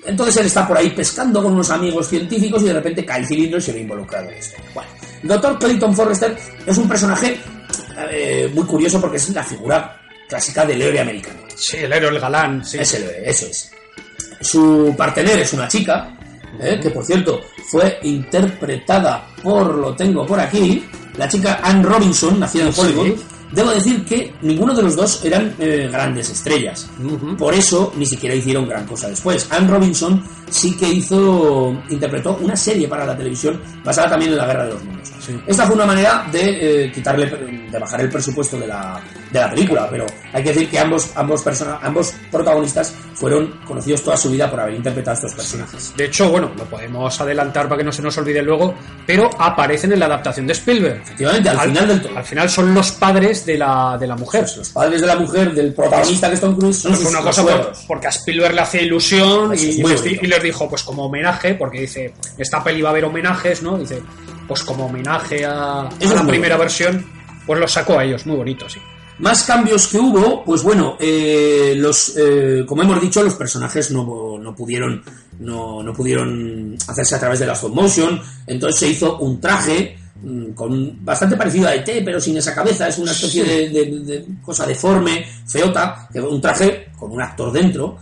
Entonces 0.06 0.36
él 0.38 0.46
está 0.46 0.66
por 0.66 0.76
ahí 0.78 0.90
pescando 0.90 1.42
con 1.42 1.52
unos 1.52 1.70
amigos 1.70 2.08
científicos 2.08 2.62
y 2.62 2.66
de 2.66 2.72
repente 2.72 3.04
cae 3.04 3.20
el 3.20 3.26
cilindro 3.26 3.58
y 3.58 3.62
se 3.62 3.72
ve 3.72 3.80
involucrado 3.80 4.28
en 4.30 4.34
esto. 4.34 4.56
Bueno, 4.74 4.90
el 5.22 5.28
doctor 5.28 5.58
Clayton 5.58 5.94
Forrester 5.94 6.36
es 6.66 6.76
un 6.78 6.88
personaje 6.88 7.38
eh, 8.10 8.50
muy 8.54 8.64
curioso 8.64 9.00
porque 9.00 9.18
es 9.18 9.28
la 9.30 9.44
figura 9.44 10.00
clásica 10.28 10.64
del 10.64 10.80
héroe 10.82 11.00
americano. 11.00 11.40
Sí, 11.54 11.76
el 11.76 11.92
héroe, 11.92 12.10
el 12.10 12.18
galán, 12.20 12.64
sí. 12.64 12.78
Es 12.78 12.94
el 12.94 13.02
héroe, 13.04 13.22
eso 13.30 13.46
es. 13.46 13.70
Su 14.42 14.94
partener 14.96 15.38
es 15.38 15.52
una 15.52 15.68
chica, 15.68 16.14
eh, 16.60 16.78
que 16.82 16.90
por 16.90 17.04
cierto 17.04 17.40
fue 17.70 17.98
interpretada 18.02 19.26
por, 19.42 19.74
lo 19.74 19.94
tengo 19.94 20.26
por 20.26 20.38
aquí, 20.38 20.84
la 21.16 21.28
chica 21.28 21.60
Anne 21.62 21.82
Robinson, 21.82 22.40
nacida 22.40 22.66
en 22.66 22.72
Hollywood, 22.76 23.18
Debo 23.52 23.70
decir 23.70 24.04
que 24.04 24.34
ninguno 24.42 24.74
de 24.74 24.82
los 24.82 24.96
dos 24.96 25.24
eran 25.24 25.54
eh, 25.58 25.88
grandes 25.90 26.30
estrellas. 26.30 26.88
Por 27.38 27.54
eso 27.54 27.92
ni 27.96 28.06
siquiera 28.06 28.34
hicieron 28.34 28.68
gran 28.68 28.86
cosa 28.86 29.08
después. 29.08 29.46
Anne 29.50 29.68
Robinson 29.68 30.22
sí 30.48 30.76
que 30.76 30.88
hizo, 30.88 31.74
interpretó 31.88 32.38
una 32.40 32.56
serie 32.56 32.88
para 32.88 33.04
la 33.06 33.16
televisión 33.16 33.60
basada 33.84 34.10
también 34.10 34.32
en 34.32 34.38
la 34.38 34.46
Guerra 34.46 34.64
de 34.64 34.72
los 34.72 34.84
Mundos. 34.84 35.12
Esta 35.46 35.66
fue 35.66 35.76
una 35.76 35.86
manera 35.86 36.26
de 36.32 36.84
eh, 36.84 36.92
quitarle, 36.92 37.26
de 37.26 37.78
bajar 37.78 38.00
el 38.00 38.08
presupuesto 38.08 38.58
de 38.58 38.66
la, 38.66 39.00
de 39.30 39.38
la 39.38 39.50
película, 39.50 39.88
pero 39.90 40.04
hay 40.32 40.42
que 40.42 40.52
decir 40.52 40.68
que 40.68 40.78
ambos, 40.78 41.10
ambos, 41.14 41.42
persona, 41.42 41.78
ambos 41.82 42.12
protagonistas 42.30 42.94
fueron 43.14 43.60
conocidos 43.64 44.02
toda 44.02 44.16
su 44.16 44.30
vida 44.30 44.50
por 44.50 44.60
haber 44.60 44.74
interpretado 44.74 45.12
a 45.12 45.20
estos 45.20 45.34
personajes. 45.34 45.94
De 45.96 46.06
hecho, 46.06 46.28
bueno, 46.30 46.50
lo 46.56 46.64
podemos 46.64 47.20
adelantar 47.20 47.68
para 47.68 47.78
que 47.78 47.84
no 47.84 47.92
se 47.92 48.02
nos 48.02 48.16
olvide 48.18 48.42
luego, 48.42 48.74
pero 49.06 49.30
aparecen 49.38 49.92
en 49.92 50.00
la 50.00 50.06
adaptación 50.06 50.46
de 50.46 50.54
Spielberg. 50.54 51.02
Efectivamente, 51.02 51.48
al, 51.48 51.60
final 51.60 51.88
del 51.88 52.02
todo. 52.02 52.18
Al 52.18 52.24
final 52.24 52.50
son 52.50 52.74
los 52.74 52.92
padres 52.92 53.41
de 53.44 53.58
la, 53.58 53.96
de 53.98 54.06
la 54.06 54.16
mujer. 54.16 54.46
Los 54.56 54.68
padres 54.70 55.00
de 55.00 55.06
la 55.06 55.16
mujer, 55.16 55.52
del 55.54 55.74
protagonista 55.74 56.28
que 56.28 56.34
es 56.34 56.40
Tom 56.40 56.56
Cruise, 56.56 56.78
son 56.78 56.92
Pues 56.92 57.02
sus, 57.02 57.10
una 57.10 57.22
cosa 57.22 57.42
suegros. 57.42 57.84
porque 57.86 58.06
a 58.06 58.10
Spielberg 58.10 58.54
le 58.54 58.60
hace 58.60 58.82
ilusión 58.82 59.52
y, 59.54 59.82
les, 59.82 60.06
y 60.06 60.26
les 60.26 60.42
dijo, 60.42 60.68
pues 60.68 60.82
como 60.82 61.06
homenaje, 61.06 61.54
porque 61.54 61.80
dice, 61.80 62.14
esta 62.38 62.62
peli 62.62 62.82
va 62.82 62.90
a 62.90 62.92
haber 62.92 63.04
homenajes, 63.04 63.62
¿no? 63.62 63.78
Dice, 63.78 64.02
pues 64.48 64.62
como 64.62 64.86
homenaje 64.86 65.44
a, 65.44 65.88
la 66.00 66.26
primera 66.26 66.56
versión, 66.56 67.06
pues 67.46 67.60
los 67.60 67.72
sacó 67.72 67.98
a 67.98 68.04
ellos, 68.04 68.26
muy 68.26 68.36
bonito, 68.36 68.68
sí. 68.68 68.80
Más 69.18 69.44
cambios 69.44 69.86
que 69.88 69.98
hubo, 69.98 70.42
pues 70.44 70.62
bueno, 70.62 70.96
eh, 70.98 71.74
los, 71.76 72.16
eh, 72.16 72.64
como 72.66 72.82
hemos 72.82 73.00
dicho, 73.00 73.22
los 73.22 73.34
personajes 73.34 73.90
no, 73.90 74.38
no 74.38 74.54
pudieron 74.54 75.02
no, 75.38 75.82
no 75.82 75.92
pudieron 75.92 76.76
hacerse 76.86 77.16
a 77.16 77.20
través 77.20 77.40
de 77.40 77.46
la 77.46 77.52
stop 77.52 77.74
motion, 77.74 78.20
entonces 78.46 78.80
se 78.80 78.88
hizo 78.88 79.18
un 79.18 79.40
traje 79.40 79.98
con 80.54 81.04
bastante 81.04 81.36
parecido 81.36 81.68
a 81.68 81.74
ET, 81.74 81.88
pero 82.04 82.20
sin 82.20 82.36
esa 82.36 82.54
cabeza, 82.54 82.88
es 82.88 82.98
una 82.98 83.12
especie 83.12 83.44
de, 83.44 83.68
de- 83.70 84.00
de 84.04 84.26
cosa 84.42 84.66
deforme, 84.66 85.24
feota, 85.46 86.08
que 86.12 86.20
un 86.20 86.40
traje 86.40 86.88
con 86.98 87.10
un 87.12 87.20
actor 87.22 87.52
dentro, 87.52 87.98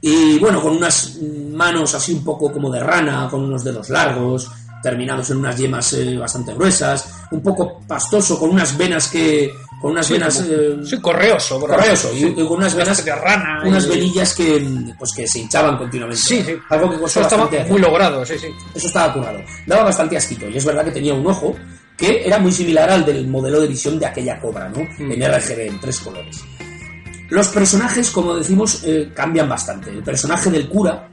y 0.00 0.38
bueno, 0.38 0.62
con 0.62 0.76
unas 0.76 1.18
manos 1.52 1.94
así 1.94 2.12
un 2.12 2.24
poco 2.24 2.52
como 2.52 2.70
de 2.70 2.80
rana, 2.80 3.28
con 3.30 3.42
unos 3.42 3.64
dedos 3.64 3.90
largos, 3.90 4.50
terminados 4.82 5.28
en 5.30 5.38
unas 5.38 5.56
yemas 5.56 5.92
eh, 5.94 6.16
bastante 6.16 6.54
gruesas, 6.54 7.04
un 7.32 7.40
poco 7.42 7.80
pastoso, 7.86 8.38
con 8.38 8.50
unas 8.50 8.76
venas 8.76 9.08
que. 9.08 9.50
Con 9.80 9.92
unas 9.92 10.06
Sí, 10.06 10.12
venas. 10.14 10.40
eh, 10.48 10.76
sí, 10.84 11.00
correoso, 11.00 11.58
bro. 11.60 11.74
correoso, 11.76 12.10
y, 12.14 12.18
Sí. 12.20 12.26
y 12.36 12.46
con 12.46 12.58
unas 12.58 12.74
Una 12.74 12.84
venas. 12.84 13.04
de 13.04 13.14
rana 13.14 13.62
Unas 13.64 13.86
y- 13.86 13.88
venillas 13.88 14.34
que, 14.34 14.66
pues 14.98 15.12
que 15.14 15.26
se 15.28 15.38
hinchaban 15.40 15.76
continuamente. 15.78 16.22
Sí, 16.22 16.42
sí. 16.44 16.54
Algo 16.70 16.90
que 16.90 16.96
Eso 17.04 17.20
estaba 17.20 17.44
bastante 17.44 17.70
muy 17.70 17.80
logrado, 17.80 18.24
sí, 18.26 18.38
sí. 18.38 18.48
Eso 18.74 18.86
estaba 18.88 19.12
currado. 19.12 19.40
Daba 19.66 19.84
bastante 19.84 20.16
asquito. 20.16 20.48
Y 20.48 20.56
es 20.56 20.64
verdad 20.64 20.84
que 20.84 20.90
tenía 20.92 21.14
un 21.14 21.26
ojo 21.26 21.54
que 21.96 22.24
era 22.26 22.38
muy 22.38 22.52
similar 22.52 22.88
al 22.90 23.04
del 23.04 23.26
modelo 23.28 23.60
de 23.60 23.66
visión 23.68 23.98
de 23.98 24.06
aquella 24.06 24.38
cobra, 24.40 24.68
¿no? 24.68 24.80
Mm. 24.98 25.12
En 25.12 25.22
RGB, 25.22 25.66
en 25.68 25.80
tres 25.80 25.98
colores. 26.00 26.40
Los 27.30 27.48
personajes, 27.48 28.10
como 28.10 28.34
decimos, 28.36 28.82
eh, 28.84 29.10
cambian 29.14 29.48
bastante. 29.48 29.90
El 29.90 30.02
personaje 30.02 30.50
del 30.50 30.68
cura, 30.68 31.08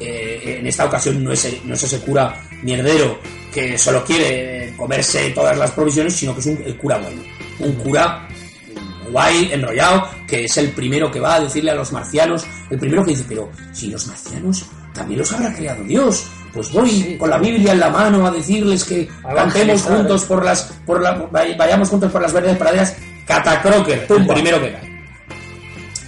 eh, 0.00 0.56
en 0.58 0.66
esta 0.66 0.86
ocasión 0.86 1.22
no 1.22 1.32
es, 1.32 1.46
no 1.64 1.74
es 1.74 1.82
ese 1.84 2.00
cura 2.00 2.34
mierdero 2.62 3.18
que 3.52 3.76
solo 3.78 4.04
quiere 4.04 4.74
comerse 4.76 5.30
todas 5.30 5.56
las 5.58 5.70
provisiones, 5.72 6.14
sino 6.16 6.34
que 6.34 6.40
es 6.40 6.46
un, 6.46 6.62
el 6.64 6.76
cura 6.76 6.98
bueno. 6.98 7.22
Un 7.60 7.72
cura 7.74 8.26
guay, 9.10 9.50
enrollado, 9.52 10.08
que 10.26 10.44
es 10.44 10.56
el 10.56 10.70
primero 10.70 11.10
que 11.10 11.20
va 11.20 11.34
a 11.34 11.40
decirle 11.40 11.70
a 11.70 11.74
los 11.74 11.92
marcianos, 11.92 12.44
el 12.70 12.78
primero 12.78 13.04
que 13.04 13.10
dice, 13.10 13.24
pero 13.28 13.50
si 13.72 13.88
los 13.88 14.06
marcianos 14.06 14.64
también 14.94 15.18
los 15.20 15.32
habrá 15.32 15.52
creado 15.54 15.84
Dios, 15.84 16.26
pues 16.52 16.72
voy 16.72 17.16
con 17.18 17.28
la 17.30 17.38
Biblia 17.38 17.72
en 17.72 17.80
la 17.80 17.90
mano 17.90 18.26
a 18.26 18.30
decirles 18.30 18.84
que 18.84 19.08
A 19.22 19.34
cantemos 19.34 19.54
evangelizar, 19.82 19.96
juntos 19.98 20.24
por 20.24 20.44
las, 20.44 20.62
por 20.86 21.02
la, 21.02 21.30
vay- 21.30 21.56
vayamos 21.56 21.88
juntos 21.88 22.10
por 22.10 22.22
las 22.22 22.32
verdes 22.32 22.56
praderas, 22.56 22.96
Catacroker, 23.26 24.06
el 24.08 24.26
primero 24.26 24.60
que 24.60 24.72
cae. 24.72 25.02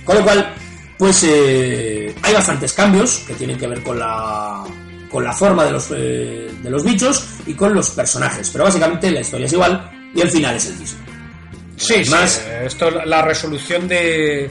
Con 0.05 0.16
lo 0.16 0.23
cual, 0.25 0.55
pues 0.99 1.25
eh, 1.27 2.15
hay 2.23 2.35
bastantes 2.35 2.73
cambios 2.73 3.25
que 3.27 3.35
tienen 3.35 3.57
que 3.59 3.66
ver 3.66 3.83
con 3.83 3.99
la 3.99 4.65
con 5.15 5.23
la 5.23 5.32
forma 5.32 5.65
de 5.65 5.70
los 5.70 5.86
eh, 5.95 6.51
de 6.61 6.70
los 6.70 6.82
bichos 6.82 7.24
y 7.47 7.55
con 7.55 7.73
los 7.73 7.91
personajes, 7.91 8.51
pero 8.51 8.65
básicamente 8.65 9.09
la 9.12 9.20
historia 9.20 9.47
es 9.47 9.53
igual 9.53 9.89
y 10.12 10.20
el 10.20 10.28
final 10.28 10.57
es 10.57 10.66
el 10.66 10.74
mismo. 10.74 10.99
Sí, 11.77 12.05
sí, 12.05 12.11
Más- 12.11 12.43
eh, 12.49 12.62
esto, 12.66 12.91
la 12.91 13.23
resolución 13.23 13.86
de, 13.86 14.51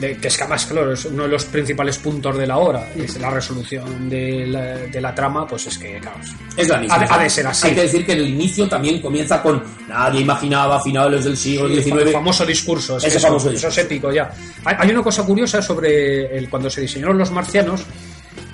de- 0.00 0.16
que 0.16 0.28
es 0.28 0.36
que 0.38 0.42
además, 0.44 0.64
claro, 0.64 0.92
es 0.94 1.04
uno 1.04 1.24
de 1.24 1.28
los 1.28 1.44
principales 1.44 1.98
puntos 1.98 2.38
de 2.38 2.46
la 2.46 2.56
obra, 2.56 2.88
es 2.96 3.18
la 3.20 3.28
resolución 3.28 4.08
de 4.08 4.46
la, 4.46 4.62
de 4.94 5.00
la 5.02 5.14
trama, 5.14 5.46
pues 5.46 5.66
es 5.66 5.76
que, 5.76 5.98
claro, 6.00 6.16
Es 6.56 6.66
la 6.68 6.78
misma. 6.78 6.94
Ha 6.96 6.98
de- 7.00 7.06
ha 7.10 7.18
de 7.18 7.28
ser 7.30 7.46
así. 7.46 7.68
Hay 7.68 7.74
que 7.74 7.82
decir 7.82 8.06
que 8.06 8.12
el 8.12 8.26
inicio 8.26 8.66
también 8.66 9.02
comienza 9.02 9.42
con 9.42 9.62
nadie 9.86 10.22
imaginaba 10.22 10.80
finales 10.82 11.24
del 11.26 11.36
siglo 11.36 11.66
el 11.66 11.82
XIX. 11.82 12.10
famoso 12.10 12.46
discurso, 12.46 12.96
es 12.96 13.04
Ese 13.04 13.12
que 13.12 13.18
eso, 13.18 13.26
famoso 13.26 13.48
eso 13.50 13.56
es 13.68 13.74
discurso. 13.74 13.80
épico 13.82 14.10
ya. 14.12 14.30
Hay, 14.64 14.76
hay 14.78 14.90
una 14.90 15.02
cosa 15.02 15.22
curiosa 15.24 15.60
sobre 15.60 16.36
el, 16.38 16.48
cuando 16.48 16.70
se 16.70 16.80
diseñaron 16.80 17.18
los 17.18 17.30
marcianos, 17.30 17.82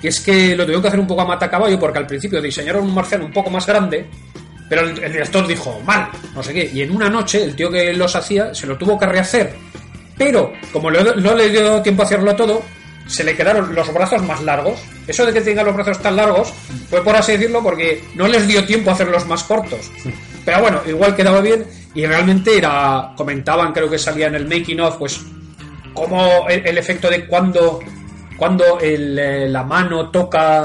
y 0.01 0.07
es 0.07 0.19
que 0.19 0.55
lo 0.55 0.63
tuvieron 0.63 0.81
que 0.81 0.87
hacer 0.87 0.99
un 0.99 1.07
poco 1.07 1.21
a 1.21 1.25
matacaballo, 1.25 1.79
porque 1.79 1.99
al 1.99 2.07
principio 2.07 2.41
diseñaron 2.41 2.85
un 2.85 2.93
marciano 2.93 3.25
un 3.25 3.31
poco 3.31 3.49
más 3.49 3.65
grande, 3.65 4.07
pero 4.69 4.81
el, 4.81 4.95
director 4.95 5.45
dijo, 5.47 5.79
mal, 5.85 6.09
no 6.33 6.41
sé 6.41 6.53
qué, 6.53 6.71
y 6.73 6.81
en 6.81 6.95
una 6.95 7.09
noche 7.09 7.43
el 7.43 7.55
tío 7.55 7.69
que 7.69 7.93
los 7.93 8.15
hacía 8.15 8.53
se 8.53 8.67
lo 8.67 8.77
tuvo 8.77 8.97
que 8.97 9.05
rehacer, 9.05 9.53
pero 10.17 10.53
como 10.71 10.89
no 10.91 11.35
le 11.35 11.49
dio 11.49 11.81
tiempo 11.81 12.03
a 12.03 12.05
hacerlo 12.05 12.35
todo, 12.35 12.61
se 13.07 13.23
le 13.23 13.35
quedaron 13.35 13.75
los 13.75 13.93
brazos 13.93 14.23
más 14.23 14.41
largos. 14.43 14.79
Eso 15.07 15.25
de 15.25 15.33
que 15.33 15.41
tenga 15.41 15.63
los 15.63 15.75
brazos 15.75 15.99
tan 15.99 16.15
largos 16.15 16.53
fue 16.89 17.03
por 17.03 17.15
así 17.15 17.33
decirlo 17.33 17.61
porque 17.61 18.03
no 18.15 18.27
les 18.27 18.47
dio 18.47 18.65
tiempo 18.65 18.89
a 18.89 18.93
hacerlos 18.93 19.25
más 19.27 19.43
cortos. 19.43 19.91
Pero 20.45 20.61
bueno, 20.61 20.81
igual 20.87 21.15
quedaba 21.15 21.41
bien 21.41 21.65
y 21.93 22.05
realmente 22.05 22.57
era, 22.57 23.13
comentaban, 23.15 23.73
creo 23.73 23.89
que 23.89 23.97
salía 23.97 24.27
en 24.27 24.35
el 24.35 24.47
making 24.47 24.79
of, 24.79 24.97
pues 24.97 25.21
como 25.93 26.47
el 26.47 26.77
efecto 26.77 27.09
de 27.09 27.25
cuando, 27.25 27.79
cuando 28.41 28.79
el, 28.79 29.19
eh, 29.19 29.47
la 29.47 29.61
mano 29.63 30.09
toca 30.09 30.61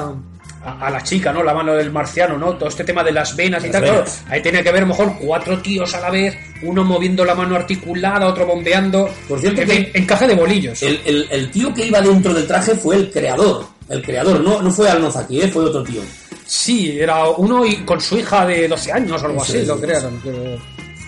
a, 0.64 0.86
a 0.86 0.90
la 0.90 1.02
chica, 1.02 1.30
¿no? 1.30 1.42
La 1.42 1.52
mano 1.52 1.74
del 1.74 1.92
marciano, 1.92 2.38
¿no? 2.38 2.54
Todo 2.54 2.70
este 2.70 2.84
tema 2.84 3.04
de 3.04 3.12
las 3.12 3.36
venas 3.36 3.62
y 3.62 3.66
Las 3.66 3.72
tal. 3.72 3.82
claro, 3.84 4.04
ahí 4.30 4.40
tenía 4.40 4.62
que 4.62 4.70
haber 4.70 4.84
a 4.84 4.86
lo 4.86 4.92
mejor 4.94 5.12
cuatro 5.20 5.58
tíos 5.60 5.92
a 5.94 6.00
la 6.00 6.08
vez, 6.10 6.34
uno 6.62 6.84
moviendo 6.84 7.22
la 7.22 7.34
mano 7.34 7.54
articulada, 7.54 8.26
otro 8.28 8.46
bombeando. 8.46 9.10
Por 9.28 9.40
cierto 9.40 9.60
en 9.60 9.68
que- 9.68 9.90
encaje 9.92 10.26
de 10.26 10.34
bolillos. 10.34 10.82
El, 10.82 10.98
el- 11.04 11.28
el 11.30 11.50
tío 11.50 11.74
que 11.74 11.84
iba 11.84 12.00
dentro 12.00 12.32
del 12.32 12.46
traje 12.46 12.74
fue 12.74 12.96
el 12.96 13.10
creador. 13.10 13.66
El 13.90 14.00
creador, 14.02 14.40
no, 14.40 14.62
no 14.62 14.70
fue 14.70 14.88
Alnozaki, 14.88 15.42
¿eh? 15.42 15.48
fue 15.48 15.64
otro 15.64 15.82
tío. 15.82 16.00
Sí, 16.46 16.98
era 16.98 17.28
uno 17.28 17.66
y 17.66 17.74
con 17.84 18.00
su 18.00 18.16
hija 18.16 18.46
de 18.46 18.66
12 18.68 18.90
años 18.90 19.22
o 19.22 19.26
algo 19.26 19.44
Sí, 19.44 19.52
así, 19.52 19.60
sí, 19.60 19.66
lo 19.66 19.78
crearon. 19.78 20.18
pero- 20.24 20.58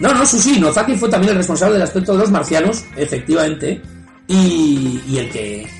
No, 0.01 0.13
no, 0.13 0.27
Sushi, 0.27 0.61
Nozaki 0.61 0.97
fue 0.97 1.09
también 1.09 1.31
el 1.31 1.39
responsable 1.39 1.73
del 1.77 1.83
aspecto 1.85 2.13
de 2.13 2.19
los 2.19 2.31
marcianos, 2.31 2.85
efectivamente, 2.95 3.81
y, 4.29 5.01
y 5.09 5.17
el 5.19 5.31
que. 5.31 5.78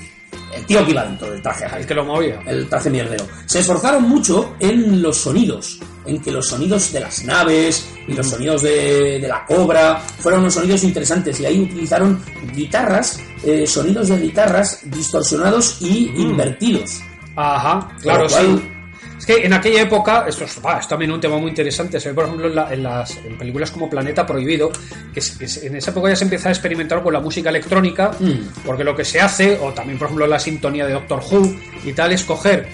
El 0.53 0.65
tío 0.65 0.83
que 0.85 0.91
iba 0.91 1.03
dentro 1.05 1.29
del 1.31 1.41
traje. 1.41 1.65
El 1.77 1.85
que 1.85 1.93
lo 1.93 2.03
movía. 2.05 2.41
el 2.45 2.67
traje 2.67 2.89
mierdero. 2.89 3.25
Se 3.45 3.59
esforzaron 3.59 4.03
mucho 4.03 4.55
en 4.59 5.01
los 5.01 5.17
sonidos, 5.17 5.79
en 6.05 6.21
que 6.21 6.31
los 6.31 6.47
sonidos 6.47 6.91
de 6.91 6.99
las 7.01 7.23
naves 7.23 7.87
y 8.07 8.13
los 8.13 8.27
sonidos 8.27 8.61
de, 8.63 9.19
de 9.19 9.27
la 9.27 9.45
cobra 9.45 9.99
fueron 10.19 10.41
unos 10.41 10.53
sonidos 10.55 10.83
interesantes 10.83 11.39
y 11.39 11.45
ahí 11.45 11.59
utilizaron 11.61 12.21
guitarras, 12.55 13.19
eh, 13.43 13.65
sonidos 13.67 14.07
de 14.09 14.17
guitarras 14.17 14.79
distorsionados 14.85 15.77
y 15.81 16.11
invertidos. 16.17 16.99
Ajá, 17.35 17.89
claro, 18.01 18.27
cual- 18.27 18.57
sí. 18.59 18.69
Que 19.29 19.45
en 19.45 19.53
aquella 19.53 19.81
época, 19.83 20.25
esto 20.27 20.43
es, 20.45 20.57
es 20.79 20.87
también 20.87 21.11
un 21.11 21.21
tema 21.21 21.37
muy 21.37 21.49
interesante, 21.49 21.99
se 21.99 22.09
ve 22.09 22.15
por 22.15 22.23
ejemplo 22.25 22.47
en, 22.47 22.55
la- 22.55 22.73
en 22.73 22.81
las 22.81 23.15
en 23.17 23.37
películas 23.37 23.69
como 23.69 23.87
Planeta 23.87 24.25
Prohibido, 24.25 24.71
que, 25.13 25.19
es- 25.19 25.37
que 25.37 25.45
es- 25.45 25.63
en 25.63 25.75
esa 25.75 25.91
época 25.91 26.09
ya 26.09 26.15
se 26.15 26.23
empieza 26.23 26.49
a 26.49 26.51
experimentar 26.51 27.03
con 27.03 27.13
la 27.13 27.19
música 27.19 27.51
electrónica, 27.51 28.09
Mm. 28.19 28.63
porque 28.65 28.83
lo 28.83 28.95
que 28.95 29.05
se 29.05 29.21
hace, 29.21 29.55
o 29.61 29.71
también 29.71 29.99
por 29.99 30.07
ejemplo 30.07 30.25
la 30.25 30.39
sintonía 30.39 30.87
de 30.87 30.93
Doctor 30.93 31.21
Who 31.31 31.53
y 31.85 31.93
tal, 31.93 32.11
es 32.11 32.23
coger... 32.23 32.67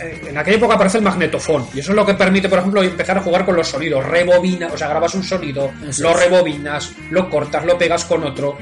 eh, 0.00 0.20
en 0.28 0.36
aquella 0.38 0.56
época 0.56 0.74
aparece 0.74 0.98
el 0.98 1.04
magnetofón 1.04 1.66
y 1.74 1.78
eso 1.80 1.92
es 1.92 1.96
lo 1.96 2.04
que 2.04 2.14
permite, 2.14 2.48
por 2.48 2.58
ejemplo, 2.58 2.82
empezar 2.82 3.18
a 3.18 3.20
jugar 3.20 3.44
con 3.44 3.54
los 3.54 3.68
sonidos. 3.68 4.04
Rebobina, 4.04 4.68
o 4.72 4.76
sea, 4.76 4.88
grabas 4.88 5.14
un 5.14 5.22
sonido, 5.22 5.70
Eso 5.88 6.02
lo 6.02 6.14
rebobinas, 6.14 6.92
lo 7.10 7.30
cortas, 7.30 7.64
lo 7.64 7.78
pegas 7.78 8.04
con 8.04 8.24
otro. 8.24 8.56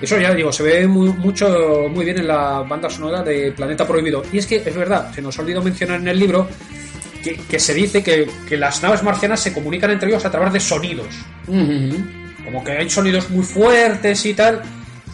Eso 0.00 0.18
ya 0.18 0.32
digo, 0.32 0.52
se 0.52 0.62
ve 0.62 0.86
muy, 0.86 1.08
mucho, 1.08 1.88
muy 1.90 2.04
bien 2.04 2.18
en 2.18 2.28
la 2.28 2.60
banda 2.60 2.88
sonora 2.88 3.22
de 3.22 3.52
Planeta 3.52 3.86
Prohibido. 3.86 4.22
Y 4.32 4.38
es 4.38 4.46
que 4.46 4.56
es 4.56 4.74
verdad, 4.74 5.12
se 5.12 5.20
nos 5.20 5.38
olvidó 5.38 5.62
mencionar 5.62 6.00
en 6.00 6.08
el 6.08 6.18
libro 6.18 6.48
que, 7.22 7.36
que 7.36 7.58
se 7.58 7.74
dice 7.74 8.02
que, 8.02 8.28
que 8.48 8.56
las 8.56 8.82
naves 8.82 9.02
marcianas 9.02 9.40
se 9.40 9.52
comunican 9.52 9.90
entre 9.90 10.08
ellos 10.08 10.24
a 10.24 10.30
través 10.30 10.52
de 10.52 10.60
sonidos. 10.60 11.08
Como 11.46 12.62
que 12.64 12.72
hay 12.72 12.88
sonidos 12.88 13.28
muy 13.30 13.44
fuertes 13.44 14.24
y 14.24 14.34
tal, 14.34 14.62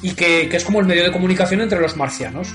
y 0.02 0.12
que, 0.12 0.48
que 0.48 0.56
es 0.56 0.65
como 0.65 0.81
el 0.81 0.86
medio 0.86 1.02
de 1.05 1.12
comunicación 1.12 1.62
entre 1.62 1.81
los 1.81 1.97
marcianos. 1.97 2.48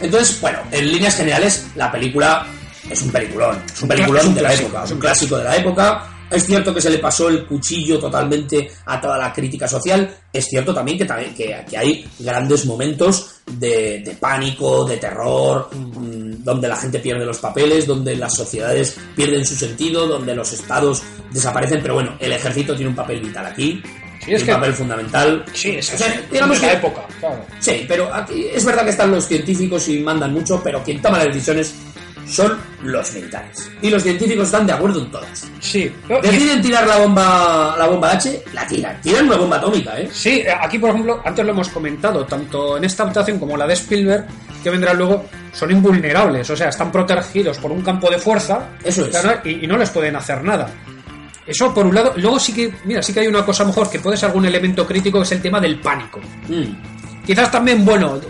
Entonces, 0.00 0.40
bueno, 0.40 0.60
en 0.70 0.92
líneas 0.92 1.16
generales, 1.16 1.66
la 1.74 1.90
película 1.90 2.46
es 2.88 3.02
un 3.02 3.10
peliculón. 3.10 3.62
Es 3.66 3.82
un 3.82 3.88
peliculón 3.88 4.20
es 4.20 4.26
un 4.28 4.34
de 4.34 4.42
la 4.42 4.54
época, 4.54 4.84
es 4.84 4.90
un 4.92 4.98
clásico 4.98 5.38
de 5.38 5.44
la 5.44 5.56
época. 5.56 6.15
Es 6.30 6.44
cierto 6.46 6.74
que 6.74 6.80
se 6.80 6.90
le 6.90 6.98
pasó 6.98 7.28
el 7.28 7.46
cuchillo 7.46 7.98
totalmente 7.98 8.70
a 8.86 9.00
toda 9.00 9.16
la 9.16 9.32
crítica 9.32 9.68
social. 9.68 10.12
Es 10.32 10.46
cierto 10.46 10.74
también 10.74 10.98
que, 10.98 11.04
también, 11.04 11.34
que, 11.34 11.64
que 11.68 11.76
hay 11.78 12.04
grandes 12.18 12.66
momentos 12.66 13.36
de, 13.46 14.00
de 14.04 14.16
pánico, 14.18 14.84
de 14.84 14.96
terror, 14.96 15.68
mm, 15.72 16.42
donde 16.42 16.68
la 16.68 16.76
gente 16.76 16.98
pierde 16.98 17.24
los 17.24 17.38
papeles, 17.38 17.86
donde 17.86 18.16
las 18.16 18.34
sociedades 18.34 18.96
pierden 19.14 19.46
su 19.46 19.54
sentido, 19.54 20.06
donde 20.08 20.34
los 20.34 20.52
estados 20.52 21.02
desaparecen. 21.32 21.80
Pero 21.80 21.94
bueno, 21.94 22.16
el 22.18 22.32
ejército 22.32 22.74
tiene 22.74 22.90
un 22.90 22.96
papel 22.96 23.20
vital 23.20 23.46
aquí. 23.46 23.80
Sí, 24.24 24.34
es 24.34 24.40
un 24.40 24.46
que- 24.46 24.52
papel 24.54 24.72
fundamental. 24.74 25.44
Sí, 25.52 25.70
es 25.76 25.94
O 25.94 25.98
sea, 25.98 26.20
digamos 26.32 26.60
de 26.60 26.66
la 26.66 26.72
que- 26.72 26.78
época, 26.78 27.06
claro. 27.20 27.44
Sí, 27.60 27.84
pero 27.86 28.12
aquí 28.12 28.46
es 28.52 28.64
verdad 28.64 28.82
que 28.84 28.90
están 28.90 29.12
los 29.12 29.26
científicos 29.28 29.88
y 29.88 30.00
mandan 30.00 30.32
mucho, 30.32 30.60
pero 30.64 30.82
quien 30.82 31.00
toma 31.00 31.18
las 31.18 31.28
decisiones 31.28 31.74
son 32.26 32.58
los 32.82 33.12
militares. 33.14 33.70
Y 33.82 33.90
los 33.90 34.02
científicos 34.02 34.46
están 34.46 34.66
de 34.66 34.72
acuerdo 34.72 35.00
en 35.00 35.10
todas. 35.10 35.50
Sí, 35.60 35.92
Deciden 36.22 36.60
tirar 36.60 36.86
la 36.86 36.98
bomba, 36.98 37.74
la 37.78 37.86
bomba 37.86 38.12
H, 38.12 38.42
la 38.52 38.66
tiran. 38.66 39.00
Tiran 39.00 39.26
una 39.26 39.36
bomba 39.36 39.56
atómica, 39.56 39.98
¿eh? 39.98 40.08
Sí, 40.12 40.40
eh, 40.40 40.48
aquí 40.60 40.78
por 40.78 40.90
ejemplo, 40.90 41.20
antes 41.24 41.44
lo 41.44 41.52
hemos 41.52 41.68
comentado, 41.68 42.24
tanto 42.26 42.76
en 42.76 42.84
esta 42.84 43.04
adaptación 43.04 43.38
como 43.38 43.56
la 43.56 43.66
de 43.66 43.74
Spielberg, 43.74 44.26
que 44.62 44.70
vendrá 44.70 44.92
luego, 44.92 45.26
son 45.52 45.70
invulnerables, 45.70 46.48
o 46.50 46.56
sea, 46.56 46.68
están 46.68 46.90
protegidos 46.90 47.58
por 47.58 47.70
un 47.70 47.82
campo 47.82 48.10
de 48.10 48.18
fuerza 48.18 48.70
Eso 48.82 49.06
es. 49.06 49.16
y 49.44 49.66
no 49.66 49.76
les 49.76 49.90
pueden 49.90 50.16
hacer 50.16 50.42
nada. 50.42 50.68
Eso 51.46 51.72
por 51.72 51.86
un 51.86 51.94
lado, 51.94 52.12
luego 52.16 52.40
sí 52.40 52.52
que, 52.52 52.74
mira, 52.84 53.00
sí 53.02 53.12
que 53.12 53.20
hay 53.20 53.28
una 53.28 53.44
cosa 53.44 53.64
mejor 53.64 53.88
que 53.88 54.00
puede 54.00 54.16
ser 54.16 54.28
algún 54.30 54.46
elemento 54.46 54.84
crítico, 54.84 55.18
que 55.18 55.24
es 55.24 55.32
el 55.32 55.40
tema 55.42 55.60
del 55.60 55.78
pánico. 55.78 56.20
Mm. 56.48 56.95
Quizás 57.26 57.50
también, 57.50 57.84
bueno, 57.84 58.20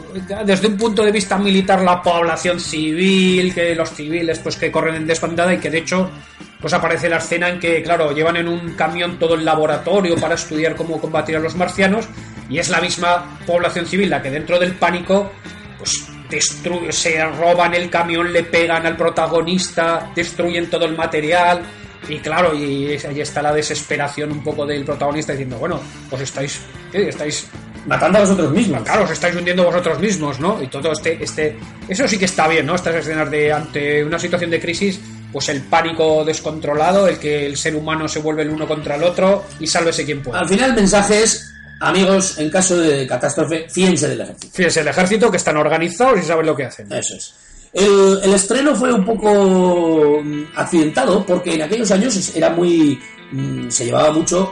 desde 0.46 0.68
un 0.68 0.78
punto 0.78 1.04
de 1.04 1.12
vista 1.12 1.36
militar, 1.36 1.82
la 1.82 2.02
población 2.02 2.58
civil, 2.58 3.52
que 3.52 3.74
los 3.74 3.90
civiles, 3.90 4.38
pues 4.38 4.56
que 4.56 4.72
corren 4.72 4.94
en 4.94 5.06
desbandada 5.06 5.52
y 5.52 5.58
que 5.58 5.68
de 5.68 5.78
hecho, 5.78 6.10
pues 6.58 6.72
aparece 6.72 7.10
la 7.10 7.18
escena 7.18 7.50
en 7.50 7.60
que, 7.60 7.82
claro, 7.82 8.12
llevan 8.12 8.38
en 8.38 8.48
un 8.48 8.72
camión 8.72 9.18
todo 9.18 9.34
el 9.34 9.44
laboratorio 9.44 10.16
para 10.16 10.34
estudiar 10.36 10.74
cómo 10.76 10.98
combatir 10.98 11.36
a 11.36 11.40
los 11.40 11.54
marcianos 11.56 12.08
y 12.48 12.58
es 12.58 12.70
la 12.70 12.80
misma 12.80 13.38
población 13.46 13.84
civil 13.84 14.08
la 14.08 14.22
que 14.22 14.30
dentro 14.30 14.58
del 14.58 14.72
pánico, 14.72 15.30
pues 15.76 16.08
destruye, 16.30 16.90
se 16.90 17.22
roban 17.22 17.74
el 17.74 17.90
camión, 17.90 18.32
le 18.32 18.44
pegan 18.44 18.86
al 18.86 18.96
protagonista, 18.96 20.10
destruyen 20.14 20.70
todo 20.70 20.86
el 20.86 20.96
material. 20.96 21.60
Y 22.08 22.18
claro, 22.20 22.54
y 22.54 22.86
ahí 22.92 23.20
está 23.20 23.42
la 23.42 23.52
desesperación 23.52 24.32
un 24.32 24.42
poco 24.42 24.64
del 24.64 24.84
protagonista 24.84 25.32
diciendo, 25.32 25.58
bueno, 25.58 25.80
pues 26.08 26.22
estáis, 26.22 26.60
estáis 26.92 27.48
Matando 27.86 28.18
a 28.18 28.20
vosotros 28.22 28.50
mismos. 28.50 28.82
Claro, 28.82 29.04
os 29.04 29.10
estáis 29.10 29.36
hundiendo 29.36 29.64
vosotros 29.64 29.98
mismos, 30.00 30.40
¿no? 30.40 30.60
Y 30.60 30.66
todo 30.66 30.92
este, 30.92 31.22
este, 31.22 31.56
eso 31.88 32.08
sí 32.08 32.18
que 32.18 32.24
está 32.24 32.48
bien, 32.48 32.66
¿no? 32.66 32.74
Estas 32.74 32.96
escenas 32.96 33.30
de 33.30 33.52
ante 33.52 34.04
una 34.04 34.18
situación 34.18 34.50
de 34.50 34.60
crisis, 34.60 35.00
pues 35.32 35.48
el 35.50 35.62
pánico 35.62 36.24
descontrolado, 36.24 37.06
el 37.06 37.18
que 37.18 37.46
el 37.46 37.56
ser 37.56 37.76
humano 37.76 38.08
se 38.08 38.18
vuelve 38.18 38.42
el 38.42 38.50
uno 38.50 38.66
contra 38.66 38.96
el 38.96 39.04
otro 39.04 39.44
y 39.60 39.66
sálvese 39.66 40.04
quien 40.04 40.22
pueda. 40.22 40.40
Al 40.40 40.48
final 40.48 40.70
el 40.70 40.76
mensaje 40.76 41.22
es, 41.22 41.52
amigos, 41.80 42.38
en 42.38 42.50
caso 42.50 42.76
de 42.76 43.06
catástrofe, 43.06 43.66
fíjense 43.70 44.08
del 44.08 44.20
ejército. 44.20 44.52
Fíjense, 44.52 44.80
el 44.80 44.88
ejército 44.88 45.30
que 45.30 45.36
están 45.36 45.56
organizados 45.56 46.18
y 46.18 46.22
saben 46.22 46.46
lo 46.46 46.56
que 46.56 46.64
hacen. 46.64 46.92
Eso 46.92 47.14
es. 47.14 47.34
El, 47.72 48.20
el 48.24 48.34
estreno 48.34 48.74
fue 48.74 48.92
un 48.92 49.04
poco 49.04 50.20
mm, 50.24 50.44
accidentado 50.56 51.24
porque 51.24 51.54
en 51.54 51.62
aquellos 51.62 51.90
años 51.90 52.34
era 52.34 52.50
muy... 52.50 52.98
mm, 53.30 53.68
se 53.68 53.84
llevaba 53.84 54.10
mucho 54.10 54.50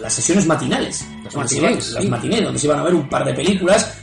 las 0.00 0.12
sesiones 0.12 0.46
matinales. 0.46 1.06
Las 1.26 1.34
donde 1.34 1.48
se 1.48 1.60
matinés, 1.60 1.86
iban- 1.88 1.94
Las 1.94 2.02
sí. 2.04 2.08
matinés, 2.10 2.42
donde 2.44 2.58
se 2.58 2.66
iban 2.66 2.78
a 2.78 2.82
ver 2.82 2.94
un 2.94 3.08
par 3.08 3.24
de 3.24 3.34
películas. 3.34 3.98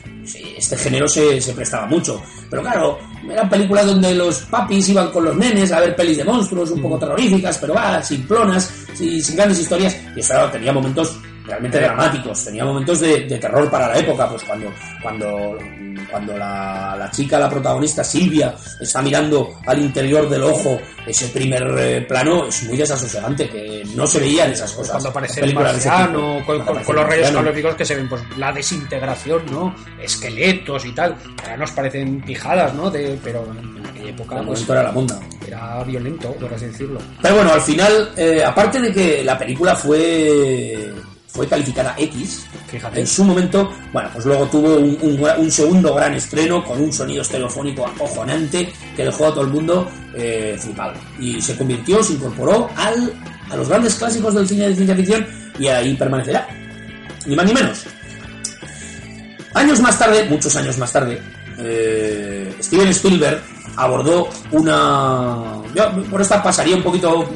Este 0.57 0.77
género 0.77 1.07
se, 1.07 1.41
se 1.41 1.53
prestaba 1.53 1.85
mucho. 1.85 2.21
Pero 2.49 2.61
claro, 2.61 2.97
eran 3.29 3.49
películas 3.49 3.85
donde 3.87 4.15
los 4.15 4.39
papis 4.43 4.87
iban 4.89 5.11
con 5.11 5.25
los 5.25 5.35
nenes 5.35 5.71
a 5.73 5.79
ver 5.81 5.95
pelis 5.95 6.17
de 6.17 6.23
monstruos 6.23 6.71
un 6.71 6.81
poco 6.81 6.97
terroríficas, 6.99 7.57
pero 7.57 7.73
va, 7.73 8.01
simplonas, 8.01 8.71
sin, 8.93 9.21
sin 9.21 9.35
grandes 9.35 9.59
historias. 9.59 9.97
Y 10.15 10.21
eso 10.21 10.33
tenía 10.51 10.71
momentos 10.71 11.17
realmente 11.45 11.79
dramáticos, 11.79 12.45
tenía 12.45 12.63
momentos 12.65 12.99
de, 12.99 13.21
de 13.25 13.37
terror 13.37 13.69
para 13.69 13.89
la 13.89 13.97
época, 13.99 14.29
pues 14.29 14.43
cuando, 14.43 14.71
cuando, 15.01 15.57
cuando 16.09 16.37
la, 16.37 16.95
la 16.97 17.11
chica, 17.11 17.37
la 17.39 17.49
protagonista 17.49 18.03
Silvia, 18.03 18.55
está 18.79 19.01
mirando 19.01 19.55
al 19.65 19.79
interior 19.79 20.29
del 20.29 20.43
ojo, 20.43 20.79
ese 21.05 21.27
primer 21.27 21.63
eh, 21.77 22.01
plano 22.07 22.47
es 22.47 22.63
muy 22.63 22.77
desasosegante, 22.77 23.49
que 23.49 23.83
no 23.95 24.07
se 24.07 24.19
veían 24.19 24.51
esas 24.51 24.71
cosas. 24.71 24.91
Cuando 24.91 25.09
aparece 25.09 25.41
el 25.41 25.53
marciano, 25.53 26.37
tipo. 26.37 26.45
con, 26.45 26.59
con- 26.65 26.83
con 26.83 26.95
el 26.95 27.01
los 27.01 27.09
rayos 27.09 27.31
calóricos 27.31 27.75
que 27.75 27.85
se 27.85 27.95
ven, 27.95 28.07
pues 28.07 28.21
la 28.37 28.51
desintegración, 28.53 29.43
¿no? 29.51 29.75
Esqueletos 30.01 30.85
y 30.85 30.91
tal. 30.93 31.15
Ahora 31.41 31.57
nos 31.57 31.71
parecen 31.71 32.21
pijadas, 32.21 32.73
¿no? 32.73 32.89
De, 32.89 33.19
pero 33.23 33.45
en 33.45 33.85
aquella 33.85 34.09
época, 34.11 34.29
Cuando 34.35 34.47
pues 34.53 34.69
era 34.69 34.83
la 34.83 34.91
monda. 34.93 35.19
era 35.45 35.83
violento, 35.83 36.31
por 36.35 36.53
así 36.53 36.67
decirlo. 36.67 36.99
Pero 37.21 37.35
bueno, 37.35 37.51
al 37.51 37.61
final, 37.61 38.11
eh, 38.15 38.43
aparte 38.45 38.79
de 38.79 38.93
que 38.93 39.23
la 39.23 39.37
película 39.37 39.75
fue 39.75 40.93
fue 41.33 41.47
calificada 41.47 41.95
X, 41.97 42.45
Fíjate. 42.67 42.99
en 42.99 43.07
su 43.07 43.23
momento, 43.23 43.73
bueno, 43.91 44.07
pues 44.13 44.23
luego 44.23 44.45
tuvo 44.47 44.75
un, 44.75 44.95
un 45.01 45.17
gra- 45.19 45.35
un 45.39 45.49
segundo 45.49 45.95
gran 45.95 46.13
estreno 46.13 46.63
con 46.63 46.79
un 46.79 46.93
sonido 46.93 47.23
estereofónico 47.23 47.87
acojonante 47.87 48.71
que 48.95 49.03
dejó 49.03 49.25
a 49.27 49.31
todo 49.33 49.41
el 49.41 49.47
mundo 49.49 49.89
eh, 50.13 50.55
flipado. 50.59 50.93
Y 51.19 51.41
se 51.41 51.57
convirtió, 51.57 52.03
se 52.03 52.13
incorporó 52.13 52.69
al, 52.75 53.11
a 53.49 53.55
los 53.55 53.67
grandes 53.67 53.95
clásicos 53.95 54.35
del 54.35 54.47
cine 54.47 54.69
de 54.69 54.75
ciencia 54.75 54.95
ficción 54.95 55.25
y 55.57 55.67
ahí 55.67 55.95
permanecerá. 55.95 56.47
Ni 57.25 57.35
más 57.35 57.45
ni 57.47 57.53
menos. 57.53 57.83
Años 59.55 59.79
más 59.81 59.97
tarde, 59.97 60.25
muchos 60.29 60.55
años 60.55 60.77
más 60.77 60.91
tarde, 60.91 61.19
eh, 61.59 62.55
Steven 62.61 62.89
Spielberg 62.89 63.41
abordó 63.75 64.29
una... 64.51 65.61
Yo 65.75 66.03
por 66.11 66.21
esta 66.21 66.41
pasaría 66.43 66.75
un 66.75 66.83
poquito 66.83 67.27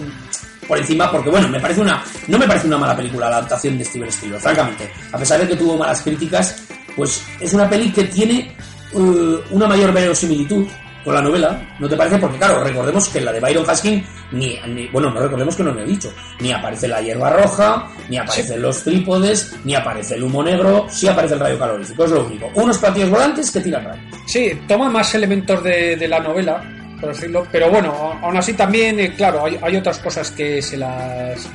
por 0.67 0.77
encima 0.77 1.11
porque, 1.11 1.29
bueno, 1.29 1.47
me 1.49 1.59
parece 1.59 1.81
una... 1.81 2.03
No 2.27 2.37
me 2.37 2.47
parece 2.47 2.67
una 2.67 2.77
mala 2.77 2.95
película 2.95 3.29
la 3.29 3.37
adaptación 3.37 3.77
de 3.77 3.85
Steven 3.85 4.09
Spielberg, 4.09 4.41
francamente. 4.41 4.89
A 5.11 5.17
pesar 5.17 5.39
de 5.39 5.47
que 5.47 5.55
tuvo 5.55 5.77
malas 5.77 6.01
críticas, 6.01 6.63
pues 6.95 7.23
es 7.39 7.53
una 7.53 7.69
peli 7.69 7.91
que 7.91 8.03
tiene 8.05 8.55
eh, 8.93 9.39
una 9.51 9.67
mayor 9.67 9.91
verosimilitud 9.93 10.67
con 11.03 11.13
la 11.15 11.21
novela, 11.21 11.75
¿no 11.79 11.87
te 11.87 11.95
parece? 11.95 12.17
Porque 12.17 12.37
claro, 12.37 12.61
recordemos 12.61 13.07
que 13.07 13.19
en 13.19 13.25
la 13.25 13.31
de 13.31 13.39
Byron 13.39 13.69
Haskin, 13.69 14.05
ni, 14.33 14.57
ni- 14.67 14.87
bueno, 14.89 15.09
no 15.09 15.21
recordemos 15.21 15.55
que 15.55 15.63
no 15.63 15.71
lo 15.71 15.79
he 15.81 15.85
dicho, 15.85 16.11
ni 16.41 16.51
aparece 16.51 16.85
la 16.89 16.99
hierba 17.01 17.29
roja, 17.29 17.87
ni 18.09 18.17
aparecen 18.17 18.61
los 18.61 18.83
trípodes, 18.83 19.55
ni 19.63 19.73
aparece 19.73 20.15
el 20.15 20.23
humo 20.23 20.43
negro, 20.43 20.85
sí 20.89 21.07
aparece 21.07 21.35
el 21.35 21.39
rayo 21.39 21.57
calorífico, 21.57 22.03
es 22.03 22.11
lo 22.11 22.25
único. 22.25 22.49
Unos 22.55 22.77
platillos 22.77 23.09
volantes 23.09 23.49
que 23.51 23.61
tiran 23.61 23.85
rayos. 23.85 24.03
Sí, 24.25 24.51
toma 24.67 24.89
más 24.89 25.15
elementos 25.15 25.63
de, 25.63 25.95
de 25.95 26.07
la 26.09 26.19
novela, 26.19 26.61
por 26.99 27.09
decirlo, 27.13 27.47
pero 27.51 27.69
bueno, 27.69 28.19
aún 28.21 28.37
así 28.37 28.53
también, 28.53 28.99
eh, 28.99 29.13
claro, 29.15 29.45
hay, 29.45 29.57
hay 29.61 29.75
otras 29.75 29.99
cosas 29.99 30.31
que 30.31 30.61
se 30.61 30.77
las, 30.77 31.47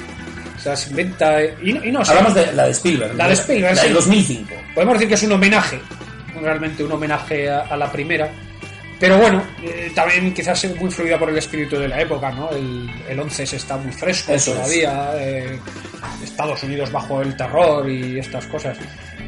se 0.58 0.68
las 0.68 0.88
inventa 0.90 1.42
eh, 1.42 1.54
y, 1.62 1.72
no- 1.72 1.84
y 1.84 1.90
no 1.92 2.00
Hablamos 2.00 2.34
de 2.34 2.52
la 2.52 2.64
de 2.66 2.70
Spielberg. 2.72 3.14
La 3.16 3.26
de 3.28 3.34
Spielberg, 3.34 3.74
La 3.74 3.80
sí. 3.82 3.86
del 3.88 3.94
2005. 3.94 4.54
podemos 4.74 4.94
decir 4.94 5.08
que 5.08 5.14
es 5.14 5.22
un 5.24 5.32
homenaje, 5.32 5.80
realmente 6.40 6.84
un 6.84 6.92
homenaje 6.92 7.50
a, 7.50 7.60
a 7.60 7.76
la 7.76 7.90
primera, 7.90 8.30
pero 9.00 9.18
bueno, 9.18 9.42
eh, 9.64 9.90
también 9.94 10.32
quizás 10.32 10.64
muy 10.76 10.84
influida 10.84 11.18
por 11.18 11.28
el 11.28 11.36
espíritu 11.36 11.76
de 11.76 11.88
la 11.88 12.00
época, 12.00 12.30
¿no? 12.30 12.50
El, 12.50 12.88
el 13.08 13.18
11 13.18 13.46
se 13.46 13.56
está 13.56 13.76
muy 13.76 13.90
fresco 13.92 14.32
Eso 14.32 14.52
todavía, 14.52 15.10
eh, 15.16 15.58
Estados 16.22 16.62
Unidos 16.62 16.92
bajo 16.92 17.20
el 17.20 17.36
terror 17.36 17.88
y 17.90 18.20
estas 18.20 18.46
cosas. 18.46 18.78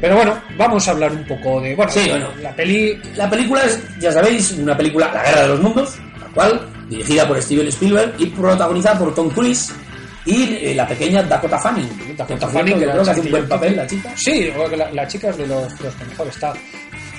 Pero 0.01 0.15
bueno, 0.15 0.37
vamos 0.57 0.87
a 0.87 0.91
hablar 0.91 1.11
un 1.11 1.25
poco 1.25 1.61
de, 1.61 1.75
bueno, 1.75 1.91
Sí, 1.91 2.07
bueno. 2.09 2.29
la 2.41 2.55
peli 2.55 2.99
La 3.15 3.29
película 3.29 3.61
es, 3.63 3.81
ya 3.99 4.11
sabéis, 4.11 4.51
una 4.53 4.75
película, 4.75 5.11
La 5.13 5.23
Guerra 5.23 5.41
de 5.43 5.47
los 5.49 5.61
Mundos, 5.61 5.95
la 6.19 6.27
cual, 6.27 6.67
dirigida 6.89 7.27
por 7.27 7.41
Steven 7.41 7.67
Spielberg 7.67 8.13
y 8.19 8.25
protagonizada 8.27 8.99
por 8.99 9.15
Tom 9.15 9.29
Cruise 9.29 9.71
y 10.25 10.55
eh, 10.61 10.73
la 10.75 10.87
pequeña 10.87 11.21
Dakota 11.23 11.57
Fanning. 11.59 12.15
Dakota 12.17 12.47
Fanning, 12.47 12.79
que 12.79 12.85
creo 12.85 13.03
que 13.03 13.09
hace 13.11 13.21
un 13.21 13.31
buen 13.31 13.47
papel 13.47 13.75
la 13.75 13.87
chica. 13.87 14.11
Sí, 14.15 14.51
la, 14.77 14.91
la 14.91 15.07
chica 15.07 15.29
es 15.29 15.37
de 15.37 15.47
los, 15.47 15.77
de 15.77 15.83
los 15.85 15.95
que 15.95 16.05
mejor 16.05 16.27
está. 16.27 16.53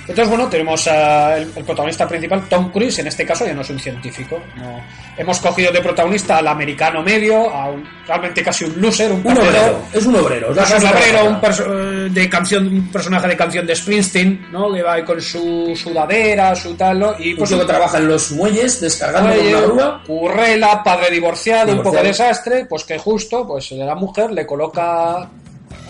Entonces, 0.08 0.28
bueno, 0.28 0.48
tenemos 0.48 0.86
al 0.86 1.42
el 1.56 1.64
protagonista 1.64 2.06
principal, 2.06 2.48
Tom 2.48 2.70
Cruise, 2.70 2.98
en 3.00 3.08
este 3.08 3.26
caso 3.26 3.44
ya 3.44 3.54
no 3.54 3.62
es 3.62 3.70
un 3.70 3.78
científico. 3.80 4.40
No. 4.56 4.80
Hemos 5.16 5.40
cogido 5.40 5.72
de 5.72 5.80
protagonista 5.80 6.36
al 6.38 6.46
americano 6.46 7.02
medio, 7.02 7.50
a 7.50 7.70
un, 7.70 7.84
realmente 8.06 8.42
casi 8.42 8.64
un 8.64 8.80
loser, 8.80 9.10
un 9.12 9.26
Un 9.26 9.36
obrero, 9.38 9.82
es 9.92 10.06
un 10.06 10.14
obrero. 10.16 10.52
Es 10.52 10.70
un 10.82 10.86
obrero, 10.88 11.24
un, 11.30 11.40
perso- 11.40 12.08
de 12.10 12.28
canción, 12.30 12.66
un 12.68 12.88
personaje 12.92 13.26
de 13.28 13.36
canción 13.36 13.66
de 13.66 13.74
Springsteen, 13.74 14.46
¿no? 14.52 14.72
Que 14.72 14.82
va 14.82 14.94
ahí 14.94 15.02
con 15.04 15.20
su 15.20 15.74
sudadera, 15.74 16.54
su 16.54 16.74
tal, 16.74 16.98
¿no? 17.00 17.14
Y 17.18 17.32
Un 17.32 17.38
pues 17.38 17.50
tío 17.50 17.58
que 17.60 17.66
trabaja 17.66 17.98
en 17.98 18.08
los 18.08 18.30
muelles 18.32 18.80
descargando 18.80 19.34
con 19.34 19.46
una 19.46 19.60
grúa. 19.60 20.02
Currela, 20.06 20.82
padre 20.84 21.10
divorciado, 21.10 21.72
un 21.72 21.78
poco 21.78 21.90
Divorciado. 21.98 22.06
desastre, 22.08 22.66
pues 22.66 22.84
que 22.84 22.98
justo, 22.98 23.46
pues 23.46 23.70
la 23.72 23.94
mujer 23.96 24.30
le 24.30 24.46
coloca 24.46 25.28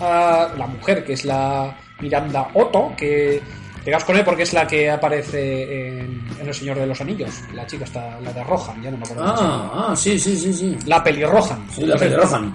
a 0.01 0.47
la 0.57 0.67
mujer, 0.67 1.03
que 1.05 1.13
es 1.13 1.25
la 1.25 1.75
Miranda 1.99 2.47
Otto, 2.53 2.93
que 2.97 3.41
pegas 3.87 4.03
con 4.03 4.17
él 4.17 4.25
porque 4.25 4.43
es 4.43 4.51
la 4.51 4.67
que 4.67 4.89
aparece 4.91 6.01
en, 6.01 6.21
en 6.41 6.45
El 6.45 6.53
Señor 6.53 6.77
de 6.77 6.85
los 6.85 6.99
Anillos. 6.99 7.31
La 7.53 7.65
chica 7.65 7.85
está, 7.85 8.19
la 8.19 8.33
de 8.33 8.43
Rohan, 8.43 8.83
ya 8.83 8.91
no 8.91 8.97
me 8.97 9.03
acuerdo. 9.05 9.23
Ah, 9.25 9.87
ah, 9.91 9.95
sí, 9.95 10.19
sí, 10.19 10.37
sí, 10.37 10.53
sí. 10.53 10.77
La 10.85 11.01
pelirrojan. 11.01 11.65
Sí, 11.73 11.85
la 11.85 11.95
pelirrojan. 11.95 12.53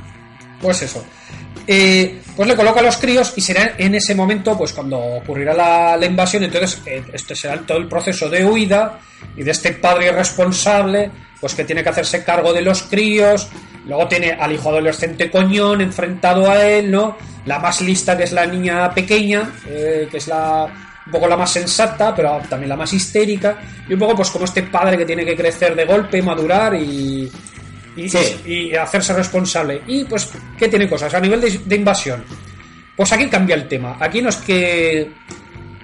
Pues 0.61 0.83
eso. 0.83 1.03
Eh, 1.67 2.21
pues 2.37 2.47
le 2.47 2.55
coloca 2.55 2.81
a 2.81 2.83
los 2.83 2.99
críos 2.99 3.33
y 3.35 3.41
será 3.41 3.77
en 3.79 3.95
ese 3.95 4.15
momento 4.15 4.59
pues 4.59 4.75
cuando 4.75 4.99
ocurrirá 4.99 5.55
la, 5.55 5.97
la 5.97 6.05
invasión 6.05 6.43
entonces 6.43 6.83
eh, 6.85 7.03
este 7.15 7.35
será 7.35 7.59
todo 7.61 7.79
el 7.79 7.89
proceso 7.89 8.29
de 8.29 8.45
huida 8.45 8.99
y 9.35 9.43
de 9.43 9.53
este 9.53 9.73
padre 9.73 10.09
irresponsable 10.09 11.11
pues 11.41 11.55
que 11.55 11.65
tiene 11.65 11.83
que 11.83 11.89
hacerse 11.91 12.25
cargo 12.25 12.53
de 12.53 12.63
los 12.63 12.83
críos 12.83 13.49
luego 13.87 14.09
tiene 14.09 14.33
al 14.33 14.51
hijo 14.51 14.71
adolescente 14.71 15.31
coñón 15.31 15.81
enfrentado 15.81 16.51
a 16.51 16.67
él 16.67 16.91
no 16.91 17.17
la 17.47 17.61
más 17.61 17.81
lista 17.81 18.19
que 18.19 18.25
es 18.25 18.33
la 18.33 18.45
niña 18.45 18.93
pequeña 18.93 19.53
eh, 19.69 20.09
que 20.11 20.17
es 20.17 20.27
la 20.27 20.92
un 21.07 21.13
poco 21.13 21.27
la 21.27 21.37
más 21.37 21.51
sensata 21.53 22.15
pero 22.15 22.41
también 22.49 22.69
la 22.69 22.77
más 22.77 22.93
histérica 22.93 23.59
y 23.89 23.93
un 23.95 23.99
poco 23.99 24.17
pues 24.17 24.31
como 24.31 24.45
este 24.45 24.63
padre 24.65 24.97
que 24.97 25.05
tiene 25.05 25.25
que 25.25 25.37
crecer 25.37 25.75
de 25.75 25.85
golpe 25.85 26.23
madurar 26.23 26.75
y 26.75 27.31
y, 27.95 28.09
Sí. 28.09 28.19
y 28.47 28.75
hacerse 28.75 29.13
responsable. 29.13 29.83
Y 29.87 30.05
pues, 30.05 30.31
¿qué 30.59 30.67
tiene 30.67 30.89
cosas? 30.89 31.13
A 31.13 31.21
nivel 31.21 31.43
de, 31.43 31.61
de 31.63 31.77
invasión, 31.77 32.25
Pues 32.97 33.13
aquí 33.13 33.29
cambia 33.29 33.55
el 33.55 33.69
tema. 33.69 33.99
Aquí 34.01 34.23
no 34.23 34.31
es 34.31 34.37
que 34.37 35.13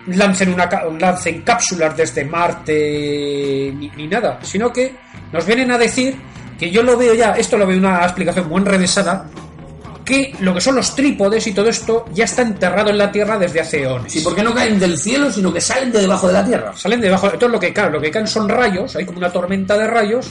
lancen, 0.07 0.55
una, 0.55 0.67
lancen 0.99 1.43
cápsulas 1.43 1.95
desde 1.97 2.25
Marte 2.25 3.73
ni, 3.77 3.91
ni 3.91 4.07
nada, 4.07 4.39
sino 4.43 4.73
que 4.73 4.95
nos 5.33 5.45
vienen 5.45 5.71
a 5.71 5.77
decir 5.77 6.17
que 6.59 6.71
yo 6.71 6.83
lo 6.83 6.97
veo 6.97 7.13
ya, 7.15 7.33
esto 7.33 7.59
lo 7.59 7.67
veo 7.67 7.77
una 7.77 8.03
explicación 8.05 8.49
muy 8.49 8.61
enrevesada, 8.61 9.29
que 10.09 10.35
lo 10.41 10.55
que 10.55 10.61
son 10.63 10.75
los 10.77 10.95
trípodes 10.95 11.47
y 11.47 11.53
todo 11.53 11.69
esto 11.69 12.07
ya 12.15 12.25
está 12.25 12.41
enterrado 12.43 12.89
en 12.91 12.97
la 12.99 13.13
Tierra 13.13 13.39
desde 13.39 13.61
hace 13.61 13.83
eones. 13.83 14.11
Sí, 14.13 14.21
porque 14.25 14.43
no 14.43 14.55
caen 14.55 14.79
del 14.81 14.97
cielo, 14.99 15.31
sino 15.31 15.53
que 15.53 15.61
salen 15.61 15.93
de 15.93 16.01
debajo 16.01 16.27
de 16.29 16.33
la 16.33 16.45
tierra. 16.45 16.73
Salen 16.75 17.01
debajo, 17.01 17.27
entonces 17.27 17.51
lo 17.51 17.61
que 17.61 17.73
cae, 17.75 17.91
lo 17.91 18.01
que 18.01 18.11
caen 18.11 18.27
son 18.27 18.49
rayos, 18.49 18.97
hay 18.97 19.05
como 19.05 19.19
una 19.19 19.31
tormenta 19.31 19.77
de 19.77 19.87
rayos. 19.87 20.31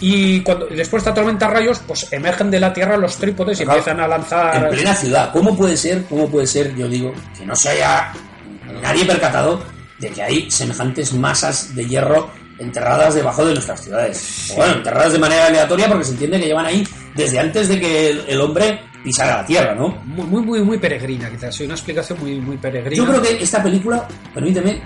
Y 0.00 0.40
cuando 0.42 0.68
y 0.70 0.76
después 0.76 1.02
de 1.02 1.10
esta 1.10 1.14
tormenta 1.20 1.48
de 1.48 1.54
rayos, 1.54 1.80
pues 1.86 2.06
emergen 2.12 2.50
de 2.50 2.60
la 2.60 2.72
Tierra 2.72 2.96
los 2.96 3.16
trípodes 3.16 3.58
y 3.60 3.64
Claro. 3.64 3.78
empiezan 3.78 4.00
a 4.00 4.04
En 4.04 4.10
lanzar. 4.10 4.68
plena 4.70 4.94
ciudad. 4.94 5.32
¿Cómo 5.32 5.56
puede 5.56 5.76
ser, 5.76 6.04
cómo 6.04 6.28
puede 6.28 6.46
ser, 6.46 6.74
yo 6.76 6.86
digo, 6.86 7.12
que 7.36 7.44
no 7.46 7.56
se 7.56 7.70
haya 7.70 8.12
nadie 8.82 9.04
percatado 9.04 9.60
de 9.98 10.10
que 10.10 10.22
hay 10.22 10.50
semejantes 10.50 11.12
masas 11.14 11.74
de 11.74 11.84
hierro 11.86 12.30
enterradas 12.60 13.14
debajo 13.14 13.44
de 13.44 13.54
nuestras 13.54 13.80
ciudades? 13.82 14.50
O 14.52 14.56
Bueno, 14.56 14.74
enterradas 14.74 15.12
de 15.14 15.18
manera 15.18 15.46
aleatoria 15.46 15.88
porque 15.88 16.04
se 16.04 16.12
entiende 16.12 16.38
que 16.40 16.46
llevan 16.46 16.66
ahí 16.66 16.86
desde 17.16 17.38
antes 17.40 17.68
de 17.68 17.80
que 17.80 18.10
el, 18.10 18.24
el 18.28 18.40
hombre 18.98 19.04
pisara 19.04 19.36
la 19.38 19.46
tierra, 19.46 19.74
¿no? 19.74 19.88
Muy, 20.04 20.26
muy, 20.26 20.42
muy, 20.42 20.60
muy 20.62 20.78
peregrina, 20.78 21.30
quizás. 21.30 21.54
Sí, 21.54 21.64
una 21.64 21.74
explicación 21.74 22.18
muy, 22.20 22.40
muy 22.40 22.56
peregrina. 22.56 22.96
Yo 22.96 23.06
creo 23.06 23.22
que 23.22 23.42
esta 23.42 23.62
película, 23.62 24.06
permíteme, 24.34 24.80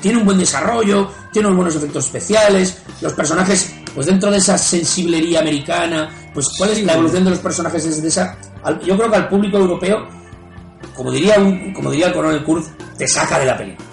tiene 0.00 0.18
un 0.18 0.24
buen 0.24 0.38
desarrollo, 0.38 1.10
tiene 1.32 1.48
unos 1.48 1.56
buenos 1.56 1.76
efectos 1.76 2.06
especiales, 2.06 2.82
los 3.00 3.12
personajes, 3.14 3.74
pues 3.94 4.06
dentro 4.06 4.30
de 4.30 4.38
esa 4.38 4.56
sensiblería 4.58 5.40
americana, 5.40 6.08
pues 6.32 6.48
cuál 6.56 6.70
es 6.70 6.78
Sí. 6.78 6.84
la 6.84 6.94
evolución 6.94 7.24
de 7.24 7.30
los 7.30 7.38
personajes 7.40 7.84
es 7.84 8.02
de 8.02 8.08
esa. 8.08 8.36
yo 8.84 8.96
creo 8.96 9.08
que 9.10 9.16
al 9.16 9.28
público 9.28 9.58
europeo, 9.58 10.06
como 10.94 11.10
diría 11.12 11.38
un, 11.38 11.72
como 11.72 11.90
diría 11.90 12.08
el 12.08 12.12
coronel 12.12 12.42
Kurz, 12.44 12.66
te 12.98 13.06
saca 13.06 13.38
de 13.38 13.46
la 13.46 13.56
película. 13.56 13.86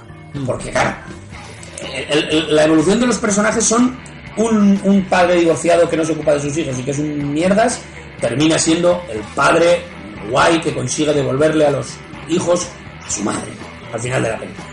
Porque 0.46 0.72
claro, 0.72 0.96
el- 2.10 2.30
el- 2.30 2.56
la 2.56 2.64
evolución 2.64 3.00
de 3.00 3.06
los 3.08 3.18
personajes 3.18 3.64
son 3.64 3.96
un, 4.38 4.80
un 4.84 5.04
padre 5.06 5.36
divorciado 5.36 5.88
que 5.88 5.96
no 5.98 6.04
se 6.04 6.14
ocupa 6.14 6.34
de 6.34 6.40
sus 6.40 6.58
hijos 6.58 6.78
y 6.80 6.84
que 6.84 6.90
es 6.92 6.98
un 7.00 7.32
mierdas, 7.34 7.82
termina 8.24 8.58
siendo 8.58 9.02
el 9.12 9.20
padre 9.36 9.82
guay 10.32 10.62
que 10.62 10.74
consigue 10.74 11.12
devolverle 11.12 11.68
a 11.68 11.72
los 11.72 11.88
hijos 12.30 12.70
a 13.06 13.12
su 13.12 13.22
madre 13.22 13.52
al 13.92 14.00
final 14.00 14.24
de 14.24 14.30
la 14.30 14.40
película. 14.40 14.68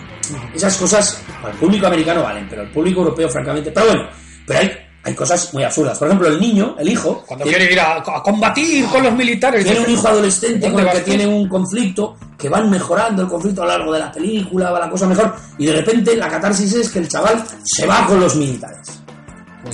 Esas 0.55 0.77
cosas 0.77 1.21
al 1.43 1.53
público 1.55 1.89
americano 1.89 2.23
valen, 2.23 2.47
pero 2.49 2.63
al 2.63 2.71
público 2.71 3.01
europeo, 3.01 3.29
francamente. 3.29 3.73
Pero 3.73 3.87
bueno, 3.87 4.09
pero 4.47 4.61
hay, 4.61 4.71
hay 5.03 5.15
cosas 5.17 5.53
muy 5.53 5.65
absurdas. 5.65 5.99
Por 5.99 6.07
ejemplo, 6.07 6.29
el 6.29 6.41
niño, 6.41 6.77
el 6.79 6.91
hijo, 6.91 7.25
Cuando 7.27 7.43
tiene, 7.43 7.59
quiere 7.59 7.73
ir 7.73 7.81
a, 7.81 7.97
a 7.97 8.23
combatir 8.23 8.87
con 8.87 9.03
los 9.03 9.15
militares. 9.15 9.65
tiene 9.65 9.81
un 9.81 9.91
hijo 9.91 10.07
adolescente 10.07 10.69
¿Dónde 10.69 10.85
con 10.85 10.93
el 10.93 10.99
que 10.99 11.11
tiene 11.11 11.27
un 11.27 11.49
conflicto, 11.49 12.17
que 12.39 12.49
van 12.49 12.71
mejorando 12.71 13.23
el 13.23 13.29
conflicto 13.29 13.63
a 13.63 13.67
lo 13.67 13.73
largo 13.73 13.93
de 13.93 13.99
la 13.99 14.13
película, 14.13 14.71
va 14.71 14.79
la 14.79 14.91
cosa 14.91 15.09
mejor, 15.09 15.35
y 15.59 15.67
de 15.67 15.73
repente 15.73 16.15
la 16.17 16.29
catarsis 16.29 16.73
es 16.73 16.89
que 16.89 17.01
el 17.01 17.09
chaval 17.09 17.45
se 17.65 17.85
va 17.85 18.07
con 18.07 18.21
los 18.21 18.37
militares. 18.37 19.00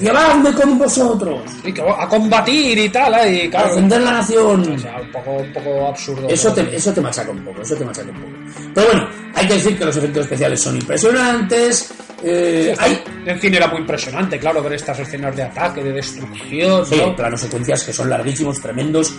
Llevadme 0.00 0.52
con 0.52 0.78
vosotros, 0.78 1.40
sí, 1.62 1.72
que 1.72 1.80
a 1.80 2.08
combatir 2.08 2.76
y 2.76 2.88
tal, 2.88 3.14
¿eh? 3.14 3.44
y 3.44 3.46
a 3.46 3.50
claro. 3.50 3.68
defender 3.68 4.02
la 4.02 4.12
nación. 4.12 4.74
O 4.74 4.78
sea, 4.78 5.00
un 5.00 5.12
poco, 5.12 5.30
un 5.36 5.52
poco 5.52 5.86
absurdo. 5.86 6.28
Eso 6.28 6.52
te, 6.52 6.76
eso 6.76 6.92
te 6.92 7.00
machaca 7.00 7.30
un 7.30 7.44
poco, 7.44 7.62
eso 7.62 7.76
te 7.76 7.84
machaca 7.84 8.10
un 8.10 8.16
poco. 8.16 8.32
Pero 8.74 8.86
bueno, 8.88 9.08
hay 9.34 9.46
que 9.46 9.54
decir 9.54 9.78
que 9.78 9.84
los 9.84 9.96
efectos 9.96 10.24
especiales 10.24 10.60
son 10.60 10.76
impresionantes. 10.76 11.92
eh, 12.22 12.74
hay 12.78 13.02
En 13.24 13.38
fin, 13.38 13.54
era 13.54 13.68
muy 13.68 13.80
impresionante, 13.80 14.38
claro, 14.38 14.62
ver 14.62 14.72
estas 14.74 14.98
escenas 14.98 15.34
de 15.36 15.44
ataque, 15.44 15.82
de 15.82 15.92
destrucción. 15.92 16.84
sí, 16.84 16.96
¿no? 16.96 17.14
planos 17.14 17.40
secuencias 17.40 17.84
que 17.84 17.92
son 17.92 18.10
larguísimos, 18.10 18.60
tremendos. 18.60 19.14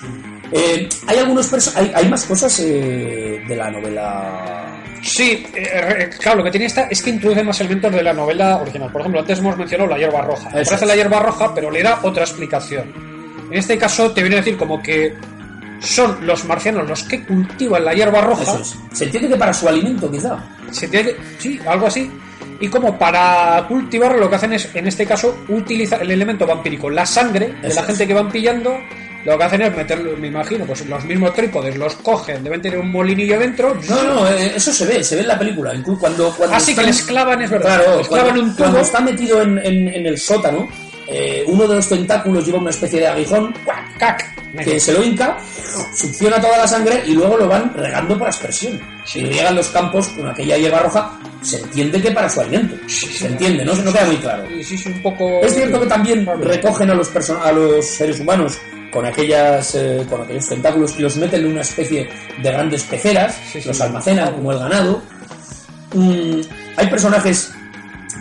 Eh, 0.51 0.87
hay 1.07 1.17
algunos 1.17 1.75
hay, 1.75 1.91
hay 1.95 2.09
más 2.09 2.23
cosas 2.25 2.59
eh, 2.59 3.41
de 3.47 3.55
la 3.55 3.71
novela. 3.71 4.76
Sí, 5.01 5.45
eh, 5.53 5.81
re- 5.81 6.09
claro, 6.09 6.39
lo 6.39 6.43
que 6.43 6.51
tiene 6.51 6.65
esta 6.65 6.83
es 6.89 7.01
que 7.01 7.09
introduce 7.11 7.43
más 7.43 7.59
elementos 7.61 7.91
de 7.91 8.03
la 8.03 8.13
novela 8.13 8.57
original. 8.57 8.91
Por 8.91 9.01
ejemplo, 9.01 9.21
antes 9.21 9.39
hemos 9.39 9.57
mencionado 9.57 9.89
la 9.89 9.97
hierba 9.97 10.21
roja. 10.21 10.49
Eso 10.49 10.57
Aparece 10.71 10.85
la 10.85 10.95
hierba 10.95 11.19
roja, 11.19 11.53
pero 11.53 11.71
le 11.71 11.83
da 11.83 11.99
otra 12.03 12.23
explicación. 12.23 12.91
En 13.51 13.57
este 13.57 13.77
caso, 13.77 14.11
te 14.11 14.21
viene 14.21 14.35
a 14.37 14.39
decir 14.39 14.57
como 14.57 14.81
que 14.81 15.13
son 15.79 16.25
los 16.25 16.43
marcianos 16.45 16.87
los 16.89 17.03
que 17.03 17.23
cultivan 17.23 17.85
la 17.85 17.93
hierba 17.93 18.21
roja. 18.21 18.59
Es. 18.59 18.75
Se 18.93 19.05
entiende 19.05 19.29
que 19.29 19.35
para 19.35 19.53
su 19.53 19.67
alimento, 19.69 20.09
quizá. 20.11 20.37
Se 20.71 20.89
que- 20.89 21.15
sí, 21.37 21.59
algo 21.65 21.87
así. 21.87 22.11
Y 22.59 22.67
como 22.69 22.97
para 22.97 23.63
cultivarlo 23.67 24.17
lo 24.19 24.29
que 24.29 24.35
hacen 24.35 24.53
es, 24.53 24.67
en 24.73 24.87
este 24.87 25.05
caso, 25.05 25.37
utilizar 25.47 26.01
el 26.01 26.09
elemento 26.09 26.47
vampírico, 26.47 26.89
la 26.89 27.05
sangre 27.05 27.49
de 27.61 27.69
la 27.73 27.81
es. 27.81 27.85
gente 27.85 28.07
que 28.07 28.13
van 28.15 28.29
pillando. 28.31 28.75
Lo 29.27 29.37
que 29.37 29.43
hacen 29.43 29.61
es 29.61 29.75
meterlo, 29.75 30.15
me 30.15 30.27
imagino, 30.27 30.65
pues 30.65 30.85
los 30.87 31.03
mismos 31.03 31.33
trípodes 31.33 31.75
los 31.75 31.95
cogen, 31.95 32.45
deben 32.45 32.61
tener 32.61 32.79
un 32.79 32.89
molinillo 32.89 33.37
dentro. 33.37 33.77
No, 33.89 34.03
no, 34.03 34.27
eh, 34.29 34.53
eso 34.55 34.71
se 34.71 34.85
ve, 34.85 35.03
se 35.03 35.15
ve 35.15 35.21
en 35.23 35.27
la 35.27 35.37
película. 35.37 35.75
Incluso 35.75 35.99
cuando, 35.99 36.31
cuando 36.33 36.55
Así 36.55 36.67
que 36.67 36.71
están- 36.79 36.85
les 36.85 37.01
clavan, 37.01 37.41
es 37.41 37.49
verdad. 37.49 37.75
Claro, 37.75 37.97
les 37.97 38.07
clavan 38.07 38.25
cuando, 38.27 38.43
un 38.43 38.49
tubo. 38.55 38.57
cuando 38.63 38.79
está 38.79 39.01
metido 39.01 39.41
en, 39.41 39.57
en- 39.59 39.87
en 39.89 40.05
el 40.05 40.17
sótano, 40.17 40.69
eh, 41.07 41.43
uno 41.45 41.67
de 41.67 41.75
los 41.75 41.89
tentáculos 41.89 42.45
lleva 42.45 42.59
una 42.59 42.69
especie 42.69 43.01
de 43.01 43.07
aguijón 43.07 43.53
¡Cac! 43.99 44.23
que 44.63 44.79
se 44.79 44.93
lo 44.93 45.03
hinca, 45.03 45.37
succiona 45.93 46.39
toda 46.39 46.59
la 46.59 46.67
sangre 46.67 47.03
y 47.05 47.11
luego 47.11 47.35
lo 47.37 47.49
van 47.49 47.73
regando 47.75 48.17
por 48.17 48.29
aspersión. 48.29 48.79
Si 49.05 49.21
llegan 49.23 49.55
los 49.55 49.67
campos 49.67 50.07
con 50.07 50.27
aquella 50.29 50.57
hierba 50.57 50.79
roja, 50.79 51.19
se 51.41 51.57
entiende 51.57 52.01
que 52.01 52.11
para 52.11 52.29
su 52.29 52.39
alimento. 52.39 52.75
Se 52.87 53.27
entiende, 53.27 53.65
no, 53.65 53.75
no 53.75 53.91
queda 53.91 54.05
muy 54.05 54.15
claro. 54.17 54.45
Sí, 54.47 54.63
sí, 54.63 54.77
sí, 54.77 54.89
un 54.89 55.01
poco. 55.01 55.41
Es 55.43 55.53
cierto 55.53 55.81
que 55.81 55.85
también 55.87 56.25
recogen 56.41 56.89
a 56.91 56.95
los, 56.95 57.11
a 57.29 57.51
los 57.51 57.85
seres 57.85 58.19
humanos 58.21 58.57
con 58.97 59.05
aquellas 59.05 59.75
eh, 59.75 60.03
con 60.09 60.21
aquellos 60.23 60.49
tentáculos 60.49 60.97
y 60.97 61.03
los 61.03 61.15
meten 61.17 61.41
en 61.41 61.51
una 61.51 61.61
especie 61.61 62.09
de 62.41 62.51
grandes 62.51 62.81
peceras, 62.81 63.39
Sí, 63.53 63.61
sí. 63.61 63.67
los 63.67 63.79
almacenan 63.79 64.33
como 64.33 64.51
el 64.51 64.57
ganado. 64.57 65.03
Mm, 65.93 66.39
hay 66.77 66.87
personajes 66.87 67.53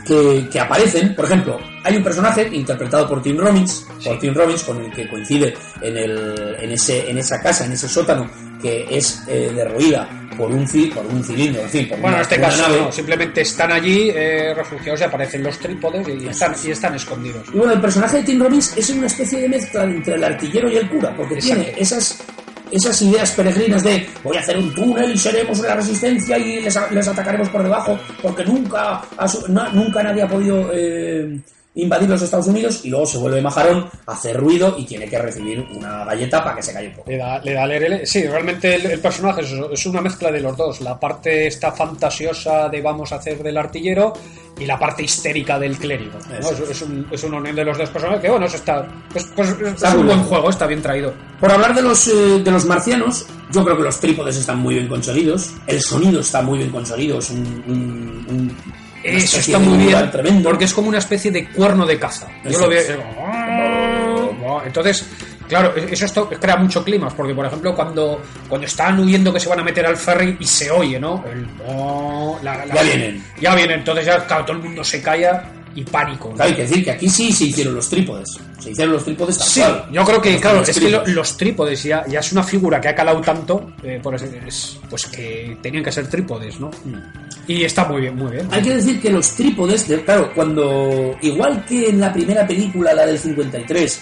que, 0.07 0.49
que 0.51 0.61
aparecen, 0.61 1.15
por 1.15 1.25
ejemplo, 1.25 1.59
hay 1.83 1.97
un 1.97 2.03
personaje 2.05 2.49
interpretado 2.53 3.09
por 3.09 3.23
Tim 3.23 3.37
Robbins, 3.39 3.87
por 4.05 4.19
Tim 4.19 4.35
Robbins 4.35 4.63
con 4.63 4.83
el 4.85 4.91
que 4.93 5.09
coincide 5.09 5.55
en, 5.81 5.97
el, 5.97 6.57
en, 6.61 6.73
ese, 6.73 7.11
en 7.11 7.19
esa 7.19 7.41
casa, 7.41 7.67
en 7.67 7.73
ese 7.73 7.89
sótano, 7.89 8.31
que 8.61 8.87
es 8.91 9.23
eh, 9.29 9.53
derruida 9.55 10.09
por 10.37 10.51
un, 10.51 10.67
por 10.95 11.07
un 11.07 11.25
cilindro, 11.25 11.63
en 11.63 11.69
fin, 11.69 11.89
por 11.89 11.99
Bueno, 12.01 12.17
en 12.17 12.23
este 12.23 12.41
caso 12.41 12.63
nave. 12.63 12.81
no, 12.83 12.93
simplemente 12.93 13.41
están 13.41 13.73
allí 13.73 14.11
eh, 14.15 14.53
refugiados 14.55 15.01
y 15.01 15.05
aparecen 15.05 15.43
los 15.43 15.59
trípodes 15.59 16.07
y 16.09 16.27
están, 16.29 16.55
y 16.63 16.71
están 16.71 16.95
escondidos. 16.95 17.47
Y 17.53 17.57
bueno, 17.59 17.73
el 17.73 17.81
personaje 17.81 18.19
de 18.19 18.23
Tim 18.25 18.43
Robbins 18.43 18.77
es 18.77 18.91
una 18.91 19.07
especie 19.07 19.41
de 19.41 19.49
mezcla 19.49 19.85
entre 19.85 20.15
el 20.15 20.25
artillero 20.25 20.71
y 20.71 20.77
el 20.77 20.89
cura, 20.89 21.15
porque 21.17 21.35
Exacto. 21.35 21.63
tiene 21.63 21.81
esas, 21.81 22.23
esas 22.71 23.01
ideas 23.03 23.31
peregrinas 23.33 23.83
de 23.83 24.09
voy 24.23 24.37
a 24.37 24.41
hacer 24.41 24.57
un 24.57 24.73
túnel 24.75 25.13
y 25.13 25.19
seremos 25.19 25.59
la 25.61 25.77
resistencia 25.77 26.39
y 26.39 26.63
les, 26.63 26.79
les 26.91 27.09
atacaremos 27.09 27.49
por 27.49 27.63
debajo, 27.63 27.99
porque 28.23 28.45
nunca, 28.45 29.03
nunca 29.73 30.03
nadie 30.03 30.23
ha 30.23 30.29
podido 30.29 30.71
eh, 30.73 31.39
invadir 31.77 32.09
los 32.09 32.21
Estados 32.23 32.47
Unidos, 32.49 32.81
y 32.85 32.91
luego 32.91 33.07
se 33.07 33.19
vuelve 33.19 33.41
majarón, 33.41 33.89
hace 34.07 34.33
ruido 34.33 34.75
y 34.79 34.85
tiene 34.85 35.09
que 35.09 35.19
recibir 35.19 35.65
una 35.75 36.05
galleta 36.05 36.43
para 36.43 36.57
que 36.57 36.63
se 36.63 36.73
calle 36.73 36.89
un 36.89 36.95
poco. 36.95 37.11
Le 37.11 37.17
da, 37.19 37.39
le 37.39 37.53
da 37.53 37.67
lerele. 37.67 38.07
Sí, 38.07 38.27
realmente 38.27 38.75
el, 38.75 38.87
el 38.87 38.99
personaje 39.01 39.43
es, 39.43 39.53
es 39.73 39.87
una 39.87 40.01
mezcla 40.01 40.31
de 40.33 40.41
los 40.41 40.57
dos. 40.57 40.81
La 40.81 40.99
parte 40.99 41.47
esta 41.47 41.73
fantasiosa 41.73 42.69
de 42.69 42.81
vamos 42.81 43.13
a 43.13 43.17
hacer 43.17 43.43
del 43.43 43.57
artillero 43.57 44.13
y 44.59 44.65
la 44.65 44.79
parte 44.79 45.03
histérica 45.03 45.59
del 45.59 45.77
clérigo. 45.77 46.19
Es, 46.41 46.51
es 46.71 46.83
un, 46.83 47.07
es 47.11 47.23
una 47.25 47.37
unión 47.39 47.55
de 47.55 47.65
los 47.65 47.77
dos 47.77 47.91
personajes 47.91 48.23
que, 48.23 48.31
bueno, 48.31 48.47
eso 48.47 48.57
está, 48.57 48.87
pues, 49.13 49.27
pues, 49.37 49.51
es 49.51 49.61
Está 49.75 49.91
un 49.91 49.97
muy 49.99 50.07
buen 50.07 50.23
juego, 50.25 50.49
está 50.51 50.67
bien 50.67 50.81
traído. 50.81 51.13
Por 51.39 51.53
hablar 51.53 51.75
de 51.75 51.83
los, 51.83 52.09
eh, 52.09 52.41
de 52.43 52.51
los 52.51 52.65
marcianos, 52.65 53.27
yo 53.53 53.63
creo 53.65 53.77
que 53.77 53.83
los 53.83 54.01
trípodes 54.01 54.37
están 54.39 54.59
muy 54.61 54.75
bien 54.77 54.89
conseguidos, 54.89 55.53
el 55.67 55.83
sonido 55.83 56.21
está 56.21 56.41
muy 56.41 56.57
bien 56.59 56.71
conseguido, 56.71 57.19
es 57.19 57.29
un... 57.31 57.41
un- 57.67 58.27
un- 58.31 58.57
una 58.57 58.86
Eso 59.07 59.39
está 59.39 59.59
muy 59.59 59.87
bien, 59.87 60.11
tremendo. 60.11 60.49
porque 60.49 60.65
es 60.65 60.75
como 60.75 60.89
una 60.89 60.99
especie 60.99 61.31
de 61.31 61.49
cuerno 61.49 61.87
de 61.87 61.99
caza. 61.99 62.27
Yo 62.45 62.59
lo 62.59 62.69
veo. 62.69 62.81
es. 62.81 62.91
Entonces, 64.67 65.07
claro, 65.49 65.75
eso 65.77 66.05
esto 66.05 66.29
crea 66.29 66.57
mucho 66.57 66.83
clima, 66.85 67.09
porque 67.11 67.35
por 67.35 67.47
ejemplo, 67.47 67.75
cuando, 67.75 68.23
cuando 68.49 68.67
están 68.67 68.99
huyendo 68.99 69.33
que 69.33 69.41
se 69.41 69.49
van 69.49 69.61
a 69.61 69.65
meter 69.65 69.87
al 69.87 69.97
ferry 69.97 70.37
y 70.41 70.47
se 70.47 70.71
oye, 70.71 70.99
¿no? 70.99 71.25
El, 71.31 71.47
oh, 71.67 72.39
la- 72.43 72.65
la- 72.67 72.75
Ya 72.75 72.83
vienen. 72.83 73.25
Ya 73.41 73.55
vienen, 73.55 73.79
entonces 73.81 74.07
ya 74.07 74.27
claro, 74.27 74.45
todo 74.45 74.57
el 74.57 74.63
mundo 74.63 74.83
se 74.85 75.01
calla 75.03 75.45
y 75.77 75.85
pánico. 75.85 76.31
¿no? 76.31 76.35
Claro, 76.35 76.51
hay 76.51 76.57
que 76.57 76.63
decir 76.63 76.85
que 76.85 76.91
aquí 76.91 77.09
sí 77.09 77.31
se 77.33 77.45
hicieron 77.45 77.75
los 77.77 77.89
trípodes. 77.89 78.29
Se 78.59 78.71
hicieron 78.73 78.95
los 78.95 79.05
trípodes 79.05 79.39
tal 79.39 79.47
Sí, 79.47 79.61
cual. 79.61 79.85
yo 79.93 80.05
creo 80.05 80.21
que, 80.23 80.33
Los 80.33 80.41
claro, 80.41 80.63
es 80.63 80.79
que 80.81 80.91
los 81.13 81.37
trípodes 81.37 81.83
ya, 81.85 82.05
ya 82.09 82.19
es 82.21 82.33
una 82.33 82.43
figura 82.43 82.81
que 82.81 82.89
ha 82.89 82.95
calado 82.95 83.21
tanto, 83.21 83.73
eh, 83.85 84.01
por 84.03 84.15
eso 84.15 84.25
es- 84.47 84.79
pues 84.91 85.07
que 85.07 85.57
tenían 85.63 85.85
que 85.85 85.93
ser 85.93 86.09
trípodes, 86.09 86.59
¿no? 86.59 86.71
Y 87.47 87.63
está 87.63 87.85
muy 87.85 88.01
bien, 88.01 88.17
muy 88.17 88.33
bien. 88.33 88.49
Hay 88.51 88.63
que 88.63 88.75
decir 88.75 89.01
que 89.01 89.11
los 89.11 89.29
trípodes, 89.37 89.87
de- 89.87 90.03
claro, 90.03 90.33
cuando. 90.35 91.17
Igual 91.23 91.65
que 91.65 91.91
en 91.91 92.01
la 92.01 92.13
primera 92.13 92.45
película, 92.47 92.93
la 92.93 93.07
del 93.07 93.19
53, 93.19 94.01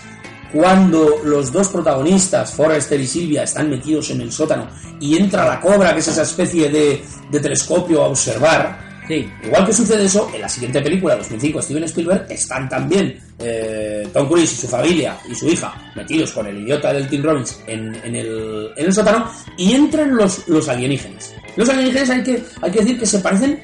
cuando 0.52 1.16
los 1.24 1.50
dos 1.50 1.68
protagonistas, 1.68 2.52
Forrester 2.52 3.00
y 3.00 3.06
Silvia, 3.06 3.42
están 3.42 3.68
metidos 3.68 4.10
en 4.10 4.20
el 4.20 4.30
sótano 4.30 4.68
y 5.00 5.16
entra 5.16 5.44
la 5.46 5.60
cobra, 5.60 5.92
que 5.92 5.98
es 6.00 6.08
esa 6.08 6.22
especie 6.22 6.68
de, 6.70 7.04
de 7.30 7.40
telescopio 7.40 8.02
a 8.04 8.06
observar, 8.08 8.83
Sí. 9.08 9.30
Igual 9.44 9.66
que 9.66 9.72
sucede 9.72 10.04
eso, 10.04 10.30
en 10.34 10.40
la 10.40 10.48
siguiente 10.48 10.80
película, 10.80 11.16
2005, 11.16 11.60
Steven 11.62 11.84
Spielberg, 11.84 12.26
están 12.30 12.68
también 12.68 13.18
eh, 13.38 14.08
Tom 14.12 14.26
Cruise 14.28 14.52
y 14.52 14.56
su 14.56 14.68
familia 14.68 15.18
y 15.30 15.34
su 15.34 15.48
hija 15.48 15.74
metidos 15.94 16.32
con 16.32 16.46
el 16.46 16.58
idiota 16.58 16.92
del 16.92 17.08
Tim 17.08 17.22
Robbins 17.22 17.60
en, 17.66 17.94
en 18.04 18.16
el, 18.16 18.70
en 18.76 18.86
el 18.86 18.92
sótano 18.92 19.30
y 19.58 19.72
entran 19.72 20.16
los, 20.16 20.48
los 20.48 20.68
alienígenas. 20.68 21.34
Los 21.56 21.68
alienígenas 21.68 22.10
hay 22.10 22.22
que, 22.22 22.42
hay 22.62 22.70
que 22.70 22.80
decir 22.80 22.98
que 22.98 23.06
se 23.06 23.18
parecen, 23.18 23.62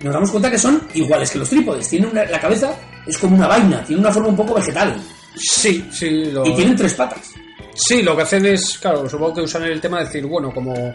nos 0.00 0.12
damos 0.12 0.30
cuenta 0.30 0.50
que 0.50 0.58
son 0.58 0.82
iguales 0.94 1.30
que 1.30 1.38
los 1.38 1.48
trípodes. 1.50 1.88
Tienen 1.88 2.10
una- 2.10 2.24
la 2.24 2.40
cabeza 2.40 2.74
es 3.06 3.16
como 3.18 3.36
una 3.36 3.46
vaina, 3.46 3.84
tiene 3.84 4.00
una 4.02 4.10
forma 4.12 4.28
un 4.28 4.36
poco 4.36 4.54
vegetal 4.54 4.96
Sí, 5.36 5.86
sí, 5.92 6.24
lo, 6.26 6.44
y 6.44 6.54
tienen 6.54 6.74
tres 6.76 6.94
patas. 6.94 7.30
Sí, 7.86 8.02
lo 8.02 8.16
que 8.16 8.22
hacen 8.22 8.46
es, 8.46 8.78
claro, 8.78 9.08
supongo 9.08 9.34
que 9.34 9.40
usan 9.42 9.64
el 9.64 9.80
tema 9.80 9.98
de 9.98 10.04
decir, 10.06 10.26
bueno, 10.26 10.52
como 10.52 10.94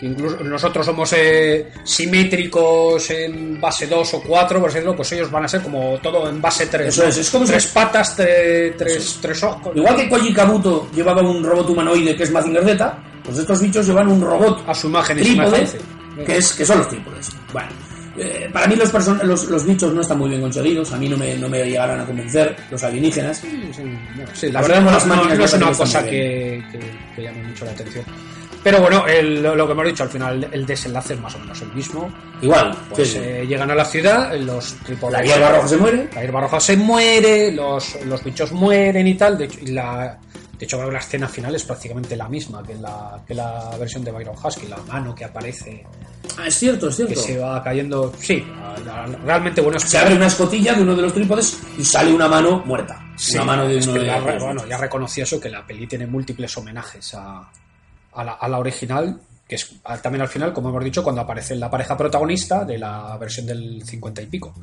incluso 0.00 0.38
nosotros 0.44 0.84
somos 0.84 1.12
eh, 1.16 1.70
simétricos 1.84 3.10
en 3.10 3.60
base 3.60 3.86
2 3.86 4.14
o 4.14 4.22
4, 4.22 4.60
por 4.60 4.70
decirlo, 4.70 4.94
pues 4.96 5.12
ellos 5.12 5.30
van 5.30 5.44
a 5.44 5.48
ser 5.48 5.62
como 5.62 5.98
todo 6.02 6.28
en 6.28 6.40
base 6.40 6.66
3. 6.66 6.88
Eso 6.88 7.06
es, 7.06 7.16
es 7.18 7.30
como 7.30 7.46
si- 7.46 7.52
tres 7.52 7.66
patas, 7.68 8.18
tre- 8.18 8.74
tres, 8.76 9.18
tres 9.20 9.42
ojos. 9.42 9.74
Igual 9.76 9.96
que 9.96 10.08
Koji 10.08 10.32
Kabuto 10.34 10.88
llevaba 10.94 11.22
un 11.22 11.42
robot 11.44 11.70
humanoide 11.70 12.16
que 12.16 12.24
es 12.24 12.30
Mazinger 12.30 12.64
Z, 12.64 12.98
pues 13.24 13.38
estos 13.38 13.60
bichos 13.62 13.86
llevan 13.86 14.08
un 14.08 14.20
robot 14.20 14.62
a 14.68 14.74
su 14.74 14.88
imagen 14.88 15.18
y 15.20 15.24
semejanza. 15.24 15.78
que, 16.26 16.36
es, 16.36 16.52
que 16.52 16.66
son 16.66 16.78
los 16.78 16.88
trípodes. 16.88 17.28
Bueno, 17.52 17.68
eh, 18.16 18.48
para 18.52 18.66
mí 18.66 18.76
los, 18.76 18.92
person- 18.92 19.22
los, 19.22 19.44
los 19.48 19.64
bichos 19.66 19.92
no 19.92 20.00
están 20.00 20.18
muy 20.18 20.28
bien 20.30 20.40
conseguidos, 20.40 20.92
a 20.92 20.96
mí 20.98 21.08
no 21.08 21.16
me, 21.16 21.34
no 21.36 21.48
me 21.48 21.64
llegaron 21.64 22.00
a 22.00 22.04
convencer 22.04 22.54
los 22.70 22.82
alienígenas. 22.82 23.38
Sí, 23.38 23.70
sí, 23.74 23.82
bueno, 24.16 24.30
sí, 24.34 24.50
la 24.50 24.62
verdad 24.62 24.80
no, 24.82 24.90
no- 25.16 25.34
no 25.34 25.44
es 25.44 25.52
una 25.54 25.72
cosa 25.72 26.02
que, 26.04 26.62
que, 26.72 26.80
que 27.16 27.22
llame 27.22 27.42
mucho 27.42 27.64
la 27.64 27.72
atención. 27.72 28.04
Pero 28.62 28.80
bueno, 28.80 29.06
el- 29.06 29.42
lo 29.42 29.66
que 29.66 29.72
hemos 29.72 29.84
dicho, 29.86 30.04
al 30.04 30.08
final 30.08 30.48
el 30.50 30.64
desenlace 30.64 31.12
es 31.12 31.20
más 31.20 31.34
o 31.34 31.38
menos 31.38 31.60
el 31.60 31.72
mismo. 31.74 32.10
Igual, 32.40 32.74
Pues 32.94 33.14
eh, 33.14 33.44
llegan 33.46 33.70
a 33.70 33.74
la 33.74 33.84
ciudad, 33.84 34.34
los 34.38 34.74
tripulantes... 34.76 35.28
la 35.28 35.36
hierba 35.36 35.54
roja 35.56 35.68
se 35.68 35.76
muere. 35.76 36.08
La 36.14 36.20
hierba 36.22 36.40
roja 36.40 36.60
se 36.60 36.76
muere, 36.78 37.52
los, 37.52 37.98
los 38.06 38.24
bichos 38.24 38.52
mueren 38.52 39.06
y 39.06 39.14
tal. 39.16 39.36
De 39.36 39.44
hecho, 39.44 39.58
y 39.60 39.66
la, 39.66 40.18
de 40.58 40.64
hecho, 40.64 40.90
la 40.90 40.98
escena 40.98 41.28
final 41.28 41.54
es 41.54 41.64
prácticamente 41.64 42.16
la 42.16 42.28
misma 42.28 42.62
que 42.62 42.74
la, 42.74 43.20
que 43.26 43.34
la 43.34 43.76
versión 43.78 44.04
de 44.04 44.10
Byron 44.12 44.34
Husky, 44.42 44.66
la 44.68 44.76
mano 44.78 45.14
que 45.14 45.24
aparece, 45.24 45.84
Ah, 46.38 46.46
es 46.46 46.54
cierto, 46.58 46.88
es 46.88 46.96
que 46.96 47.06
cierto. 47.06 47.20
se 47.22 47.38
va 47.38 47.62
cayendo. 47.62 48.12
Sí, 48.18 48.44
realmente 49.24 49.60
bueno. 49.60 49.76
Es 49.76 49.84
Se 49.84 49.98
abre 49.98 50.14
una 50.16 50.26
escotilla 50.26 50.74
de 50.74 50.82
uno 50.82 50.96
de 50.96 51.02
los 51.02 51.12
trípodes 51.12 51.58
y 51.78 51.84
sale 51.84 52.12
una 52.12 52.26
mano 52.28 52.62
muerta. 52.64 52.98
Sí, 53.16 53.36
una 53.36 53.44
mano 53.44 53.68
de 53.68 53.76
uno 53.76 53.92
que 53.92 53.98
de 54.00 54.06
ya, 54.06 54.20
bueno, 54.20 54.66
ya 54.66 54.78
reconocí 54.78 55.20
eso, 55.20 55.38
que 55.38 55.50
la 55.50 55.66
peli 55.66 55.86
tiene 55.86 56.06
múltiples 56.06 56.56
homenajes 56.56 57.14
a, 57.14 57.48
a 58.14 58.24
la, 58.24 58.32
a 58.32 58.48
la 58.48 58.58
original, 58.58 59.20
que 59.46 59.54
es 59.56 59.76
también 60.02 60.22
al 60.22 60.28
final, 60.28 60.52
como 60.52 60.70
hemos 60.70 60.82
dicho, 60.82 61.02
cuando 61.04 61.20
aparece 61.20 61.54
la 61.56 61.70
pareja 61.70 61.96
protagonista 61.96 62.64
de 62.64 62.78
la 62.78 63.16
versión 63.18 63.46
del 63.46 63.82
50 63.84 64.22
y 64.22 64.26
pico. 64.26 64.54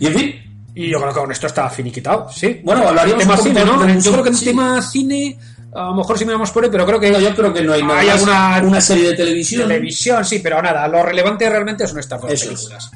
Y 0.00 0.06
en 0.06 0.14
fin, 0.14 0.49
Y 0.84 0.90
yo 0.90 0.98
creo 1.00 1.12
que 1.12 1.20
con 1.20 1.32
esto 1.32 1.46
está 1.46 1.68
finiquitado, 1.70 2.28
sí. 2.30 2.60
bueno, 2.64 2.88
hablaríamos 2.88 3.22
tema 3.24 3.36
cine, 3.36 3.64
¿no? 3.64 3.98
Yo 4.00 4.12
creo 4.12 4.22
que 4.24 4.30
en 4.30 4.40
tema 4.40 4.82
cine, 4.82 5.38
a 5.74 5.84
lo 5.86 5.94
mejor 5.94 6.18
sí 6.18 6.24
me 6.24 6.32
vamos 6.32 6.50
por 6.50 6.64
ahí, 6.64 6.70
pero 6.70 6.86
creo 6.86 6.98
que 7.00 7.10
No, 7.10 7.20
yo 7.20 7.34
creo 7.34 7.52
que 7.52 7.62
no 7.62 7.72
hay 7.72 7.82
nada 7.82 8.00
hay 8.00 8.08
alguna 8.08 8.60
una 8.64 8.80
serie 8.80 9.08
de 9.10 9.14
televisión. 9.14 9.68
televisión, 9.68 10.24
sí, 10.24 10.38
pero 10.38 10.60
nada, 10.62 10.86
lo 10.88 11.02
relevante 11.02 11.48
realmente 11.48 11.86
son 11.86 11.98
estas 11.98 12.20
dos 12.20 12.32
Eso 12.32 12.50
es. 12.52 12.56
películas. 12.60 12.90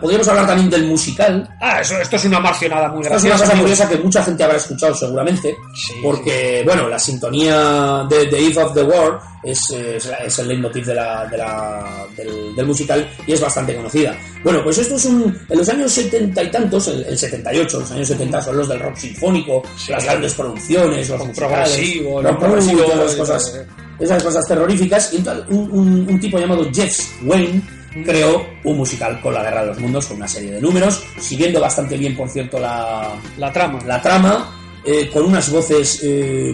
Podríamos 0.00 0.28
hablar 0.28 0.46
también 0.46 0.70
del 0.70 0.84
musical. 0.86 1.48
Ah, 1.60 1.80
eso, 1.80 1.98
esto 1.98 2.14
es 2.16 2.24
una 2.26 2.38
marcionada 2.38 2.88
muy 2.90 3.02
Esta 3.02 3.16
es 3.16 3.22
una 3.22 3.30
graciosa. 3.30 3.50
cosa 3.52 3.60
curiosa 3.62 3.88
que 3.88 3.96
mucha 3.98 4.22
gente 4.22 4.44
habrá 4.44 4.56
escuchado 4.56 4.94
seguramente, 4.94 5.56
Sí, 5.74 5.94
porque, 6.02 6.62
bueno, 6.64 6.88
la 6.88 6.98
sintonía 6.98 8.06
de 8.08 8.26
The 8.26 8.46
Eve 8.46 8.62
of 8.62 8.72
the 8.74 8.82
War 8.84 9.18
es, 9.42 9.58
es, 9.70 10.06
es 10.24 10.38
el 10.38 10.48
leitmotiv 10.48 10.84
de 10.86 10.94
la, 10.94 11.26
de 11.26 11.36
la- 11.38 12.06
del, 12.16 12.54
del 12.54 12.66
musical 12.66 13.08
y 13.26 13.32
es 13.32 13.40
bastante 13.40 13.74
conocida. 13.74 14.16
Bueno, 14.44 14.62
pues 14.62 14.78
esto 14.78 14.94
es 14.94 15.04
un... 15.06 15.36
En 15.48 15.58
los 15.58 15.68
años 15.68 15.90
setenta 15.90 16.42
y 16.42 16.50
tantos, 16.52 16.86
el, 16.88 17.04
el 17.04 17.18
78, 17.18 17.80
los 17.80 17.90
años 17.90 18.06
70 18.08 18.42
son 18.42 18.56
los 18.56 18.68
del 18.68 18.78
rock 18.80 18.96
sinfónico, 18.96 19.62
las 19.88 20.04
grandes 20.04 20.34
producciones, 20.34 21.08
los 21.08 21.18
Rock 21.18 21.28
musicales, 21.28 21.68
progresivo, 21.70 22.22
rock 22.22 22.30
rock 22.30 22.38
progresivo, 22.40 22.84
progresivo, 22.84 22.94
todas 22.94 23.12
esas 23.12 23.16
eh, 23.16 23.18
cosas, 23.18 23.54
eh. 23.56 23.66
esas 23.98 24.22
cosas 24.22 24.46
terroríficas. 24.46 25.12
Y 25.12 25.16
entonces 25.16 25.44
un, 25.48 25.70
un- 25.72 26.06
un 26.08 26.20
tipo 26.20 26.38
llamado 26.38 26.64
Jeff 26.72 26.96
Wayne 27.24 27.60
creó 28.04 28.46
un 28.64 28.76
musical 28.76 29.20
con 29.20 29.34
la 29.34 29.42
Guerra 29.42 29.60
de 29.62 29.66
los 29.68 29.78
Mundos, 29.80 30.06
con 30.06 30.16
una 30.16 30.28
serie 30.28 30.50
de 30.52 30.60
números, 30.60 31.04
siguiendo 31.18 31.60
bastante 31.60 31.96
bien, 31.96 32.16
por 32.16 32.28
cierto, 32.28 32.58
la, 32.58 33.10
La 33.38 33.52
trama. 33.52 33.78
la 33.86 34.00
trama, 34.02 34.80
eh, 34.84 35.08
con 35.12 35.24
unas 35.24 35.50
voces 35.50 36.00
eh, 36.02 36.52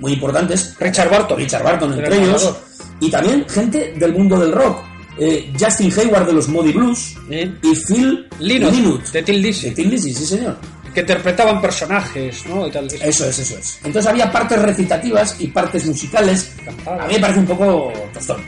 muy 0.00 0.12
importantes. 0.12 0.76
Richard 0.78 1.10
Barton. 1.10 1.38
Richard 1.38 1.62
Barton 1.64 1.92
entre 1.92 2.16
ellos. 2.16 2.54
Y 3.00 3.10
también 3.10 3.44
gente 3.48 3.92
del 3.96 4.12
mundo 4.12 4.38
del 4.38 4.52
rock. 4.52 4.78
Eh, 5.18 5.50
Justin 5.58 5.90
Hayward 5.98 6.26
de 6.26 6.32
los 6.34 6.46
Moody 6.48 6.72
Blues 6.72 7.16
y 7.30 7.74
Phil 7.74 8.28
Lynott 8.38 9.02
de 9.12 9.22
Till 9.22 9.40
Lizzy, 9.40 9.70
de 9.70 9.84
Lizzy, 9.84 10.12
sí 10.12 10.26
señor. 10.26 10.58
que 10.92 11.00
interpretaban 11.00 11.58
personajes, 11.58 12.44
¿no? 12.46 12.66
Y 12.66 12.70
tal. 12.70 12.86
Eso 12.86 13.26
es, 13.26 13.38
eso 13.38 13.56
es. 13.58 13.78
Entonces 13.82 14.10
había 14.10 14.30
partes 14.30 14.60
recitativas 14.60 15.36
y 15.38 15.46
partes 15.46 15.86
musicales. 15.86 16.52
A 16.86 17.06
mí 17.06 17.14
me 17.14 17.20
parece 17.20 17.40
un 17.40 17.46
poco 17.46 17.92
tostón. 18.12 18.42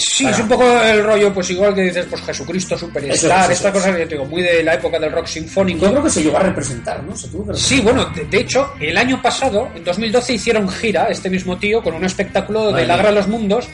Sí, 0.00 0.26
es 0.26 0.38
un 0.38 0.48
poco 0.48 0.64
el 0.82 1.02
rollo, 1.04 1.32
pues 1.34 1.50
igual 1.50 1.74
que 1.74 1.82
dices, 1.82 2.06
pues 2.08 2.22
Jesucristo 2.22 2.78
Superstar, 2.78 3.50
es, 3.50 3.56
esta 3.58 3.68
es. 3.68 3.74
cosa 3.74 3.92
que 3.92 4.00
yo 4.00 4.08
te 4.08 4.14
digo, 4.14 4.24
muy 4.26 4.42
de 4.42 4.62
la 4.62 4.74
época 4.74 4.98
del 4.98 5.12
rock 5.12 5.26
Yo 5.26 5.32
sinfónico. 5.32 5.86
creo 5.90 6.02
que 6.02 6.10
se 6.10 6.22
llegó 6.22 6.36
a 6.38 6.42
representar, 6.42 7.02
¿no? 7.02 7.14
Se 7.16 7.28
tuvo 7.28 7.52
que 7.52 7.58
Sí, 7.58 7.80
bueno, 7.80 8.04
de, 8.06 8.24
de 8.24 8.38
hecho, 8.38 8.72
el 8.80 8.96
año 8.96 9.20
pasado, 9.20 9.68
en 9.74 9.84
2012, 9.84 10.32
hicieron 10.34 10.68
gira, 10.68 11.08
este 11.08 11.28
mismo 11.28 11.58
tío, 11.58 11.82
con 11.82 11.94
un 11.94 12.04
espectáculo 12.04 12.66
de 12.68 12.72
Vale. 12.72 12.86
La 12.86 12.96
Guerra 12.96 13.08
de 13.10 13.14
los 13.16 13.28
Mundos. 13.28 13.68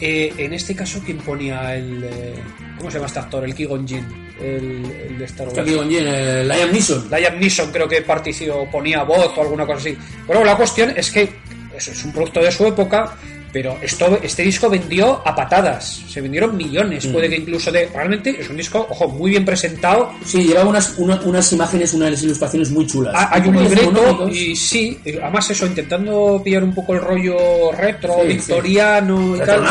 Eh, 0.00 0.32
en 0.38 0.52
este 0.52 0.74
caso, 0.76 1.00
¿quién 1.04 1.18
ponía 1.18 1.74
el. 1.74 2.04
eh, 2.04 2.34
¿Cómo 2.76 2.88
se 2.90 2.98
llama 2.98 3.08
este 3.08 3.18
actor? 3.18 3.44
El 3.44 3.52
Ki-Gon 3.54 3.88
Jinn, 3.88 4.06
el, 4.40 4.84
el 5.08 5.18
de 5.18 5.24
Star 5.24 5.48
Wars. 5.48 5.58
Aquí 5.58 5.74
con 5.74 5.90
Jen, 5.90 6.04
eh, 6.06 6.44
Liam 6.44 6.70
Neeson. 6.70 7.08
Liam 7.10 7.40
Neeson 7.40 7.72
creo 7.72 7.88
que 7.88 8.02
participó, 8.02 8.68
ponía 8.70 9.02
voz 9.02 9.32
o 9.36 9.42
alguna 9.42 9.66
cosa 9.66 9.78
así. 9.78 9.98
Bueno, 10.26 10.44
la 10.44 10.56
cuestión 10.56 10.92
es 10.96 11.10
que 11.10 11.28
eso 11.76 11.90
es 11.90 12.04
un 12.04 12.12
producto 12.12 12.38
de 12.40 12.52
su 12.52 12.64
época, 12.66 13.16
pero 13.52 13.76
esto, 13.82 14.18
este 14.22 14.42
disco 14.42 14.68
vendió 14.68 15.22
a 15.26 15.34
patadas. 15.34 16.02
Se 16.08 16.20
vendieron 16.20 16.56
millones, 16.56 17.06
Mm. 17.06 17.12
puede 17.12 17.28
que 17.28 17.36
incluso 17.36 17.70
de... 17.72 17.86
Realmente 17.86 18.36
es 18.38 18.48
un 18.50 18.56
disco, 18.56 18.86
ojo, 18.90 19.08
muy 19.08 19.30
bien 19.30 19.44
presentado. 19.44 20.12
Sí, 20.24 20.44
llevaba 20.44 20.68
unas, 20.70 20.94
una- 20.98 21.20
unas 21.24 21.52
imágenes, 21.52 21.94
unas 21.94 22.22
ilustraciones 22.22 22.70
muy 22.70 22.86
chulas. 22.86 23.14
Ha- 23.16 23.34
Hay 23.36 23.48
un 23.48 23.62
libreto 23.62 24.28
y 24.28 24.54
sí, 24.56 24.98
eh, 25.04 25.18
además 25.22 25.50
eso, 25.50 25.66
intentando 25.66 26.40
pillar 26.44 26.62
un 26.64 26.74
poco 26.74 26.94
el 26.94 27.00
rollo 27.00 27.72
retro, 27.72 28.16
Sí, 28.22 28.28
victoriano 28.28 29.36
y 29.36 29.38
tal. 29.40 29.64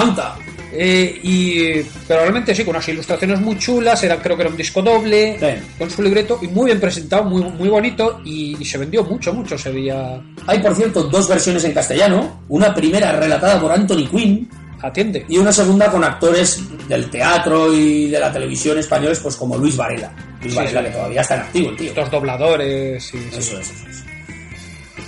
Eh, 0.80 1.20
y, 1.24 1.82
pero 2.08 2.22
realmente 2.22 2.54
sí, 2.54 2.64
con 2.64 2.76
unas 2.76 2.88
ilustraciones 2.88 3.40
muy 3.42 3.58
chulas, 3.58 4.04
era, 4.04 4.22
creo 4.22 4.36
que 4.36 4.44
era 4.44 4.52
un 4.52 4.58
disco 4.58 4.82
doble, 4.84 5.38
Sí. 5.40 5.62
con 5.80 5.90
su 5.90 6.04
libreto, 6.04 6.38
y 6.42 6.48
muy 6.50 6.66
bien 6.68 6.80
presentado, 6.80 7.24
muy, 7.24 7.42
muy 7.44 7.68
bonito, 7.68 8.22
y, 8.24 8.56
y 8.60 8.64
se 8.66 8.78
vendió 8.78 9.04
mucho, 9.04 9.34
mucho, 9.34 9.58
se 9.58 9.72
veía... 9.72 10.22
Hay, 10.46 10.60
por 10.60 10.76
cierto, 10.76 11.04
dos 11.04 11.28
versiones 11.28 11.64
en 11.64 11.74
castellano. 11.74 12.42
Una 12.50 12.74
primera 12.76 13.12
relatada 13.12 13.60
por 13.60 13.72
Anthony 13.72 14.08
Quinn 14.10 14.48
Atiende. 14.84 15.26
y 15.28 15.38
una 15.40 15.52
segunda 15.52 15.90
con 15.90 16.04
actores 16.04 16.62
del 16.88 17.10
teatro 17.10 17.74
y 17.74 18.10
de 18.10 18.20
la 18.20 18.32
televisión 18.32 18.78
españoles, 18.78 19.20
pues 19.20 19.36
como 19.36 19.58
Luis 19.58 19.76
Varela. 19.76 20.14
Luis 20.42 20.54
Sí, 20.54 20.58
Varela, 20.60 20.80
sí. 20.82 20.86
que 20.86 20.92
todavía 20.94 21.22
está 21.22 21.36
en 21.36 21.42
activo, 21.42 21.70
el 21.72 21.76
tío. 21.78 21.90
Estos 21.90 22.12
dobladores, 22.12 23.04
sí, 23.04 23.18
sí. 23.32 23.38
Eso 23.40 23.60
es, 23.60 23.72
eso 23.72 23.90
es. 23.90 24.04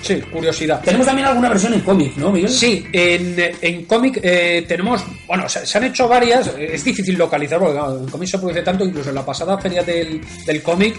Sí, 0.01 0.21
curiosidad. 0.21 0.81
Tenemos 0.81 1.05
también 1.05 1.27
alguna 1.27 1.49
versión 1.49 1.73
en 1.73 1.81
cómic, 1.81 2.15
¿no, 2.15 2.31
Miguel? 2.31 2.49
Sí, 2.49 2.85
en, 2.91 3.85
cómic 3.85 4.19
eh, 4.23 4.63
tenemos, 4.67 5.03
bueno, 5.27 5.47
se, 5.49 5.77
han 5.77 5.83
hecho 5.83 6.07
varias, 6.07 6.47
es 6.57 6.83
difícil 6.83 7.17
localizar 7.17 7.59
porque 7.59 7.77
en 7.77 8.09
cómic 8.09 8.29
se 8.29 8.37
produce 8.39 8.61
tanto, 8.61 8.85
incluso 8.85 9.09
en 9.09 9.15
la 9.15 9.25
pasada 9.25 9.57
feria 9.57 9.83
del, 9.83 10.21
del 10.45 10.63
cómic, 10.63 10.95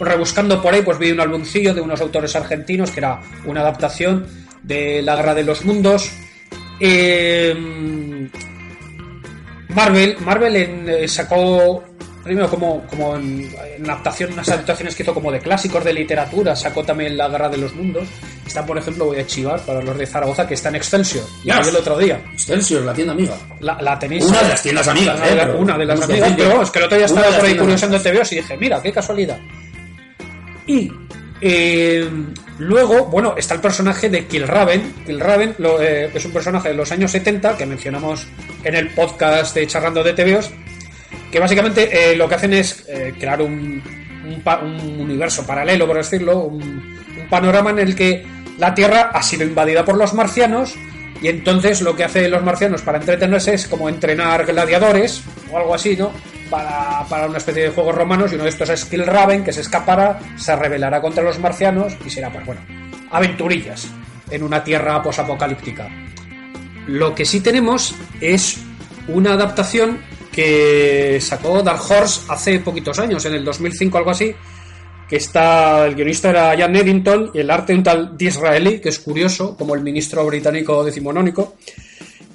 rebuscando 0.00 0.62
por 0.62 0.72
ahí, 0.72 0.82
pues 0.82 0.98
vi 0.98 1.10
un 1.10 1.20
álbumcillo 1.20 1.74
de 1.74 1.80
unos 1.80 2.00
autores 2.00 2.34
argentinos 2.36 2.90
que 2.90 3.00
era 3.00 3.20
una 3.44 3.60
adaptación 3.60 4.26
de 4.62 5.02
La 5.02 5.14
Guerra 5.16 5.34
de 5.34 5.44
los 5.44 5.64
Mundos. 5.64 6.10
Eh, 6.80 7.54
Marvel, 9.68 10.16
Marvel 10.20 10.56
en- 10.56 10.88
eh, 10.88 11.08
sacó 11.08 11.84
primero 12.28 12.48
como, 12.48 12.86
como 12.86 13.16
en, 13.16 13.50
en 13.76 13.84
adaptación 13.90 14.32
unas 14.32 14.48
adaptaciones 14.48 14.94
que 14.94 15.02
hizo 15.02 15.12
como 15.14 15.32
de 15.32 15.40
clásicos 15.40 15.82
de 15.82 15.92
literatura, 15.92 16.54
sacó 16.54 16.84
también 16.84 17.16
La 17.16 17.28
Guerra 17.28 17.48
de 17.48 17.56
los 17.58 17.74
Mundos. 17.74 18.06
Está, 18.46 18.64
por 18.64 18.78
ejemplo, 18.78 19.06
voy 19.06 19.18
a 19.18 19.26
chivar 19.26 19.60
para 19.60 19.82
los 19.82 19.96
de 19.98 20.06
Zaragoza, 20.06 20.46
que 20.46 20.54
está 20.54 20.68
en 20.68 20.76
Excelsior. 20.76 21.24
Y 21.42 21.50
vi 21.50 21.68
el 21.68 21.76
otro 21.76 21.98
día. 21.98 22.20
Excelsior, 22.32 22.82
la 22.82 22.94
tienda 22.94 23.12
amiga. 23.12 23.34
La, 23.60 23.80
la 23.82 23.98
tenéis. 23.98 24.24
Una 24.24 24.42
de 24.42 24.48
las 24.50 24.62
tiendas 24.62 24.88
amigas, 24.88 25.16
Una 25.18 25.26
¿eh? 25.26 25.30
de, 25.30 25.36
la- 25.36 25.54
una 25.54 25.78
de 25.78 25.84
las 25.84 26.00
amigas, 26.02 26.20
decir 26.20 26.36
pero 26.36 26.50
vamos, 26.50 26.70
que 26.70 26.78
el 26.78 26.84
otro 26.84 26.96
día 26.96 27.06
estaba 27.06 27.26
por 27.36 27.44
ahí 27.44 27.56
curiosando 27.56 28.00
TVOs 28.00 28.32
y 28.32 28.36
dije, 28.36 28.56
mira, 28.56 28.80
qué 28.82 28.92
casualidad. 28.92 29.38
Y 30.66 30.90
eh, 31.40 32.08
luego, 32.58 33.06
bueno, 33.06 33.34
está 33.36 33.54
el 33.54 33.60
personaje 33.60 34.08
de 34.10 34.26
Killraven. 34.26 34.94
Killraven 35.06 35.54
lo, 35.58 35.80
eh, 35.80 36.10
es 36.12 36.24
un 36.24 36.32
personaje 36.32 36.68
de 36.70 36.74
los 36.74 36.90
años 36.92 37.10
70 37.10 37.56
que 37.56 37.66
mencionamos 37.66 38.26
en 38.64 38.74
el 38.74 38.88
podcast 38.90 39.54
de 39.54 39.66
Charrando 39.66 40.02
de 40.02 40.12
TVOs, 40.14 40.50
que 41.30 41.40
básicamente 41.40 42.12
eh, 42.12 42.16
lo 42.16 42.28
que 42.28 42.34
hacen 42.34 42.52
es 42.52 42.84
eh, 42.88 43.14
crear 43.18 43.42
un, 43.42 43.82
universo 44.98 45.46
paralelo, 45.46 45.86
por 45.86 45.96
decirlo, 45.96 46.40
un, 46.40 46.98
panorama 47.30 47.70
en 47.70 47.78
el 47.78 47.94
que 47.94 48.24
la 48.58 48.74
Tierra 48.74 49.10
ha 49.12 49.22
sido 49.22 49.44
invadida 49.44 49.84
por 49.84 49.96
los 49.96 50.14
marcianos 50.14 50.74
y 51.20 51.28
entonces 51.28 51.82
lo 51.82 51.96
que 51.96 52.04
hacen 52.04 52.30
los 52.30 52.42
marcianos 52.42 52.82
para 52.82 52.98
entretenerse 52.98 53.54
es 53.54 53.66
como 53.66 53.88
entrenar 53.88 54.46
gladiadores 54.46 55.22
o 55.50 55.58
algo 55.58 55.74
así, 55.74 55.96
¿no? 55.96 56.12
para, 56.48 57.04
para 57.08 57.26
una 57.26 57.38
especie 57.38 57.64
de 57.64 57.70
juegos 57.70 57.94
romanos 57.94 58.32
y 58.32 58.34
uno 58.34 58.44
de 58.44 58.50
estos 58.50 58.68
es 58.70 58.84
Kill 58.84 59.06
Raven, 59.06 59.44
que 59.44 59.52
se 59.52 59.60
escapará, 59.60 60.18
se 60.36 60.54
rebelará 60.56 61.00
contra 61.00 61.22
los 61.22 61.38
marcianos 61.38 61.96
y 62.04 62.10
será, 62.10 62.30
pues 62.30 62.46
bueno, 62.46 62.60
aventurillas 63.10 63.88
en 64.30 64.42
una 64.42 64.62
tierra 64.64 65.02
posapocalíptica. 65.02 65.88
Lo 66.86 67.14
que 67.14 67.24
sí 67.24 67.40
tenemos 67.40 67.94
es 68.20 68.58
una 69.08 69.32
adaptación 69.32 69.98
que 70.38 71.18
sacó 71.20 71.64
Dark 71.64 71.80
Horse 71.90 72.20
hace 72.28 72.60
poquitos 72.60 72.96
años, 73.00 73.24
en 73.24 73.34
el 73.34 73.44
2005 73.44 73.98
algo 73.98 74.10
así, 74.12 74.32
que 75.08 75.16
está, 75.16 75.84
el 75.84 75.96
guionista 75.96 76.30
era 76.30 76.56
Jan 76.56 76.76
Eddington 76.76 77.32
y 77.34 77.40
el 77.40 77.50
arte 77.50 77.74
un 77.74 77.82
tal 77.82 78.16
Disraeli, 78.16 78.78
que 78.78 78.90
es 78.90 79.00
curioso, 79.00 79.56
como 79.56 79.74
el 79.74 79.80
ministro 79.80 80.24
británico 80.24 80.84
decimonónico. 80.84 81.56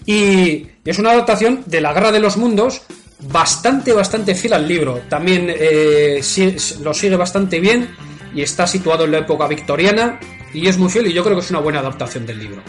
Y 0.06 0.68
es 0.84 1.00
una 1.00 1.12
adaptación 1.12 1.64
de 1.66 1.80
La 1.80 1.94
Guerra 1.94 2.12
de 2.12 2.20
los 2.20 2.36
Mundos, 2.36 2.82
bastante, 3.22 3.94
bastante 3.94 4.36
fiel 4.36 4.52
al 4.52 4.68
libro. 4.68 5.00
También 5.08 5.48
eh, 5.48 6.22
lo 6.82 6.94
sigue 6.94 7.16
bastante 7.16 7.62
bien 7.62 7.88
y 8.36 8.42
está 8.42 8.68
situado 8.68 9.06
en 9.06 9.12
la 9.12 9.20
época 9.20 9.48
victoriana 9.48 10.20
y 10.54 10.68
es 10.68 10.78
muy 10.78 10.90
fiel 10.90 11.08
y 11.08 11.14
yo 11.14 11.24
creo 11.24 11.38
que 11.38 11.42
es 11.46 11.52
una 11.52 11.62
buena 11.62 11.80
adaptación 11.80 12.26
del 12.26 12.38
libro. 12.38 12.62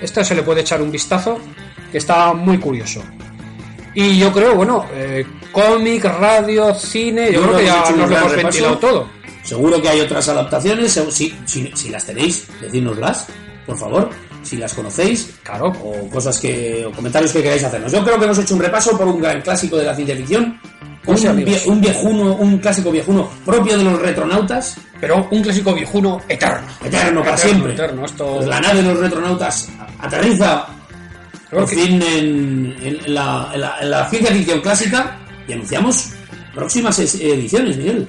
Esta 0.00 0.24
se 0.24 0.34
le 0.34 0.42
puede 0.42 0.62
echar 0.62 0.82
un 0.82 0.90
vistazo, 0.90 1.38
que 1.92 1.98
está 1.98 2.32
muy 2.32 2.58
curioso. 2.58 3.04
Y 3.94 4.18
yo 4.18 4.32
creo, 4.32 4.54
bueno, 4.54 4.86
eh, 4.94 5.26
cómic, 5.52 6.04
radio, 6.04 6.72
cine, 6.74 7.32
yo, 7.32 7.42
creo 7.42 7.56
que 7.58 7.64
ya 7.66 7.80
nos 7.96 8.08
lo 8.10 8.16
hemos 8.16 8.30
repaso. 8.32 8.36
ventilado 8.36 8.78
todo. 8.78 9.08
Seguro 9.42 9.80
que 9.82 9.88
hay 9.88 10.00
otras 10.00 10.28
adaptaciones. 10.28 10.92
Si, 11.10 11.34
si, 11.46 11.70
si 11.74 11.88
las 11.88 12.04
tenéis, 12.06 12.46
decídnoslas, 12.60 13.26
por 13.66 13.76
favor. 13.78 14.10
Si 14.42 14.56
las 14.56 14.72
conocéis. 14.74 15.34
Claro. 15.42 15.66
O 15.82 16.08
cosas 16.08 16.38
que. 16.38 16.84
o 16.86 16.92
comentarios 16.92 17.32
que 17.32 17.42
queráis 17.42 17.64
hacernos. 17.64 17.90
Yo 17.92 18.04
creo 18.04 18.18
que 18.18 18.24
hemos 18.26 18.38
hecho 18.38 18.54
un 18.54 18.60
repaso 18.60 18.96
por 18.96 19.06
un 19.08 19.20
gran 19.20 19.40
clásico 19.42 19.76
de 19.76 19.84
la 19.84 19.94
ciencia 19.94 20.16
ficción. 20.16 20.58
Pues 21.04 21.24
Un, 21.24 21.38
vie- 21.44 21.66
un 21.66 21.80
viejuno, 21.80 22.34
un 22.34 22.58
clásico 22.58 22.90
viejuno 22.90 23.28
propio 23.44 23.76
de 23.76 23.84
los 23.84 24.00
retronautas. 24.00 24.76
Pero 25.00 25.26
un 25.30 25.42
clásico 25.42 25.74
viejuno 25.74 26.20
eterno. 26.28 26.66
Eterno, 26.84 27.20
para 27.22 27.34
Eterno, 27.34 27.36
siempre. 27.38 27.72
eterno, 27.72 28.04
esto- 28.04 28.34
Pues 28.36 28.46
la 28.46 28.60
nave 28.60 28.82
de 28.82 28.88
los 28.94 28.98
retronautas 29.00 29.68
aterriza 29.98 30.66
por 31.50 31.66
fin 31.68 32.00
en, 32.02 32.76
en 32.82 33.14
la, 33.14 33.50
en 33.52 33.60
la- 33.60 33.76
en 33.80 33.90
la 33.90 34.08
ciencia 34.08 34.32
ficción 34.32 34.60
clásica 34.60 35.18
y 35.48 35.52
anunciamos 35.52 36.10
próximas 36.54 36.98
es- 36.98 37.16
ediciones, 37.16 37.76
Miguel. 37.76 38.08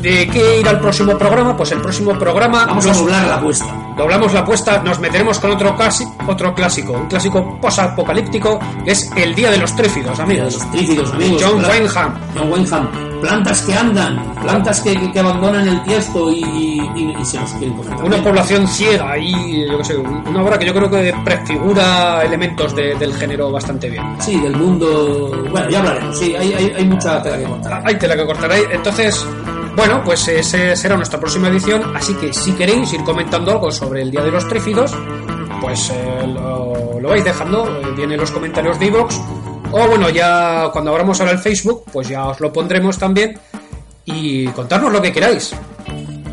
¿De 0.00 0.28
qué 0.28 0.60
ir 0.60 0.68
al 0.68 0.80
próximo 0.80 1.16
programa? 1.16 1.56
Pues 1.56 1.72
el 1.72 1.80
próximo 1.80 2.18
programa 2.18 2.66
Vamos 2.66 2.86
a 2.86 2.92
doblar 2.92 3.26
la 3.26 3.36
apuesta. 3.36 3.83
Doblamos 3.96 4.32
la 4.32 4.40
apuesta, 4.40 4.82
nos 4.82 4.98
meteremos 5.00 5.38
con 5.38 5.50
otro, 5.52 5.76
casi, 5.76 6.04
otro 6.26 6.54
clásico, 6.54 6.92
un 6.92 7.06
clásico 7.06 7.58
posapocalíptico, 7.60 8.58
que 8.84 8.92
es 8.92 9.10
El 9.16 9.34
Día 9.34 9.50
de 9.50 9.58
los 9.58 9.74
Trífidos, 9.76 10.18
amigos. 10.20 10.54
los 10.54 10.70
trífidos, 10.70 11.12
amigos. 11.12 11.42
John 11.44 11.64
Wyndham. 11.64 12.14
John 12.36 12.52
Wyndham. 12.52 12.88
Plantas 13.20 13.62
que 13.62 13.72
andan, 13.74 14.34
plantas 14.42 14.80
que, 14.82 14.94
que- 14.94 15.10
que 15.10 15.18
abandonan 15.20 15.66
el 15.66 15.82
tiesto 15.82 16.30
y, 16.30 16.40
y- 16.44 17.16
y 17.18 17.24
se 17.24 17.38
nos 17.40 17.50
quieren 17.52 17.74
comer. 17.74 17.94
Una 18.04 18.22
población 18.22 18.68
ciega 18.68 19.16
y, 19.16 19.66
yo 19.66 19.78
qué 19.78 19.84
sé, 19.84 19.96
una 19.96 20.42
obra 20.42 20.58
que 20.58 20.66
yo 20.66 20.74
creo 20.74 20.90
que 20.90 21.14
prefigura 21.24 22.22
elementos 22.22 22.74
de- 22.76 22.94
del 22.96 23.14
género 23.14 23.50
bastante 23.50 23.88
bien. 23.88 24.04
Sí, 24.18 24.38
del 24.40 24.54
mundo. 24.56 25.30
Bueno, 25.50 25.70
ya 25.70 25.78
hablaremos. 25.78 26.18
Sí, 26.18 26.34
hay, 26.36 26.52
hay, 26.52 26.72
hay 26.76 26.84
mucha 26.84 27.22
tela 27.22 27.38
que 27.38 27.44
contar. 27.44 27.82
Hay 27.86 27.94
tela 27.98 28.14
que 28.16 28.26
cortar. 28.26 28.50
Entonces, 28.70 29.26
bueno, 29.76 30.02
pues 30.04 30.26
ese 30.28 30.76
será 30.76 30.96
nuestra 30.96 31.18
próxima 31.18 31.48
edición. 31.48 31.96
Así 31.96 32.14
que 32.14 32.32
si 32.32 32.52
queréis 32.52 32.92
ir 32.92 33.02
comentando 33.02 33.50
algo 33.52 33.70
sobre 33.70 34.02
el 34.02 34.10
Día 34.10 34.22
de 34.22 34.30
los 34.30 34.46
Trífidos, 34.48 34.94
pues 35.60 35.90
eh, 35.90 36.26
lo, 36.26 37.00
vais 37.08 37.24
dejando. 37.24 37.66
eh, 37.66 37.92
viene 37.96 38.14
en 38.14 38.20
los 38.20 38.30
comentarios 38.30 38.78
de 38.78 38.86
iVoox. 38.86 39.16
O 39.72 39.88
bueno, 39.88 40.08
ya 40.10 40.68
cuando 40.72 40.92
abramos 40.92 41.20
ahora 41.20 41.32
el 41.32 41.38
Facebook, 41.38 41.84
pues 41.92 42.08
ya 42.08 42.26
os 42.26 42.40
lo 42.40 42.52
pondremos 42.52 42.98
también. 42.98 43.38
Y 44.04 44.46
contarnos 44.48 44.92
lo 44.92 45.02
que 45.02 45.12
queráis. 45.12 45.54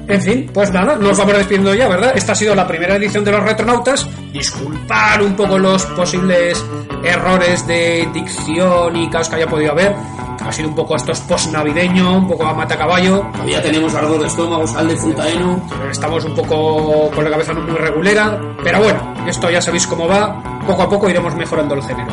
En 0.08 0.22
fin, 0.22 0.52
pues 0.54 0.72
nada, 0.72 0.98
nos 0.98 1.18
vamos 1.18 1.38
despidiendo 1.38 1.74
ya, 1.74 1.88
¿verdad? 1.88 2.12
Esta 2.16 2.34
ha 2.34 2.36
sido 2.36 2.54
la 2.54 2.68
primera 2.68 2.98
edición 2.98 3.24
de 3.24 3.32
los 3.32 3.44
Retronautas. 3.44 4.06
Disculpar 4.34 5.22
un 5.22 5.36
poco 5.36 5.58
los 5.58 5.86
posibles 5.86 6.64
errores 7.04 7.66
de 7.66 8.10
dicción 8.14 8.96
y 8.96 9.10
caos 9.10 9.30
que 9.30 9.36
haya 9.38 9.48
podido 9.48 9.72
haber. 9.72 9.96
Ha 10.44 10.52
sido 10.52 10.70
un 10.70 10.76
poco 10.76 10.96
esto 10.96 11.12
es 11.12 11.20
post-navideño, 11.22 12.18
un 12.18 12.28
poco 12.28 12.46
a 12.46 12.54
matacaballo. 12.54 13.26
Todavía 13.32 13.62
tenemos 13.62 13.94
ardor 13.94 14.20
de 14.22 14.28
estómago, 14.28 14.68
sal 14.68 14.88
de 14.88 14.98
fruta 14.98 15.28
heno. 15.30 15.62
Estamos 15.90 16.26
un 16.26 16.36
poco 16.36 17.12
con 17.12 17.24
la 17.24 17.30
cabeza 17.30 17.54
no 17.54 17.62
muy 17.62 17.76
regulera. 17.76 18.40
Pero 18.64 18.80
bueno, 18.80 19.00
esto 19.28 19.50
ya 19.50 19.62
sabéis 19.62 19.88
cómo 19.88 20.08
va. 20.08 20.62
Poco 20.66 20.84
a 20.84 20.90
poco 20.90 21.10
iremos 21.10 21.36
mejorando 21.36 21.76
el 21.76 21.84
género. 21.84 22.12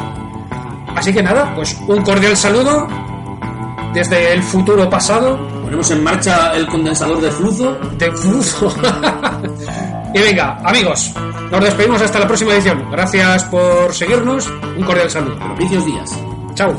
Así 0.94 1.12
que 1.12 1.22
nada, 1.22 1.52
pues 1.54 1.78
un 1.86 2.02
cordial 2.02 2.36
saludo 2.36 2.86
desde 3.92 4.32
el 4.32 4.42
futuro 4.42 4.88
pasado. 4.90 5.38
Ponemos 5.62 5.90
en 5.90 6.02
marcha 6.02 6.52
el 6.54 6.66
condensador 6.66 7.20
de 7.20 7.30
flujo. 7.30 7.76
de 7.96 8.12
flujo. 8.12 8.72
y 10.14 10.18
venga, 10.18 10.58
amigos, 10.64 11.12
nos 11.50 11.64
despedimos 11.64 12.02
hasta 12.02 12.18
la 12.18 12.26
próxima 12.26 12.52
edición. 12.52 12.90
Gracias 12.90 13.44
por 13.44 13.94
seguirnos. 13.94 14.48
Un 14.76 14.84
cordial 14.84 15.10
saludo. 15.10 15.36
Propicios 15.38 15.84
días. 15.86 16.18
Chao. 16.54 16.74